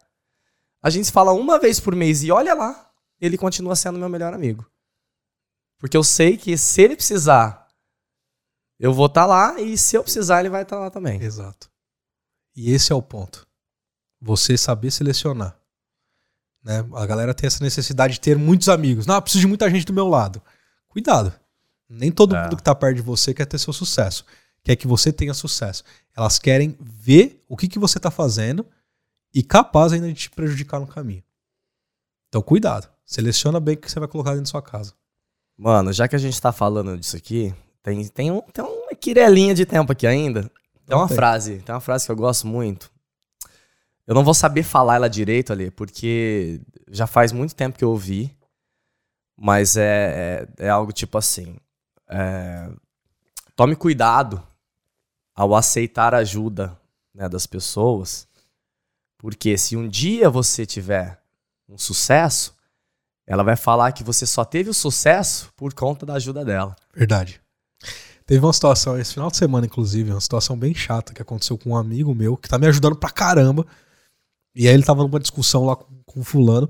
A 0.81 0.89
gente 0.89 1.05
se 1.05 1.11
fala 1.11 1.31
uma 1.31 1.59
vez 1.59 1.79
por 1.79 1.95
mês 1.95 2.23
e 2.23 2.31
olha 2.31 2.55
lá, 2.55 2.91
ele 3.21 3.37
continua 3.37 3.75
sendo 3.75 3.99
meu 3.99 4.09
melhor 4.09 4.33
amigo. 4.33 4.65
Porque 5.77 5.95
eu 5.95 6.03
sei 6.03 6.35
que 6.35 6.57
se 6.57 6.81
ele 6.81 6.95
precisar, 6.95 7.67
eu 8.79 8.91
vou 8.91 9.05
estar 9.05 9.27
lá 9.27 9.61
e 9.61 9.77
se 9.77 9.95
eu 9.95 10.03
precisar, 10.03 10.39
ele 10.39 10.49
vai 10.49 10.63
estar 10.63 10.79
lá 10.79 10.89
também. 10.89 11.21
Exato. 11.21 11.69
E 12.55 12.71
esse 12.73 12.91
é 12.91 12.95
o 12.95 13.01
ponto. 13.01 13.47
Você 14.19 14.57
saber 14.57 14.89
selecionar. 14.89 15.55
Né? 16.63 16.83
A 16.95 17.05
galera 17.05 17.33
tem 17.33 17.45
essa 17.47 17.63
necessidade 17.63 18.13
de 18.13 18.19
ter 18.21 18.37
muitos 18.37 18.67
amigos. 18.67 19.05
Não, 19.05 19.15
eu 19.15 19.21
preciso 19.21 19.41
de 19.41 19.47
muita 19.47 19.69
gente 19.69 19.85
do 19.85 19.93
meu 19.93 20.07
lado. 20.07 20.41
Cuidado. 20.87 21.33
Nem 21.87 22.11
todo 22.11 22.35
É. 22.35 22.41
mundo 22.43 22.57
que 22.57 22.63
tá 22.63 22.73
perto 22.73 22.95
de 22.95 23.01
você 23.01 23.33
quer 23.33 23.45
ter 23.45 23.59
seu 23.59 23.73
sucesso. 23.73 24.25
Quer 24.63 24.75
que 24.75 24.87
você 24.87 25.11
tenha 25.11 25.33
sucesso. 25.33 25.83
Elas 26.15 26.39
querem 26.39 26.77
ver 26.79 27.43
o 27.49 27.57
que, 27.57 27.67
que 27.67 27.79
você 27.79 27.99
tá 27.99 28.09
fazendo 28.09 28.65
e 29.33 29.43
capaz 29.43 29.91
ainda 29.91 30.07
de 30.07 30.13
te 30.13 30.29
prejudicar 30.29 30.79
no 30.79 30.87
caminho. 30.87 31.23
Então, 32.29 32.41
cuidado. 32.41 32.89
Seleciona 33.05 33.59
bem 33.59 33.75
o 33.75 33.77
que 33.77 33.91
você 33.91 33.99
vai 33.99 34.07
colocar 34.07 34.31
dentro 34.31 34.45
da 34.45 34.49
sua 34.49 34.61
casa. 34.61 34.93
Mano, 35.57 35.91
já 35.91 36.07
que 36.07 36.15
a 36.15 36.19
gente 36.19 36.39
tá 36.41 36.51
falando 36.51 36.97
disso 36.97 37.17
aqui, 37.17 37.53
tem, 37.81 38.07
tem, 38.07 38.31
um, 38.31 38.41
tem 38.41 38.63
uma 38.63 38.95
quirelinha 38.95 39.53
de 39.53 39.65
tempo 39.65 39.91
aqui 39.91 40.07
ainda. 40.07 40.49
Tem 40.85 40.97
uma 40.97 41.07
Tem. 41.07 41.15
frase, 41.15 41.57
tem 41.59 41.73
uma 41.73 41.81
frase 41.81 42.05
que 42.05 42.11
eu 42.11 42.15
gosto 42.15 42.47
muito. 42.47 42.91
Eu 44.07 44.15
não 44.15 44.23
vou 44.23 44.33
saber 44.33 44.63
falar 44.63 44.95
ela 44.95 45.09
direito 45.09 45.53
ali, 45.53 45.71
porque 45.71 46.61
já 46.89 47.07
faz 47.07 47.31
muito 47.31 47.55
tempo 47.55 47.77
que 47.77 47.83
eu 47.83 47.89
ouvi. 47.89 48.35
Mas 49.37 49.75
é, 49.75 50.47
é, 50.57 50.65
é 50.65 50.69
algo 50.69 50.91
tipo 50.91 51.17
assim. 51.17 51.57
é, 52.09 52.69
tome 53.55 53.75
cuidado 53.75 54.45
ao 55.35 55.55
aceitar 55.55 56.13
a 56.13 56.17
ajuda 56.19 56.77
né, 57.13 57.27
das 57.29 57.45
pessoas, 57.45 58.27
porque 59.17 59.57
se 59.57 59.75
um 59.75 59.87
dia 59.87 60.29
você 60.29 60.65
tiver 60.65 61.21
um 61.67 61.77
sucesso, 61.77 62.53
ela 63.25 63.43
vai 63.43 63.55
falar 63.55 63.91
que 63.93 64.03
você 64.03 64.25
só 64.25 64.43
teve 64.43 64.69
o 64.69 64.73
sucesso 64.73 65.51
por 65.55 65.73
conta 65.73 66.05
da 66.05 66.15
ajuda 66.15 66.43
dela. 66.43 66.75
Verdade. 66.93 67.41
Teve 68.25 68.45
uma 68.45 68.53
situação 68.53 68.97
esse 68.99 69.13
final 69.13 69.29
de 69.31 69.37
semana, 69.37 69.65
inclusive, 69.65 70.11
uma 70.11 70.21
situação 70.21 70.57
bem 70.57 70.73
chata 70.73 71.13
que 71.13 71.21
aconteceu 71.21 71.57
com 71.57 71.71
um 71.71 71.75
amigo 71.77 72.13
meu 72.15 72.37
que 72.37 72.47
tá 72.49 72.57
me 72.57 72.67
ajudando 72.67 72.95
pra 72.95 73.09
caramba. 73.09 73.65
E 74.55 74.67
aí 74.67 74.73
ele 74.73 74.83
tava 74.83 75.03
numa 75.03 75.19
discussão 75.19 75.65
lá 75.65 75.75
com, 75.75 75.85
com 76.05 76.19
o 76.19 76.23
fulano. 76.23 76.69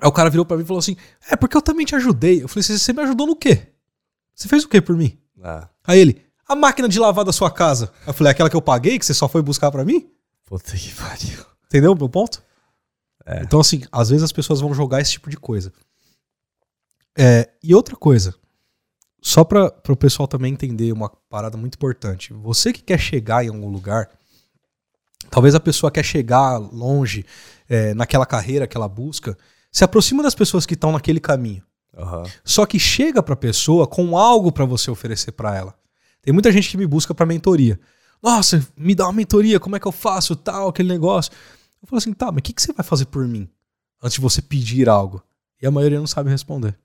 Aí 0.00 0.08
o 0.08 0.12
cara 0.12 0.30
virou 0.30 0.44
pra 0.44 0.56
mim 0.56 0.62
e 0.62 0.66
falou 0.66 0.78
assim: 0.80 0.96
É, 1.30 1.36
porque 1.36 1.56
eu 1.56 1.62
também 1.62 1.86
te 1.86 1.94
ajudei. 1.94 2.42
Eu 2.42 2.48
falei: 2.48 2.62
"Você- 2.62 2.78
Você 2.78 2.92
me 2.92 3.02
ajudou 3.02 3.26
no 3.26 3.36
quê? 3.36 3.68
Você 4.34 4.48
fez 4.48 4.64
o 4.64 4.68
quê 4.68 4.80
por 4.80 4.96
mim? 4.96 5.18
É. 5.42 5.68
Aí 5.84 5.98
ele: 6.00 6.22
A 6.50 6.56
máquina 6.56 6.88
de 6.88 6.98
lavar 6.98 7.24
da 7.24 7.32
sua 7.32 7.48
casa. 7.48 7.92
Eu 8.04 8.12
falei: 8.12 8.32
Aquela 8.32 8.50
que 8.50 8.56
eu 8.56 8.60
paguei, 8.60 8.98
que 8.98 9.06
você 9.06 9.14
só 9.14 9.28
foi 9.28 9.40
buscar 9.40 9.70
pra 9.70 9.84
mim? 9.84 10.10
Puta 10.44 10.76
que 10.76 10.92
pariu. 10.92 11.46
Entendeu 11.66 11.92
o 11.92 11.96
meu 11.96 12.08
ponto? 12.08 12.42
É. 13.24 13.44
Então, 13.44 13.60
assim, 13.60 13.82
às 13.92 14.08
vezes 14.08 14.24
as 14.24 14.32
pessoas 14.32 14.60
vão 14.60 14.74
jogar 14.74 15.00
esse 15.00 15.12
tipo 15.12 15.30
de 15.30 15.36
coisa. 15.36 15.72
É, 17.16 17.48
e 17.62 17.72
outra 17.72 17.94
coisa, 17.94 18.34
só 19.22 19.44
para 19.44 19.72
o 19.88 19.96
pessoal 19.96 20.26
também 20.26 20.52
entender 20.52 20.92
uma 20.92 21.08
parada 21.28 21.56
muito 21.56 21.76
importante. 21.76 22.32
Você 22.32 22.72
que 22.72 22.82
quer 22.82 22.98
chegar 22.98 23.44
em 23.44 23.48
algum 23.48 23.70
lugar, 23.70 24.10
talvez 25.30 25.54
a 25.54 25.60
pessoa 25.60 25.92
quer 25.92 26.04
chegar 26.04 26.58
longe 26.58 27.24
é, 27.68 27.94
naquela 27.94 28.26
carreira 28.26 28.66
que 28.66 28.76
ela 28.76 28.88
busca, 28.88 29.38
se 29.70 29.84
aproxima 29.84 30.20
das 30.20 30.34
pessoas 30.34 30.66
que 30.66 30.74
estão 30.74 30.90
naquele 30.90 31.20
caminho. 31.20 31.62
Aham. 31.96 32.24
Só 32.44 32.66
que 32.66 32.80
chega 32.80 33.22
pra 33.22 33.36
pessoa 33.36 33.86
com 33.86 34.18
algo 34.18 34.50
pra 34.50 34.64
você 34.64 34.90
oferecer 34.90 35.30
pra 35.30 35.56
ela. 35.56 35.79
Tem 36.22 36.32
muita 36.32 36.50
gente 36.52 36.68
que 36.70 36.76
me 36.76 36.86
busca 36.86 37.14
pra 37.14 37.24
mentoria. 37.26 37.78
Nossa, 38.22 38.66
me 38.76 38.94
dá 38.94 39.06
uma 39.06 39.12
mentoria, 39.12 39.58
como 39.58 39.76
é 39.76 39.80
que 39.80 39.86
eu 39.88 39.92
faço, 39.92 40.36
tal, 40.36 40.68
aquele 40.68 40.88
negócio. 40.88 41.32
Eu 41.82 41.88
falo 41.88 41.98
assim, 41.98 42.12
tá, 42.12 42.26
mas 42.30 42.40
o 42.40 42.42
que, 42.42 42.52
que 42.52 42.60
você 42.60 42.72
vai 42.72 42.84
fazer 42.84 43.06
por 43.06 43.26
mim? 43.26 43.48
Antes 44.02 44.14
de 44.16 44.20
você 44.20 44.42
pedir 44.42 44.88
algo. 44.88 45.22
E 45.60 45.66
a 45.66 45.70
maioria 45.70 45.98
não 45.98 46.06
sabe 46.06 46.30
responder. 46.30 46.76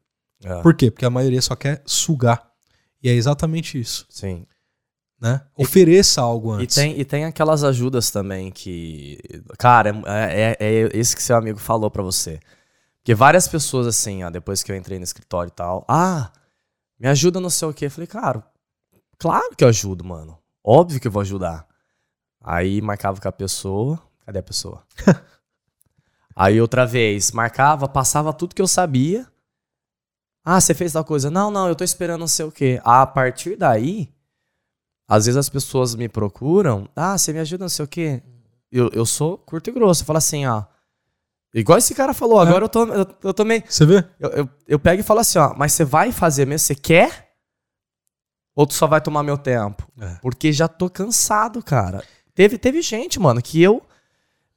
É. 0.44 0.62
Por 0.62 0.74
quê? 0.74 0.90
Porque 0.92 1.06
a 1.06 1.10
maioria 1.10 1.42
só 1.42 1.56
quer 1.56 1.82
sugar. 1.86 2.50
E 3.04 3.10
é 3.10 3.14
exatamente 3.14 3.80
isso, 3.80 4.06
Sim. 4.10 4.46
né? 5.20 5.42
Ofereça 5.58 6.22
algo 6.22 6.58
E 6.60 6.64
antes. 6.64 6.76
tem, 6.76 7.00
e 7.00 7.06
tem 7.06 7.26
aquelas 7.26 7.64
ajudas 7.64 8.10
também 8.10 8.52
que. 8.52 9.20
Cara, 9.58 9.90
é, 10.08 10.58
é, 10.60 10.66
é 10.66 10.90
esse 10.98 11.16
que 11.16 11.22
seu 11.24 11.36
amigo 11.36 11.60
falou 11.60 11.92
pra 11.92 12.02
você. 12.02 12.40
Porque 12.98 13.14
várias 13.14 13.48
pessoas, 13.48 13.86
assim, 13.86 14.24
ó, 14.24 14.30
depois 14.30 14.64
que 14.64 14.72
eu 14.72 14.76
entrei 14.76 14.98
no 14.98 15.04
escritório 15.04 15.50
e 15.50 15.56
tal, 15.56 15.86
ah, 15.88 16.32
me 17.00 17.08
ajuda 17.08 17.40
não 17.40 17.50
sei 17.50 17.68
o 17.68 17.74
quê. 17.74 17.86
Eu 17.86 17.92
falei, 17.92 18.08
cara, 18.08 18.44
claro 19.18 19.56
que 19.56 19.64
eu 19.64 19.68
ajudo, 19.68 20.04
mano. 20.04 20.38
Óbvio 20.64 21.00
que 21.00 21.08
eu 21.08 21.12
vou 21.12 21.22
ajudar. 21.22 21.68
Aí 22.44 22.82
marcava 22.82 23.20
com 23.20 23.28
a 23.28 23.32
pessoa. 23.32 24.02
Cadê 24.26 24.40
a 24.40 24.44
pessoa? 24.44 24.84
Aí 26.36 26.60
outra 26.60 26.86
vez, 26.86 27.32
marcava, 27.32 27.88
passava 27.88 28.34
tudo 28.34 28.56
que 28.56 28.62
eu 28.62 28.68
sabia. 28.68 29.26
Ah, 30.44 30.60
você 30.60 30.74
fez 30.74 30.94
tal 30.94 31.06
coisa. 31.06 31.30
Não, 31.32 31.50
não, 31.50 31.68
eu 31.68 31.76
tô 31.76 31.84
esperando 31.84 32.20
não 32.20 32.28
sei 32.28 32.46
o 32.46 32.52
quê. 32.52 32.80
A 32.84 33.06
partir 33.08 33.56
daí, 33.56 34.14
às 35.08 35.26
vezes 35.26 35.38
as 35.38 35.50
pessoas 35.50 35.96
me 35.96 36.10
procuram. 36.10 36.90
Ah, 36.96 37.18
você 37.18 37.32
me 37.32 37.40
ajuda 37.40 37.64
não 37.64 37.70
sei 37.70 37.86
o 37.86 37.88
quê. 37.88 38.22
Eu, 38.72 38.90
eu 38.94 39.06
sou 39.06 39.38
curto 39.38 39.70
e 39.70 39.74
grosso. 39.74 40.02
Eu 40.02 40.06
falo 40.06 40.18
assim, 40.18 40.46
ó. 40.46 40.64
Igual 41.54 41.78
esse 41.78 41.96
cara 41.96 42.14
falou, 42.14 42.44
É. 42.44 42.48
agora 42.48 42.66
eu, 42.66 42.70
tô, 42.70 42.86
eu, 42.86 43.08
eu 43.24 43.34
tô 43.34 43.46
meio. 43.46 43.64
Você 43.68 43.86
vê? 43.86 44.06
Eu, 44.20 44.30
eu, 44.32 44.50
eu 44.68 44.80
pego 44.80 45.00
e 45.00 45.04
falo 45.04 45.22
assim, 45.22 45.40
ó, 45.40 45.54
mas 45.56 45.72
você 45.72 45.86
vai 45.86 46.12
fazer 46.12 46.46
mesmo? 46.46 46.68
Você 46.68 46.76
quer? 46.76 47.25
Ou 48.56 48.66
tu 48.66 48.74
só 48.74 48.88
vai 48.88 49.02
tomar 49.02 49.22
meu 49.22 49.38
tempo? 49.38 49.86
É. 50.00 50.18
Porque 50.22 50.54
já 50.54 50.68
tô 50.68 50.90
cansado, 50.90 51.62
cara. 51.62 52.04
Teve, 52.34 52.58
teve 52.58 52.82
gente, 52.82 53.20
mano, 53.20 53.42
que 53.42 53.62
eu 53.62 53.82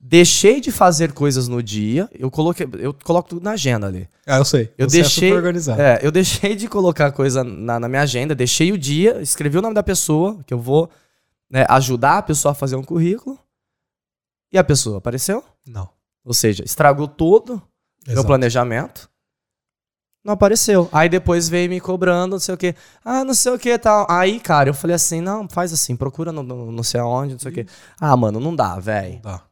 deixei 0.01 0.61
de 0.61 0.71
fazer 0.71 1.13
coisas 1.13 1.49
no 1.49 1.63
dia. 1.63 2.09
Eu 2.13 2.31
coloquei, 2.31 2.69
eu 2.79 2.95
coloco 3.03 3.29
tudo 3.29 3.43
na 3.43 3.53
agenda 3.53 3.87
ali. 3.87 4.09
Ah, 4.27 4.39
eu 4.39 4.45
sei. 4.45 4.73
Eu 4.79 4.89
Você 4.89 4.99
é 4.99 5.03
deixei. 5.03 5.29
super 5.29 5.39
organizado. 5.39 5.81
É, 5.81 5.99
eu 6.03 6.13
deixei 6.13 6.55
de 6.55 6.69
colocar 6.69 7.11
coisa 7.11 7.43
na, 7.43 7.81
na 7.81 7.89
minha 7.89 8.03
agenda, 8.03 8.35
deixei 8.35 8.71
o 8.71 8.79
dia, 8.79 9.21
escrevi 9.21 9.59
o 9.59 9.63
nome 9.63 9.75
da 9.75 9.83
pessoa, 9.83 10.39
que 10.47 10.55
eu 10.55 10.61
vou 10.61 10.89
né, 11.51 11.67
ajudar 11.69 12.19
a 12.19 12.23
pessoa 12.23 12.53
a 12.53 12.55
fazer 12.55 12.77
um 12.77 12.85
currículo. 12.85 13.39
E 14.53 14.57
a 14.59 14.65
pessoa 14.65 14.99
apareceu. 14.99 15.45
Não. 15.67 15.89
Ou 16.25 16.33
seja, 16.33 16.65
estragou 16.65 17.09
todo 17.09 17.61
meu 18.07 18.25
planejamento. 18.25 19.11
Não 20.25 20.35
apareceu. 20.35 20.89
Aí 20.93 21.09
depois 21.09 21.49
veio 21.49 21.71
me 21.71 21.81
cobrando, 21.81 22.33
não 22.33 22.39
sei 22.41 22.55
o 22.55 22.59
quê. 22.59 22.75
Ah, 23.05 23.25
não 23.25 23.35
sei 23.35 23.53
o 23.53 23.59
que 23.59 23.79
tal. 23.79 24.07
Aí, 24.11 24.39
cara, 24.41 24.69
eu 24.69 24.75
falei 24.75 24.95
assim: 24.97 25.21
não, 25.21 25.49
faz 25.49 25.73
assim, 25.73 25.97
procura 25.97 26.33
no, 26.33 26.43
no- 26.43 26.73
não 26.73 26.83
sei 26.83 27.01
aonde, 27.01 27.33
não 27.35 27.39
sei 27.41 27.51
o 27.51 27.55
quê. 27.55 27.67
Ah, 28.01 28.17
mano, 28.17 28.39
não 28.41 28.55
dá, 28.55 28.79
velho. 28.79 29.21
Tá. 29.21 29.43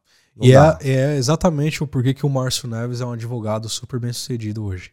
E 0.41 0.53
dá. 0.53 0.79
é, 0.83 0.91
é 0.91 1.17
exatamente 1.17 1.83
o 1.83 1.87
porquê 1.87 2.13
que 2.13 2.27
o 2.27 2.29
Márcio 2.29 2.69
Neves 2.69 3.01
é 3.01 3.07
um 3.07 3.13
advogado 3.13 3.69
super 3.71 3.99
bem 3.99 4.13
sucedido 4.13 4.65
hoje. 4.65 4.91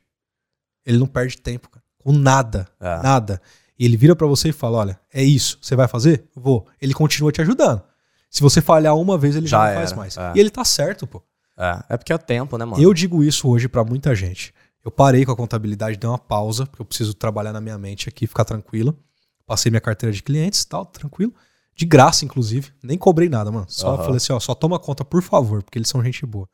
Ele 0.86 0.98
não 0.98 1.08
perde 1.08 1.38
tempo, 1.38 1.70
cara. 1.70 1.84
Com 2.02 2.14
nada. 2.14 2.68
É. 2.80 3.02
Nada. 3.02 3.42
E 3.78 3.84
ele 3.86 3.98
vira 3.98 4.16
pra 4.16 4.28
você 4.28 4.50
e 4.50 4.54
fala: 4.54 4.78
olha, 4.78 5.00
é 5.14 5.24
isso. 5.24 5.58
Você 5.62 5.76
vai 5.76 5.88
fazer? 5.88 6.24
Vou. 6.36 6.66
Ele 6.82 6.94
continua 6.94 7.32
te 7.32 7.42
ajudando. 7.42 7.82
Se 8.30 8.42
você 8.42 8.62
falhar 8.62 8.96
uma 8.96 9.18
vez, 9.18 9.36
ele 9.36 9.48
já, 9.48 9.58
Já 9.66 9.68
não 9.70 9.76
faz 9.76 9.92
era, 9.92 10.00
mais. 10.00 10.18
é. 10.18 10.32
E 10.36 10.40
ele 10.40 10.50
tá 10.50 10.64
certo, 10.64 11.06
pô. 11.06 11.22
É, 11.58 11.84
é 11.90 11.98
porque 11.98 12.12
é 12.12 12.16
o 12.16 12.20
tempo, 12.20 12.58
né, 12.58 12.66
mano? 12.66 12.82
Eu 12.82 12.94
digo 12.94 13.24
isso 13.24 13.48
hoje 13.50 13.68
pra 13.68 13.84
muita 13.84 14.16
gente. 14.16 14.54
Eu 14.84 14.92
parei 14.92 15.26
com 15.26 15.32
a 15.32 15.36
contabilidade, 15.36 15.98
dei 15.98 16.10
uma 16.10 16.18
pausa, 16.20 16.66
porque 16.66 16.82
eu 16.82 16.86
preciso 16.86 17.14
trabalhar 17.14 17.54
na 17.54 17.62
minha 17.62 17.78
mente 17.78 18.10
aqui, 18.10 18.28
ficar 18.28 18.44
tranquilo. 18.44 18.98
Passei 19.46 19.70
minha 19.70 19.82
carteira 19.82 20.14
de 20.14 20.22
clientes, 20.22 20.66
tal, 20.66 20.86
tranquilo. 20.86 21.34
De 21.76 21.86
graça, 21.86 22.26
inclusive. 22.26 22.72
Nem 22.84 22.98
cobrei 22.98 23.30
nada, 23.30 23.52
mano. 23.52 23.66
Só 23.70 23.96
Aham. 23.96 24.04
falei 24.04 24.18
assim, 24.18 24.34
ó, 24.34 24.40
só 24.40 24.54
toma 24.54 24.78
conta, 24.78 25.04
por 25.06 25.22
favor, 25.22 25.64
porque 25.64 25.78
eles 25.78 25.88
são 25.88 26.04
gente 26.04 26.26
boa. 26.26 26.48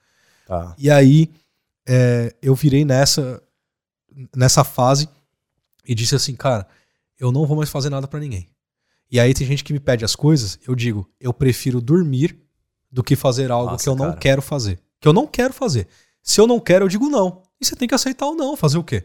Tá. 0.48 0.76
E 0.78 0.90
aí 0.90 1.32
é, 1.88 2.36
eu 2.42 2.56
virei 2.56 2.86
nessa 2.86 3.42
nessa 4.36 4.64
fase 4.64 5.08
e 5.86 5.96
disse 5.96 6.16
assim, 6.16 6.36
cara, 6.36 6.68
eu 7.18 7.32
não 7.32 7.46
vou 7.46 7.58
mais 7.58 7.70
fazer 7.70 7.90
nada 7.90 8.08
pra 8.08 8.20
ninguém. 8.20 8.50
E 9.12 9.20
aí 9.20 9.34
tem 9.34 9.48
gente 9.48 9.64
que 9.64 9.74
me 9.74 9.80
pede 9.80 10.06
as 10.06 10.16
coisas, 10.16 10.60
eu 10.68 10.76
digo, 10.76 11.10
eu 11.20 11.34
prefiro 11.34 11.82
dormir 11.82 12.38
do 12.92 13.04
que 13.04 13.16
fazer 13.16 13.50
algo 13.52 13.72
Nossa, 13.72 13.84
que 13.84 13.90
eu 13.90 13.96
não 13.96 14.08
cara. 14.08 14.18
quero 14.18 14.42
fazer. 14.42 14.80
Que 15.00 15.08
eu 15.08 15.14
não 15.14 15.26
quero 15.26 15.54
fazer. 15.54 15.88
Se 16.22 16.40
eu 16.40 16.46
não 16.46 16.60
quero, 16.60 16.86
eu 16.86 16.90
digo 16.90 17.10
não. 17.10 17.44
E 17.62 17.66
você 17.66 17.76
tem 17.76 17.88
que 17.88 17.96
aceitar 17.96 18.26
ou 18.26 18.36
não. 18.36 18.56
Fazer 18.56 18.78
o 18.78 18.84
quê? 18.84 19.04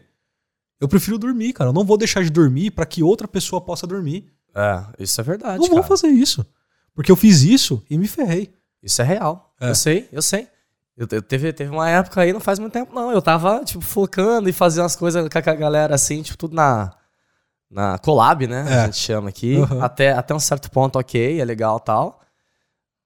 Eu 0.79 0.87
prefiro 0.87 1.17
dormir, 1.17 1.53
cara. 1.53 1.69
Eu 1.69 1.73
não 1.73 1.83
vou 1.85 1.97
deixar 1.97 2.23
de 2.23 2.29
dormir 2.29 2.71
pra 2.71 2.85
que 2.85 3.01
outra 3.03 3.27
pessoa 3.27 3.61
possa 3.61 3.85
dormir. 3.87 4.31
É, 4.53 4.85
isso 4.99 5.19
é 5.19 5.23
verdade. 5.23 5.59
não 5.59 5.67
vou 5.67 5.75
cara. 5.77 5.87
fazer 5.87 6.07
isso. 6.07 6.45
Porque 6.93 7.11
eu 7.11 7.15
fiz 7.15 7.41
isso 7.43 7.83
e 7.89 7.97
me 7.97 8.07
ferrei. 8.07 8.53
Isso 8.81 9.01
é 9.01 9.05
real. 9.05 9.53
É. 9.59 9.69
Eu 9.69 9.75
sei, 9.75 10.07
eu 10.11 10.21
sei. 10.21 10.47
Eu, 10.95 11.07
eu 11.11 11.21
teve, 11.21 11.51
teve 11.51 11.69
uma 11.71 11.89
época 11.89 12.21
aí, 12.21 12.31
não 12.31 12.39
faz 12.39 12.57
muito 12.59 12.71
tempo, 12.71 12.93
não. 12.95 13.11
Eu 13.11 13.21
tava, 13.21 13.63
tipo, 13.65 13.81
focando 13.81 14.47
e 14.47 14.53
fazendo 14.53 14.85
as 14.85 14.95
coisas 14.95 15.27
com 15.27 15.37
a 15.37 15.41
galera 15.41 15.95
assim, 15.95 16.21
tipo, 16.21 16.37
tudo 16.37 16.55
na. 16.55 16.95
Na 17.69 17.97
collab, 17.97 18.47
né? 18.47 18.65
É. 18.69 18.79
A 18.81 18.85
gente 18.85 18.97
chama 18.97 19.27
aqui. 19.29 19.55
Uhum. 19.57 19.83
Até, 19.83 20.13
até 20.13 20.33
um 20.33 20.39
certo 20.39 20.69
ponto, 20.71 20.97
ok, 20.97 21.41
é 21.41 21.43
legal 21.43 21.79
tal. 21.79 22.21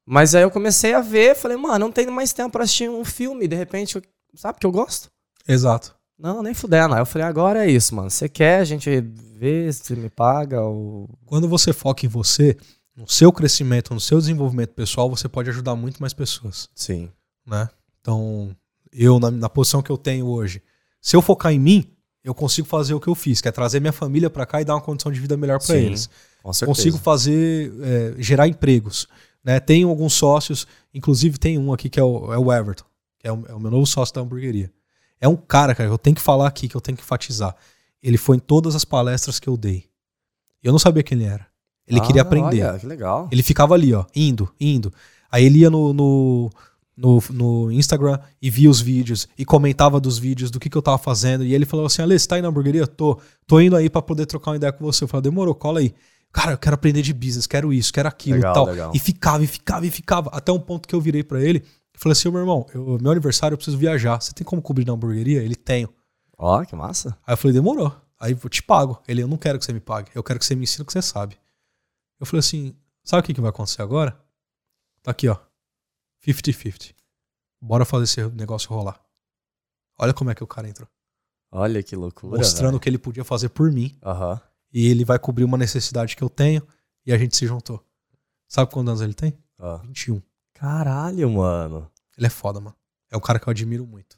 Mas 0.06 0.36
aí 0.36 0.43
eu 0.43 0.52
comecei 0.52 0.93
a 0.93 1.02
ver, 1.02 1.36
falei, 1.36 1.56
mano, 1.58 1.80
não 1.80 1.91
tenho 1.91 2.12
mais 2.12 2.34
tempo 2.34 2.52
pra 2.52 2.64
assistir 2.64 2.89
um 2.89 3.06
filme, 3.06 3.47
de 3.47 3.56
repente, 3.56 3.95
eu- 3.95 4.02
sabe 4.36 4.60
que 4.60 4.66
eu 4.66 4.72
gosto? 4.72 5.10
Exato. 5.52 5.95
Não, 6.18 6.43
nem 6.43 6.54
fudendo. 6.54 6.93
Aí 6.93 7.02
eu 7.02 7.06
falei, 7.06 7.28
agora 7.28 7.66
é 7.66 7.72
isso, 7.72 7.95
mano. 7.95 8.10
Você 8.10 8.28
quer, 8.28 8.60
a 8.60 8.66
gente 8.66 9.00
vê 9.00 9.72
se 9.72 9.95
me 9.95 10.10
paga 10.10 10.62
ou. 10.62 11.10
Quando 11.26 11.47
você 11.47 11.72
foca 11.72 12.06
em 12.06 12.10
você, 12.10 12.58
no 12.95 13.08
seu 13.08 13.32
crescimento, 13.32 13.93
no 13.93 14.00
seu 14.00 14.20
desenvolvimento 14.20 14.72
pessoal, 14.72 15.10
você 15.10 15.30
pode 15.30 15.50
ajudar 15.50 15.76
muito 15.76 16.00
mais 16.00 16.14
pessoas, 16.14 16.70
Sim. 16.76 17.10
né? 17.47 17.70
Então, 18.02 18.54
eu, 18.91 19.18
na, 19.20 19.32
na 19.32 19.50
posição 19.50 19.82
que 19.82 19.89
eu 19.89 19.97
tenho 19.97 20.28
hoje, 20.28 20.62
se 21.02 21.16
eu 21.16 21.22
focar 21.22 21.54
em 21.54 21.60
mim, 21.60 21.89
eu 22.22 22.36
consigo 22.36 22.68
fazer 22.68 22.93
o 22.93 23.00
que 23.00 23.08
eu 23.08 23.16
fiz, 23.16 23.39
que 23.39 23.47
é 23.47 23.52
trazer 23.52 23.80
minha 23.80 23.93
família 23.93 24.30
pra 24.30 24.45
cá 24.45 24.62
e 24.62 24.66
dar 24.66 24.76
uma 24.76 24.82
condição 24.82 25.12
de 25.12 25.20
vida 25.20 25.38
melhor 25.38 25.58
pra 25.58 25.68
Sim, 25.68 25.86
eles. 25.86 26.10
Com 26.43 26.52
certeza. 26.52 26.78
consigo 26.78 26.97
fazer, 26.97 27.74
é, 27.82 28.16
gerar 28.22 28.47
empregos. 28.47 29.08
Né? 29.43 29.60
Tenho 29.60 29.89
alguns 29.89 30.14
sócios, 30.14 30.68
inclusive 30.93 31.38
tem 31.38 31.58
um 31.58 31.72
aqui 31.72 31.89
que 31.89 32.00
é 32.00 32.04
o, 32.04 32.34
é 32.34 32.38
o 32.38 32.52
Everton, 32.52 32.86
que 33.18 33.28
é 33.28 33.32
o, 33.32 33.45
é 33.47 33.54
o 33.54 33.60
meu 33.60 33.72
novo 33.72 33.86
sócio 33.86 34.14
da 34.14 34.22
hamburgueria. 34.22 34.70
É 35.22 35.28
um 35.28 35.36
cara, 35.36 35.76
cara, 35.76 35.89
que 35.89 35.93
eu 35.93 35.97
tenho 35.97 36.15
que 36.15 36.22
falar 36.22 36.47
aqui, 36.47 36.67
que 36.67 36.76
eu 36.76 36.82
tenho 36.82 36.97
que 36.97 37.03
enfatizar. 37.03 37.55
Ele 38.01 38.17
foi 38.17 38.38
em 38.38 38.39
todas 38.39 38.76
as 38.76 38.86
palestras 38.86 39.39
que 39.39 39.47
eu 39.49 39.57
dei. 39.57 39.86
Eu 40.63 40.72
não 40.72 40.80
sabia 40.80 41.03
quem 41.03 41.17
ele 41.17 41.28
era. 41.28 41.45
Ele 41.88 41.99
Ah, 41.99 42.03
queria 42.03 42.22
aprender. 42.22 42.63
Olha, 42.63 42.80
que 42.80 42.86
legal. 42.86 43.28
Ele 43.32 43.43
ficava 43.43 43.74
ali, 43.74 43.93
ó, 43.93 44.05
indo, 44.15 44.49
indo. 44.59 44.93
Aí 45.32 45.43
ele 45.45 45.59
ia 45.59 45.70
no, 45.70 45.91
no, 45.93 46.49
no, 46.95 47.24
no 47.32 47.72
Instagram 47.72 48.20
e 48.41 48.49
via 48.49 48.70
os 48.70 48.80
vídeos 48.80 49.28
e 49.38 49.43
comentava 49.43 49.99
dos 49.99 50.17
vídeos, 50.17 50.51
do 50.51 50.59
que, 50.59 50.70
que 50.70 50.78
eu 50.78 50.82
tava 50.82 50.97
fazendo. 50.97 51.43
E 51.43 51.53
ele 51.53 51.65
falou 51.65 51.86
assim: 51.86 52.01
Ale, 52.01 52.17
você 52.17 52.28
tá 52.28 52.36
aí 52.36 52.41
na 52.41 52.47
hamburgueria? 52.47 52.86
Tô. 52.88 53.20
Tô 53.47 53.59
indo 53.59 53.76
aí 53.76 53.89
pra 53.89 54.01
poder 54.01 54.26
trocar 54.26 54.51
uma 54.51 54.57
ideia 54.57 54.72
com 54.72 54.86
você. 54.86 55.03
Eu 55.03 55.07
falei: 55.07 55.24
demorou, 55.24 55.53
cola 55.55 55.80
aí. 55.80 55.93
Cara, 56.32 56.51
eu 56.51 56.57
quero 56.59 56.76
aprender 56.76 57.01
de 57.01 57.11
business, 57.11 57.47
quero 57.47 57.74
isso, 57.74 57.91
quero 57.91 58.07
aquilo 58.07 58.36
Legal, 58.36 58.51
e 58.51 58.53
tal. 58.53 58.65
legal. 58.67 58.91
E 58.93 58.99
ficava, 58.99 59.43
e 59.43 59.47
ficava, 59.47 59.86
e 59.88 59.89
ficava. 59.89 60.30
Até 60.32 60.51
um 60.51 60.59
ponto 60.59 60.88
que 60.88 60.93
eu 60.93 61.01
virei 61.01 61.24
pra 61.24 61.41
ele 61.41 61.63
falei 62.00 62.14
assim: 62.14 62.30
meu 62.30 62.39
irmão, 62.39 62.66
eu- 62.74 62.97
meu 63.00 63.12
aniversário 63.12 63.54
eu 63.54 63.58
preciso 63.58 63.78
viajar. 63.78 64.20
Você 64.22 64.34
tem 64.34 64.45
como 64.45 64.62
cobrir 64.62 64.86
na 64.86 64.93
hamburgueria? 64.93 65.41
Ele 65.43 65.56
tenho. 65.56 65.93
Ó, 66.38 66.64
que 66.66 66.76
massa. 66.76 67.18
Aí 67.28 67.34
eu 67.34 67.38
falei, 67.38 67.54
demorou. 67.54 67.93
Aí 68.20 68.32
eu 68.41 68.50
te 68.50 68.64
pago. 68.64 69.02
Ele, 69.08 69.22
eu 69.22 69.28
não 69.28 69.38
quero 69.38 69.60
que 69.60 69.66
você 69.66 69.74
me 69.74 69.80
pague. 69.80 70.10
Eu 70.16 70.24
quero 70.24 70.39
que 70.39 70.45
você 70.45 70.56
me 70.56 70.64
ensine 70.64 70.84
o 70.84 70.86
que 70.86 70.93
você 70.93 71.02
sabe. 71.02 71.38
Eu 72.20 72.26
falei 72.26 72.39
assim, 72.39 72.76
sabe 73.04 73.22
o 73.22 73.24
que, 73.26 73.34
que 73.34 73.41
vai 73.41 73.50
acontecer 73.50 73.82
agora? 73.82 74.20
Tá 75.04 75.12
aqui, 75.12 75.28
ó. 75.30 75.38
50-50. 76.26 76.93
Bora 77.62 77.86
fazer 77.86 78.04
esse 78.06 78.24
negócio 78.36 78.70
rolar. 78.70 79.00
Olha 79.97 80.14
como 80.14 80.30
é 80.30 80.36
que 80.36 80.43
o 80.43 80.47
cara 80.47 80.68
entrou. 80.68 80.88
Olha 81.52 81.82
que 81.84 81.95
loucura. 81.95 82.38
mostrando 82.38 82.76
o 82.76 82.80
que 82.80 82.88
ele 82.89 82.97
podia 82.97 83.24
fazer 83.24 83.50
por 83.50 83.72
mim. 83.72 83.97
Aham. 84.04 84.39
E 84.72 84.88
ele 84.88 85.04
vai 85.04 85.18
cobrir 85.18 85.43
uma 85.43 85.58
necessidade 85.58 86.16
que 86.16 86.24
eu 86.24 86.30
tenho. 86.30 86.66
E 87.06 87.12
a 87.12 87.18
gente 87.18 87.36
se 87.36 87.47
juntou. 87.47 87.84
Sabe 88.47 88.72
quantos 88.72 88.89
anos 88.91 89.02
ele 89.02 89.14
tem? 89.14 89.38
ó. 89.58 89.78
21. 89.78 90.22
Caralho, 90.60 91.30
mano. 91.30 91.89
Ele 92.18 92.28
é 92.28 92.30
foda, 92.30 92.60
mano. 92.60 92.76
É 93.12 93.18
um 93.18 93.22
cara 93.22 93.39
que 93.39 93.47
eu 93.47 93.51
admiro 93.51 93.86
muito. 93.88 94.18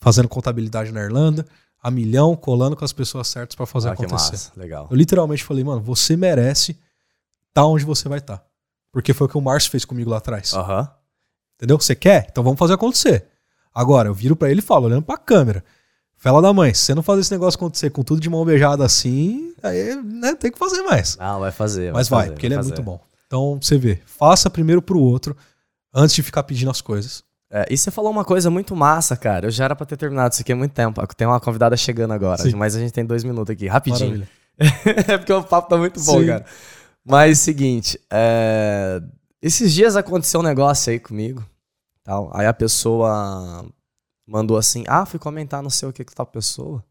Fazendo 0.00 0.28
contabilidade 0.28 0.92
na 0.92 1.00
Irlanda, 1.02 1.46
a 1.82 1.90
milhão, 1.90 2.34
colando 2.36 2.76
com 2.76 2.84
as 2.84 2.92
pessoas 2.92 3.28
certas 3.28 3.54
pra 3.54 3.66
fazer 3.66 3.90
Ah, 3.90 3.96
que 3.96 4.04
acontecer. 4.04 4.32
massa. 4.32 4.52
Legal. 4.56 4.88
Eu 4.90 4.96
literalmente 4.96 5.44
falei, 5.44 5.62
mano, 5.62 5.80
você 5.80 6.16
merece 6.16 6.78
estar 7.48 7.64
onde 7.66 7.84
você 7.84 8.08
vai 8.08 8.18
estar. 8.18 8.44
Porque 8.92 9.12
foi 9.14 9.26
o 9.26 9.30
que 9.30 9.38
o 9.38 9.40
Márcio 9.40 9.70
fez 9.70 9.84
comigo 9.84 10.10
lá 10.10 10.16
atrás. 10.18 10.52
Aham. 10.52 10.88
Entendeu? 11.56 11.78
Você 11.78 11.94
quer? 11.94 12.26
Então 12.30 12.42
vamos 12.42 12.58
fazer 12.58 12.74
acontecer. 12.74 13.26
Agora, 13.74 14.08
eu 14.08 14.14
viro 14.14 14.34
pra 14.34 14.50
ele 14.50 14.60
e 14.60 14.62
falo, 14.62 14.86
olhando 14.86 15.02
pra 15.04 15.16
câmera. 15.16 15.62
Fela 16.16 16.42
da 16.42 16.52
mãe, 16.52 16.74
se 16.74 16.82
você 16.82 16.94
não 16.94 17.02
fazer 17.02 17.20
esse 17.20 17.30
negócio 17.32 17.56
acontecer 17.56 17.90
com 17.90 18.02
tudo 18.02 18.20
de 18.20 18.28
mão 18.28 18.44
beijada 18.44 18.84
assim, 18.84 19.54
aí 19.62 19.94
né, 20.02 20.34
tem 20.34 20.50
que 20.50 20.58
fazer 20.58 20.82
mais. 20.82 21.16
Não, 21.16 21.40
vai 21.40 21.52
fazer. 21.52 21.92
Mas 21.92 22.08
vai, 22.08 22.22
fazer, 22.24 22.32
porque 22.32 22.46
ele 22.46 22.54
é 22.54 22.58
fazer. 22.58 22.68
muito 22.68 22.82
bom. 22.82 23.00
Então, 23.30 23.60
você 23.62 23.78
vê, 23.78 24.02
faça 24.04 24.50
primeiro 24.50 24.82
pro 24.82 24.98
outro, 24.98 25.36
antes 25.94 26.16
de 26.16 26.20
ficar 26.20 26.42
pedindo 26.42 26.68
as 26.68 26.80
coisas. 26.80 27.22
É, 27.48 27.64
e 27.70 27.78
você 27.78 27.88
falou 27.88 28.10
uma 28.10 28.24
coisa 28.24 28.50
muito 28.50 28.74
massa, 28.74 29.16
cara. 29.16 29.46
Eu 29.46 29.52
já 29.52 29.66
era 29.66 29.76
pra 29.76 29.86
ter 29.86 29.96
terminado 29.96 30.32
isso 30.32 30.42
aqui 30.42 30.50
há 30.50 30.56
muito 30.56 30.72
tempo. 30.72 31.00
Tem 31.14 31.28
uma 31.28 31.38
convidada 31.38 31.76
chegando 31.76 32.12
agora, 32.12 32.42
Sim. 32.42 32.56
mas 32.56 32.74
a 32.74 32.80
gente 32.80 32.92
tem 32.92 33.06
dois 33.06 33.22
minutos 33.22 33.52
aqui, 33.52 33.68
rapidinho. 33.68 34.26
É 35.08 35.16
porque 35.16 35.32
o 35.32 35.42
papo 35.42 35.70
tá 35.70 35.76
muito 35.78 35.98
bom, 36.04 36.20
Sim. 36.20 36.26
cara. 36.26 36.44
Mas 37.02 37.38
seguinte, 37.38 37.98
é, 38.10 39.00
esses 39.40 39.72
dias 39.72 39.96
aconteceu 39.96 40.40
um 40.40 40.42
negócio 40.42 40.92
aí 40.92 41.00
comigo. 41.00 41.42
Tal. 42.04 42.30
Aí 42.34 42.46
a 42.46 42.52
pessoa 42.52 43.64
mandou 44.26 44.58
assim: 44.58 44.84
Ah, 44.86 45.06
fui 45.06 45.18
comentar 45.18 45.62
não 45.62 45.70
sei 45.70 45.88
o 45.88 45.92
que 45.94 46.04
com 46.04 46.12
tal 46.12 46.26
pessoa. 46.26 46.84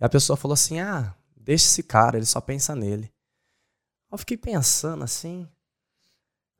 E 0.00 0.04
a 0.04 0.08
pessoa 0.08 0.36
falou 0.36 0.52
assim: 0.52 0.78
Ah, 0.78 1.12
deixa 1.36 1.64
esse 1.64 1.82
cara, 1.82 2.16
ele 2.16 2.26
só 2.26 2.40
pensa 2.40 2.76
nele. 2.76 3.10
Eu 4.12 4.18
fiquei 4.18 4.36
pensando 4.36 5.02
assim. 5.02 5.48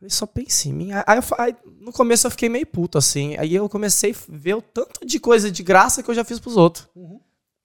Ele 0.05 0.13
só 0.13 0.27
pensa 0.27 0.69
em 0.69 0.73
mim. 0.75 0.91
Aí, 0.93 1.17
eu 1.17 1.23
aí, 1.39 1.57
no 1.81 1.91
começo 1.91 2.27
eu 2.27 2.31
fiquei 2.31 2.51
meio 2.51 2.67
puto, 2.67 2.99
assim. 2.99 3.39
Aí 3.39 3.55
eu 3.55 3.67
comecei 3.71 4.13
a 4.13 4.17
ver 4.29 4.55
o 4.55 4.61
tanto 4.61 5.07
de 5.07 5.19
coisa 5.19 5.51
de 5.51 5.63
graça 5.63 6.03
que 6.03 6.11
eu 6.11 6.15
já 6.15 6.23
fiz 6.23 6.39
pros 6.39 6.59
outros. 6.59 6.87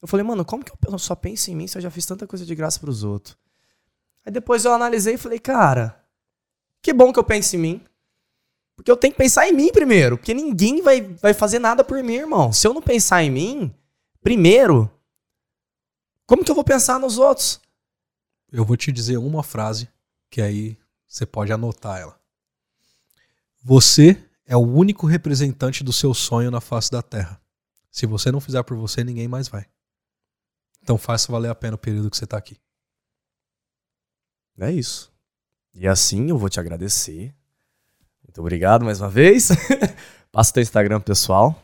Eu 0.02 0.08
falei, 0.08 0.26
mano, 0.26 0.46
como 0.46 0.64
que 0.64 0.72
eu 0.88 0.98
só 0.98 1.16
penso 1.16 1.52
em 1.52 1.56
mim 1.56 1.68
se 1.68 1.78
eu 1.78 1.82
já 1.82 1.92
fiz 1.92 2.06
tanta 2.06 2.26
coisa 2.26 2.46
de 2.46 2.56
graça 2.56 2.80
pros 2.80 3.04
outros? 3.04 3.38
Aí 4.26 4.32
depois 4.32 4.64
eu 4.64 4.72
analisei 4.72 5.16
e 5.16 5.18
falei, 5.18 5.38
cara, 5.38 6.02
que 6.82 6.94
bom 6.94 7.12
que 7.12 7.20
eu 7.20 7.26
penso 7.26 7.58
em 7.58 7.60
mim. 7.60 7.82
Porque 8.74 8.90
eu 8.90 8.96
tenho 8.96 9.12
que 9.12 9.18
pensar 9.18 9.46
em 9.46 9.52
mim 9.52 9.70
primeiro. 9.70 10.18
Porque 10.18 10.34
ninguém 10.34 10.82
vai, 10.82 11.02
vai 11.02 11.34
fazer 11.34 11.60
nada 11.60 11.84
por 11.84 12.02
mim, 12.02 12.14
irmão. 12.14 12.54
Se 12.54 12.66
eu 12.66 12.74
não 12.74 12.82
pensar 12.82 13.22
em 13.22 13.30
mim, 13.30 13.76
primeiro, 14.22 14.90
como 16.26 16.46
que 16.46 16.50
eu 16.50 16.56
vou 16.56 16.64
pensar 16.64 17.02
nos 17.02 17.18
outros? 17.18 17.60
Eu 18.50 18.64
vou 18.64 18.78
te 18.78 18.94
dizer 18.94 19.18
uma 19.18 19.44
frase, 19.44 19.90
que 20.30 20.42
aí 20.42 20.78
você 21.06 21.26
pode 21.26 21.52
anotar 21.52 22.00
ela. 22.00 22.18
Você 23.70 24.17
é 24.47 24.57
o 24.57 24.61
único 24.61 25.05
representante 25.05 25.84
do 25.84 25.93
seu 25.93 26.11
sonho 26.11 26.49
na 26.49 26.59
face 26.59 26.89
da 26.89 27.03
Terra. 27.03 27.39
Se 27.91 28.07
você 28.07 28.32
não 28.32 28.41
fizer 28.41 28.63
por 28.63 28.76
você, 28.76 29.03
ninguém 29.03 29.28
mais 29.28 29.47
vai. 29.47 29.63
Então 30.82 30.97
faça 30.97 31.32
valer 31.32 31.51
a 31.51 31.53
pena 31.53 31.76
o 31.76 31.78
período 31.78 32.09
que 32.09 32.17
você 32.17 32.26
tá 32.26 32.36
aqui. 32.36 32.57
É 34.57 34.72
isso. 34.72 35.13
E 35.72 35.88
assim 35.88 36.32
eu 36.32 36.38
vou 36.39 36.49
te 36.49 36.59
agradecer. 36.59 37.32
Muito 38.24 38.41
obrigado 38.41 38.84
mais 38.84 39.01
uma 39.01 39.09
vez. 39.09 39.49
Passa 40.34 40.49
o 40.49 40.53
teu 40.55 40.63
Instagram 40.63 40.99
pessoal. 40.99 41.61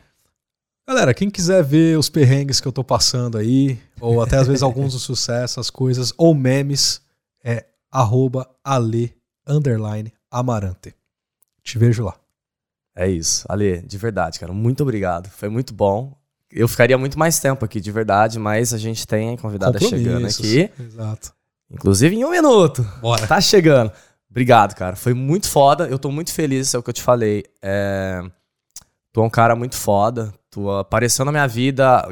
Galera, 0.86 1.12
quem 1.12 1.28
quiser 1.28 1.64
ver 1.64 1.98
os 1.98 2.08
perrengues 2.08 2.60
que 2.60 2.68
eu 2.68 2.72
tô 2.72 2.84
passando 2.84 3.36
aí, 3.36 3.82
ou 4.00 4.22
até 4.22 4.36
às 4.36 4.46
vezes 4.46 4.62
alguns 4.62 4.92
dos 4.92 5.02
sucessos, 5.02 5.58
as 5.58 5.70
coisas, 5.70 6.14
ou 6.16 6.36
memes, 6.36 7.00
é 7.42 7.66
arroba 7.90 8.48
ale, 8.62 9.12
underline, 9.44 10.12
amarante. 10.30 10.94
Te 11.66 11.78
vejo 11.78 12.04
lá. 12.04 12.14
É 12.94 13.08
isso. 13.08 13.44
Ale, 13.48 13.82
de 13.82 13.98
verdade, 13.98 14.38
cara, 14.38 14.52
muito 14.52 14.84
obrigado. 14.84 15.28
Foi 15.28 15.48
muito 15.48 15.74
bom. 15.74 16.16
Eu 16.48 16.68
ficaria 16.68 16.96
muito 16.96 17.18
mais 17.18 17.40
tempo 17.40 17.64
aqui, 17.64 17.80
de 17.80 17.90
verdade, 17.90 18.38
mas 18.38 18.72
a 18.72 18.78
gente 18.78 19.04
tem 19.04 19.36
convidada 19.36 19.80
chegando 19.80 20.26
aqui. 20.26 20.70
Exato. 20.78 21.34
Inclusive 21.68 22.14
em 22.14 22.24
um 22.24 22.30
minuto. 22.30 22.86
Bora. 23.02 23.26
Tá 23.26 23.40
chegando. 23.40 23.90
Obrigado, 24.30 24.76
cara. 24.76 24.94
Foi 24.94 25.12
muito 25.12 25.48
foda. 25.48 25.88
Eu 25.88 25.98
tô 25.98 26.08
muito 26.12 26.32
feliz, 26.32 26.68
isso 26.68 26.76
é 26.76 26.80
o 26.80 26.82
que 26.84 26.90
eu 26.90 26.94
te 26.94 27.02
falei. 27.02 27.44
É... 27.60 28.22
Tu 29.12 29.20
é 29.20 29.24
um 29.24 29.30
cara 29.30 29.56
muito 29.56 29.74
foda. 29.74 30.32
Tu 30.48 30.70
apareceu 30.70 31.24
na 31.24 31.32
minha 31.32 31.48
vida. 31.48 32.06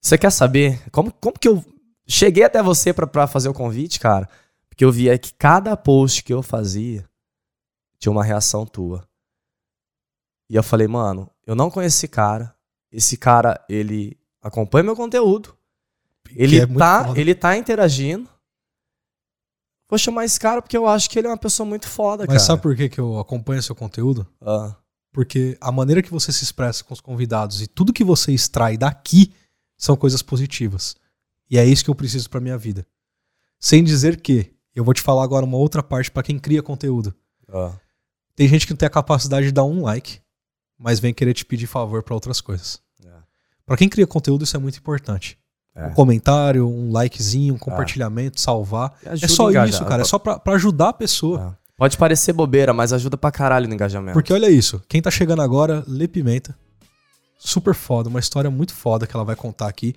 Você 0.00 0.16
quer 0.16 0.30
saber 0.30 0.80
como, 0.92 1.12
como 1.20 1.36
que 1.36 1.48
eu 1.48 1.64
cheguei 2.06 2.44
até 2.44 2.62
você 2.62 2.92
pra, 2.92 3.08
pra 3.08 3.26
fazer 3.26 3.48
o 3.48 3.54
convite, 3.54 3.98
cara? 3.98 4.28
Porque 4.68 4.84
eu 4.84 4.92
via 4.92 5.18
que 5.18 5.34
cada 5.34 5.76
post 5.76 6.22
que 6.22 6.32
eu 6.32 6.42
fazia 6.42 7.04
tinha 8.02 8.10
uma 8.10 8.24
reação 8.24 8.66
tua. 8.66 9.08
E 10.50 10.56
eu 10.56 10.62
falei, 10.64 10.88
mano, 10.88 11.30
eu 11.46 11.54
não 11.54 11.70
conheço 11.70 11.98
esse 11.98 12.08
cara. 12.08 12.52
Esse 12.90 13.16
cara, 13.16 13.64
ele 13.68 14.18
acompanha 14.42 14.82
meu 14.82 14.96
conteúdo. 14.96 15.56
Ele, 16.34 16.58
é 16.58 16.66
tá, 16.66 17.04
foda. 17.04 17.20
ele 17.20 17.32
tá 17.32 17.56
interagindo. 17.56 18.28
Vou 19.88 19.96
chamar 19.98 20.24
esse 20.24 20.40
cara 20.40 20.60
porque 20.60 20.76
eu 20.76 20.88
acho 20.88 21.08
que 21.08 21.16
ele 21.16 21.28
é 21.28 21.30
uma 21.30 21.36
pessoa 21.38 21.64
muito 21.64 21.86
foda, 21.88 22.24
Mas 22.26 22.38
cara. 22.38 22.40
sabe 22.40 22.62
por 22.62 22.74
que, 22.74 22.88
que 22.88 22.98
eu 22.98 23.20
acompanho 23.20 23.62
seu 23.62 23.74
conteúdo? 23.76 24.26
Ah, 24.40 24.74
Porque 25.12 25.56
a 25.60 25.70
maneira 25.70 26.02
que 26.02 26.10
você 26.10 26.32
se 26.32 26.42
expressa 26.42 26.82
com 26.82 26.92
os 26.92 27.00
convidados 27.00 27.62
e 27.62 27.68
tudo 27.68 27.92
que 27.92 28.02
você 28.02 28.32
extrai 28.32 28.76
daqui 28.76 29.32
são 29.78 29.96
coisas 29.96 30.22
positivas. 30.22 30.96
E 31.48 31.56
é 31.56 31.64
isso 31.64 31.84
que 31.84 31.90
eu 31.90 31.94
preciso 31.94 32.28
pra 32.28 32.40
minha 32.40 32.58
vida. 32.58 32.84
Sem 33.60 33.84
dizer 33.84 34.20
que, 34.20 34.52
eu 34.74 34.82
vou 34.82 34.92
te 34.92 35.02
falar 35.02 35.22
agora 35.22 35.44
uma 35.46 35.58
outra 35.58 35.84
parte 35.84 36.10
pra 36.10 36.22
quem 36.24 36.36
cria 36.36 36.64
conteúdo. 36.64 37.14
ah. 37.48 37.72
Tem 38.34 38.48
gente 38.48 38.66
que 38.66 38.72
não 38.72 38.76
tem 38.78 38.86
a 38.86 38.90
capacidade 38.90 39.46
de 39.46 39.52
dar 39.52 39.64
um 39.64 39.82
like, 39.82 40.20
mas 40.78 40.98
vem 41.00 41.12
querer 41.12 41.34
te 41.34 41.44
pedir 41.44 41.66
favor 41.66 42.02
pra 42.02 42.14
outras 42.14 42.40
coisas. 42.40 42.80
É. 43.04 43.08
Pra 43.66 43.76
quem 43.76 43.88
cria 43.88 44.06
conteúdo, 44.06 44.44
isso 44.44 44.56
é 44.56 44.60
muito 44.60 44.78
importante. 44.78 45.38
É. 45.74 45.86
Um 45.86 45.94
comentário, 45.94 46.68
um 46.68 46.90
likezinho, 46.92 47.54
um 47.54 47.58
compartilhamento, 47.58 48.40
salvar. 48.40 48.94
E 49.04 49.24
É 49.24 49.28
só 49.28 49.50
engajar. 49.50 49.68
isso, 49.68 49.84
cara. 49.84 50.02
É 50.02 50.04
só 50.04 50.18
pra, 50.18 50.38
pra 50.38 50.54
ajudar 50.54 50.90
a 50.90 50.92
pessoa. 50.92 51.56
Ah. 51.56 51.62
Pode 51.76 51.96
parecer 51.96 52.32
bobeira, 52.32 52.72
mas 52.72 52.92
ajuda 52.92 53.16
pra 53.16 53.30
caralho 53.30 53.66
no 53.66 53.74
engajamento. 53.74 54.12
Porque 54.12 54.32
olha 54.32 54.50
isso, 54.50 54.82
quem 54.88 55.00
tá 55.00 55.10
chegando 55.10 55.42
agora, 55.42 55.82
Lê 55.86 56.06
Pimenta. 56.06 56.54
Super 57.38 57.74
foda, 57.74 58.08
uma 58.08 58.20
história 58.20 58.50
muito 58.50 58.72
foda 58.74 59.06
que 59.06 59.16
ela 59.16 59.24
vai 59.24 59.34
contar 59.34 59.66
aqui. 59.66 59.94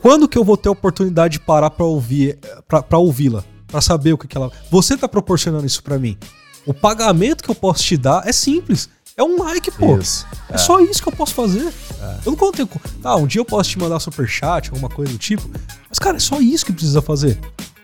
Quando 0.00 0.26
que 0.28 0.38
eu 0.38 0.44
vou 0.44 0.56
ter 0.56 0.68
a 0.68 0.72
oportunidade 0.72 1.34
de 1.38 1.40
parar 1.44 1.68
pra 1.70 1.84
ouvir, 1.84 2.38
pra, 2.66 2.82
pra 2.82 2.96
ouvi-la? 2.98 3.44
Pra 3.66 3.80
saber 3.80 4.12
o 4.12 4.18
que, 4.18 4.26
que 4.26 4.36
ela. 4.36 4.50
Você 4.70 4.96
tá 4.96 5.06
proporcionando 5.08 5.66
isso 5.66 5.82
pra 5.82 5.98
mim. 5.98 6.16
O 6.66 6.72
pagamento 6.72 7.42
que 7.42 7.50
eu 7.50 7.54
posso 7.54 7.82
te 7.82 7.96
dar 7.96 8.26
é 8.26 8.32
simples. 8.32 8.88
É 9.16 9.22
um 9.22 9.42
like, 9.42 9.70
pô. 9.72 9.98
Isso. 9.98 10.26
É, 10.48 10.56
só 10.56 10.80
isso 10.80 11.02
que 11.02 11.08
eu 11.08 11.12
posso 11.12 11.34
fazer. 11.34 11.72
Eu 12.24 12.32
não 12.32 12.36
conto. 12.36 12.68
Ah, 13.04 13.16
um 13.16 13.26
dia 13.26 13.40
eu 13.40 13.44
posso 13.44 13.70
te 13.70 13.78
mandar 13.78 14.00
superchat, 14.00 14.70
alguma 14.70 14.88
coisa 14.88 15.12
do 15.12 15.18
tipo. 15.18 15.48
Mas, 15.88 15.98
cara, 15.98 16.16
é 16.16 16.20
só 16.20 16.40
isso 16.40 16.64
que 16.64 16.72
precisa 16.72 17.02
fazer. 17.02 17.38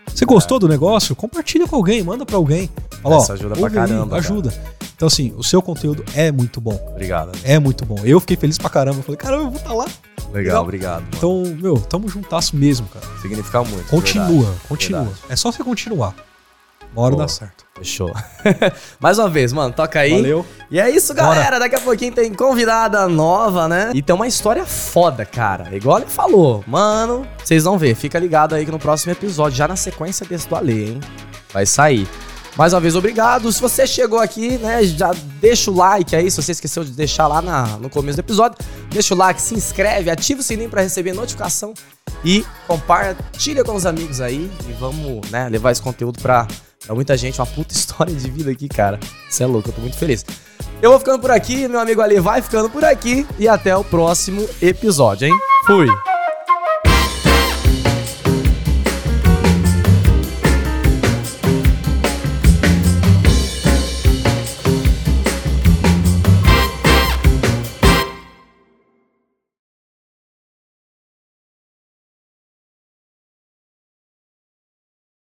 Você 0.07 0.25
gostou 0.25 0.57
do 0.59 0.67
negócio? 0.67 1.15
Compartilha 1.15 1.67
com 1.67 1.75
alguém, 1.75 2.03
manda 2.03 2.25
pra 2.25 2.35
alguém. 2.35 2.69
Fala, 3.01 3.17
ó, 3.17 3.21
Isso 3.21 3.31
ajuda 3.33 3.55
pra 3.55 3.63
ouve 3.63 3.77
aí, 3.79 3.87
caramba, 3.87 4.09
cara. 4.09 4.21
Ajuda. 4.21 4.53
Então, 4.95 5.07
assim, 5.07 5.33
o 5.37 5.43
seu 5.43 5.61
conteúdo 5.61 6.03
é 6.13 6.31
muito 6.31 6.59
bom. 6.59 6.77
Obrigado. 6.91 7.31
É 7.43 7.57
muito 7.59 7.85
bom. 7.85 7.97
Eu 8.03 8.19
fiquei 8.19 8.35
feliz 8.35 8.57
pra 8.57 8.69
caramba. 8.69 8.99
Eu 8.99 9.03
falei, 9.03 9.17
caramba, 9.17 9.43
eu 9.43 9.49
vou 9.51 9.59
estar 9.59 9.73
lá. 9.73 9.85
Legal, 9.85 10.33
Legal. 10.33 10.63
obrigado. 10.63 11.01
mano. 11.03 11.11
Então, 11.15 11.43
meu, 11.61 11.77
tamo 11.77 12.09
juntasso 12.09 12.55
mesmo, 12.55 12.87
cara. 12.87 13.05
Significa 13.21 13.63
muito. 13.63 13.87
Continua, 13.87 14.27
verdade. 14.27 14.59
continua. 14.67 15.03
Verdade. 15.03 15.21
É 15.29 15.35
só 15.35 15.51
você 15.51 15.63
continuar. 15.63 16.13
Uma 16.93 17.03
hora 17.03 17.11
Boa. 17.15 17.23
dá 17.23 17.27
certo. 17.27 17.65
Fechou. 17.77 18.11
Mais 18.99 19.17
uma 19.19 19.29
vez, 19.29 19.53
mano, 19.53 19.73
toca 19.73 19.99
aí. 19.99 20.11
Valeu. 20.15 20.45
E 20.69 20.79
é 20.79 20.89
isso, 20.89 21.13
Bora. 21.13 21.27
galera. 21.35 21.59
Daqui 21.59 21.75
a 21.75 21.79
pouquinho 21.79 22.11
tem 22.13 22.33
convidada 22.33 23.07
nova, 23.07 23.67
né? 23.67 23.91
E 23.93 24.01
tem 24.01 24.13
uma 24.15 24.27
história 24.27 24.65
foda, 24.65 25.25
cara. 25.25 25.73
Igual 25.75 25.99
ele 25.99 26.07
falou. 26.09 26.63
Mano, 26.67 27.25
vocês 27.43 27.63
vão 27.63 27.77
ver. 27.77 27.95
Fica 27.95 28.19
ligado 28.19 28.53
aí 28.55 28.65
que 28.65 28.71
no 28.71 28.79
próximo 28.79 29.11
episódio, 29.11 29.57
já 29.57 29.67
na 29.67 29.75
sequência 29.75 30.25
desse 30.25 30.47
do 30.49 30.55
Ale, 30.55 30.89
hein? 30.93 30.99
Vai 31.53 31.65
sair. 31.65 32.07
Mais 32.57 32.73
uma 32.73 32.81
vez, 32.81 32.95
obrigado. 32.95 33.49
Se 33.53 33.61
você 33.61 33.87
chegou 33.87 34.19
aqui, 34.19 34.57
né, 34.57 34.83
já 34.83 35.11
deixa 35.39 35.71
o 35.71 35.75
like 35.75 36.13
aí. 36.15 36.29
Se 36.29 36.41
você 36.41 36.51
esqueceu 36.51 36.83
de 36.83 36.91
deixar 36.91 37.27
lá 37.27 37.41
na- 37.41 37.77
no 37.77 37.89
começo 37.89 38.17
do 38.17 38.21
episódio, 38.21 38.57
deixa 38.89 39.13
o 39.13 39.17
like, 39.17 39.41
se 39.41 39.53
inscreve, 39.55 40.09
ativa 40.09 40.41
o 40.41 40.43
sininho 40.43 40.69
pra 40.69 40.81
receber 40.81 41.13
notificação 41.13 41.73
e 42.25 42.43
compartilha 42.67 43.63
com 43.63 43.73
os 43.75 43.85
amigos 43.85 44.19
aí. 44.19 44.51
E 44.67 44.73
vamos, 44.73 45.29
né, 45.31 45.47
levar 45.47 45.71
esse 45.71 45.81
conteúdo 45.81 46.19
pra, 46.21 46.45
pra 46.85 46.95
muita 46.95 47.15
gente. 47.17 47.39
Uma 47.39 47.47
puta 47.47 47.73
história 47.75 48.13
de 48.13 48.29
vida 48.29 48.51
aqui, 48.51 48.67
cara. 48.67 48.99
Você 49.29 49.43
é 49.43 49.45
louco, 49.45 49.69
eu 49.69 49.73
tô 49.73 49.81
muito 49.81 49.97
feliz. 49.97 50.25
Eu 50.81 50.91
vou 50.91 50.99
ficando 50.99 51.19
por 51.19 51.31
aqui, 51.31 51.67
meu 51.67 51.79
amigo 51.79 52.01
Ali 52.01 52.19
vai 52.19 52.41
ficando 52.41 52.69
por 52.69 52.83
aqui. 52.83 53.27
E 53.37 53.47
até 53.47 53.75
o 53.75 53.83
próximo 53.83 54.47
episódio, 54.61 55.27
hein? 55.27 55.37
Fui! 55.65 55.87